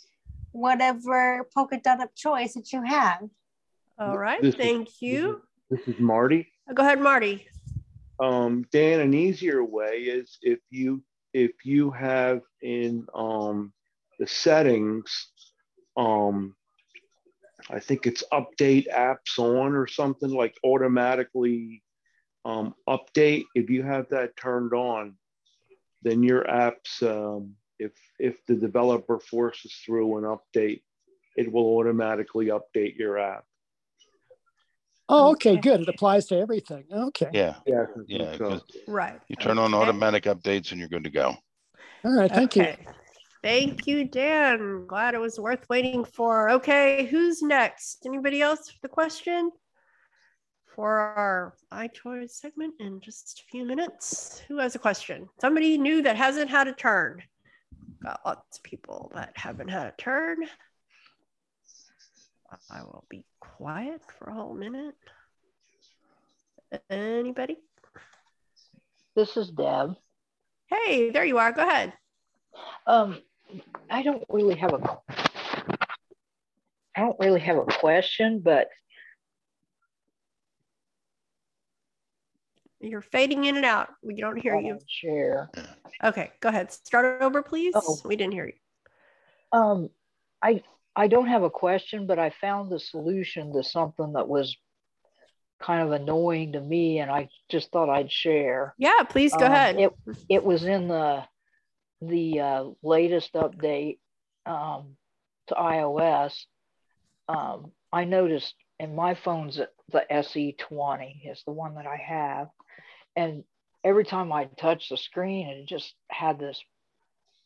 whatever 0.51 1.47
polka 1.53 1.79
dot 1.83 1.99
up 1.99 2.15
choice 2.15 2.53
that 2.53 2.71
you 2.73 2.81
have 2.83 3.21
All 3.99 4.17
right. 4.17 4.41
This 4.41 4.53
is- 4.55 4.59
Thank 4.59 5.01
you. 5.01 5.41
This 5.69 5.81
is 5.87 5.99
Marty. 5.99 6.47
Go 6.73 6.81
ahead, 6.83 7.01
Marty. 7.01 7.47
Um, 8.19 8.65
Dan, 8.71 9.01
an 9.01 9.13
easier 9.13 9.63
way 9.63 9.97
is 10.03 10.37
if 10.41 10.59
you 10.69 11.03
if 11.33 11.51
you 11.65 11.91
have 11.91 12.41
in 12.61 13.05
um, 13.13 13.73
the 14.17 14.25
settings, 14.25 15.27
um, 15.97 16.55
I 17.69 17.79
think 17.79 18.07
it's 18.07 18.23
update 18.31 18.87
apps 18.93 19.37
on 19.37 19.75
or 19.75 19.87
something 19.87 20.29
like 20.31 20.55
automatically 20.63 21.83
um, 22.45 22.73
update. 22.87 23.43
If 23.55 23.69
you 23.69 23.83
have 23.83 24.07
that 24.09 24.37
turned 24.37 24.73
on, 24.73 25.15
then 26.07 26.23
your 26.23 26.43
apps, 26.43 27.01
um, 27.03 27.53
if 27.79 27.91
if 28.19 28.45
the 28.45 28.55
developer 28.55 29.19
forces 29.19 29.73
through 29.85 30.17
an 30.17 30.23
update, 30.23 30.81
it 31.35 31.51
will 31.51 31.77
automatically 31.77 32.47
update 32.47 32.97
your 32.97 33.17
app. 33.19 33.43
Oh, 35.09 35.31
okay, 35.31 35.55
good. 35.55 35.81
It 35.81 35.89
applies 35.89 36.25
to 36.27 36.37
everything. 36.37 36.83
Okay. 36.91 37.29
Yeah, 37.31 37.55
Yeah, 37.65 37.85
yeah. 38.07 38.37
so- 38.37 38.59
Right. 38.87 39.19
You 39.29 39.37
turn 39.37 39.57
on 39.57 39.73
automatic 39.73 40.23
updates 40.25 40.71
and 40.71 40.79
you're 40.79 40.89
good 40.89 41.05
to 41.05 41.09
go. 41.09 41.35
All 42.03 42.11
right. 42.17 42.29
Thank 42.29 42.57
you. 42.57 42.67
Thank 43.41 43.87
you, 43.87 44.03
Dan. 44.05 44.85
Glad 44.85 45.13
it 45.13 45.21
was 45.21 45.39
worth 45.39 45.65
waiting 45.69 46.03
for. 46.03 46.49
Okay, 46.49 47.05
who's 47.05 47.41
next? 47.41 48.05
Anybody 48.05 48.41
else 48.41 48.59
with 48.67 48.81
the 48.81 48.89
question? 48.89 49.51
For 50.77 50.99
our 50.99 51.55
iToys 51.73 52.29
segment 52.29 52.75
in 52.79 53.01
just 53.01 53.39
a 53.39 53.43
few 53.49 53.65
minutes. 53.65 54.43
Who 54.47 54.59
has 54.59 54.75
a 54.75 54.79
question? 54.79 55.27
Somebody 55.41 55.75
new 55.75 56.03
that 56.03 56.15
hasn't 56.15 56.51
had 56.51 56.67
a 56.67 56.71
turn. 56.71 57.23
Got 58.03 58.19
lots 58.23 58.59
of 58.59 58.63
people 58.63 59.11
that 59.15 59.31
haven't 59.33 59.69
had 59.69 59.87
a 59.87 59.93
turn. 59.97 60.37
I 62.69 62.83
will 62.83 63.05
be 63.09 63.25
quiet 63.39 64.01
for 64.19 64.29
a 64.29 64.35
whole 64.35 64.53
minute. 64.53 64.93
Anybody? 66.91 67.57
This 69.15 69.35
is 69.35 69.49
Deb. 69.49 69.95
Hey, 70.67 71.09
there 71.09 71.25
you 71.25 71.39
are. 71.39 71.51
Go 71.53 71.63
ahead. 71.63 71.91
Um, 72.85 73.19
I 73.89 74.03
don't 74.03 74.23
really 74.29 74.57
have 74.57 74.73
a, 74.73 74.99
I 76.95 76.99
don't 77.01 77.17
really 77.19 77.39
have 77.39 77.57
a 77.57 77.65
question, 77.65 78.41
but 78.41 78.69
You're 82.79 83.01
fading 83.01 83.45
in 83.45 83.55
and 83.57 83.65
out. 83.65 83.89
We 84.03 84.15
don't 84.15 84.37
hear 84.37 84.55
you. 84.59 84.79
share. 84.87 85.49
Okay, 86.03 86.31
go 86.41 86.49
ahead. 86.49 86.71
Start 86.71 87.21
over, 87.21 87.41
please. 87.41 87.73
Oh. 87.75 87.97
We 88.05 88.15
didn't 88.15 88.33
hear 88.33 88.47
you. 88.47 88.53
Um, 89.51 89.89
I 90.41 90.63
I 90.95 91.07
don't 91.07 91.27
have 91.27 91.43
a 91.43 91.49
question, 91.49 92.05
but 92.07 92.19
I 92.19 92.29
found 92.29 92.71
the 92.71 92.79
solution 92.79 93.53
to 93.53 93.63
something 93.63 94.13
that 94.13 94.27
was 94.27 94.55
kind 95.59 95.81
of 95.81 95.91
annoying 95.91 96.51
to 96.53 96.61
me, 96.61 96.99
and 96.99 97.09
I 97.09 97.29
just 97.49 97.71
thought 97.71 97.89
I'd 97.89 98.11
share. 98.11 98.75
Yeah, 98.77 99.03
please 99.03 99.31
go 99.33 99.45
Um, 99.45 99.51
ahead. 99.51 99.79
It 99.79 99.93
it 100.29 100.43
was 100.43 100.63
in 100.65 100.87
the 100.87 101.23
the 102.01 102.39
uh, 102.41 102.63
latest 102.83 103.33
update 103.33 103.97
um, 104.45 104.97
to 105.47 105.55
iOS. 105.55 106.45
Um, 107.27 107.71
I 107.91 108.03
noticed 108.05 108.53
in 108.79 108.95
my 108.95 109.15
phone's 109.15 109.59
the 109.91 110.05
SE20 110.11 111.31
is 111.31 111.43
the 111.45 111.51
one 111.51 111.75
that 111.75 111.87
I 111.87 111.97
have, 111.97 112.49
and 113.15 113.43
every 113.83 114.03
time 114.03 114.31
I 114.31 114.45
touch 114.45 114.89
the 114.89 114.97
screen, 114.97 115.47
it 115.47 115.65
just 115.67 115.93
had 116.09 116.39
this 116.39 116.61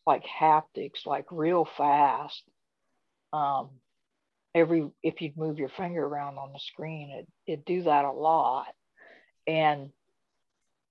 like 0.06 0.24
haptics, 0.26 1.06
like 1.06 1.26
real 1.32 1.68
fast. 1.78 2.44
Um, 3.32 3.70
every 4.54 4.90
if 5.04 5.22
you'd 5.22 5.38
move 5.38 5.60
your 5.60 5.70
finger 5.70 6.06
around 6.06 6.38
on 6.38 6.52
the 6.54 6.60
screen, 6.60 7.12
it 7.12 7.28
it 7.52 7.66
do 7.66 7.84
that 7.84 8.06
a 8.06 8.12
lot, 8.12 8.74
and 9.48 9.92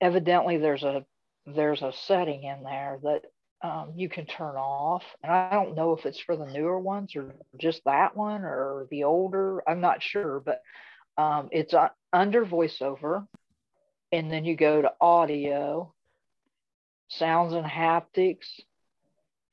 evidently 0.00 0.56
there's 0.56 0.84
a 0.84 1.04
there's 1.46 1.82
a 1.82 1.92
setting 1.92 2.44
in 2.44 2.62
there 2.62 2.98
that 3.02 3.22
um, 3.62 3.92
you 3.94 4.08
can 4.08 4.26
turn 4.26 4.56
off, 4.56 5.02
and 5.22 5.32
I 5.32 5.50
don't 5.50 5.74
know 5.74 5.92
if 5.92 6.06
it's 6.06 6.20
for 6.20 6.36
the 6.36 6.46
newer 6.46 6.78
ones 6.78 7.14
or 7.14 7.34
just 7.58 7.82
that 7.84 8.16
one 8.16 8.42
or 8.42 8.86
the 8.90 9.04
older. 9.04 9.62
I'm 9.68 9.80
not 9.80 10.02
sure, 10.02 10.40
but 10.40 10.60
um, 11.18 11.48
it's 11.52 11.74
under 12.12 12.46
voiceover, 12.46 13.26
and 14.12 14.30
then 14.30 14.44
you 14.44 14.56
go 14.56 14.80
to 14.80 14.92
audio, 15.00 15.92
sounds 17.08 17.52
and 17.52 17.66
haptics, 17.66 18.46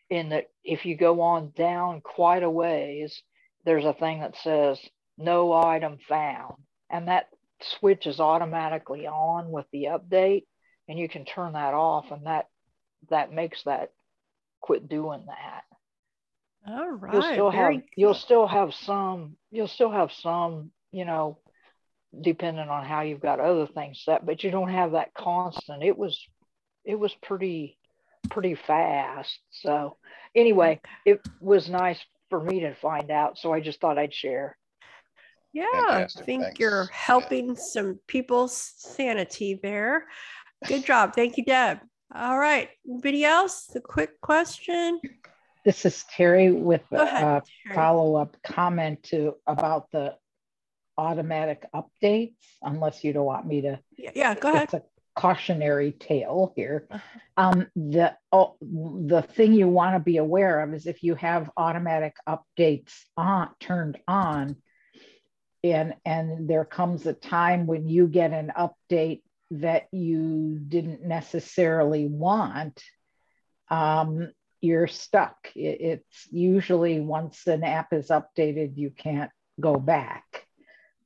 in 0.09 0.29
that 0.29 0.49
if 0.63 0.85
you 0.85 0.95
go 0.95 1.21
on 1.21 1.51
down 1.55 2.01
quite 2.01 2.43
a 2.43 2.49
ways, 2.49 3.21
there's 3.65 3.85
a 3.85 3.93
thing 3.93 4.21
that 4.21 4.37
says 4.37 4.79
no 5.17 5.51
item 5.51 5.97
found. 6.07 6.55
And 6.89 7.07
that 7.07 7.27
switch 7.79 8.07
is 8.07 8.19
automatically 8.19 9.07
on 9.07 9.51
with 9.51 9.65
the 9.73 9.85
update. 9.85 10.45
And 10.87 10.97
you 10.97 11.09
can 11.09 11.25
turn 11.25 11.53
that 11.53 11.73
off 11.73 12.05
and 12.11 12.25
that 12.25 12.47
that 13.09 13.31
makes 13.31 13.63
that 13.63 13.91
quit 14.61 14.87
doing 14.87 15.25
that. 15.27 15.63
All 16.67 16.89
right. 16.91 17.13
You'll 17.13 17.21
still 17.23 17.51
have 17.51 17.59
very 17.59 17.83
you'll 17.95 18.13
still 18.13 18.47
have 18.47 18.73
some 18.73 19.37
you'll 19.51 19.67
still 19.67 19.91
have 19.91 20.11
some, 20.11 20.71
you 20.91 21.05
know, 21.05 21.39
depending 22.19 22.67
on 22.67 22.85
how 22.85 23.01
you've 23.01 23.21
got 23.21 23.39
other 23.39 23.67
things 23.67 24.01
set, 24.03 24.25
but 24.25 24.43
you 24.43 24.51
don't 24.51 24.69
have 24.69 24.91
that 24.91 25.13
constant. 25.13 25.83
It 25.83 25.97
was 25.97 26.19
it 26.83 26.95
was 26.95 27.13
pretty 27.21 27.77
pretty 28.29 28.55
fast. 28.55 29.39
So 29.51 29.97
anyway, 30.35 30.81
it 31.05 31.21
was 31.39 31.69
nice 31.69 31.99
for 32.29 32.43
me 32.43 32.61
to 32.61 32.75
find 32.75 33.11
out. 33.11 33.37
So 33.37 33.53
I 33.53 33.61
just 33.61 33.79
thought 33.79 33.97
I'd 33.97 34.13
share. 34.13 34.57
Yeah, 35.53 35.65
I 35.73 36.07
think 36.25 36.43
thanks. 36.43 36.59
you're 36.59 36.87
helping 36.91 37.55
some 37.55 37.99
people's 38.07 38.73
sanity 38.77 39.59
there. 39.61 40.05
Good 40.67 40.85
job. 40.85 41.13
Thank 41.15 41.37
you, 41.37 41.45
Deb. 41.45 41.79
All 42.13 42.37
right. 42.37 42.69
Anybody 42.87 43.25
else? 43.25 43.65
The 43.65 43.81
quick 43.81 44.19
question. 44.21 44.99
This 45.65 45.85
is 45.85 46.05
Terry 46.09 46.51
with 46.51 46.83
ahead, 46.91 47.43
a 47.69 47.73
follow-up 47.73 48.37
comment 48.43 49.03
to 49.03 49.35
about 49.45 49.91
the 49.91 50.15
automatic 50.97 51.65
updates, 51.75 52.35
unless 52.61 53.03
you 53.03 53.11
don't 53.11 53.25
want 53.25 53.45
me 53.45 53.61
to. 53.61 53.79
Yeah, 53.97 54.11
yeah, 54.15 54.35
go 54.35 54.49
ahead. 54.49 54.63
It's 54.63 54.73
a 54.75 54.83
cautionary 55.15 55.91
tale 55.91 56.53
here. 56.55 56.87
Um, 57.35 57.67
the, 57.75 58.15
oh, 58.31 58.55
the 58.61 59.21
thing 59.21 59.53
you 59.53 59.67
want 59.67 59.95
to 59.95 59.99
be 59.99 60.17
aware 60.17 60.61
of 60.61 60.73
is 60.73 60.87
if 60.87 61.03
you 61.03 61.15
have 61.15 61.51
automatic 61.57 62.15
updates 62.27 62.93
on, 63.17 63.49
turned 63.59 63.97
on, 64.07 64.55
and, 65.63 65.95
and 66.05 66.47
there 66.47 66.65
comes 66.65 67.05
a 67.05 67.13
time 67.13 67.67
when 67.67 67.89
you 67.89 68.07
get 68.07 68.31
an 68.31 68.53
update 68.57 69.21
that 69.51 69.87
you 69.91 70.59
didn't 70.59 71.03
necessarily 71.03 72.07
want, 72.07 72.81
um, 73.69 74.31
you're 74.61 74.87
stuck. 74.87 75.51
It- 75.55 75.81
it's 75.81 76.27
usually 76.31 76.99
once 76.99 77.47
an 77.47 77.63
app 77.63 77.93
is 77.93 78.09
updated, 78.09 78.77
you 78.77 78.91
can't 78.91 79.31
go 79.59 79.75
back. 79.75 80.45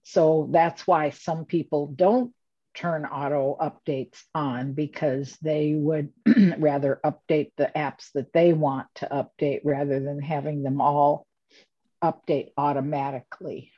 So 0.04 0.48
that's 0.52 0.88
why 0.88 1.12
some 1.12 1.46
people 1.46 1.88
don't 1.88 2.34
turn 2.74 3.06
auto 3.06 3.58
updates 3.60 4.24
on 4.34 4.74
because 4.74 5.38
they 5.42 5.74
would 5.76 6.12
rather 6.58 7.00
update 7.04 7.52
the 7.58 7.70
apps 7.76 8.12
that 8.14 8.32
they 8.34 8.54
want 8.54 8.88
to 8.96 9.08
update 9.08 9.62
rather 9.64 10.00
than 10.00 10.22
having 10.22 10.64
them 10.64 10.80
all 10.82 11.28
update 12.04 12.52
automatically. 12.58 13.72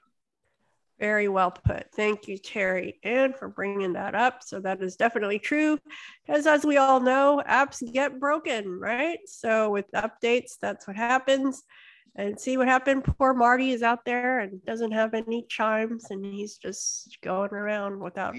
Very 1.04 1.28
well 1.28 1.52
put. 1.52 1.92
Thank 1.92 2.30
you, 2.30 2.38
Terry, 2.38 2.98
and 3.04 3.36
for 3.36 3.50
bringing 3.50 3.92
that 3.92 4.16
up. 4.16 4.42
So 4.42 4.62
that 4.62 4.82
is 4.82 4.96
definitely 4.96 5.38
true, 5.38 5.78
because 6.26 6.48
as 6.48 6.66
we 6.66 6.78
all 6.78 7.02
know, 7.02 7.44
apps 7.46 7.84
get 7.92 8.22
broken, 8.22 8.80
right? 8.80 9.20
So 9.26 9.70
with 9.70 9.92
updates, 9.92 10.54
that's 10.62 10.88
what 10.88 10.96
happens. 10.96 11.64
And 12.16 12.40
see 12.40 12.56
what 12.56 12.70
happened. 12.70 13.04
Poor 13.04 13.34
Marty 13.34 13.72
is 13.72 13.84
out 13.84 14.06
there 14.06 14.40
and 14.40 14.64
doesn't 14.64 14.94
have 14.94 15.14
any 15.14 15.46
chimes, 15.50 16.10
and 16.10 16.24
he's 16.24 16.56
just 16.56 17.18
going 17.22 17.52
around 17.52 18.00
without 18.00 18.34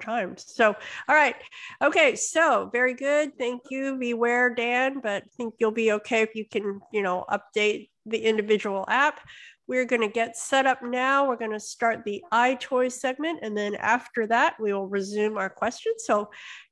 chimes. 0.00 0.44
So, 0.48 0.74
all 1.08 1.14
right, 1.14 1.36
okay. 1.84 2.16
So 2.16 2.68
very 2.72 2.94
good. 2.94 3.38
Thank 3.38 3.62
you. 3.70 3.96
Beware, 3.96 4.52
Dan, 4.52 4.98
but 5.00 5.22
I 5.22 5.28
think 5.36 5.54
you'll 5.60 5.70
be 5.70 5.92
okay 5.92 6.22
if 6.22 6.34
you 6.34 6.46
can, 6.46 6.80
you 6.92 7.02
know, 7.02 7.24
update 7.30 7.90
the 8.06 8.18
individual 8.18 8.84
app. 8.88 9.20
We're 9.68 9.84
going 9.84 10.02
to 10.02 10.08
get 10.08 10.36
set 10.36 10.66
up 10.66 10.82
now. 10.82 11.28
We're 11.28 11.36
going 11.36 11.52
to 11.52 11.60
start 11.60 12.04
the 12.04 12.22
iToys 12.32 12.92
segment. 12.92 13.40
And 13.42 13.56
then 13.56 13.74
after 13.76 14.26
that, 14.26 14.54
we 14.60 14.72
will 14.72 14.88
resume 14.88 15.38
our 15.38 15.48
questions. 15.48 16.04
So 16.04 16.30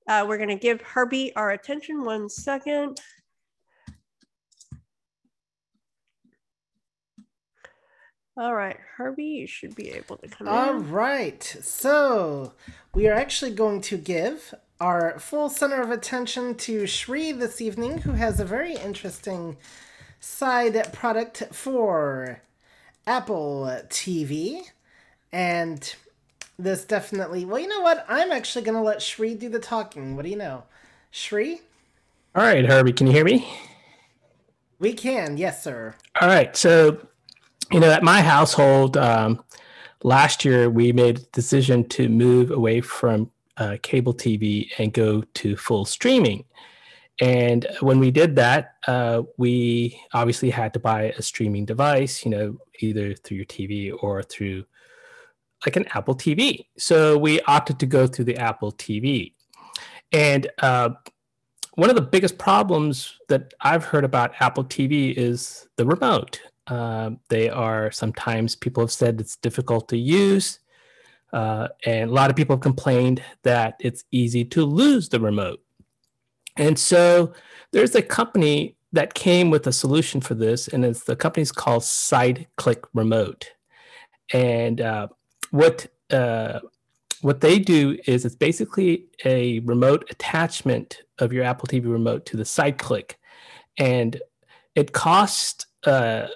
uh, 0.09 0.24
we're 0.27 0.39
going 0.39 0.48
to 0.48 0.57
give 0.57 0.81
Herbie 0.81 1.35
our 1.36 1.52
attention. 1.52 2.05
One 2.05 2.28
second. 2.28 3.01
All 8.36 8.55
right, 8.55 8.78
Herbie, 8.97 9.24
you 9.24 9.47
should 9.47 9.74
be 9.74 9.90
able 9.90 10.16
to 10.16 10.28
come 10.28 10.48
All 10.48 10.77
in. 10.77 10.90
right. 10.90 11.43
So 11.61 12.55
we 12.94 13.07
are 13.07 13.12
actually 13.12 13.51
going 13.51 13.82
to 13.82 13.98
give 13.98 14.55
our 14.81 15.19
full 15.19 15.51
center 15.51 15.82
of 15.82 15.90
attention 15.90 16.55
to 16.55 16.86
Shri 16.86 17.32
this 17.32 17.61
evening, 17.61 17.98
who 17.98 18.12
has 18.12 18.40
a 18.40 18.47
very 18.47 18.74
interesting 18.77 19.59
side 20.21 20.93
product 20.93 21.43
for 21.51 22.43
Apple 23.07 23.81
TV. 23.89 24.63
And 25.33 25.95
this 26.59 26.85
definitely, 26.85 27.45
well, 27.45 27.59
you 27.59 27.69
know 27.69 27.81
what? 27.81 28.05
I'm 28.09 28.31
actually 28.31 28.65
going 28.65 28.77
to 28.77 28.83
let 28.83 29.03
Shri 29.03 29.35
do 29.35 29.49
the 29.49 29.59
talking. 29.59 30.15
What 30.15 30.25
do 30.25 30.31
you 30.31 30.37
know? 30.37 30.65
Shri? 31.11 31.61
All 32.35 32.45
right, 32.45 32.65
Herbie, 32.65 32.93
can 32.93 33.07
you 33.07 33.13
hear 33.13 33.25
me? 33.25 33.49
We 34.79 34.93
can. 34.93 35.37
Yes, 35.37 35.65
sir. 35.65 35.95
All 36.21 36.29
right. 36.29 36.57
So, 36.57 36.99
you 37.73 37.81
know, 37.81 37.91
at 37.91 38.03
my 38.03 38.23
household, 38.23 38.97
um, 38.97 39.43
last 40.03 40.45
year 40.45 40.71
we 40.71 40.93
made 40.93 41.19
a 41.19 41.23
decision 41.33 41.89
to 41.89 42.09
move 42.09 42.51
away 42.51 42.81
from 42.81 43.31
uh, 43.57 43.77
cable 43.83 44.15
TV 44.15 44.71
and 44.79 44.93
go 44.93 45.23
to 45.35 45.57
full 45.57 45.85
streaming. 45.85 46.45
And 47.21 47.67
when 47.81 47.99
we 47.99 48.11
did 48.11 48.37
that, 48.37 48.77
uh, 48.87 49.23
we 49.37 50.01
obviously 50.15 50.49
had 50.51 50.73
to 50.75 50.81
buy 50.81 51.13
a 51.19 51.23
streaming 51.23 51.67
device, 51.67 52.25
you 52.25 52.31
know, 52.31 52.57
either 52.81 53.15
through 53.15 53.39
your 53.39 53.47
TV 53.47 53.93
or 54.03 54.23
through 54.23 54.65
like 55.67 55.77
an 55.77 55.87
Apple 55.95 56.15
TV. 56.15 56.67
So 56.79 57.19
we 57.19 57.41
opted 57.43 57.79
to 57.81 57.87
go 57.87 58.07
through 58.07 58.25
the 58.25 58.39
Apple 58.39 58.73
TV. 58.73 59.35
And 60.13 60.49
uh, 60.61 60.91
one 61.75 61.91
of 61.91 61.97
the 61.97 62.03
biggest 62.03 62.39
problems 62.39 63.15
that 63.29 63.53
I've 63.61 63.85
heard 63.85 64.05
about 64.05 64.41
Apple 64.41 64.65
TV 64.65 65.15
is 65.15 65.69
the 65.77 65.85
remote. 65.85 66.41
Uh, 66.67 67.11
they 67.29 67.51
are 67.51 67.91
sometimes 67.91 68.57
people 68.57 68.83
have 68.83 68.93
said 68.93 69.21
it's 69.21 69.37
difficult 69.37 69.89
to 69.91 69.99
use. 69.99 70.61
Uh, 71.33 71.69
and 71.85 72.11
a 72.11 72.13
lot 72.13 72.31
of 72.31 72.37
people 72.37 72.57
have 72.57 72.63
complained 72.63 73.23
that 73.43 73.77
it's 73.81 74.05
easy 74.11 74.45
to 74.45 74.65
lose 74.65 75.09
the 75.09 75.21
remote. 75.21 75.61
And 76.56 76.78
so 76.78 77.32
there's 77.72 77.94
a 77.94 78.02
company 78.02 78.77
that 78.93 79.14
came 79.14 79.51
with 79.51 79.66
a 79.66 79.72
solution 79.72 80.20
for 80.20 80.35
this, 80.35 80.68
and 80.68 80.85
it's 80.85 81.05
the 81.05 81.16
company's 81.16 81.52
called 81.52 81.82
SideClick 81.82 82.85
Remote. 82.93 83.52
And 84.32 84.81
uh, 84.81 85.09
what 85.51 85.86
uh, 86.10 86.60
what 87.22 87.40
they 87.40 87.59
do 87.59 87.98
is 88.06 88.24
it's 88.24 88.35
basically 88.35 89.06
a 89.24 89.60
remote 89.60 90.06
attachment 90.10 91.02
of 91.18 91.32
your 91.32 91.44
Apple 91.44 91.68
TV 91.68 91.90
remote 91.90 92.27
to 92.27 92.36
the 92.36 92.43
SideClick, 92.44 93.14
and 93.78 94.20
it 94.74 94.93
costs. 94.93 95.66
Uh, 95.85 96.27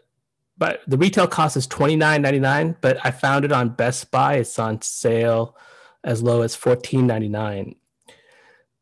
but 0.56 0.82
the 0.86 0.96
retail 0.96 1.26
cost 1.26 1.56
is 1.56 1.66
twenty 1.66 1.96
nine 1.96 2.22
ninety 2.22 2.38
nine. 2.38 2.76
But 2.80 2.98
I 3.04 3.10
found 3.10 3.44
it 3.44 3.52
on 3.52 3.70
Best 3.70 4.10
Buy. 4.12 4.36
It's 4.36 4.58
on 4.58 4.80
sale 4.82 5.56
as 6.04 6.22
low 6.22 6.42
as 6.42 6.54
fourteen 6.54 7.06
ninety 7.06 7.28
nine. 7.28 7.74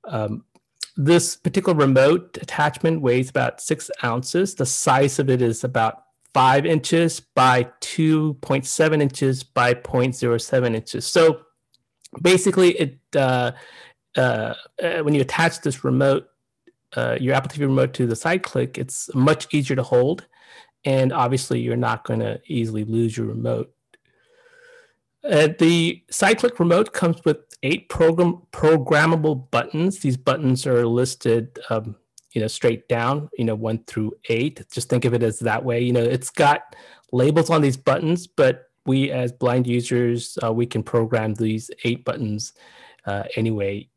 Um, 0.04 0.44
this 1.04 1.36
particular 1.36 1.76
remote 1.76 2.38
attachment 2.40 3.00
weighs 3.00 3.30
about 3.30 3.60
six 3.60 3.90
ounces. 4.04 4.54
The 4.54 4.66
size 4.66 5.18
of 5.18 5.28
it 5.28 5.42
is 5.42 5.64
about 5.64 6.04
five 6.32 6.64
inches 6.64 7.20
by 7.20 7.64
2.7 7.80 9.02
inches 9.02 9.42
by 9.42 9.74
0.07 9.74 10.74
inches. 10.74 11.06
So 11.06 11.40
basically, 12.20 12.70
it 12.72 12.98
uh, 13.16 13.52
uh, 14.16 14.54
uh, 14.82 14.98
when 15.02 15.14
you 15.14 15.20
attach 15.22 15.60
this 15.60 15.84
remote, 15.84 16.28
uh, 16.96 17.16
your 17.20 17.34
Apple 17.34 17.50
TV 17.50 17.60
remote 17.60 17.94
to 17.94 18.06
the 18.06 18.16
side 18.16 18.42
click, 18.42 18.78
it's 18.78 19.12
much 19.14 19.52
easier 19.52 19.76
to 19.76 19.82
hold, 19.82 20.26
and 20.84 21.12
obviously, 21.12 21.60
you're 21.60 21.76
not 21.76 22.04
going 22.04 22.20
to 22.20 22.40
easily 22.46 22.84
lose 22.84 23.16
your 23.16 23.26
remote. 23.26 23.72
Uh, 25.24 25.48
the 25.58 26.02
SideClick 26.10 26.58
remote 26.58 26.92
comes 26.92 27.24
with 27.24 27.38
eight 27.62 27.88
program 27.88 28.42
programmable 28.52 29.50
buttons. 29.50 30.00
These 30.00 30.16
buttons 30.16 30.66
are 30.66 30.86
listed, 30.86 31.58
um, 31.70 31.96
you 32.32 32.40
know, 32.40 32.48
straight 32.48 32.88
down, 32.88 33.28
you 33.38 33.44
know, 33.44 33.54
one 33.54 33.84
through 33.84 34.12
eight. 34.28 34.64
Just 34.72 34.88
think 34.88 35.04
of 35.04 35.14
it 35.14 35.22
as 35.22 35.38
that 35.40 35.64
way. 35.64 35.80
You 35.80 35.92
know, 35.92 36.02
it's 36.02 36.30
got 36.30 36.74
labels 37.12 37.50
on 37.50 37.62
these 37.62 37.76
buttons, 37.76 38.26
but 38.26 38.70
we 38.84 39.12
as 39.12 39.30
blind 39.32 39.66
users, 39.66 40.38
uh, 40.42 40.52
we 40.52 40.66
can 40.66 40.82
program 40.82 41.34
these 41.34 41.70
eight 41.84 42.04
buttons 42.04 42.52
uh, 43.06 43.24
anyway, 43.36 43.88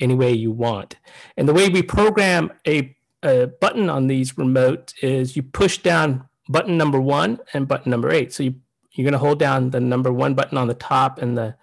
any 0.00 0.14
way 0.14 0.32
you 0.32 0.52
want. 0.52 0.96
And 1.36 1.48
the 1.48 1.54
way 1.54 1.68
we 1.68 1.82
program 1.82 2.52
a, 2.66 2.94
a 3.24 3.48
button 3.60 3.90
on 3.90 4.06
these 4.06 4.38
remote 4.38 4.94
is 5.02 5.34
you 5.34 5.42
push 5.42 5.78
down 5.78 6.28
button 6.48 6.76
number 6.76 7.00
one 7.00 7.40
and 7.52 7.66
button 7.66 7.90
number 7.90 8.10
eight. 8.10 8.32
So 8.32 8.44
you 8.44 8.54
you're 8.98 9.04
going 9.04 9.12
to 9.12 9.18
hold 9.18 9.38
down 9.38 9.70
the 9.70 9.78
number 9.78 10.12
one 10.12 10.34
button 10.34 10.58
on 10.58 10.66
the 10.66 10.74
top 10.74 11.22
and 11.22 11.38
the 11.38 11.54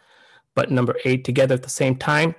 button 0.56 0.74
number 0.74 0.96
eight 1.04 1.26
together 1.26 1.54
at 1.54 1.64
the 1.64 1.70
same 1.70 1.98
time. 1.98 2.34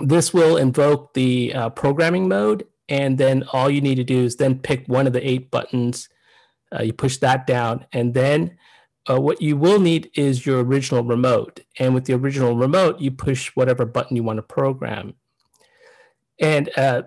This 0.00 0.34
will 0.34 0.58
invoke 0.58 1.14
the 1.14 1.54
uh, 1.54 1.70
programming 1.70 2.28
mode. 2.28 2.66
And 2.90 3.16
then 3.16 3.44
all 3.54 3.70
you 3.70 3.80
need 3.80 3.94
to 3.94 4.04
do 4.04 4.24
is 4.24 4.36
then 4.36 4.58
pick 4.58 4.86
one 4.86 5.06
of 5.06 5.14
the 5.14 5.26
eight 5.26 5.50
buttons. 5.50 6.10
Uh, 6.70 6.82
you 6.82 6.92
push 6.92 7.16
that 7.18 7.46
down. 7.46 7.86
And 7.92 8.12
then 8.12 8.58
uh, 9.08 9.18
what 9.18 9.40
you 9.40 9.56
will 9.56 9.80
need 9.80 10.10
is 10.14 10.44
your 10.44 10.62
original 10.62 11.02
remote. 11.02 11.60
And 11.78 11.94
with 11.94 12.04
the 12.04 12.12
original 12.12 12.54
remote, 12.54 13.00
you 13.00 13.12
push 13.12 13.48
whatever 13.56 13.86
button 13.86 14.14
you 14.14 14.22
want 14.22 14.36
to 14.36 14.42
program. 14.42 15.14
And 16.38 16.68
uh, 16.76 17.04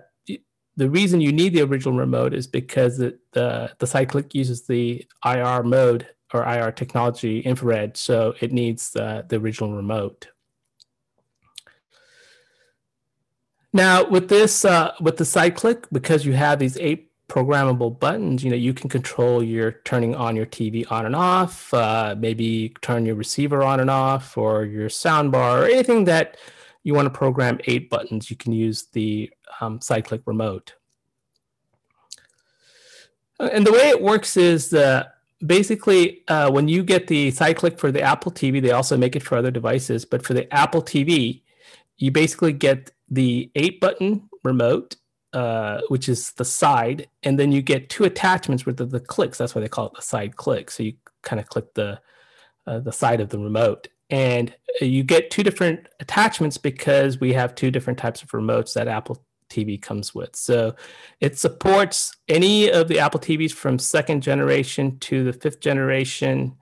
the 0.76 0.90
reason 0.90 1.20
you 1.20 1.30
need 1.30 1.54
the 1.54 1.62
original 1.62 1.96
remote 1.96 2.34
is 2.34 2.48
because 2.48 2.98
it, 2.98 3.20
the, 3.30 3.70
the 3.78 3.86
SideClick 3.86 4.34
uses 4.34 4.66
the 4.66 5.06
IR 5.24 5.62
mode 5.62 6.08
or 6.32 6.44
IR 6.44 6.72
technology 6.72 7.40
infrared, 7.40 7.96
so 7.96 8.34
it 8.40 8.52
needs 8.52 8.90
the, 8.90 9.24
the 9.28 9.36
original 9.36 9.74
remote. 9.74 10.28
Now 13.72 14.08
with 14.08 14.28
this, 14.28 14.64
uh, 14.64 14.92
with 15.00 15.18
the 15.18 15.24
side 15.24 15.54
click, 15.54 15.86
because 15.92 16.24
you 16.24 16.32
have 16.32 16.58
these 16.58 16.78
eight 16.78 17.10
programmable 17.28 17.98
buttons, 17.98 18.42
you 18.42 18.50
know, 18.50 18.56
you 18.56 18.72
can 18.72 18.88
control 18.88 19.42
your 19.42 19.72
turning 19.84 20.14
on 20.14 20.36
your 20.36 20.46
TV 20.46 20.90
on 20.90 21.06
and 21.06 21.14
off, 21.16 21.72
uh, 21.74 22.14
maybe 22.18 22.74
turn 22.80 23.04
your 23.04 23.16
receiver 23.16 23.62
on 23.62 23.80
and 23.80 23.90
off 23.90 24.38
or 24.38 24.64
your 24.64 24.88
sound 24.88 25.32
bar 25.32 25.62
or 25.62 25.66
anything 25.66 26.04
that 26.04 26.36
you 26.84 26.94
want 26.94 27.06
to 27.06 27.10
program 27.10 27.58
eight 27.64 27.90
buttons, 27.90 28.30
you 28.30 28.36
can 28.36 28.52
use 28.52 28.86
the 28.92 29.28
um, 29.60 29.80
SideClick 29.80 30.22
remote. 30.24 30.74
And 33.40 33.66
the 33.66 33.72
way 33.72 33.88
it 33.88 34.00
works 34.00 34.36
is 34.36 34.70
the 34.70 35.08
basically 35.44 36.22
uh, 36.28 36.50
when 36.50 36.68
you 36.68 36.82
get 36.82 37.06
the 37.06 37.32
SideClick 37.32 37.78
for 37.78 37.92
the 37.92 38.02
Apple 38.02 38.32
TV, 38.32 38.62
they 38.62 38.70
also 38.70 38.96
make 38.96 39.16
it 39.16 39.22
for 39.22 39.36
other 39.36 39.50
devices. 39.50 40.04
But 40.04 40.24
for 40.24 40.34
the 40.34 40.52
Apple 40.52 40.82
TV, 40.82 41.42
you 41.98 42.10
basically 42.10 42.52
get 42.52 42.90
the 43.08 43.50
eight 43.54 43.80
button 43.80 44.28
remote, 44.44 44.96
uh, 45.32 45.80
which 45.88 46.08
is 46.08 46.32
the 46.32 46.44
side, 46.44 47.08
and 47.22 47.38
then 47.38 47.52
you 47.52 47.62
get 47.62 47.90
two 47.90 48.04
attachments 48.04 48.64
with 48.64 48.76
the, 48.76 48.86
the 48.86 49.00
clicks. 49.00 49.38
That's 49.38 49.54
why 49.54 49.60
they 49.60 49.68
call 49.68 49.86
it 49.86 49.94
the 49.94 50.02
side 50.02 50.36
click. 50.36 50.70
So 50.70 50.82
you 50.82 50.94
kind 51.22 51.40
of 51.40 51.48
click 51.48 51.74
the 51.74 52.00
uh, 52.66 52.80
the 52.80 52.92
side 52.92 53.20
of 53.20 53.28
the 53.28 53.38
remote, 53.38 53.88
and 54.10 54.54
you 54.80 55.04
get 55.04 55.30
two 55.30 55.42
different 55.42 55.88
attachments 56.00 56.58
because 56.58 57.20
we 57.20 57.32
have 57.32 57.54
two 57.54 57.70
different 57.70 57.98
types 57.98 58.22
of 58.22 58.30
remotes 58.30 58.74
that 58.74 58.88
Apple 58.88 59.24
TV 59.48 59.80
comes 59.80 60.14
with. 60.14 60.34
So 60.36 60.74
it 61.20 61.38
supports 61.38 62.16
any 62.28 62.70
of 62.70 62.88
the 62.88 62.98
Apple 62.98 63.20
TVs 63.20 63.52
from 63.52 63.78
second 63.78 64.22
generation 64.22 64.98
to 65.00 65.24
the 65.24 65.32
fifth 65.32 65.60
generation, 65.60 66.56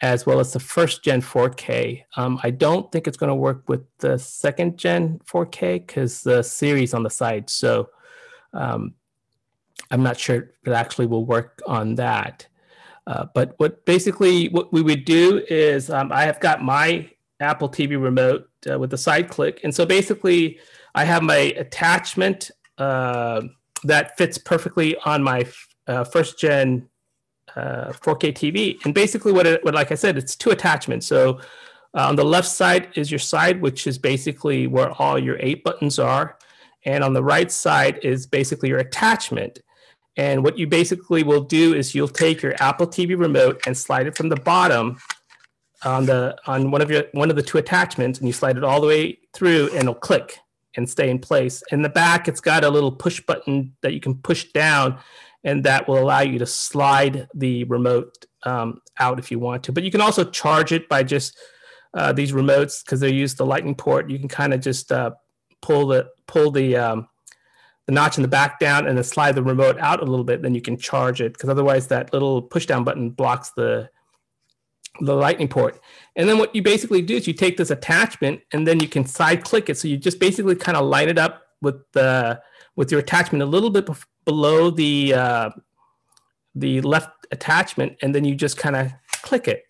as 0.00 0.26
well 0.26 0.40
as 0.40 0.52
the 0.52 0.60
first 0.60 1.04
gen 1.04 1.22
4K. 1.22 2.04
Um, 2.16 2.38
I 2.42 2.50
don't 2.50 2.90
think 2.92 3.06
it's 3.06 3.16
going 3.16 3.28
to 3.28 3.34
work 3.34 3.68
with 3.68 3.82
the 3.98 4.18
second 4.18 4.76
gen 4.76 5.20
4K 5.26 5.86
because 5.86 6.22
the 6.22 6.42
series 6.42 6.94
on 6.94 7.02
the 7.02 7.10
side. 7.10 7.48
So 7.48 7.88
um, 8.52 8.94
I'm 9.90 10.02
not 10.02 10.18
sure 10.18 10.52
it 10.64 10.72
actually 10.72 11.06
will 11.06 11.24
work 11.24 11.62
on 11.66 11.94
that. 11.96 12.46
Uh, 13.06 13.26
but 13.34 13.54
what 13.58 13.84
basically 13.84 14.48
what 14.48 14.72
we 14.72 14.82
would 14.82 15.04
do 15.04 15.42
is 15.48 15.90
um, 15.90 16.10
I 16.10 16.22
have 16.22 16.40
got 16.40 16.62
my 16.62 17.10
Apple 17.40 17.68
TV 17.68 18.00
remote 18.00 18.48
uh, 18.70 18.78
with 18.78 18.90
the 18.90 18.98
side 18.98 19.28
click, 19.28 19.60
and 19.62 19.74
so 19.74 19.84
basically 19.84 20.58
I 20.94 21.04
have 21.04 21.22
my 21.22 21.54
attachment 21.56 22.50
uh, 22.78 23.42
that 23.84 24.16
fits 24.16 24.38
perfectly 24.38 24.96
on 25.04 25.22
my 25.22 25.46
uh, 25.86 26.04
first 26.04 26.38
gen 26.38 26.88
uh, 27.56 27.92
4K 27.92 28.32
TV. 28.32 28.84
And 28.84 28.94
basically, 28.94 29.32
what, 29.32 29.46
it, 29.46 29.64
what 29.64 29.74
like 29.74 29.92
I 29.92 29.96
said, 29.96 30.16
it's 30.16 30.36
two 30.36 30.50
attachments. 30.50 31.06
So 31.06 31.40
uh, 31.94 32.08
on 32.08 32.16
the 32.16 32.24
left 32.24 32.48
side 32.48 32.88
is 32.94 33.10
your 33.10 33.18
side, 33.18 33.60
which 33.60 33.86
is 33.86 33.98
basically 33.98 34.66
where 34.66 34.90
all 35.00 35.18
your 35.18 35.36
eight 35.40 35.64
buttons 35.64 35.98
are. 35.98 36.38
And 36.84 37.02
on 37.02 37.12
the 37.12 37.22
right 37.22 37.50
side 37.50 38.00
is 38.02 38.26
basically 38.26 38.68
your 38.68 38.78
attachment. 38.78 39.60
And 40.16 40.44
what 40.44 40.58
you 40.58 40.66
basically 40.66 41.22
will 41.22 41.42
do 41.42 41.74
is 41.74 41.94
you'll 41.94 42.08
take 42.08 42.42
your 42.42 42.54
Apple 42.60 42.86
TV 42.86 43.18
remote 43.18 43.62
and 43.66 43.76
slide 43.76 44.06
it 44.06 44.16
from 44.16 44.28
the 44.28 44.36
bottom 44.36 44.98
on 45.84 46.06
the 46.06 46.36
on 46.46 46.70
one 46.70 46.80
of 46.80 46.90
your 46.90 47.04
one 47.12 47.30
of 47.30 47.36
the 47.36 47.42
two 47.42 47.58
attachments, 47.58 48.18
and 48.18 48.26
you 48.26 48.32
slide 48.32 48.56
it 48.56 48.64
all 48.64 48.80
the 48.80 48.86
way 48.86 49.18
through, 49.34 49.68
and 49.72 49.80
it'll 49.80 49.94
click 49.94 50.38
and 50.76 50.88
stay 50.88 51.10
in 51.10 51.18
place. 51.18 51.62
In 51.70 51.82
the 51.82 51.88
back, 51.88 52.28
it's 52.28 52.40
got 52.40 52.64
a 52.64 52.70
little 52.70 52.92
push 52.92 53.20
button 53.20 53.74
that 53.82 53.92
you 53.92 54.00
can 54.00 54.14
push 54.14 54.44
down, 54.52 54.98
and 55.42 55.64
that 55.64 55.88
will 55.88 55.98
allow 55.98 56.20
you 56.20 56.38
to 56.38 56.46
slide 56.46 57.28
the 57.34 57.64
remote 57.64 58.26
um, 58.44 58.80
out 58.98 59.18
if 59.18 59.30
you 59.30 59.38
want 59.38 59.64
to. 59.64 59.72
But 59.72 59.84
you 59.84 59.90
can 59.90 60.00
also 60.00 60.24
charge 60.24 60.72
it 60.72 60.88
by 60.88 61.02
just 61.02 61.38
uh, 61.94 62.12
these 62.12 62.32
remotes 62.32 62.84
because 62.84 63.00
they 63.00 63.12
use 63.12 63.34
the 63.34 63.46
Lightning 63.46 63.74
port. 63.74 64.10
You 64.10 64.18
can 64.18 64.28
kind 64.28 64.52
of 64.52 64.60
just 64.60 64.90
uh, 64.90 65.12
pull 65.62 65.86
the 65.86 66.08
pull 66.26 66.50
the 66.50 66.76
um, 66.76 67.08
the 67.86 67.92
notch 67.92 68.16
in 68.16 68.22
the 68.22 68.28
back 68.28 68.58
down 68.58 68.86
and 68.86 68.96
then 68.96 69.04
slide 69.04 69.34
the 69.34 69.42
remote 69.42 69.78
out 69.78 70.00
a 70.00 70.04
little 70.04 70.24
bit. 70.24 70.42
Then 70.42 70.54
you 70.54 70.62
can 70.62 70.76
charge 70.76 71.20
it 71.20 71.34
because 71.34 71.50
otherwise 71.50 71.88
that 71.88 72.12
little 72.12 72.42
push 72.42 72.66
down 72.66 72.84
button 72.84 73.10
blocks 73.10 73.50
the 73.56 73.90
the 75.00 75.14
lightning 75.14 75.48
port. 75.48 75.80
And 76.16 76.28
then 76.28 76.38
what 76.38 76.54
you 76.54 76.62
basically 76.62 77.02
do 77.02 77.16
is 77.16 77.26
you 77.26 77.32
take 77.32 77.56
this 77.56 77.70
attachment 77.70 78.40
and 78.52 78.66
then 78.66 78.80
you 78.80 78.88
can 78.88 79.04
side 79.04 79.44
click 79.44 79.68
it. 79.68 79.76
So 79.76 79.88
you 79.88 79.96
just 79.96 80.20
basically 80.20 80.54
kind 80.54 80.76
of 80.76 80.86
line 80.86 81.08
it 81.08 81.18
up 81.18 81.42
with 81.60 81.80
the 81.92 82.40
with 82.76 82.90
your 82.90 83.00
attachment 83.00 83.42
a 83.42 83.46
little 83.46 83.70
bit 83.70 83.88
below 84.24 84.70
the 84.70 85.14
uh, 85.14 85.50
the 86.54 86.80
left 86.82 87.10
attachment, 87.32 87.96
and 88.02 88.14
then 88.14 88.24
you 88.24 88.34
just 88.34 88.56
kind 88.56 88.76
of 88.76 88.92
click 89.22 89.48
it. 89.48 89.64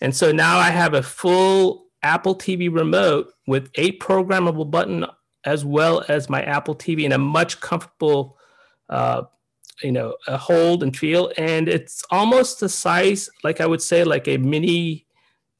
And 0.00 0.14
so 0.14 0.32
now 0.32 0.58
I 0.58 0.70
have 0.70 0.94
a 0.94 1.02
full 1.02 1.86
Apple 2.02 2.36
TV 2.36 2.72
remote 2.72 3.32
with 3.46 3.70
eight 3.76 4.00
programmable 4.00 4.70
button 4.70 5.06
as 5.44 5.64
well 5.64 6.04
as 6.08 6.30
my 6.30 6.42
Apple 6.42 6.74
TV 6.74 7.04
in 7.04 7.12
a 7.12 7.18
much 7.18 7.60
comfortable 7.60 8.36
uh, 8.88 9.22
you 9.82 9.92
know 9.92 10.16
a 10.28 10.36
hold 10.36 10.82
and 10.82 10.96
feel 10.96 11.32
and 11.36 11.68
it's 11.68 12.04
almost 12.10 12.60
the 12.60 12.68
size 12.68 13.28
like 13.42 13.60
i 13.60 13.66
would 13.66 13.82
say 13.82 14.04
like 14.04 14.28
a 14.28 14.36
mini 14.36 15.06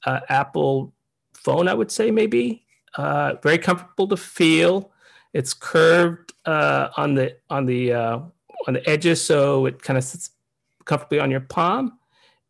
uh, 0.06 0.20
apple 0.28 0.92
phone 1.32 1.66
i 1.68 1.74
would 1.74 1.90
say 1.90 2.10
maybe 2.10 2.64
uh, 2.96 3.34
very 3.42 3.58
comfortable 3.58 4.06
to 4.06 4.16
feel 4.16 4.92
It's 5.34 5.52
curved 5.52 6.32
uh, 6.46 6.88
on 6.96 7.14
the 7.14 7.36
on 7.50 7.66
the 7.66 7.92
uh, 7.92 8.20
on 8.66 8.74
the 8.74 8.88
edges, 8.88 9.22
so 9.22 9.66
it 9.66 9.82
kind 9.82 9.98
of 9.98 10.04
sits 10.04 10.30
comfortably 10.84 11.18
on 11.18 11.30
your 11.30 11.40
palm, 11.40 11.98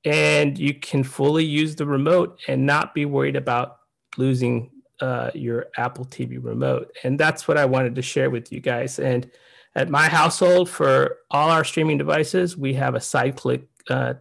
and 0.04 0.58
you 0.58 0.74
can 0.74 1.02
fully 1.02 1.44
use 1.44 1.74
the 1.74 1.86
remote 1.86 2.38
and 2.46 2.66
not 2.66 2.94
be 2.94 3.06
worried 3.06 3.36
about 3.36 3.78
losing 4.18 4.70
uh, 5.00 5.30
your 5.34 5.66
Apple 5.78 6.04
TV 6.04 6.38
remote. 6.42 6.94
And 7.02 7.18
that's 7.18 7.48
what 7.48 7.56
I 7.56 7.64
wanted 7.64 7.94
to 7.94 8.02
share 8.02 8.28
with 8.28 8.52
you 8.52 8.60
guys. 8.60 8.98
And 8.98 9.30
at 9.74 9.90
my 9.90 10.08
household, 10.08 10.68
for 10.68 11.18
all 11.30 11.50
our 11.50 11.64
streaming 11.64 11.98
devices, 11.98 12.56
we 12.56 12.74
have 12.74 12.94
a 12.94 13.00
side 13.00 13.36
click 13.36 13.66
uh, 13.90 14.14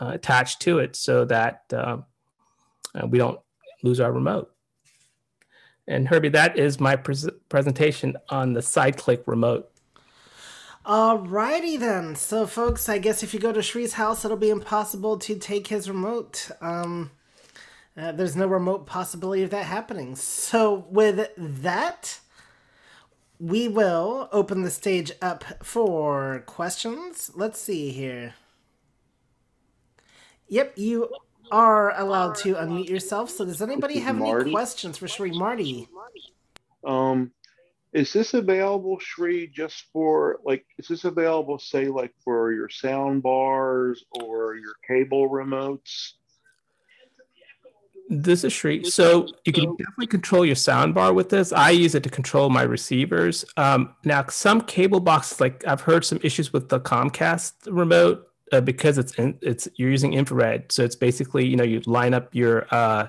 uh, 0.00 0.08
attached 0.08 0.60
to 0.62 0.78
it 0.78 0.96
so 0.96 1.24
that 1.24 1.62
um, 1.72 2.04
uh, 2.94 3.06
we 3.06 3.18
don't 3.18 3.40
lose 3.82 4.00
our 4.00 4.12
remote. 4.12 4.50
And 5.86 6.08
Herbie, 6.08 6.30
that 6.30 6.58
is 6.58 6.80
my 6.80 6.96
pres- 6.96 7.28
presentation 7.48 8.16
on 8.28 8.52
the 8.54 8.62
side 8.62 8.96
click 8.96 9.22
remote. 9.26 9.70
Alrighty 10.86 11.78
then. 11.78 12.14
So, 12.14 12.46
folks, 12.46 12.88
I 12.88 12.98
guess 12.98 13.22
if 13.22 13.32
you 13.32 13.40
go 13.40 13.52
to 13.52 13.62
Shri's 13.62 13.94
house, 13.94 14.24
it'll 14.24 14.36
be 14.36 14.50
impossible 14.50 15.18
to 15.18 15.36
take 15.36 15.68
his 15.68 15.88
remote. 15.88 16.50
Um, 16.60 17.10
uh, 17.96 18.12
there's 18.12 18.36
no 18.36 18.46
remote 18.46 18.86
possibility 18.86 19.42
of 19.42 19.50
that 19.50 19.64
happening. 19.64 20.14
So, 20.14 20.86
with 20.90 21.30
that, 21.38 22.20
we 23.38 23.68
will 23.68 24.28
open 24.32 24.62
the 24.62 24.70
stage 24.70 25.12
up 25.20 25.44
for 25.62 26.42
questions. 26.46 27.30
Let's 27.34 27.60
see 27.60 27.90
here. 27.90 28.34
Yep, 30.48 30.74
you 30.76 31.08
are 31.50 31.98
allowed 31.98 32.36
to 32.36 32.54
unmute 32.54 32.88
yourself. 32.88 33.30
So, 33.30 33.44
does 33.44 33.62
anybody 33.62 33.98
have 33.98 34.20
any 34.20 34.50
questions 34.50 34.98
for 34.98 35.08
Shri 35.08 35.32
Marty? 35.32 35.88
Um, 36.84 37.32
is 37.92 38.12
this 38.12 38.34
available, 38.34 38.98
Shri, 38.98 39.46
just 39.46 39.86
for 39.92 40.40
like? 40.44 40.64
Is 40.78 40.88
this 40.88 41.04
available, 41.04 41.58
say, 41.58 41.86
like 41.86 42.12
for 42.22 42.52
your 42.52 42.68
sound 42.68 43.22
bars 43.22 44.04
or 44.20 44.56
your 44.56 44.74
cable 44.86 45.28
remotes? 45.28 46.12
This 48.22 48.44
is 48.44 48.52
Shri. 48.52 48.84
So 48.84 49.26
you 49.44 49.52
can 49.52 49.74
definitely 49.76 50.06
control 50.06 50.44
your 50.46 50.54
soundbar 50.54 51.14
with 51.14 51.30
this. 51.30 51.52
I 51.52 51.70
use 51.70 51.94
it 51.94 52.02
to 52.04 52.10
control 52.10 52.48
my 52.48 52.62
receivers. 52.62 53.44
Um, 53.56 53.94
now, 54.04 54.24
some 54.28 54.60
cable 54.60 55.00
boxes, 55.00 55.40
like 55.40 55.66
I've 55.66 55.80
heard 55.80 56.04
some 56.04 56.20
issues 56.22 56.52
with 56.52 56.68
the 56.68 56.80
Comcast 56.80 57.52
remote 57.66 58.28
uh, 58.52 58.60
because 58.60 58.98
it's 58.98 59.14
in, 59.14 59.38
it's 59.42 59.68
you're 59.76 59.90
using 59.90 60.14
infrared. 60.14 60.70
So 60.70 60.84
it's 60.84 60.96
basically 60.96 61.46
you 61.46 61.56
know 61.56 61.64
you 61.64 61.80
line 61.86 62.14
up 62.14 62.34
your 62.34 62.66
uh, 62.70 63.08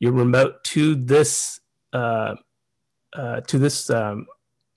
your 0.00 0.12
remote 0.12 0.64
to 0.64 0.96
this 0.96 1.60
uh, 1.92 2.34
uh, 3.12 3.40
to 3.42 3.58
this 3.58 3.90
um, 3.90 4.26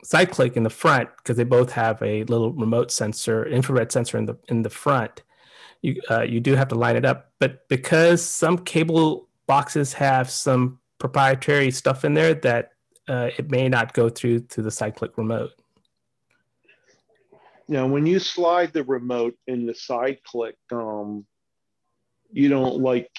side 0.04 0.32
click 0.32 0.56
in 0.58 0.64
the 0.64 0.70
front 0.70 1.10
because 1.18 1.38
they 1.38 1.44
both 1.44 1.72
have 1.72 2.02
a 2.04 2.24
little 2.26 2.52
remote 2.54 2.92
sensor, 2.92 3.46
infrared 3.46 3.92
sensor 3.92 4.18
in 4.18 4.26
the 4.26 4.38
in 4.50 4.62
the 4.62 4.70
front. 4.70 5.24
You 5.84 6.02
uh, 6.10 6.22
you 6.22 6.40
do 6.40 6.56
have 6.56 6.70
to 6.70 6.76
line 6.76 6.96
it 6.96 7.04
up, 7.06 7.32
but 7.40 7.68
because 7.68 8.24
some 8.26 8.58
cable 8.58 9.28
boxes 9.48 9.92
have 9.94 10.30
some 10.30 10.80
proprietary 10.98 11.70
stuff 11.72 12.06
in 12.06 12.14
there 12.14 12.34
that 12.34 12.72
uh, 13.10 13.30
it 13.38 13.52
may 13.52 13.68
not 13.68 13.94
go 13.94 14.08
through 14.08 14.40
to 14.40 14.62
the 14.62 14.72
side 14.72 14.96
click 14.96 15.18
remote. 15.18 15.52
Now, 17.68 17.86
when 17.86 18.06
you 18.06 18.20
slide 18.20 18.72
the 18.72 18.84
remote 18.84 19.36
in 19.48 19.66
the 19.66 19.76
side 19.76 20.20
click, 20.24 20.56
um, 20.72 21.26
you 22.32 22.48
don't 22.48 22.80
like 22.80 23.10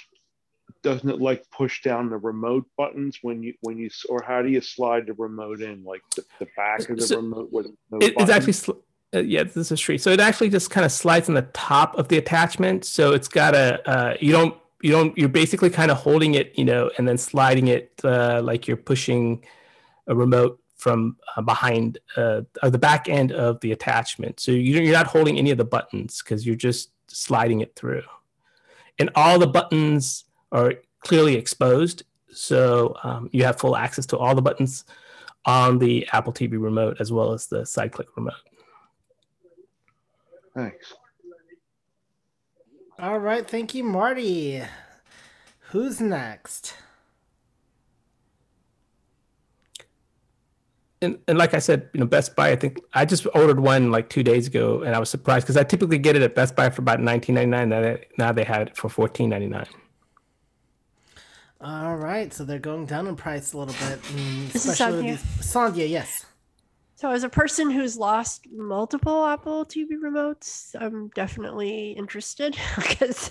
doesn't 0.82 1.08
it 1.08 1.20
like 1.20 1.44
push 1.50 1.82
down 1.82 2.08
the 2.10 2.16
remote 2.16 2.66
buttons 2.78 3.18
when 3.20 3.42
you 3.42 3.52
when 3.60 3.76
you 3.76 3.90
or 4.08 4.22
how 4.22 4.40
do 4.40 4.48
you 4.48 4.62
slide 4.62 5.06
the 5.06 5.12
remote 5.14 5.60
in? 5.60 5.84
Like 5.84 6.00
the, 6.16 6.24
the 6.38 6.48
back 6.56 6.88
of 6.88 6.96
the 6.96 7.02
So- 7.02 7.16
remote 7.16 7.52
with 7.52 7.66
no 7.90 7.98
It- 7.98 8.14
it's 8.16 8.30
actually 8.30 8.54
uh, 9.14 9.20
yeah 9.20 9.44
this 9.44 9.70
is 9.70 9.78
Shri 9.80 9.98
so 9.98 10.10
it 10.10 10.20
actually 10.20 10.50
just 10.50 10.70
kind 10.70 10.84
of 10.84 10.92
slides 10.92 11.28
on 11.28 11.34
the 11.34 11.42
top 11.52 11.96
of 11.98 12.08
the 12.08 12.18
attachment. 12.18 12.84
So 12.84 13.12
it's 13.12 13.28
got 13.28 13.54
a 13.54 13.88
uh, 13.88 14.16
you 14.20 14.32
don't 14.32 14.54
you 14.82 14.90
don't 14.90 15.16
you're 15.16 15.28
basically 15.28 15.70
kind 15.70 15.90
of 15.90 15.96
holding 15.98 16.34
it 16.34 16.52
you 16.58 16.64
know 16.64 16.90
and 16.98 17.06
then 17.08 17.16
sliding 17.18 17.68
it 17.68 17.92
uh, 18.04 18.40
like 18.42 18.66
you're 18.66 18.76
pushing 18.76 19.44
a 20.06 20.14
remote 20.14 20.60
from 20.76 21.16
uh, 21.36 21.40
behind 21.42 21.98
uh, 22.16 22.42
the 22.62 22.78
back 22.78 23.08
end 23.08 23.32
of 23.32 23.58
the 23.60 23.72
attachment. 23.72 24.38
So 24.38 24.52
you- 24.52 24.82
you're 24.82 24.92
not 24.92 25.06
holding 25.06 25.38
any 25.38 25.50
of 25.50 25.56
the 25.56 25.64
buttons 25.64 26.22
because 26.22 26.44
you're 26.46 26.56
just 26.56 26.90
sliding 27.08 27.60
it 27.60 27.74
through. 27.74 28.02
And 28.98 29.08
all 29.14 29.38
the 29.38 29.46
buttons 29.46 30.24
are 30.52 30.74
clearly 31.00 31.36
exposed. 31.36 32.02
So 32.30 32.96
um, 33.02 33.30
you 33.32 33.44
have 33.44 33.58
full 33.58 33.76
access 33.76 34.04
to 34.06 34.18
all 34.18 34.34
the 34.34 34.42
buttons 34.42 34.84
on 35.46 35.78
the 35.78 36.06
apple 36.12 36.32
tv 36.32 36.52
remote 36.60 36.96
as 37.00 37.12
well 37.12 37.32
as 37.32 37.46
the 37.46 37.64
side 37.66 37.92
click 37.92 38.08
remote 38.16 38.34
Thanks. 40.54 40.94
All 42.98 43.18
right, 43.18 43.46
thank 43.48 43.74
you, 43.74 43.82
Marty. 43.84 44.62
Who's 45.70 46.00
next? 46.00 46.74
and, 51.04 51.18
and 51.28 51.38
like 51.38 51.54
I 51.54 51.58
said, 51.58 51.88
you 51.92 52.00
know, 52.00 52.06
Best 52.06 52.34
Buy. 52.34 52.50
I 52.50 52.56
think 52.56 52.78
I 52.94 53.04
just 53.04 53.26
ordered 53.34 53.60
one 53.60 53.90
like 53.90 54.08
two 54.08 54.22
days 54.22 54.46
ago, 54.46 54.82
and 54.82 54.94
I 54.94 54.98
was 54.98 55.10
surprised 55.10 55.44
because 55.46 55.56
I 55.56 55.62
typically 55.62 55.98
get 55.98 56.16
it 56.16 56.22
at 56.22 56.34
Best 56.34 56.56
Buy 56.56 56.70
for 56.70 56.82
about 56.82 57.00
nineteen 57.00 57.36
ninety 57.36 57.50
nine. 57.50 57.68
Now, 57.68 57.96
now 58.18 58.32
they 58.32 58.44
have 58.44 58.68
it 58.68 58.76
for 58.76 58.88
fourteen 58.88 59.30
ninety 59.30 59.46
nine. 59.46 59.66
All 61.60 61.96
right, 61.96 62.32
so 62.32 62.44
they're 62.44 62.58
going 62.58 62.86
down 62.86 63.06
in 63.06 63.16
price 63.16 63.52
a 63.52 63.58
little 63.58 63.74
bit, 63.88 64.02
This 64.52 64.66
is 64.66 64.66
especially 64.72 65.12
with 65.12 65.20
Sandhya. 65.20 65.36
these. 65.38 65.86
Sandhya, 65.86 65.88
yes. 65.88 66.26
So, 67.04 67.10
as 67.10 67.22
a 67.22 67.28
person 67.28 67.70
who's 67.70 67.98
lost 67.98 68.46
multiple 68.50 69.26
Apple 69.26 69.66
TV 69.66 69.88
remotes, 70.02 70.74
I'm 70.80 71.08
definitely 71.08 71.90
interested 71.90 72.56
because. 72.76 73.30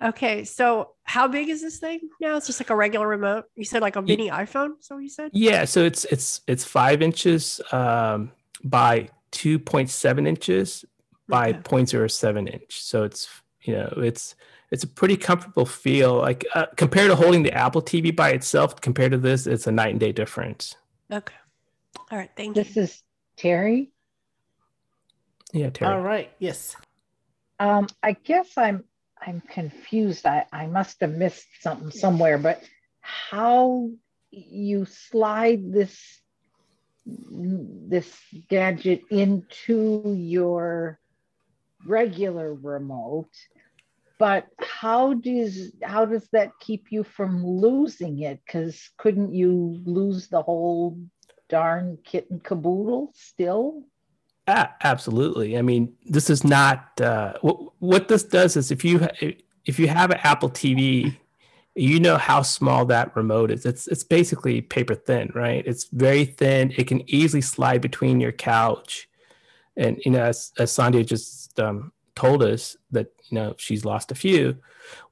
Okay, 0.00 0.44
so 0.44 0.90
how 1.02 1.26
big 1.26 1.48
is 1.48 1.60
this 1.60 1.78
thing 1.78 1.98
now? 2.20 2.36
It's 2.36 2.46
just 2.46 2.60
like 2.60 2.70
a 2.70 2.76
regular 2.76 3.08
remote. 3.08 3.46
You 3.56 3.64
said 3.64 3.82
like 3.82 3.96
a 3.96 4.02
mini 4.02 4.30
iPhone. 4.30 4.74
So 4.78 4.98
you 4.98 5.08
said? 5.08 5.32
Yeah, 5.32 5.64
so 5.64 5.84
it's 5.84 6.04
it's 6.04 6.42
it's 6.46 6.62
five 6.62 7.02
inches 7.02 7.60
um, 7.72 8.30
by 8.62 9.08
two 9.32 9.58
point 9.58 9.90
seven 9.90 10.28
inches 10.28 10.84
by 11.28 11.54
0.07 11.54 12.48
inch. 12.48 12.80
So 12.80 13.02
it's 13.02 13.28
you 13.62 13.74
know 13.74 13.92
it's 13.96 14.36
it's 14.70 14.84
a 14.84 14.88
pretty 14.88 15.16
comfortable 15.16 15.66
feel. 15.66 16.14
Like 16.14 16.46
uh, 16.54 16.66
compared 16.76 17.10
to 17.10 17.16
holding 17.16 17.42
the 17.42 17.52
Apple 17.52 17.82
TV 17.82 18.14
by 18.14 18.30
itself, 18.30 18.80
compared 18.80 19.10
to 19.10 19.18
this, 19.18 19.48
it's 19.48 19.66
a 19.66 19.72
night 19.72 19.90
and 19.90 19.98
day 19.98 20.12
difference. 20.12 20.76
Okay. 21.10 21.34
All 22.12 22.18
right. 22.18 22.30
Thank 22.36 22.56
you. 22.56 22.62
This 22.62 22.76
is 22.76 23.02
Terry. 23.38 23.90
Yeah, 25.54 25.70
Terry. 25.70 25.94
All 25.94 26.00
right, 26.00 26.30
yes. 26.38 26.76
Um, 27.58 27.88
I 28.02 28.12
guess 28.12 28.50
I'm 28.58 28.84
I'm 29.18 29.40
confused. 29.40 30.26
I, 30.26 30.44
I 30.52 30.66
must 30.66 31.00
have 31.00 31.12
missed 31.12 31.46
something 31.60 31.90
somewhere, 31.90 32.36
but 32.36 32.62
how 33.00 33.90
you 34.30 34.84
slide 34.84 35.72
this 35.72 35.98
this 37.06 38.14
gadget 38.50 39.02
into 39.10 40.14
your 40.18 41.00
regular 41.86 42.52
remote, 42.54 43.30
but 44.18 44.48
how 44.60 45.14
does 45.14 45.72
how 45.82 46.04
does 46.04 46.28
that 46.32 46.52
keep 46.60 46.92
you 46.92 47.04
from 47.04 47.46
losing 47.46 48.20
it? 48.20 48.40
Because 48.44 48.90
couldn't 48.98 49.34
you 49.34 49.80
lose 49.86 50.28
the 50.28 50.42
whole 50.42 50.98
darn 51.52 51.98
kit 52.02 52.28
and 52.30 52.42
caboodle 52.42 53.12
still? 53.14 53.82
A- 54.48 54.70
absolutely. 54.82 55.56
I 55.56 55.62
mean, 55.62 55.92
this 56.06 56.30
is 56.30 56.42
not 56.42 57.00
uh, 57.00 57.34
what 57.42 57.58
what 57.78 58.08
this 58.08 58.24
does 58.24 58.56
is 58.56 58.72
if 58.72 58.84
you 58.84 59.06
if 59.66 59.78
you 59.78 59.86
have 59.86 60.10
an 60.10 60.18
Apple 60.24 60.50
TV, 60.50 61.16
you 61.74 62.00
know 62.00 62.16
how 62.16 62.42
small 62.42 62.86
that 62.86 63.14
remote 63.14 63.50
is. 63.50 63.64
It's 63.66 63.86
it's 63.86 64.02
basically 64.02 64.62
paper 64.62 64.94
thin, 64.94 65.30
right? 65.34 65.62
It's 65.66 65.84
very 65.84 66.24
thin. 66.24 66.72
It 66.76 66.88
can 66.88 67.08
easily 67.08 67.42
slide 67.42 67.82
between 67.82 68.18
your 68.18 68.32
couch, 68.32 69.08
and 69.76 70.00
you 70.04 70.10
know, 70.10 70.24
as, 70.24 70.52
as 70.58 70.72
Sandhya 70.72 71.06
just 71.06 71.60
um, 71.60 71.92
told 72.16 72.42
us 72.42 72.76
that 72.90 73.12
you 73.28 73.36
know 73.36 73.54
she's 73.58 73.84
lost 73.84 74.10
a 74.10 74.16
few. 74.16 74.56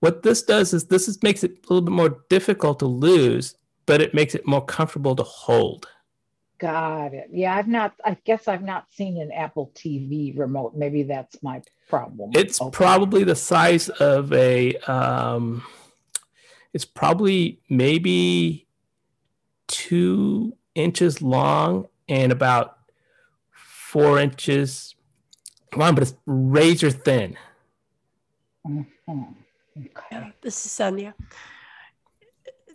What 0.00 0.22
this 0.22 0.42
does 0.42 0.72
is 0.72 0.86
this 0.86 1.06
is 1.06 1.22
makes 1.22 1.44
it 1.44 1.52
a 1.52 1.72
little 1.72 1.82
bit 1.82 1.92
more 1.92 2.24
difficult 2.30 2.78
to 2.80 2.86
lose, 2.86 3.54
but 3.86 4.00
it 4.00 4.14
makes 4.14 4.34
it 4.34 4.46
more 4.46 4.64
comfortable 4.64 5.14
to 5.16 5.22
hold. 5.22 5.86
Got 6.60 7.14
it. 7.14 7.28
Yeah, 7.32 7.56
I've 7.56 7.68
not, 7.68 7.94
I 8.04 8.18
guess 8.24 8.46
I've 8.46 8.62
not 8.62 8.84
seen 8.92 9.18
an 9.20 9.32
Apple 9.32 9.72
TV 9.74 10.38
remote. 10.38 10.74
Maybe 10.76 11.04
that's 11.04 11.42
my 11.42 11.62
problem. 11.88 12.32
It's 12.34 12.60
Okay. 12.60 12.70
probably 12.70 13.24
the 13.24 13.34
size 13.34 13.88
of 13.88 14.30
a. 14.34 14.76
Um, 14.80 15.62
it's 16.74 16.84
probably 16.84 17.60
maybe 17.70 18.68
two 19.68 20.56
inches 20.74 21.22
long 21.22 21.88
and 22.08 22.30
about 22.30 22.76
four 23.52 24.18
inches 24.18 24.94
long, 25.74 25.94
but 25.94 26.02
it's 26.02 26.14
razor 26.26 26.90
thin. 26.90 27.36
Mm-hmm. 28.66 29.22
Yeah, 30.12 30.30
this 30.42 30.66
is 30.66 30.72
Sandhya. 30.72 31.14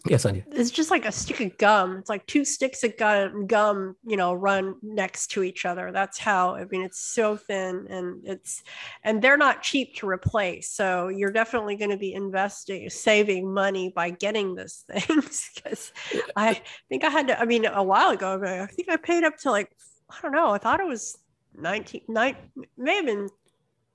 Yes, 0.08 0.26
Anya. 0.26 0.46
it's 0.52 0.72
just 0.72 0.92
like 0.92 1.06
a 1.06 1.12
stick 1.12 1.40
of 1.42 1.58
gum. 1.58 1.98
It's 1.98 2.10
like 2.10 2.26
two 2.28 2.46
sticks 2.46 2.84
of 2.84 2.96
gum, 2.98 3.48
gum, 3.48 3.96
you 4.06 4.18
know, 4.18 4.34
run 4.34 4.76
next 4.84 5.28
to 5.32 5.44
each 5.44 5.66
other. 5.66 5.92
That's 5.92 6.20
how. 6.20 6.56
I 6.56 6.66
mean, 6.66 6.84
it's 6.84 7.00
so 7.00 7.36
thin, 7.36 7.88
and 7.90 8.22
it's, 8.26 8.62
and 9.04 9.22
they're 9.22 9.38
not 9.38 9.64
cheap 9.64 9.96
to 9.96 10.08
replace. 10.08 10.70
So 10.70 11.08
you're 11.08 11.32
definitely 11.32 11.76
going 11.76 11.90
to 11.92 11.98
be 11.98 12.14
investing, 12.14 12.90
saving 12.90 13.52
money 13.52 13.92
by 13.96 14.12
getting 14.12 14.54
this 14.54 14.84
thing. 14.92 15.22
Because 15.56 15.92
I 16.36 16.62
think 16.90 17.04
I 17.04 17.10
had 17.10 17.28
to. 17.30 17.40
I 17.40 17.46
mean, 17.46 17.66
a 17.66 17.84
while 17.84 18.12
ago, 18.12 18.42
I 18.44 18.68
think 18.68 18.90
I 18.90 18.98
paid 18.98 19.24
up 19.24 19.38
to 19.40 19.52
like, 19.52 19.72
I 20.10 20.18
don't 20.22 20.34
know. 20.34 20.52
I 20.52 20.60
thought 20.60 20.80
it 20.80 20.88
was 20.88 21.18
19, 21.58 22.02
nine, 22.08 22.36
may 22.78 22.98
have 22.98 23.06
been 23.06 23.30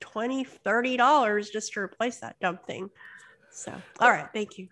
20 0.01 0.45
30 0.45 0.97
dollars 0.97 1.51
just 1.51 1.74
to 1.74 1.81
replace 1.81 2.19
that 2.19 2.37
dumb 2.41 2.59
thing. 2.66 2.91
So, 3.53 3.73
all 4.01 4.11
right, 4.11 4.28
thank 4.32 4.59
you. 4.59 4.69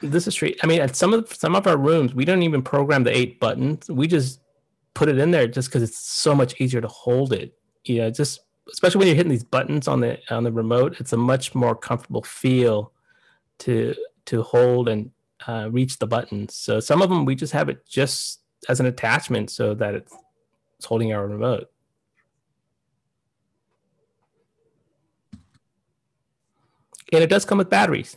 This 0.00 0.28
is 0.28 0.34
Shri. 0.34 0.56
I 0.62 0.66
mean, 0.66 0.80
at 0.80 0.94
some 0.94 1.12
of 1.12 1.32
some 1.34 1.56
of 1.56 1.66
our 1.66 1.76
rooms, 1.76 2.14
we 2.14 2.24
don't 2.24 2.42
even 2.42 2.62
program 2.62 3.04
the 3.04 3.16
eight 3.16 3.40
buttons. 3.40 3.88
We 3.90 4.06
just 4.06 4.40
put 4.94 5.08
it 5.08 5.18
in 5.18 5.30
there 5.30 5.46
just 5.46 5.68
because 5.68 5.82
it's 5.82 5.98
so 5.98 6.34
much 6.34 6.60
easier 6.60 6.80
to 6.80 6.88
hold 6.88 7.32
it. 7.32 7.56
You 7.84 7.98
know, 7.98 8.10
just 8.10 8.40
especially 8.70 8.98
when 8.98 9.08
you're 9.08 9.16
hitting 9.16 9.30
these 9.30 9.44
buttons 9.44 9.88
on 9.88 10.00
the 10.00 10.18
on 10.30 10.44
the 10.44 10.52
remote, 10.52 11.00
it's 11.00 11.12
a 11.12 11.16
much 11.16 11.54
more 11.54 11.74
comfortable 11.74 12.22
feel 12.22 12.92
to 13.58 13.94
to 14.26 14.42
hold 14.42 14.88
and 14.88 15.10
uh, 15.46 15.68
reach 15.70 15.98
the 15.98 16.06
buttons. 16.06 16.54
So 16.54 16.78
some 16.80 17.02
of 17.02 17.08
them 17.08 17.24
we 17.24 17.34
just 17.34 17.52
have 17.52 17.68
it 17.68 17.86
just 17.86 18.40
as 18.68 18.80
an 18.80 18.86
attachment 18.86 19.50
so 19.50 19.74
that 19.74 19.94
it's, 19.94 20.14
it's 20.76 20.86
holding 20.86 21.12
our 21.12 21.26
remote. 21.26 21.70
And 27.12 27.22
it 27.22 27.30
does 27.30 27.44
come 27.44 27.58
with 27.58 27.70
batteries. 27.70 28.16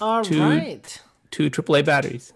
All 0.00 0.22
two, 0.24 0.40
right. 0.40 1.02
Two 1.30 1.50
AAA 1.50 1.84
batteries. 1.84 2.32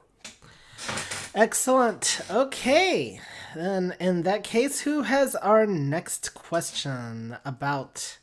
Excellent. 1.34 2.20
Okay. 2.30 3.20
Then, 3.54 3.94
in 4.00 4.22
that 4.22 4.44
case, 4.44 4.80
who 4.80 5.02
has 5.02 5.34
our 5.36 5.66
next 5.66 6.34
question 6.34 7.36
about 7.44 8.18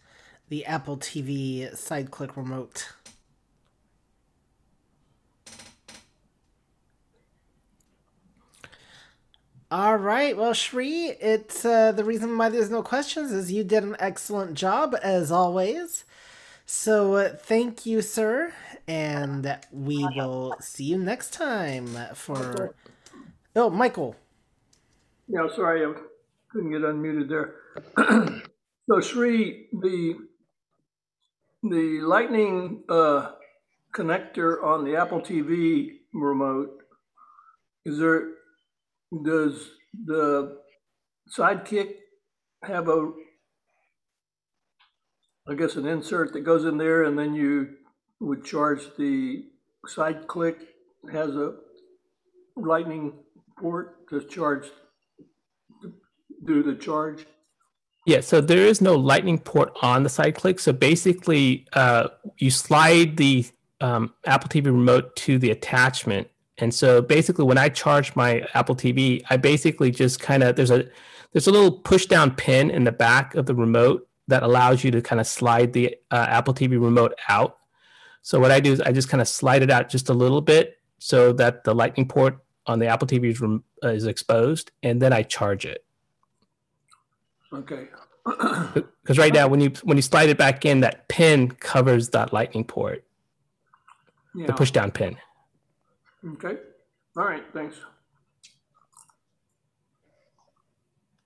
the 0.49 0.66
Apple 0.66 0.98
TV 0.98 1.76
side 1.76 2.11
click 2.11 2.36
remote? 2.36 2.90
All 9.72 9.98
right. 9.98 10.36
Well, 10.36 10.53
Shri, 10.53 11.10
it's 11.22 11.64
uh, 11.64 11.91
the 11.91 12.03
reason 12.03 12.36
why 12.38 12.49
there's 12.49 12.72
no 12.72 12.82
questions 12.82 13.32
is 13.32 13.52
you 13.52 13.64
did 13.64 13.84
an 13.84 13.95
excellent 13.99 14.56
job 14.56 14.95
as 15.03 15.32
always. 15.32 16.06
So 16.66 17.16
uh, 17.16 17.30
thank 17.36 17.86
you, 17.86 18.02
sir, 18.02 18.53
and 18.90 19.60
we 19.72 20.03
will 20.16 20.56
see 20.60 20.86
you 20.86 20.98
next 20.98 21.32
time 21.32 21.95
for. 22.16 22.74
Oh, 23.56 23.70
Michael. 23.70 24.16
Yeah, 25.28 25.48
sorry, 25.56 25.86
I 25.86 25.94
couldn't 26.52 26.72
get 26.72 26.82
unmuted 26.82 27.30
there. 27.30 27.53
so 28.90 28.99
Shri, 28.99 29.68
the 29.72 30.16
the 31.61 32.02
lightning 32.02 32.84
uh, 32.90 33.34
connector 33.94 34.64
on 34.64 34.86
the 34.86 34.95
Apple 34.95 35.22
TV 35.22 35.99
remote, 36.11 36.82
is 37.86 37.99
there 37.99 38.30
does 39.24 39.70
the 40.06 40.57
sidekick 41.30 41.94
have 42.64 42.90
a 42.90 43.11
I 45.48 45.53
guess 45.53 45.76
an 45.76 45.86
insert 45.86 46.34
that 46.34 46.41
goes 46.41 46.66
in 46.66 46.78
there 46.78 47.03
and 47.03 47.18
then 47.18 47.36
you 47.36 47.76
would 48.20 48.44
charge 48.44 48.82
the 48.98 49.46
side 49.88 50.28
click 50.28 50.58
has 51.12 51.36
a 51.36 51.56
lightning 52.56 53.14
port 53.58 54.08
to 54.10 54.22
charge 54.22 54.66
do 56.46 56.64
the 56.64 56.76
charge 56.76 57.26
Yeah, 58.06 58.22
so 58.22 58.41
there 58.41 58.66
is 58.66 58.82
no 58.82 58.96
lightning 58.96 59.40
port 59.40 59.72
on 59.82 60.04
the 60.04 60.10
side 60.10 60.36
click. 60.36 60.60
So 60.60 60.74
basically, 60.74 61.68
uh, 61.74 62.10
you 62.38 62.50
slide 62.50 63.18
the 63.18 63.46
um, 63.82 64.14
Apple 64.26 64.50
TV 64.50 64.66
remote 64.66 65.16
to 65.18 65.38
the 65.38 65.52
attachment. 65.52 66.28
And 66.58 66.74
so 66.74 67.02
basically, 67.02 67.46
when 67.46 67.58
I 67.58 67.70
charge 67.70 68.16
my 68.16 68.44
Apple 68.54 68.76
TV, 68.76 69.24
I 69.30 69.38
basically 69.38 69.91
just 69.91 70.20
kind 70.20 70.44
of 70.44 70.56
there's 70.56 70.72
a 70.72 70.86
there's 71.32 71.48
a 71.48 71.52
little 71.52 71.72
push 71.72 72.06
down 72.06 72.36
pin 72.36 72.72
in 72.72 72.84
the 72.84 72.91
back 72.91 73.36
of 73.36 73.46
the 73.46 73.56
remote 73.56 74.08
that 74.28 74.44
allows 74.44 74.84
you 74.84 74.91
to 74.91 75.02
kind 75.02 75.20
of 75.20 75.28
slide 75.28 75.74
the 75.74 75.96
uh, 76.12 76.26
Apple 76.30 76.54
TV 76.54 76.72
remote 76.72 77.14
out. 77.30 77.59
So 78.22 78.40
what 78.40 78.52
I 78.52 78.60
do 78.60 78.74
is 78.74 78.82
I 78.82 78.91
just 78.91 79.10
kind 79.10 79.22
of 79.22 79.28
slide 79.28 79.62
it 79.62 79.72
out 79.72 79.90
just 79.90 80.10
a 80.10 80.14
little 80.14 80.41
bit 80.41 80.78
so 81.00 81.32
that 81.34 81.64
the 81.64 81.74
lightning 81.74 82.08
port 82.08 82.38
on 82.68 82.80
the 82.80 82.88
Apple 82.88 83.08
TV 83.08 83.32
is, 83.32 83.41
rem- 83.41 83.64
uh, 83.84 83.88
is 83.90 84.06
exposed, 84.06 84.72
and 84.84 85.02
then 85.02 85.14
I 85.14 85.24
charge 85.24 85.66
it. 85.66 85.84
okay 87.54 87.88
Because 88.26 89.18
right 89.18 89.34
now, 89.34 89.48
when 89.48 89.60
you 89.60 89.72
when 89.84 89.98
you 89.98 90.04
slide 90.04 90.30
it 90.30 90.38
back 90.38 90.66
in, 90.66 90.82
that 90.82 91.08
pin 91.08 91.50
covers 91.50 92.10
that 92.10 92.32
lightning 92.32 92.64
port, 92.64 93.04
yeah 94.36 94.46
the 94.46 94.54
push 94.54 94.70
down 94.72 94.91
pin. 94.91 95.18
okay 96.34 96.58
all 97.18 97.24
right 97.26 97.44
thanks 97.54 97.78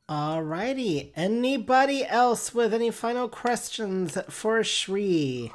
All 0.09 0.43
righty. 0.43 1.13
Anybody 1.15 2.05
else 2.05 2.53
with 2.53 2.73
any 2.73 2.91
final 2.91 3.29
questions 3.29 4.17
for 4.29 4.61
Shri? 4.63 5.51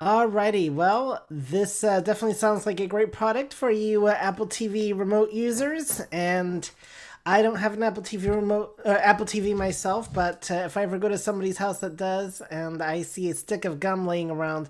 Alrighty, 0.00 0.70
well, 0.70 1.24
this 1.30 1.82
uh, 1.82 2.00
definitely 2.00 2.34
sounds 2.34 2.66
like 2.66 2.80
a 2.80 2.86
great 2.86 3.12
product 3.12 3.54
for 3.54 3.70
you 3.70 4.08
uh, 4.08 4.10
Apple 4.10 4.46
TV 4.46 4.96
remote 4.96 5.32
users, 5.32 6.02
and 6.12 6.68
I 7.24 7.40
don't 7.40 7.56
have 7.56 7.72
an 7.72 7.82
Apple 7.82 8.02
TV 8.02 8.28
remote, 8.28 8.78
uh, 8.84 8.90
Apple 8.90 9.24
TV 9.24 9.56
myself, 9.56 10.12
but 10.12 10.50
uh, 10.50 10.54
if 10.66 10.76
I 10.76 10.82
ever 10.82 10.98
go 10.98 11.08
to 11.08 11.16
somebody's 11.16 11.56
house 11.56 11.78
that 11.78 11.96
does, 11.96 12.42
and 12.50 12.82
I 12.82 13.02
see 13.02 13.30
a 13.30 13.34
stick 13.34 13.64
of 13.64 13.80
gum 13.80 14.06
laying 14.06 14.30
around, 14.30 14.68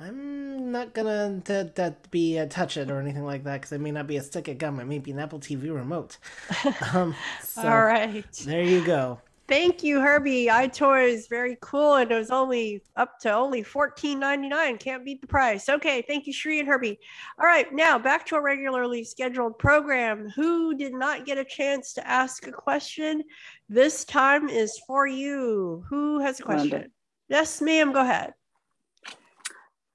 I'm 0.00 0.72
not 0.72 0.94
gonna 0.94 1.42
t- 1.44 1.70
t- 1.74 1.96
be 2.10 2.38
uh, 2.38 2.46
touch 2.46 2.78
it 2.78 2.90
or 2.90 2.98
anything 2.98 3.24
like 3.24 3.44
that 3.44 3.60
because 3.60 3.72
it 3.72 3.80
may 3.80 3.90
not 3.90 4.06
be 4.06 4.16
a 4.16 4.22
stick 4.22 4.48
of 4.48 4.56
gum. 4.56 4.80
It 4.80 4.86
may 4.86 4.98
be 5.00 5.10
an 5.10 5.18
Apple 5.18 5.38
TV 5.38 5.72
remote. 5.72 6.16
um, 6.94 7.14
so 7.42 7.68
All 7.68 7.84
right. 7.84 8.24
there 8.46 8.64
you 8.64 8.82
go. 8.82 9.20
Thank 9.52 9.82
you, 9.82 10.00
Herbie. 10.00 10.46
iToys, 10.46 11.08
is 11.12 11.26
very 11.26 11.58
cool, 11.60 11.96
and 11.96 12.10
it 12.10 12.14
was 12.14 12.30
only 12.30 12.82
up 12.96 13.18
to 13.20 13.30
only 13.30 13.62
fourteen 13.62 14.18
ninety 14.18 14.48
nine. 14.48 14.78
Can't 14.78 15.04
beat 15.04 15.20
the 15.20 15.26
price. 15.26 15.68
Okay, 15.68 16.00
thank 16.08 16.26
you, 16.26 16.32
Shri 16.32 16.58
and 16.58 16.66
Herbie. 16.66 16.98
All 17.38 17.44
right, 17.44 17.70
now 17.70 17.98
back 17.98 18.24
to 18.28 18.36
a 18.36 18.40
regularly 18.40 19.04
scheduled 19.04 19.58
program. 19.58 20.30
Who 20.30 20.74
did 20.74 20.94
not 20.94 21.26
get 21.26 21.36
a 21.36 21.44
chance 21.44 21.92
to 21.92 22.08
ask 22.08 22.46
a 22.46 22.50
question? 22.50 23.24
This 23.68 24.06
time 24.06 24.48
is 24.48 24.80
for 24.86 25.06
you. 25.06 25.84
Who 25.90 26.18
has 26.20 26.40
a 26.40 26.44
question? 26.44 26.70
Rhonda. 26.70 26.90
Yes, 27.28 27.60
ma'am. 27.60 27.92
Go 27.92 28.00
ahead. 28.00 28.32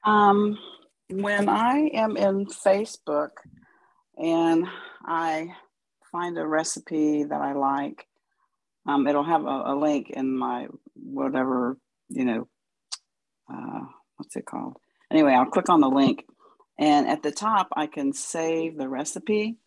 Um, 0.03 0.55
when 1.09 1.49
I 1.49 1.89
am 1.95 2.15
in 2.15 2.45
Facebook 2.45 3.31
and 4.23 4.67
I 5.03 5.47
find 6.11 6.37
a 6.37 6.45
recipe 6.45 7.23
that 7.23 7.41
I 7.41 7.53
like, 7.53 8.05
um, 8.87 9.05
it'll 9.05 9.23
have 9.23 9.43
a, 9.43 9.63
a 9.67 9.75
link 9.75 10.09
in 10.09 10.35
my 10.35 10.67
whatever, 10.95 11.77
you 12.09 12.25
know, 12.25 12.47
uh, 13.53 13.81
what's 14.15 14.35
it 14.35 14.45
called? 14.45 14.77
Anyway, 15.11 15.33
I'll 15.33 15.45
click 15.45 15.69
on 15.69 15.81
the 15.81 15.89
link 15.89 16.25
and 16.79 17.07
at 17.07 17.21
the 17.21 17.31
top 17.31 17.69
I 17.73 17.87
can 17.87 18.13
save 18.13 18.77
the 18.77 18.87
recipe. 18.87 19.57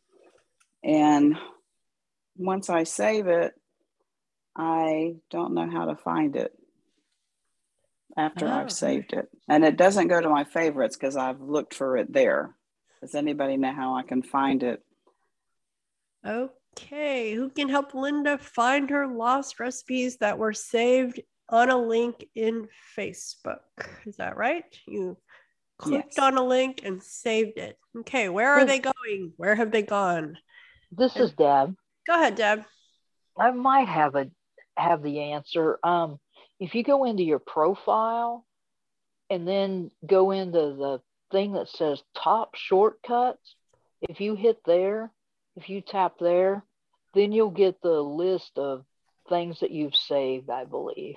And 0.82 1.36
once 2.36 2.70
I 2.70 2.84
save 2.84 3.26
it, 3.26 3.52
I 4.56 5.14
don't 5.30 5.55
know 5.55 5.68
how 5.70 5.86
to 5.86 5.97
find 5.97 6.36
it 6.36 6.52
after 8.16 8.47
Oh, 8.47 8.51
I've 8.51 8.72
saved 8.72 9.12
it. 9.12 9.28
And 9.48 9.64
it 9.64 9.76
doesn't 9.76 10.09
go 10.09 10.20
to 10.20 10.28
my 10.28 10.44
favorites 10.44 10.97
because 10.97 11.16
I've 11.16 11.40
looked 11.40 11.74
for 11.74 11.97
it 11.97 12.12
there. 12.12 12.55
Does 13.01 13.14
anybody 13.14 13.56
know 13.56 13.72
how 13.72 13.94
I 13.94 14.02
can 14.02 14.22
find 14.22 14.62
it? 14.62 14.82
Okay, 16.76 17.34
who 17.34 17.51
can 17.51 17.68
help 17.68 17.94
Linda 17.94 18.38
find 18.38 18.90
her 18.90 19.06
lost 19.06 19.60
recipes 19.60 20.18
that 20.18 20.38
were 20.38 20.52
saved 20.52 21.20
on 21.48 21.70
a 21.70 21.76
link 21.76 22.24
in 22.34 22.68
Facebook? 22.97 23.60
Is 24.06 24.16
that 24.16 24.36
right? 24.36 24.64
You 24.86 25.16
clicked 25.78 26.14
Yes. 26.16 26.24
on 26.24 26.36
a 26.36 26.44
link 26.44 26.82
and 26.84 27.02
saved 27.02 27.59
it. 27.59 27.78
Okay, 27.98 28.28
where 28.28 28.51
are 28.51 28.64
This- 28.64 28.80
they 28.80 28.92
going? 28.92 29.32
Where 29.36 29.55
have 29.56 29.72
they 29.72 29.82
gone? 29.82 30.38
This 30.92 31.16
is 31.16 31.32
Deb. 31.32 31.76
Go 32.06 32.14
ahead, 32.14 32.36
Deb. 32.36 32.64
I 33.36 33.51
might 33.51 33.88
have 33.88 34.14
a 34.14 34.30
have 34.76 35.02
the 35.02 35.20
answer. 35.32 35.78
Um, 35.82 36.18
if 36.59 36.74
you 36.74 36.82
go 36.82 37.05
into 37.05 37.22
your 37.22 37.38
profile 37.38 38.47
and 39.28 39.47
then 39.47 39.90
go 40.06 40.30
into 40.30 40.74
the 40.74 41.02
thing 41.30 41.52
that 41.52 41.68
says 41.68 42.02
top 42.14 42.55
shortcuts, 42.55 43.56
if 44.01 44.20
you 44.20 44.34
hit 44.36 44.62
there, 44.64 45.12
if 45.56 45.68
you 45.68 45.81
tap 45.81 46.14
there, 46.20 46.64
then 47.14 47.32
you'll 47.32 47.51
get 47.51 47.82
the 47.82 48.01
list 48.01 48.52
of 48.59 48.85
things 49.28 49.60
that 49.60 49.70
you've 49.70 49.97
saved, 49.97 50.51
I 50.51 50.64
believe. 50.64 51.16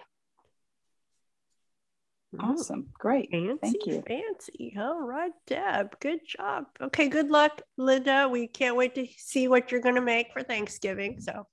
Hmm. 2.35 2.41
Awesome. 2.51 2.87
Great. 2.97 3.29
Fancy, 3.31 3.57
Thank 3.61 3.85
you. 3.85 4.03
fancy. 4.07 4.75
All 4.77 5.01
right, 5.01 5.31
Deb. 5.47 5.99
Good 5.99 6.19
job. 6.27 6.65
Okay, 6.81 7.07
good 7.09 7.29
luck, 7.29 7.61
Linda. 7.77 8.27
We 8.29 8.47
can't 8.47 8.75
wait 8.75 8.95
to 8.95 9.07
see 9.17 9.47
what 9.47 9.71
you're 9.71 9.81
going 9.81 9.95
to 9.95 10.01
make 10.01 10.33
for 10.33 10.41
Thanksgiving. 10.41 11.19
So 11.19 11.45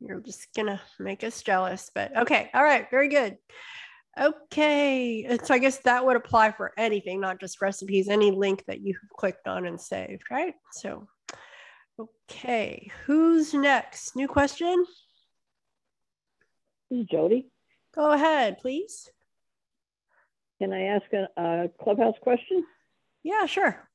you're 0.00 0.20
just 0.20 0.52
going 0.54 0.66
to 0.68 0.80
make 0.98 1.24
us 1.24 1.42
jealous. 1.42 1.90
But 1.94 2.16
okay, 2.16 2.50
all 2.54 2.62
right, 2.62 2.88
very 2.90 3.08
good. 3.08 3.36
Okay, 4.18 5.24
and 5.24 5.44
so 5.46 5.54
I 5.54 5.58
guess 5.58 5.78
that 5.78 6.04
would 6.04 6.16
apply 6.16 6.50
for 6.52 6.72
anything, 6.76 7.20
not 7.20 7.38
just 7.38 7.60
recipes, 7.62 8.08
any 8.08 8.32
link 8.32 8.64
that 8.66 8.80
you 8.80 8.96
clicked 9.16 9.46
on 9.46 9.64
and 9.66 9.80
saved, 9.80 10.22
right? 10.28 10.54
So, 10.72 11.06
okay, 11.98 12.90
who's 13.04 13.54
next? 13.54 14.16
New 14.16 14.28
question? 14.28 14.84
This 16.90 17.00
is 17.00 17.06
Jody. 17.06 17.48
Go 17.94 18.12
ahead, 18.12 18.58
please. 18.58 19.10
Can 20.60 20.72
I 20.72 20.82
ask 20.82 21.04
a, 21.12 21.28
a 21.36 21.68
clubhouse 21.82 22.16
question? 22.20 22.64
Yeah, 23.22 23.46
sure. 23.46 23.88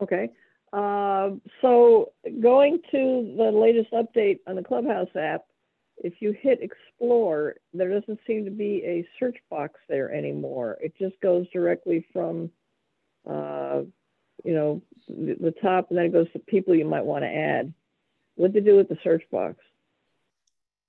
Okay. 0.00 0.30
Um, 0.72 1.40
so 1.62 2.12
going 2.40 2.80
to 2.90 3.34
the 3.36 3.50
latest 3.52 3.92
update 3.92 4.40
on 4.46 4.56
the 4.56 4.62
Clubhouse 4.62 5.08
app, 5.16 5.42
if 5.96 6.14
you 6.20 6.32
hit 6.32 6.60
explore, 6.62 7.56
there 7.72 7.90
doesn't 7.90 8.20
seem 8.26 8.44
to 8.44 8.50
be 8.50 8.82
a 8.84 9.08
search 9.18 9.36
box 9.50 9.80
there 9.88 10.12
anymore. 10.12 10.78
It 10.80 10.92
just 10.98 11.18
goes 11.20 11.46
directly 11.52 12.06
from, 12.12 12.50
uh, 13.28 13.82
you 14.44 14.54
know, 14.54 14.82
the, 15.08 15.36
the 15.40 15.54
top, 15.62 15.88
and 15.90 15.98
then 15.98 16.06
it 16.06 16.12
goes 16.12 16.30
to 16.32 16.38
people 16.38 16.74
you 16.74 16.84
might 16.84 17.04
want 17.04 17.24
to 17.24 17.28
add. 17.28 17.72
What 18.36 18.52
to 18.54 18.60
do 18.60 18.76
with 18.76 18.88
the 18.88 18.98
search 19.02 19.24
box? 19.30 19.56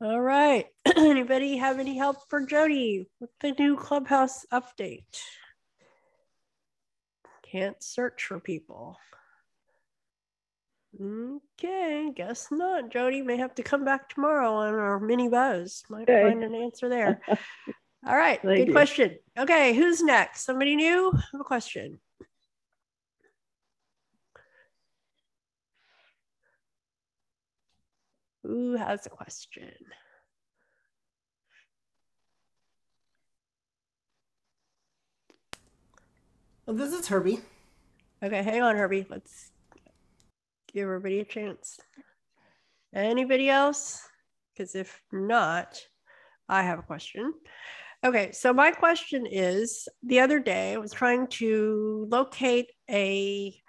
All 0.02 0.22
right. 0.22 0.66
Anybody 0.96 1.58
have 1.58 1.80
any 1.80 1.98
help 1.98 2.30
for 2.30 2.46
Jody 2.46 3.08
with 3.20 3.32
the 3.42 3.52
new 3.58 3.76
clubhouse 3.76 4.46
update? 4.52 5.04
Can't 7.52 7.82
search 7.82 8.24
for 8.26 8.40
people. 8.40 8.98
Okay, 11.02 12.12
guess 12.16 12.48
not. 12.52 12.90
Jody 12.92 13.22
may 13.22 13.38
have 13.38 13.56
to 13.56 13.64
come 13.64 13.86
back 13.86 14.10
tomorrow 14.10 14.54
on 14.54 14.74
our 14.74 15.00
mini 15.00 15.28
buzz. 15.30 15.84
Might 15.90 16.10
Okay. 16.10 16.22
find 16.22 16.44
an 16.44 16.56
answer 16.56 16.90
there. 16.90 17.22
All 18.08 18.16
right, 18.16 18.40
Thank 18.42 18.58
good 18.58 18.68
you. 18.68 18.74
question. 18.74 19.18
Okay, 19.38 19.74
who's 19.74 20.02
next? 20.02 20.46
Somebody 20.46 20.76
new? 20.76 21.12
Have 21.12 21.42
a 21.42 21.44
question. 21.44 22.00
Who 28.50 28.76
has 28.78 29.06
a 29.06 29.12
question? 29.12 29.70
Well, 36.66 36.76
this 36.76 36.92
is 36.92 37.08
Herbie. 37.08 37.42
Okay, 38.24 38.42
hang 38.42 38.64
on, 38.64 38.76
Herbie. 38.76 39.06
Let's 39.08 39.52
give 40.74 40.82
everybody 40.82 41.20
a 41.20 41.26
chance. 41.26 41.80
Anybody 42.92 43.52
else? 43.52 44.02
Because 44.52 44.74
if 44.74 45.00
not, 45.12 45.80
I 46.48 46.64
have 46.64 46.80
a 46.80 46.82
question. 46.82 47.36
Okay, 48.04 48.32
so 48.32 48.52
my 48.52 48.72
question 48.72 49.28
is 49.30 49.88
the 50.02 50.22
other 50.22 50.40
day 50.40 50.74
I 50.74 50.78
was 50.78 50.92
trying 50.92 51.28
to 51.38 52.08
locate 52.10 52.72
a 52.90 53.62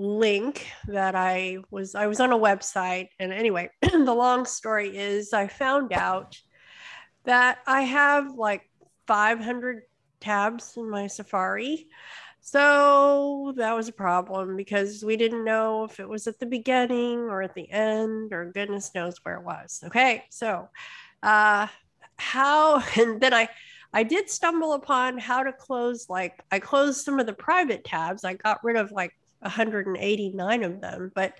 link 0.00 0.66
that 0.88 1.14
I 1.14 1.58
was 1.70 1.94
I 1.94 2.06
was 2.06 2.20
on 2.20 2.32
a 2.32 2.38
website 2.38 3.08
and 3.18 3.32
anyway, 3.32 3.68
the 3.82 4.14
long 4.14 4.46
story 4.46 4.96
is 4.96 5.34
I 5.34 5.46
found 5.46 5.92
out 5.92 6.40
that 7.24 7.58
I 7.66 7.82
have 7.82 8.32
like 8.34 8.62
500 9.06 9.82
tabs 10.20 10.74
in 10.78 10.88
my 10.88 11.06
Safari. 11.06 11.86
So 12.40 13.52
that 13.58 13.76
was 13.76 13.88
a 13.88 13.92
problem 13.92 14.56
because 14.56 15.04
we 15.04 15.18
didn't 15.18 15.44
know 15.44 15.84
if 15.84 16.00
it 16.00 16.08
was 16.08 16.26
at 16.26 16.38
the 16.38 16.46
beginning 16.46 17.18
or 17.18 17.42
at 17.42 17.54
the 17.54 17.70
end 17.70 18.32
or 18.32 18.50
goodness 18.52 18.94
knows 18.94 19.18
where 19.22 19.34
it 19.34 19.44
was. 19.44 19.82
Okay, 19.84 20.24
so 20.30 20.68
uh 21.22 21.66
how 22.16 22.82
and 22.98 23.20
then 23.20 23.34
I 23.34 23.50
I 23.92 24.04
did 24.04 24.30
stumble 24.30 24.72
upon 24.72 25.18
how 25.18 25.42
to 25.42 25.52
close 25.52 26.08
like 26.08 26.42
I 26.50 26.58
closed 26.58 27.04
some 27.04 27.20
of 27.20 27.26
the 27.26 27.34
private 27.34 27.84
tabs. 27.84 28.24
I 28.24 28.32
got 28.32 28.64
rid 28.64 28.76
of 28.76 28.92
like 28.92 29.12
189 29.40 30.62
of 30.62 30.80
them, 30.80 31.12
but 31.14 31.34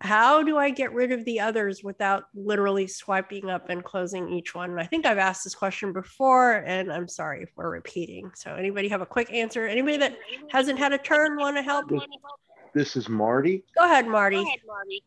how 0.00 0.42
do 0.42 0.58
I 0.58 0.70
get 0.70 0.92
rid 0.92 1.12
of 1.12 1.24
the 1.24 1.40
others 1.40 1.82
without 1.82 2.24
literally 2.34 2.86
swiping 2.86 3.48
up 3.48 3.70
and 3.70 3.82
closing 3.82 4.28
each 4.28 4.54
one? 4.54 4.70
And 4.70 4.80
I 4.80 4.84
think 4.84 5.06
I've 5.06 5.18
asked 5.18 5.44
this 5.44 5.54
question 5.54 5.92
before, 5.92 6.64
and 6.66 6.92
I'm 6.92 7.08
sorry 7.08 7.42
if 7.42 7.50
we're 7.56 7.70
repeating. 7.70 8.30
So, 8.34 8.54
anybody 8.54 8.88
have 8.88 9.00
a 9.00 9.06
quick 9.06 9.32
answer? 9.32 9.66
Anybody 9.66 9.96
that 9.98 10.18
hasn't 10.50 10.78
had 10.78 10.92
a 10.92 10.98
turn 10.98 11.36
want 11.36 11.56
to 11.56 11.62
help? 11.62 11.88
This, 11.88 12.02
this 12.74 12.96
is 12.96 13.08
Marty. 13.08 13.64
Go 13.76 13.84
ahead, 13.84 14.06
Marty. 14.06 14.44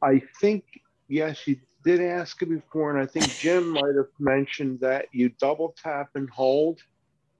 I 0.02 0.22
think, 0.40 0.64
yes, 1.10 1.45
you 1.48 1.58
did 1.84 2.02
ask 2.02 2.41
it 2.41 2.49
before, 2.49 2.95
and 2.95 2.99
I 2.99 3.06
think 3.06 3.30
Jim 3.38 3.70
might 3.74 3.95
have 3.95 4.10
mentioned 4.20 4.80
that 4.80 5.08
you 5.12 5.30
double 5.40 5.76
tap 5.82 6.10
and 6.16 6.30
hold, 6.30 6.82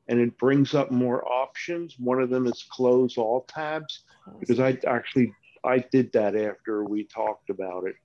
and 0.10 0.20
it 0.20 0.38
brings 0.38 0.76
up 0.76 0.92
more 0.92 1.28
options. 1.28 1.96
One 1.98 2.22
of 2.22 2.30
them 2.30 2.46
is 2.46 2.66
close 2.70 3.18
all 3.18 3.46
tabs, 3.48 4.04
because 4.40 4.60
I 4.60 4.78
actually 4.88 5.32
I 5.64 5.84
did 5.92 6.12
that 6.14 6.36
after 6.36 6.84
we 6.84 7.06
talked 7.06 7.50
about 7.50 7.88
it. 7.88 7.96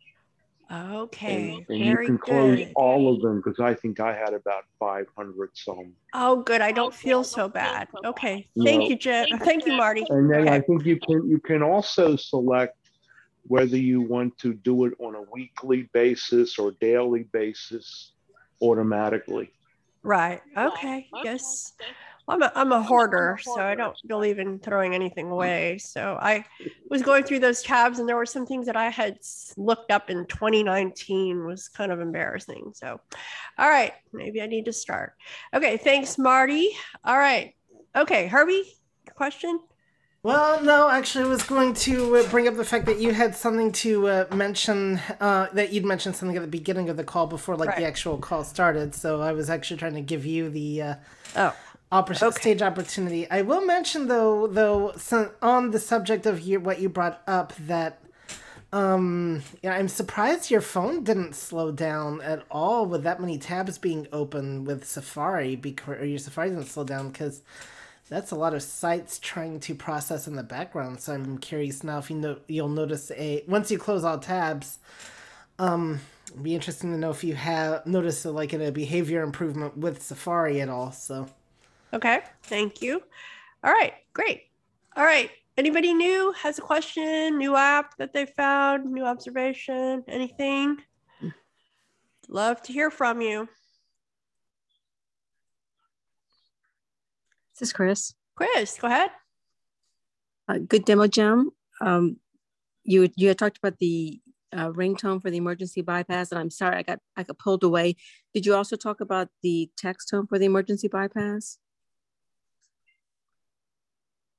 Okay, 0.73 1.62
And, 1.69 1.81
and 1.81 1.85
you 1.86 1.97
can 1.99 2.19
close 2.19 2.57
good. 2.57 2.73
all 2.77 3.15
of 3.15 3.20
them 3.20 3.43
because 3.44 3.61
I 3.61 3.74
think 3.74 4.01
I 4.01 4.15
had 4.15 4.32
about 4.32 4.65
500 4.81 5.51
some. 5.53 5.93
Oh, 6.15 6.36
good. 6.36 6.62
I 6.62 6.73
don't 6.73 6.94
feel 6.94 7.24
so 7.24 7.47
bad. 7.47 7.89
Okay, 8.07 8.49
thank 8.65 8.85
No. 8.85 8.89
you, 8.89 8.97
Jen. 8.97 9.27
Thank 9.40 9.66
you, 9.66 9.74
Marty. 9.74 10.07
And 10.09 10.32
then 10.32 10.49
I 10.49 10.61
think 10.61 10.86
you 10.86 10.99
can 10.99 11.28
you 11.28 11.39
can 11.40 11.62
also 11.62 12.16
select 12.16 12.77
whether 13.47 13.77
you 13.77 14.01
want 14.01 14.39
to 14.39 14.55
do 14.55 14.86
it 14.86 14.94
on 14.99 15.15
a 15.15 15.23
weekly 15.31 15.90
basis 15.93 16.59
or 16.59 16.73
daily 16.81 17.24
basis 17.32 18.12
automatically. 18.62 19.53
Right. 20.03 20.40
Okay. 20.57 21.09
Yes. 21.23 21.74
I'm 22.33 22.41
a, 22.41 22.53
I'm 22.55 22.73
a 22.73 22.83
hoarder, 22.83 23.39
so 23.43 23.61
I 23.61 23.75
don't 23.75 23.95
believe 24.07 24.39
in 24.39 24.59
throwing 24.59 24.95
anything 24.95 25.31
away. 25.31 25.77
So 25.77 26.19
I 26.19 26.47
was 26.89 27.03
going 27.03 27.25
through 27.25 27.41
those 27.41 27.63
tabs, 27.63 27.99
and 27.99 28.09
there 28.09 28.17
were 28.17 28.25
some 28.25 28.47
things 28.47 28.65
that 28.67 28.77
I 28.77 28.89
had 28.89 29.19
looked 29.59 29.91
up 29.91 30.09
in 30.09 30.25
2019 30.25 31.45
was 31.45 31.69
kind 31.69 31.93
of 31.93 32.01
embarrassing. 32.01 32.73
So, 32.75 32.99
all 33.59 33.69
right, 33.69 33.93
maybe 34.15 34.41
I 34.41 34.47
need 34.47 34.65
to 34.65 34.73
start. 34.73 35.13
Okay. 35.53 35.77
Thanks, 35.77 36.17
Marty. 36.17 36.71
All 37.05 37.19
right. 37.19 37.55
Okay, 37.95 38.29
Herbie, 38.29 38.65
question. 39.15 39.61
Well, 40.23 40.63
no, 40.63 40.89
actually, 40.89 41.25
I 41.25 41.29
was 41.29 41.43
going 41.43 41.75
to 41.75 42.17
uh, 42.17 42.31
bring 42.31 42.49
up 42.49 42.55
the 42.55 42.65
fact 42.65 42.87
that 42.87 42.99
you 42.99 43.13
had 43.13 43.37
something 43.37 43.73
to 43.73 44.07
uh, 44.07 44.27
mention, 44.33 45.03
uh, 45.21 45.49
that 45.53 45.73
you'd 45.73 45.85
mentioned 45.85 46.17
something 46.17 46.37
at 46.37 46.43
the 46.43 46.49
beginning 46.49 46.89
of 46.89 46.97
the 46.97 47.05
call 47.05 47.27
before, 47.27 47.57
like 47.57 47.77
the 47.77 47.85
actual 47.85 48.17
call 48.17 48.45
started. 48.45 48.95
So 48.95 49.21
I 49.21 49.33
was 49.33 49.51
actually 49.51 49.79
trying 49.79 49.97
to 49.97 50.01
give 50.01 50.25
you 50.25 50.49
the 50.49 50.83
uh, 50.83 50.95
oh 51.37 51.57
oppor- 51.93 52.32
stage 52.32 52.62
opportunity. 52.62 53.31
I 53.31 53.43
will 53.43 53.64
mention 53.64 54.09
though, 54.09 54.47
though, 54.47 54.94
on 55.43 55.70
the 55.70 55.78
subject 55.78 56.27
of 56.27 56.40
your, 56.40 56.60
what 56.60 56.81
you 56.81 56.89
brought 56.89 57.23
up, 57.27 57.55
that 57.56 58.02
um, 58.73 59.43
yeah, 59.62 59.74
I'm 59.74 59.89
surprised 59.89 60.51
your 60.51 60.62
phone 60.62 61.05
didn't 61.05 61.35
slow 61.35 61.70
down 61.70 62.23
at 62.23 62.43
all 62.51 62.86
with 62.86 63.02
that 63.02 63.20
many 63.20 63.36
tabs 63.36 63.77
being 63.77 64.09
open 64.12 64.64
with 64.64 64.86
Safari, 64.86 65.56
because 65.56 66.01
or 66.01 66.06
your 66.06 66.19
Safari 66.19 66.48
didn't 66.48 66.64
slow 66.64 66.85
down 66.85 67.10
because 67.10 67.43
that's 68.09 68.31
a 68.31 68.35
lot 68.36 68.55
of 68.55 68.62
sites 68.62 69.19
trying 69.19 69.60
to 69.60 69.74
process 69.74 70.27
in 70.27 70.36
the 70.36 70.43
background. 70.43 71.01
So 71.01 71.12
I'm 71.12 71.36
curious 71.36 71.85
now 71.85 71.98
if 71.98 72.10
you 72.10 72.16
know 72.16 72.39
you'll 72.48 72.69
notice 72.69 73.10
a 73.10 73.44
once 73.47 73.70
you 73.70 73.77
close 73.78 74.05
all 74.05 74.19
tabs. 74.19 74.78
Um, 75.59 76.01
be 76.40 76.55
interesting 76.55 76.93
to 76.93 76.98
know 76.98 77.10
if 77.10 77.23
you 77.23 77.35
have 77.35 77.86
noticed 77.86 78.24
a, 78.24 78.31
like 78.31 78.55
a 78.55 78.73
behavior 78.73 79.23
improvement 79.23 79.77
with 79.77 80.02
Safari 80.02 80.62
at 80.62 80.70
all. 80.70 80.93
So 80.93 81.28
Okay, 81.93 82.23
thank 82.44 82.81
you. 82.81 83.02
All 83.62 83.73
right, 83.73 83.93
great. 84.14 84.44
All 84.97 85.05
right, 85.05 85.31
anybody 85.56 85.93
new 85.93 86.32
has 86.32 86.59
a 86.59 86.62
question, 86.62 87.39
new 87.39 87.55
app 87.56 87.97
that 87.98 88.12
they 88.12 88.27
found, 88.27 88.90
new 88.90 89.05
observation, 89.05 90.02
anything? 90.09 90.78
Love 92.28 92.62
to 92.62 92.73
hear 92.73 92.90
from 92.90 93.20
you. 93.20 93.48
This 97.59 97.69
is 97.69 97.73
Chris. 97.73 98.14
Chris, 98.35 98.78
go 98.78 98.86
ahead. 98.89 99.10
Uh, 100.48 100.59
good 100.59 100.85
demo, 100.85 101.06
Jim. 101.06 101.51
Um, 101.81 102.16
you 102.85 103.10
you 103.16 103.28
had 103.28 103.39
talked 103.39 103.59
about 103.59 103.78
the 103.78 104.20
uh, 104.52 104.70
ringtone 104.70 105.20
for 105.20 105.31
the 105.31 105.36
emergency 105.36 105.82
bypass, 105.82 106.31
and 106.31 106.39
I'm 106.39 106.51
sorry 106.51 106.77
I 106.77 106.82
got 106.82 106.98
I 107.16 107.23
got 107.23 107.39
pulled 107.39 107.64
away. 107.64 107.97
Did 108.35 108.47
you 108.47 108.55
also 108.55 108.77
talk 108.77 109.01
about 109.01 109.28
the 109.43 109.70
text 109.77 110.09
tone 110.09 110.27
for 110.27 110.39
the 110.39 110.47
emergency 110.47 110.89
bypass? 110.89 111.59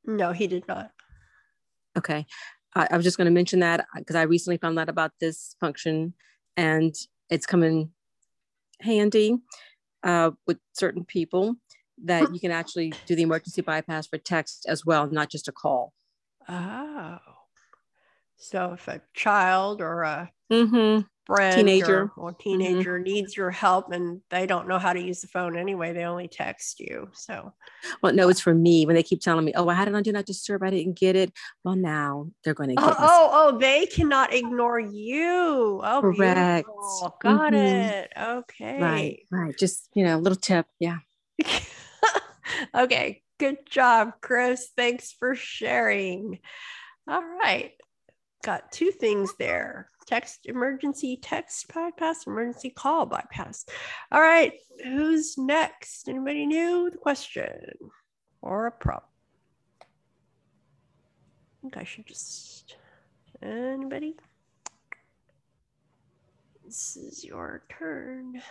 No, 0.05 0.31
he 0.31 0.47
did 0.47 0.67
not. 0.67 0.91
Okay, 1.97 2.25
I, 2.75 2.87
I 2.91 2.95
was 2.97 3.03
just 3.05 3.17
going 3.17 3.25
to 3.25 3.31
mention 3.31 3.59
that 3.59 3.85
because 3.95 4.15
I 4.15 4.23
recently 4.23 4.57
found 4.57 4.79
out 4.79 4.89
about 4.89 5.11
this 5.19 5.55
function, 5.59 6.13
and 6.57 6.93
it's 7.29 7.45
come 7.45 7.63
in 7.63 7.91
handy 8.81 9.37
uh, 10.03 10.31
with 10.47 10.57
certain 10.73 11.05
people. 11.05 11.55
that 12.03 12.33
you 12.33 12.39
can 12.39 12.51
actually 12.51 12.91
do 13.05 13.15
the 13.15 13.21
emergency 13.21 13.61
bypass 13.61 14.07
for 14.07 14.17
text 14.17 14.65
as 14.67 14.85
well, 14.85 15.07
not 15.09 15.29
just 15.29 15.47
a 15.47 15.51
call. 15.51 15.93
Oh. 16.49 17.19
So 18.35 18.73
if 18.73 18.87
a 18.87 19.01
child 19.13 19.79
or 19.79 20.01
a 20.01 20.31
Mm-hmm. 20.51 21.01
Friend 21.25 21.55
Teenager. 21.55 22.11
or, 22.17 22.29
or 22.29 22.33
teenager 22.33 22.99
needs 22.99 23.35
your 23.35 23.51
help 23.51 23.91
and 23.91 24.21
they 24.29 24.45
don't 24.45 24.67
know 24.67 24.79
how 24.79 24.93
to 24.93 25.01
use 25.01 25.21
the 25.21 25.27
phone 25.27 25.57
anyway, 25.57 25.93
they 25.93 26.03
only 26.03 26.27
text 26.27 26.79
you. 26.79 27.09
So 27.13 27.53
Well, 28.01 28.13
no, 28.13 28.29
it's 28.29 28.41
for 28.41 28.53
me 28.53 28.85
when 28.85 28.95
they 28.95 29.03
keep 29.03 29.21
telling 29.21 29.45
me, 29.45 29.53
"Oh, 29.55 29.67
I 29.69 29.73
had 29.73 29.87
it 29.87 29.95
on 29.95 30.03
do 30.03 30.11
not 30.11 30.25
disturb. 30.25 30.63
I 30.63 30.69
didn't 30.69 30.99
get 30.99 31.15
it." 31.15 31.31
Well, 31.63 31.75
now 31.75 32.29
they're 32.43 32.53
going 32.53 32.69
to 32.69 32.75
get 32.75 32.83
oh, 32.83 32.95
oh, 32.97 33.29
oh, 33.31 33.57
they 33.59 33.85
cannot 33.85 34.33
ignore 34.33 34.79
you. 34.79 35.81
Oh, 35.83 35.99
Correct. 36.01 36.67
beautiful. 36.67 37.17
Got 37.21 37.53
Mhm. 37.53 37.89
it. 37.91 38.11
Okay. 38.17 38.81
Right, 38.81 39.19
right. 39.31 39.57
Just 39.57 39.89
you 39.93 40.03
know, 40.03 40.17
a 40.17 40.21
little 40.21 40.37
tip. 40.37 40.65
Yeah. 40.79 40.97
Okay. 42.75 43.21
Good 43.39 43.65
job, 43.69 44.13
Chris. 44.21 44.69
Thanks 44.75 45.11
for 45.11 45.35
sharing. 45.35 46.39
All 47.07 47.23
right. 47.23 47.71
Got 48.43 48.71
two 48.71 48.91
things 48.91 49.33
there 49.39 49.89
text 50.05 50.45
emergency 50.45 51.17
text 51.21 51.73
bypass, 51.73 52.27
emergency 52.27 52.69
call 52.69 53.05
bypass. 53.05 53.65
All 54.11 54.21
right. 54.21 54.53
Who's 54.83 55.37
next? 55.37 56.07
Anybody 56.09 56.45
new 56.45 56.89
The 56.89 56.97
question 56.97 57.49
or 58.41 58.67
a 58.67 58.71
prop? 58.71 59.09
I 59.81 59.85
think 61.61 61.77
I 61.77 61.83
should 61.83 62.07
just. 62.07 62.75
Anybody? 63.41 64.15
This 66.65 66.97
is 66.97 67.23
your 67.23 67.63
turn. 67.69 68.41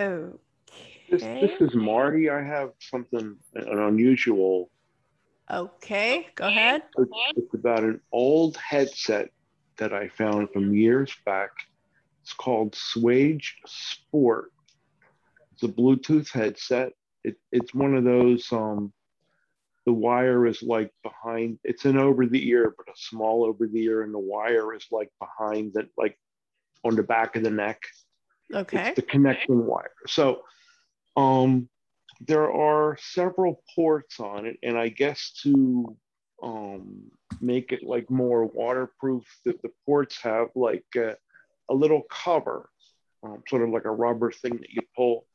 Okay. 0.00 0.38
This, 1.10 1.22
this 1.22 1.60
is 1.60 1.74
Marty. 1.76 2.30
I 2.30 2.42
have 2.42 2.70
something, 2.80 3.36
an 3.54 3.78
unusual. 3.78 4.70
Okay, 5.50 6.28
go 6.34 6.48
ahead. 6.48 6.82
It's, 6.96 7.10
it's 7.36 7.54
about 7.54 7.84
an 7.84 8.00
old 8.10 8.56
headset 8.56 9.30
that 9.76 9.92
I 9.92 10.08
found 10.08 10.50
from 10.52 10.74
years 10.74 11.14
back. 11.26 11.50
It's 12.22 12.32
called 12.32 12.72
Swage 12.72 13.50
Sport. 13.66 14.52
It's 15.52 15.62
a 15.62 15.68
Bluetooth 15.68 16.30
headset. 16.32 16.92
It, 17.22 17.36
it's 17.52 17.74
one 17.74 17.94
of 17.94 18.04
those, 18.04 18.50
um, 18.52 18.92
the 19.84 19.92
wire 19.92 20.46
is 20.46 20.62
like 20.62 20.90
behind, 21.02 21.58
it's 21.62 21.84
an 21.84 21.98
over 21.98 22.26
the 22.26 22.48
ear, 22.48 22.74
but 22.76 22.88
a 22.88 22.96
small 22.96 23.44
over 23.44 23.66
the 23.66 23.84
ear, 23.84 24.02
and 24.02 24.14
the 24.14 24.18
wire 24.18 24.74
is 24.74 24.86
like 24.90 25.10
behind 25.20 25.74
that, 25.74 25.88
like 25.98 26.18
on 26.84 26.96
the 26.96 27.02
back 27.02 27.36
of 27.36 27.42
the 27.42 27.50
neck. 27.50 27.82
Okay. 28.52 28.88
It's 28.88 28.96
the 28.96 29.02
connecting 29.02 29.66
wire. 29.66 29.90
So 30.06 30.42
um, 31.16 31.68
there 32.20 32.52
are 32.52 32.96
several 33.00 33.62
ports 33.74 34.20
on 34.20 34.46
it, 34.46 34.58
and 34.62 34.78
I 34.78 34.88
guess 34.88 35.32
to 35.42 35.96
um, 36.42 37.10
make 37.40 37.72
it 37.72 37.82
like 37.82 38.10
more 38.10 38.46
waterproof, 38.46 39.24
the, 39.44 39.54
the 39.62 39.70
ports 39.86 40.20
have 40.22 40.48
like 40.54 40.84
a, 40.96 41.16
a 41.70 41.74
little 41.74 42.02
cover, 42.10 42.68
um, 43.22 43.42
sort 43.48 43.62
of 43.62 43.70
like 43.70 43.84
a 43.84 43.90
rubber 43.90 44.30
thing 44.30 44.56
that 44.58 44.70
you 44.70 44.82
pull. 44.96 45.26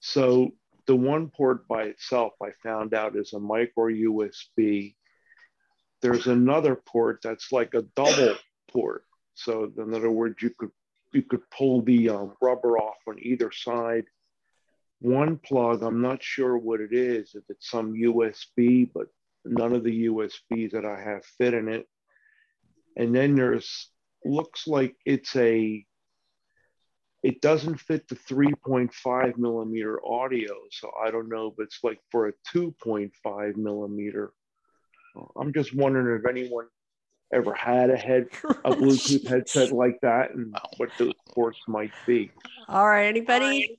So 0.00 0.52
the 0.86 0.96
one 0.96 1.28
port 1.28 1.66
by 1.68 1.84
itself, 1.84 2.32
I 2.42 2.50
found 2.62 2.94
out 2.94 3.16
is 3.16 3.32
a 3.32 3.40
micro 3.40 3.86
USB. 3.86 4.94
There's 6.02 6.26
another 6.26 6.76
port 6.76 7.20
that's 7.22 7.52
like 7.52 7.74
a 7.74 7.82
double 7.94 8.36
port. 8.70 9.04
So 9.34 9.70
in 9.76 9.94
other 9.94 10.10
words, 10.10 10.36
you 10.42 10.50
could 10.50 10.70
you 11.12 11.22
could 11.22 11.48
pull 11.50 11.82
the 11.82 12.10
um, 12.10 12.32
rubber 12.42 12.78
off 12.78 12.96
on 13.06 13.16
either 13.20 13.50
side. 13.52 14.04
One 15.00 15.38
plug, 15.38 15.82
I'm 15.82 16.00
not 16.00 16.22
sure 16.22 16.56
what 16.56 16.80
it 16.80 16.92
is, 16.92 17.34
if 17.34 17.44
it's 17.48 17.70
some 17.70 17.94
USB, 17.94 18.88
but 18.92 19.06
none 19.44 19.74
of 19.74 19.84
the 19.84 20.06
USBs 20.06 20.72
that 20.72 20.84
I 20.84 20.98
have 21.00 21.24
fit 21.38 21.54
in 21.54 21.68
it. 21.68 21.86
And 22.96 23.14
then 23.14 23.34
there's, 23.34 23.90
looks 24.24 24.66
like 24.66 24.96
it's 25.04 25.36
a, 25.36 25.84
it 27.22 27.40
doesn't 27.40 27.78
fit 27.80 28.08
the 28.08 28.16
3.5 28.16 29.36
millimeter 29.36 30.00
audio. 30.06 30.54
So 30.70 30.90
I 31.04 31.10
don't 31.10 31.28
know 31.28 31.48
if 31.48 31.54
it's 31.58 31.80
like 31.82 32.00
for 32.10 32.28
a 32.28 32.32
2.5 32.54 33.56
millimeter. 33.56 34.32
I'm 35.38 35.52
just 35.52 35.74
wondering 35.74 36.20
if 36.20 36.28
anyone 36.28 36.66
ever 37.32 37.52
had 37.54 37.90
a 37.90 37.96
head 37.96 38.28
a 38.64 38.70
Bluetooth 38.70 39.26
headset 39.26 39.72
like 39.72 39.98
that 40.02 40.34
and 40.34 40.56
what 40.76 40.90
those 40.98 41.14
ports 41.34 41.58
might 41.66 41.92
be. 42.06 42.30
All 42.68 42.86
right. 42.86 43.06
Anybody? 43.06 43.76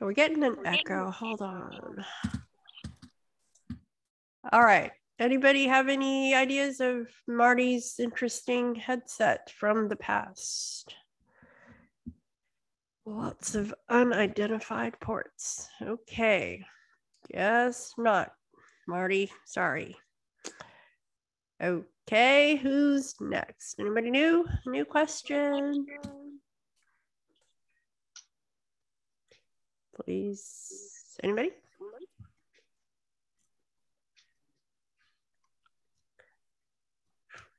Okay, 0.00 0.06
we're 0.06 0.12
getting 0.14 0.42
an 0.44 0.56
echo. 0.64 1.10
Hold 1.10 1.42
on. 1.42 2.04
All 4.50 4.62
right. 4.62 4.92
Anybody 5.18 5.66
have 5.66 5.90
any 5.90 6.34
ideas 6.34 6.80
of 6.80 7.08
Marty's 7.28 7.96
interesting 7.98 8.74
headset 8.74 9.50
from 9.50 9.88
the 9.88 9.96
past? 9.96 10.94
Lots 13.04 13.54
of 13.54 13.74
unidentified 13.90 14.98
ports. 15.00 15.68
Okay. 15.82 16.64
Guess 17.30 17.92
not. 17.98 18.32
Marty, 18.88 19.30
sorry. 19.44 19.96
Okay, 21.62 22.56
who's 22.56 23.14
next? 23.20 23.78
Anybody 23.78 24.10
new? 24.10 24.46
New 24.64 24.86
question? 24.86 25.86
Please. 30.04 31.16
Anybody? 31.22 31.50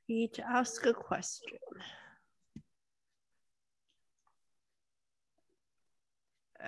Free 0.06 0.28
to 0.34 0.48
ask 0.48 0.84
a 0.86 0.92
question. 0.92 1.48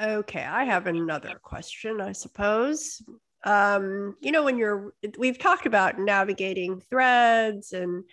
Okay, 0.00 0.42
I 0.42 0.64
have 0.64 0.86
another 0.86 1.38
question, 1.42 2.00
I 2.00 2.12
suppose. 2.12 3.02
Um, 3.44 4.16
you 4.20 4.32
know, 4.32 4.42
when 4.42 4.58
you're, 4.58 4.92
we've 5.18 5.38
talked 5.38 5.66
about 5.66 5.98
navigating 5.98 6.80
threads, 6.80 7.72
and 7.72 8.04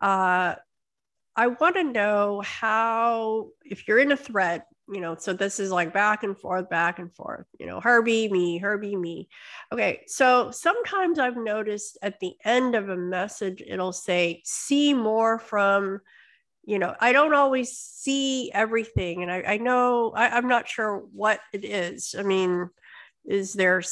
uh, 0.00 0.56
I 1.36 1.46
want 1.46 1.76
to 1.76 1.84
know 1.84 2.42
how, 2.44 3.48
if 3.64 3.86
you're 3.88 3.98
in 3.98 4.12
a 4.12 4.16
thread, 4.16 4.62
you 4.88 5.00
know, 5.00 5.14
so 5.18 5.32
this 5.32 5.60
is 5.60 5.70
like 5.70 5.92
back 5.92 6.24
and 6.24 6.36
forth, 6.36 6.68
back 6.68 6.98
and 6.98 7.14
forth, 7.14 7.46
you 7.58 7.66
know, 7.66 7.80
Herbie, 7.80 8.28
me, 8.28 8.58
Herbie, 8.58 8.96
me. 8.96 9.28
Okay, 9.72 10.02
so 10.06 10.50
sometimes 10.50 11.18
I've 11.18 11.36
noticed 11.36 11.98
at 12.02 12.18
the 12.20 12.34
end 12.44 12.74
of 12.74 12.88
a 12.88 12.96
message, 12.96 13.62
it'll 13.66 13.92
say, 13.92 14.42
see 14.44 14.92
more 14.92 15.38
from, 15.38 16.00
you 16.64 16.78
know, 16.78 16.94
I 17.00 17.12
don't 17.12 17.34
always 17.34 17.70
see 17.70 18.50
everything. 18.52 19.22
And 19.22 19.30
I, 19.30 19.42
I 19.46 19.56
know 19.58 20.12
I, 20.14 20.28
I'm 20.28 20.48
not 20.48 20.68
sure 20.68 21.04
what 21.12 21.40
it 21.52 21.64
is. 21.64 22.14
I 22.18 22.22
mean, 22.22 22.68
is 23.24 23.52
there, 23.52 23.82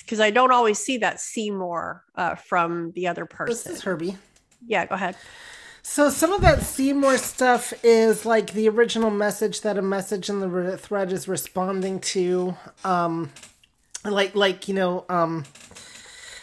because 0.00 0.20
I 0.20 0.30
don't 0.30 0.52
always 0.52 0.78
see 0.78 0.98
that 0.98 1.20
see 1.20 1.50
more 1.50 2.04
uh, 2.14 2.34
from 2.34 2.92
the 2.92 3.08
other 3.08 3.24
person. 3.24 3.72
This 3.72 3.78
is 3.78 3.82
Herbie. 3.82 4.16
Yeah, 4.66 4.86
go 4.86 4.94
ahead. 4.94 5.16
So 5.86 6.08
some 6.08 6.32
of 6.32 6.40
that 6.40 6.62
Seymour 6.62 7.18
stuff 7.18 7.74
is 7.84 8.24
like 8.24 8.54
the 8.54 8.70
original 8.70 9.10
message 9.10 9.60
that 9.60 9.76
a 9.76 9.82
message 9.82 10.30
in 10.30 10.40
the 10.40 10.78
thread 10.78 11.12
is 11.12 11.28
responding 11.28 12.00
to, 12.00 12.56
um, 12.84 13.30
like 14.02 14.34
like 14.34 14.66
you 14.66 14.72
know, 14.72 15.04
um, 15.10 15.44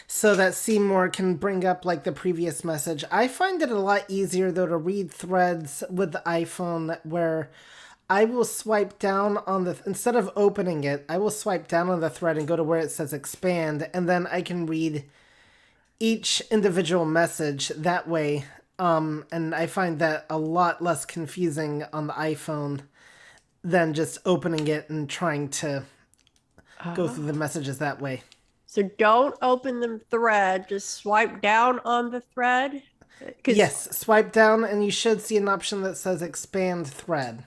so 0.06 0.36
that 0.36 0.54
Seymour 0.54 1.08
can 1.08 1.34
bring 1.34 1.66
up 1.66 1.84
like 1.84 2.04
the 2.04 2.12
previous 2.12 2.62
message. 2.62 3.04
I 3.10 3.26
find 3.26 3.60
it 3.60 3.70
a 3.70 3.80
lot 3.80 4.04
easier 4.08 4.52
though 4.52 4.68
to 4.68 4.76
read 4.76 5.10
threads 5.10 5.82
with 5.90 6.12
the 6.12 6.22
iPhone 6.24 6.96
where 7.04 7.50
I 8.08 8.24
will 8.24 8.44
swipe 8.44 9.00
down 9.00 9.38
on 9.38 9.64
the 9.64 9.76
instead 9.84 10.14
of 10.14 10.30
opening 10.36 10.84
it, 10.84 11.04
I 11.08 11.18
will 11.18 11.32
swipe 11.32 11.66
down 11.66 11.90
on 11.90 12.00
the 12.00 12.10
thread 12.10 12.38
and 12.38 12.46
go 12.46 12.54
to 12.54 12.62
where 12.62 12.78
it 12.78 12.92
says 12.92 13.12
expand, 13.12 13.90
and 13.92 14.08
then 14.08 14.28
I 14.28 14.40
can 14.40 14.66
read 14.66 15.04
each 15.98 16.40
individual 16.48 17.04
message 17.04 17.68
that 17.70 18.08
way. 18.08 18.44
Um, 18.78 19.26
and 19.30 19.54
I 19.54 19.66
find 19.66 19.98
that 20.00 20.26
a 20.28 20.38
lot 20.38 20.82
less 20.82 21.04
confusing 21.04 21.84
on 21.92 22.06
the 22.08 22.14
iPhone 22.14 22.80
than 23.62 23.94
just 23.94 24.18
opening 24.24 24.66
it 24.66 24.90
and 24.90 25.08
trying 25.08 25.48
to 25.48 25.84
go 26.94 27.06
through 27.06 27.26
the 27.26 27.32
messages 27.32 27.78
that 27.78 28.00
way. 28.00 28.22
So 28.66 28.82
don't 28.98 29.36
open 29.42 29.80
the 29.80 30.00
thread, 30.10 30.68
just 30.68 30.90
swipe 30.90 31.40
down 31.42 31.78
on 31.84 32.10
the 32.10 32.20
thread. 32.20 32.82
Yes, 33.46 33.96
swipe 33.96 34.32
down 34.32 34.64
and 34.64 34.84
you 34.84 34.90
should 34.90 35.20
see 35.20 35.36
an 35.36 35.48
option 35.48 35.82
that 35.82 35.96
says 35.96 36.22
expand 36.22 36.88
thread. 36.88 37.44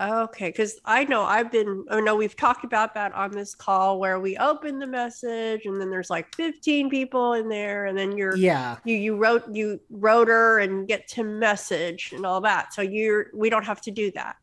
Okay, 0.00 0.48
because 0.48 0.78
I 0.84 1.04
know 1.04 1.22
I've 1.22 1.50
been, 1.50 1.84
I 1.90 2.00
know 2.00 2.14
we've 2.14 2.36
talked 2.36 2.64
about 2.64 2.94
that 2.94 3.12
on 3.14 3.32
this 3.32 3.54
call 3.54 3.98
where 3.98 4.20
we 4.20 4.36
open 4.36 4.78
the 4.78 4.86
message 4.86 5.66
and 5.66 5.80
then 5.80 5.90
there's 5.90 6.08
like 6.10 6.32
15 6.36 6.88
people 6.88 7.32
in 7.32 7.48
there 7.48 7.86
and 7.86 7.98
then 7.98 8.16
you're, 8.16 8.36
Yeah. 8.36 8.76
you, 8.84 8.94
you 8.94 9.16
wrote, 9.16 9.44
you 9.52 9.80
wrote 9.90 10.28
her 10.28 10.60
and 10.60 10.86
get 10.86 11.08
to 11.08 11.24
message 11.24 12.12
and 12.14 12.24
all 12.24 12.40
that. 12.42 12.72
So 12.74 12.82
you're, 12.82 13.26
we 13.34 13.50
don't 13.50 13.64
have 13.64 13.80
to 13.82 13.90
do 13.90 14.12
that. 14.12 14.36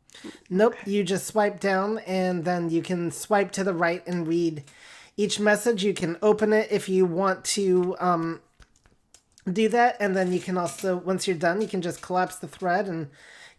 Nope, 0.49 0.76
you 0.86 1.03
just 1.03 1.27
swipe 1.27 1.60
down 1.60 1.99
and 1.99 2.44
then 2.44 2.69
you 2.69 2.82
can 2.82 3.11
swipe 3.11 3.52
to 3.53 3.64
the 3.64 3.73
right 3.73 4.06
and 4.06 4.27
read 4.27 4.64
each 5.15 5.40
message. 5.40 5.84
You 5.86 5.94
can 5.94 6.18
open 6.22 6.52
it 6.52 6.68
if 6.69 6.90
you 6.90 7.06
want 7.06 7.45
to 7.45 7.95
um, 7.99 8.41
do 9.52 9.69
that. 9.69 9.95
And 10.02 10.15
then 10.18 10.34
you 10.34 10.40
can 10.40 10.57
also, 10.57 10.98
once 10.98 11.27
you're 11.27 11.38
done, 11.38 11.61
you 11.61 11.68
can 11.68 11.82
just 11.82 12.02
collapse 12.02 12.36
the 12.38 12.48
thread 12.48 12.88
and 12.88 13.07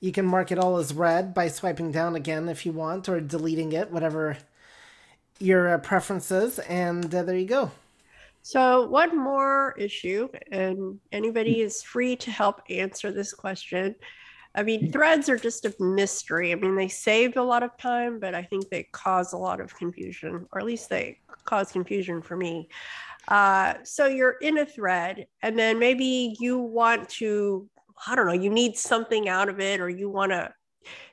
you 0.07 0.13
can 0.13 0.25
mark 0.25 0.53
it 0.53 0.59
all 0.59 0.77
as 0.77 0.95
read 0.95 1.35
by 1.35 1.49
swiping 1.49 1.91
down 1.91 2.15
again 2.15 2.49
if 2.49 2.65
you 2.65 2.71
want 2.71 3.09
or 3.09 3.21
deleting 3.21 3.73
it, 3.73 3.91
whatever 3.91 4.39
your 5.41 5.75
uh, 5.75 5.79
preference 5.79 6.31
is. 6.31 6.61
And 6.61 7.13
uh, 7.13 7.25
there 7.25 7.37
you 7.37 7.47
go. 7.47 7.73
So, 8.43 8.87
one 8.87 9.19
more 9.19 9.75
issue, 9.77 10.29
and 10.53 11.01
anybody 11.11 11.63
is 11.63 11.83
free 11.83 12.15
to 12.15 12.31
help 12.31 12.63
answer 12.71 13.11
this 13.11 13.33
question. 13.33 13.97
I 14.55 14.63
mean, 14.63 14.93
threads 14.93 15.29
are 15.29 15.37
just 15.37 15.65
a 15.65 15.75
mystery. 15.81 16.53
I 16.53 16.55
mean, 16.55 16.77
they 16.77 16.87
saved 16.87 17.37
a 17.37 17.43
lot 17.43 17.65
of 17.65 17.77
time, 17.77 18.21
but 18.21 18.37
I 18.37 18.45
think 18.45 18.69
they 18.69 18.85
cause 18.93 19.33
a 19.33 19.37
lot 19.37 19.61
of 19.61 19.75
confusion, 19.75 20.47
or 20.53 20.61
at 20.61 20.65
least 20.65 20.89
they 20.89 21.19
cause 21.45 21.73
confusion 21.73 22.23
for 22.23 22.37
me. 22.37 22.69
Uh, 23.27 23.75
so, 23.83 24.07
you're 24.07 24.37
in 24.41 24.59
a 24.59 24.65
thread, 24.65 25.27
and 25.43 25.59
then 25.59 25.81
maybe 25.81 26.37
you 26.39 26.57
want 26.57 27.09
to, 27.09 27.69
I 28.07 28.15
don't 28.15 28.27
know, 28.27 28.33
you 28.33 28.51
need 28.51 28.77
something 28.77 29.29
out 29.29 29.49
of 29.49 29.61
it, 29.61 29.81
or 29.81 29.89
you 29.89 30.11
want 30.11 30.33
to. 30.33 30.53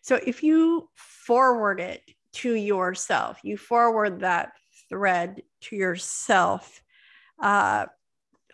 So, 0.02 0.20
if 0.26 0.44
you 0.44 0.90
forward 0.96 1.80
it 1.80 2.02
to 2.34 2.54
yourself, 2.54 3.40
you 3.44 3.58
forward 3.58 4.22
that 4.22 4.52
thread 4.90 5.42
to 5.62 5.76
yourself 5.76 6.82
uh 7.42 7.86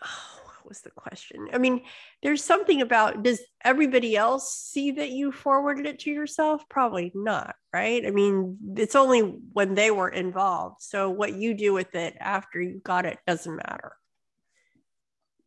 what 0.00 0.68
was 0.68 0.80
the 0.82 0.90
question? 0.90 1.48
I 1.52 1.58
mean 1.58 1.82
there's 2.22 2.44
something 2.44 2.80
about 2.80 3.22
does 3.22 3.40
everybody 3.64 4.16
else 4.16 4.54
see 4.54 4.92
that 4.92 5.10
you 5.10 5.32
forwarded 5.32 5.86
it 5.86 6.00
to 6.00 6.10
yourself? 6.10 6.68
Probably 6.68 7.10
not 7.14 7.56
right? 7.72 8.06
I 8.06 8.10
mean 8.10 8.56
it's 8.76 8.96
only 8.96 9.20
when 9.20 9.74
they 9.74 9.90
were 9.90 10.08
involved 10.08 10.82
so 10.82 11.10
what 11.10 11.34
you 11.34 11.54
do 11.54 11.72
with 11.72 11.94
it 11.94 12.16
after 12.20 12.60
you 12.60 12.80
got 12.84 13.04
it 13.04 13.18
doesn't 13.26 13.56
matter 13.56 13.92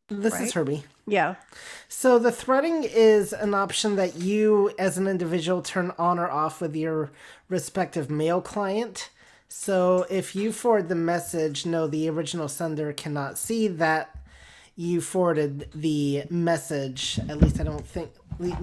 This 0.10 0.34
Right. 0.34 0.44
is 0.44 0.54
Herbie. 0.54 0.84
yeah 1.08 1.36
So 1.88 2.20
the 2.20 2.32
threading 2.32 2.84
is 2.84 3.34
an 3.34 3.54
option 3.54 3.96
that 3.96 4.16
you 4.16 4.72
as 4.78 4.98
an 4.98 5.08
individual 5.08 5.62
turn 5.62 5.92
on 5.98 6.20
or 6.20 6.30
off 6.30 6.62
with 6.62 6.76
your 6.76 7.12
respective 7.50 8.10
mail 8.10 8.42
client. 8.42 9.10
So 9.48 10.06
if 10.10 10.36
you 10.36 10.52
forward 10.52 10.90
the 10.90 10.96
message, 10.96 11.66
no, 11.66 11.88
the 11.88 12.10
original 12.10 12.48
sender 12.48 12.92
cannot 12.94 13.38
see 13.38 13.68
that 13.68 14.16
you 14.76 15.02
forwarded 15.02 15.70
the 15.76 16.24
message. 16.30 17.20
At 17.30 17.38
least 17.40 17.60
I 17.60 17.64
don't 17.64 17.86
think. 17.86 18.12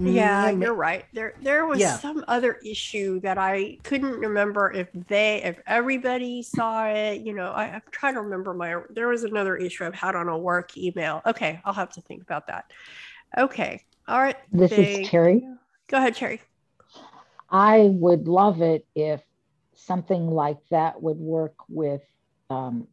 yeah 0.01 0.49
you're 0.49 0.73
right 0.73 1.05
there 1.13 1.33
there 1.41 1.65
was 1.65 1.79
Yeah. 1.79 1.97
some 1.97 2.25
other 2.27 2.57
issue 2.65 3.21
that 3.21 3.37
i 3.37 3.77
couldn't 3.83 4.19
remember 4.19 4.69
if 4.69 4.89
they 5.07 5.41
if 5.43 5.57
everybody 5.65 6.43
saw 6.43 6.87
it 6.87 7.21
you 7.21 7.33
know 7.33 7.51
I, 7.51 7.63
i'm 7.75 7.81
trying 7.89 8.15
to 8.15 8.21
remember 8.21 8.53
my 8.53 8.81
there 8.89 9.07
was 9.07 9.23
another 9.23 9.55
issue 9.55 9.85
i've 9.85 9.95
had 9.95 10.13
on 10.13 10.27
a 10.27 10.37
work 10.37 10.77
email 10.77 11.21
okay 11.25 11.61
i'll 11.63 11.71
have 11.73 11.89
to 11.93 12.01
think 12.01 12.21
about 12.21 12.47
that 12.47 12.65
okay 13.37 13.81
all 14.09 14.19
right 14.21 14.35
This 14.51 14.73
is 14.73 14.77
thank 14.77 15.09
Terry. 15.09 15.47
go 15.87 15.97
ahead 15.97 16.15
cherry 16.15 16.41
I 17.49 17.79
would 17.93 18.27
love 18.27 18.61
it 18.61 18.85
if 18.93 19.21
something 19.73 20.27
like 20.27 20.59
that 20.69 21.01
would 21.01 21.17
work 21.17 21.55
with 21.69 22.01
um, 22.49 22.87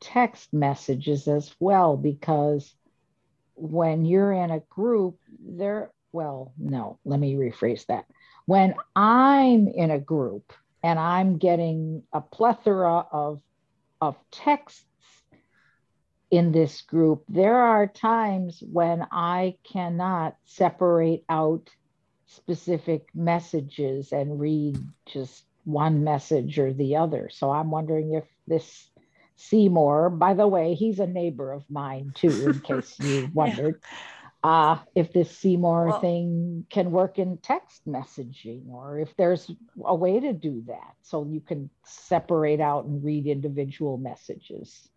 text 0.00 0.52
messages 0.52 1.28
as 1.28 1.54
well, 1.60 1.96
because 1.96 2.74
when 3.54 4.04
you're 4.04 4.32
in 4.32 4.50
a 4.50 4.60
group, 4.70 5.18
there, 5.38 5.90
well, 6.12 6.52
no, 6.58 6.98
let 7.04 7.20
me 7.20 7.34
rephrase 7.34 7.86
that. 7.86 8.06
When 8.46 8.74
I'm 8.96 9.68
in 9.68 9.90
a 9.90 9.98
group 9.98 10.52
and 10.82 10.98
I'm 10.98 11.36
getting 11.38 12.02
a 12.12 12.20
plethora 12.20 13.06
of, 13.12 13.40
of 14.00 14.16
texts 14.30 14.84
in 16.30 16.52
this 16.52 16.80
group, 16.82 17.24
there 17.28 17.56
are 17.56 17.86
times 17.86 18.62
when 18.72 19.06
I 19.12 19.56
cannot 19.64 20.36
separate 20.44 21.24
out 21.28 21.68
specific 22.26 23.08
messages 23.14 24.12
and 24.12 24.40
read 24.40 24.78
just 25.06 25.44
one 25.64 26.04
message 26.04 26.58
or 26.58 26.72
the 26.72 26.96
other. 26.96 27.28
So 27.30 27.50
I'm 27.50 27.70
wondering 27.70 28.14
if 28.14 28.24
this 28.46 28.89
Seymour, 29.40 30.10
by 30.10 30.34
the 30.34 30.46
way, 30.46 30.74
he's 30.74 30.98
a 31.00 31.06
neighbor 31.06 31.52
of 31.52 31.64
mine 31.70 32.12
too, 32.14 32.28
in 32.50 32.60
case 32.68 32.98
you 33.00 33.28
wondered. 33.32 33.80
Uh, 34.42 34.78
if 34.94 35.12
this 35.12 35.30
Seymour 35.36 35.86
Well- 35.88 36.00
thing 36.00 36.66
can 36.70 36.90
work 36.90 37.18
in 37.18 37.36
text 37.38 37.86
messaging, 37.86 38.68
or 38.70 38.98
if 38.98 39.14
there's 39.16 39.50
a 39.84 39.94
way 39.94 40.18
to 40.20 40.32
do 40.32 40.62
that 40.66 40.94
so 41.02 41.24
you 41.26 41.40
can 41.40 41.68
separate 41.84 42.60
out 42.60 42.84
and 42.86 43.04
read 43.04 43.26
individual 43.26 43.98
messages. 43.98 44.88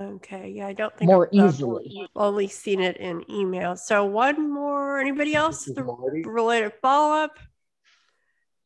okay 0.00 0.50
yeah 0.50 0.66
i 0.66 0.72
don't 0.72 0.96
think 0.98 1.08
More 1.08 1.28
I've, 1.28 1.34
easily. 1.54 2.08
only 2.16 2.48
seen 2.48 2.80
it 2.80 2.96
in 2.96 3.22
email 3.30 3.76
so 3.76 4.04
one 4.04 4.50
more 4.52 4.98
anybody 4.98 5.34
else 5.36 5.64
the 5.66 5.84
Marty. 5.84 6.22
related 6.26 6.72
follow-up 6.82 7.38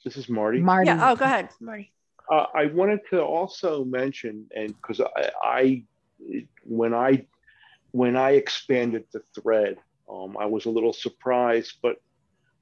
This 0.04 0.16
is 0.16 0.28
Marty. 0.30 0.60
Marty. 0.60 0.86
yeah 0.88 1.10
oh 1.10 1.16
go 1.16 1.26
ahead 1.26 1.50
marty 1.60 1.92
Uh, 2.30 2.46
I 2.54 2.66
wanted 2.66 3.00
to 3.10 3.22
also 3.22 3.84
mention, 3.84 4.46
and 4.54 4.68
because 4.68 5.00
I, 5.00 5.30
I, 5.42 5.84
when 6.64 6.94
I, 6.94 7.26
when 7.92 8.16
I 8.16 8.32
expanded 8.32 9.04
the 9.12 9.22
thread, 9.34 9.78
um, 10.10 10.36
I 10.38 10.46
was 10.46 10.66
a 10.66 10.70
little 10.70 10.92
surprised. 10.92 11.74
But 11.82 12.00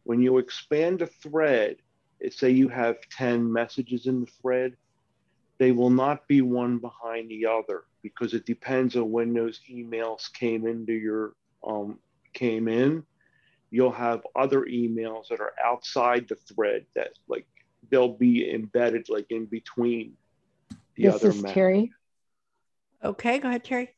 when 0.05 0.21
you 0.23 0.39
expand 0.39 1.03
a 1.03 1.07
thread, 1.07 1.77
say 2.31 2.51
you 2.51 2.69
have 2.69 2.97
ten 3.11 3.53
messages 3.53 4.07
in 4.07 4.21
the 4.21 4.31
thread, 4.41 4.77
they 5.59 5.73
will 5.73 5.91
not 5.91 6.29
be 6.29 6.43
one 6.43 6.79
behind 6.79 7.29
the 7.31 7.47
other 7.47 7.85
because 8.03 8.35
it 8.35 8.47
depends 8.47 8.95
on 8.95 9.11
when 9.11 9.33
those 9.35 9.61
emails 9.71 10.33
came 10.33 10.67
into 10.67 10.93
your 10.93 11.35
um, 11.67 11.99
came 12.35 12.69
in. 12.69 13.03
You'll 13.71 13.91
have 13.91 14.23
other 14.37 14.63
emails 14.63 15.29
that 15.29 15.41
are 15.41 15.53
outside 15.65 16.29
the 16.29 16.37
thread 16.37 16.87
that 16.95 17.11
like 17.27 17.47
they'll 17.91 18.17
be 18.17 18.53
embedded 18.53 19.09
like 19.09 19.27
in 19.31 19.47
between 19.47 20.15
the 20.97 21.05
This 21.05 21.15
other 21.15 21.29
is 21.29 21.43
messages. 21.43 21.55
Terry. 21.55 21.93
okay 23.05 23.39
go 23.39 23.49
ahead 23.49 23.65
terry 23.65 23.91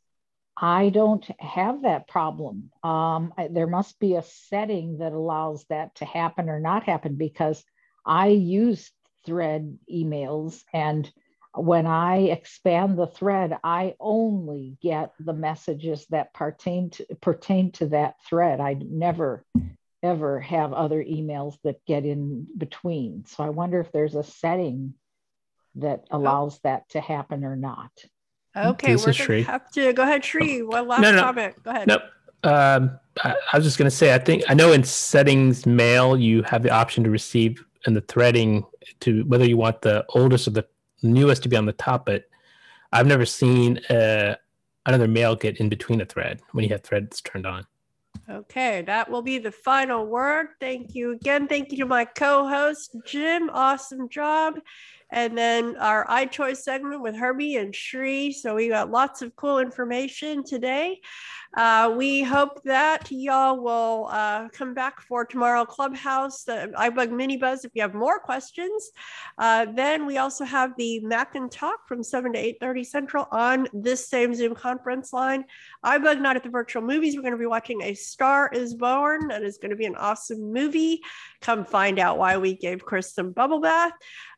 I 0.60 0.89
don't 0.89 1.24
have 1.40 1.82
that 1.82 2.09
problem. 2.09 2.73
Um, 2.82 3.32
I- 3.39 3.47
there 3.47 3.69
must 3.69 4.01
be 4.01 4.16
a 4.16 4.23
setting 4.23 4.98
that 4.98 5.12
allows 5.12 5.65
that 5.66 5.94
to 5.97 6.05
happen 6.05 6.48
or 6.48 6.59
not 6.59 6.82
happen 6.82 7.15
because 7.15 7.65
I 8.05 8.28
use 8.28 8.90
thread 9.24 9.78
emails 9.89 10.65
and 10.73 11.09
when 11.55 11.86
I 11.86 12.16
expand 12.39 12.98
the 12.98 13.06
thread, 13.06 13.56
I 13.65 13.94
only 14.01 14.77
get 14.82 15.12
the 15.20 15.32
messages 15.32 16.06
that 16.10 16.35
pertain 16.35 16.90
to, 16.90 17.06
pertain 17.20 17.70
to 17.73 17.86
that 17.86 18.16
thread. 18.28 18.60
I 18.60 18.74
never 18.74 19.44
ever 20.02 20.40
have 20.40 20.72
other 20.72 21.02
emails 21.02 21.56
that 21.64 21.84
get 21.86 22.04
in 22.04 22.46
between. 22.56 23.24
So 23.26 23.42
I 23.44 23.48
wonder 23.48 23.80
if 23.80 23.90
there's 23.92 24.14
a 24.14 24.22
setting 24.22 24.94
that 25.76 26.04
allows 26.10 26.58
that 26.60 26.88
to 26.90 27.00
happen 27.00 27.44
or 27.44 27.56
not. 27.56 27.90
okay 28.56 28.92
This 28.92 29.04
we're 29.04 29.10
is 29.10 29.16
gonna 29.18 29.26
Shri. 29.26 29.42
have 29.44 29.70
to 29.72 29.92
go 29.92 30.02
ahead 30.02 30.24
Shri. 30.24 30.62
one 30.62 30.88
last 30.88 31.00
no. 31.02 31.12
no, 31.12 31.22
comment 31.22 31.54
go 31.62 31.70
ahead 31.70 31.88
Nope. 31.88 32.02
Um, 32.44 32.98
I, 33.24 33.34
I 33.52 33.56
was 33.56 33.64
just 33.64 33.78
going 33.78 33.90
to 33.90 33.96
say, 33.96 34.14
I 34.14 34.18
think 34.18 34.44
I 34.48 34.54
know 34.54 34.72
in 34.72 34.84
settings 34.84 35.66
mail 35.66 36.16
you 36.16 36.42
have 36.44 36.62
the 36.62 36.70
option 36.70 37.02
to 37.04 37.10
receive 37.10 37.64
and 37.86 37.96
the 37.96 38.00
threading 38.02 38.64
to 39.00 39.22
whether 39.24 39.44
you 39.44 39.56
want 39.56 39.82
the 39.82 40.04
oldest 40.10 40.46
or 40.46 40.50
the 40.52 40.66
newest 41.02 41.42
to 41.42 41.48
be 41.48 41.56
on 41.56 41.66
the 41.66 41.72
top. 41.72 42.06
But 42.06 42.24
I've 42.92 43.06
never 43.08 43.26
seen 43.26 43.78
uh, 43.90 44.36
another 44.86 45.08
mail 45.08 45.34
get 45.34 45.58
in 45.58 45.68
between 45.68 46.00
a 46.00 46.04
thread 46.04 46.40
when 46.52 46.62
you 46.64 46.70
have 46.70 46.82
threads 46.82 47.20
turned 47.20 47.44
on. 47.46 47.66
Okay, 48.31 48.82
that 48.82 49.11
will 49.11 49.23
be 49.23 49.39
the 49.39 49.53
final 49.53 50.07
word. 50.07 50.49
Thank 50.61 50.95
you 50.95 51.12
again. 51.12 51.49
Thank 51.49 51.73
you 51.73 51.78
to 51.78 51.86
my 51.86 52.05
co 52.05 52.47
host, 52.49 52.97
Jim. 53.07 53.51
Awesome 53.53 54.09
job. 54.09 54.55
And 55.10 55.36
then 55.36 55.76
our 55.76 56.06
iToys 56.06 56.59
segment 56.59 57.02
with 57.02 57.16
Herbie 57.16 57.56
and 57.56 57.74
Shri. 57.74 58.32
So 58.32 58.55
we 58.55 58.68
got 58.68 58.90
lots 58.90 59.22
of 59.22 59.35
cool 59.36 59.59
information 59.59 60.44
today. 60.44 61.01
Uh, 61.56 61.94
we 61.97 62.22
hope 62.22 62.62
that 62.64 63.10
y'all 63.10 63.59
will 63.60 64.09
uh, 64.10 64.48
come 64.51 64.74
back 64.74 65.01
for 65.01 65.24
tomorrow 65.24 65.64
Clubhouse, 65.64 66.44
the 66.44 66.70
iBug 66.76 67.10
Mini 67.10 67.39
Buzz 67.39 67.64
if 67.64 67.72
you 67.74 67.80
have 67.80 67.94
more 67.94 68.18
questions. 68.18 68.90
Uh, 69.39 69.66
then 69.74 70.05
we 70.05 70.18
also 70.18 70.44
have 70.44 70.72
the 70.76 71.01
Mac 71.01 71.35
and 71.36 71.51
Talk 71.51 71.89
from 71.89 72.02
7 72.02 72.35
to 72.35 72.39
8.30 72.39 72.86
Central 72.86 73.28
on 73.32 73.66
this 73.72 74.09
same 74.09 74.35
Zoom 74.35 74.55
conference 74.55 75.12
line. 75.12 75.44
iBug 75.85 76.20
Night 76.20 76.36
at 76.36 76.43
the 76.43 76.51
Virtual 76.51 76.82
Movies. 76.82 77.16
We're 77.16 77.22
going 77.22 77.32
to 77.32 77.39
be 77.39 77.47
watching 77.47 77.82
A 77.82 77.94
Star 77.94 78.51
is 78.52 78.74
Born. 78.74 79.28
That 79.28 79.43
is 79.43 79.56
going 79.56 79.70
to 79.70 79.76
be 79.76 79.86
an 79.86 79.97
awesome 79.97 80.52
movie. 80.52 81.01
Come 81.40 81.65
find 81.65 81.98
out 81.98 82.19
why 82.19 82.36
we 82.36 82.55
gave 82.55 82.85
Chris 82.85 83.12
some 83.12 83.32
bubble 83.32 83.60
bath. 83.60 83.93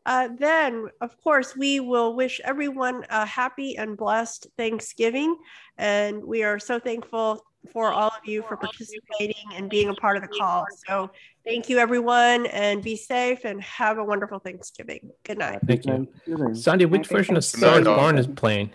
Uh, 0.07 0.29
then, 0.39 0.87
of 1.01 1.19
course, 1.23 1.57
we 1.57 1.81
will 1.81 2.15
wish 2.15 2.41
everyone 2.45 3.05
a 3.11 3.25
happy 3.25 3.77
and 3.77 3.97
blessed 3.97 4.47
Thanksgiving. 4.57 5.37
And 5.79 6.23
we 6.23 6.43
are 6.43 6.59
so 6.59 6.79
thankful 6.79 7.45
for 7.73 7.93
all 7.93 8.09
of 8.09 8.27
you 8.27 8.43
for 8.43 8.57
participating 8.57 9.45
and 9.55 9.69
being 9.69 9.89
a 9.89 9.95
part 9.95 10.17
of 10.17 10.23
the 10.23 10.29
call. 10.29 10.67
So, 10.87 11.11
thank 11.45 11.69
you, 11.69 11.79
everyone, 11.79 12.47
and 12.47 12.83
be 12.83 12.97
safe 12.97 13.45
and 13.45 13.63
have 13.63 13.99
a 13.99 14.05
wonderful 14.05 14.39
Thanksgiving. 14.39 15.11
Good 15.25 15.39
night. 15.39 15.61
Thank 15.67 15.87
you. 15.87 16.09
Sandy, 16.55 16.87
which 16.87 17.07
version 17.07 17.37
of 17.37 17.45
Star 17.45 17.81
is 17.81 17.85
Born 17.85 18.19
is 18.19 18.27
playing? 18.27 18.75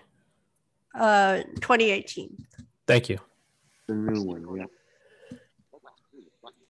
Uh, 0.93 1.43
2018. 1.55 2.45
Thank 2.87 3.09
you. 3.09 3.19
The 3.87 3.95
new 3.95 4.23
one, 4.23 4.45
yeah. 4.57 4.65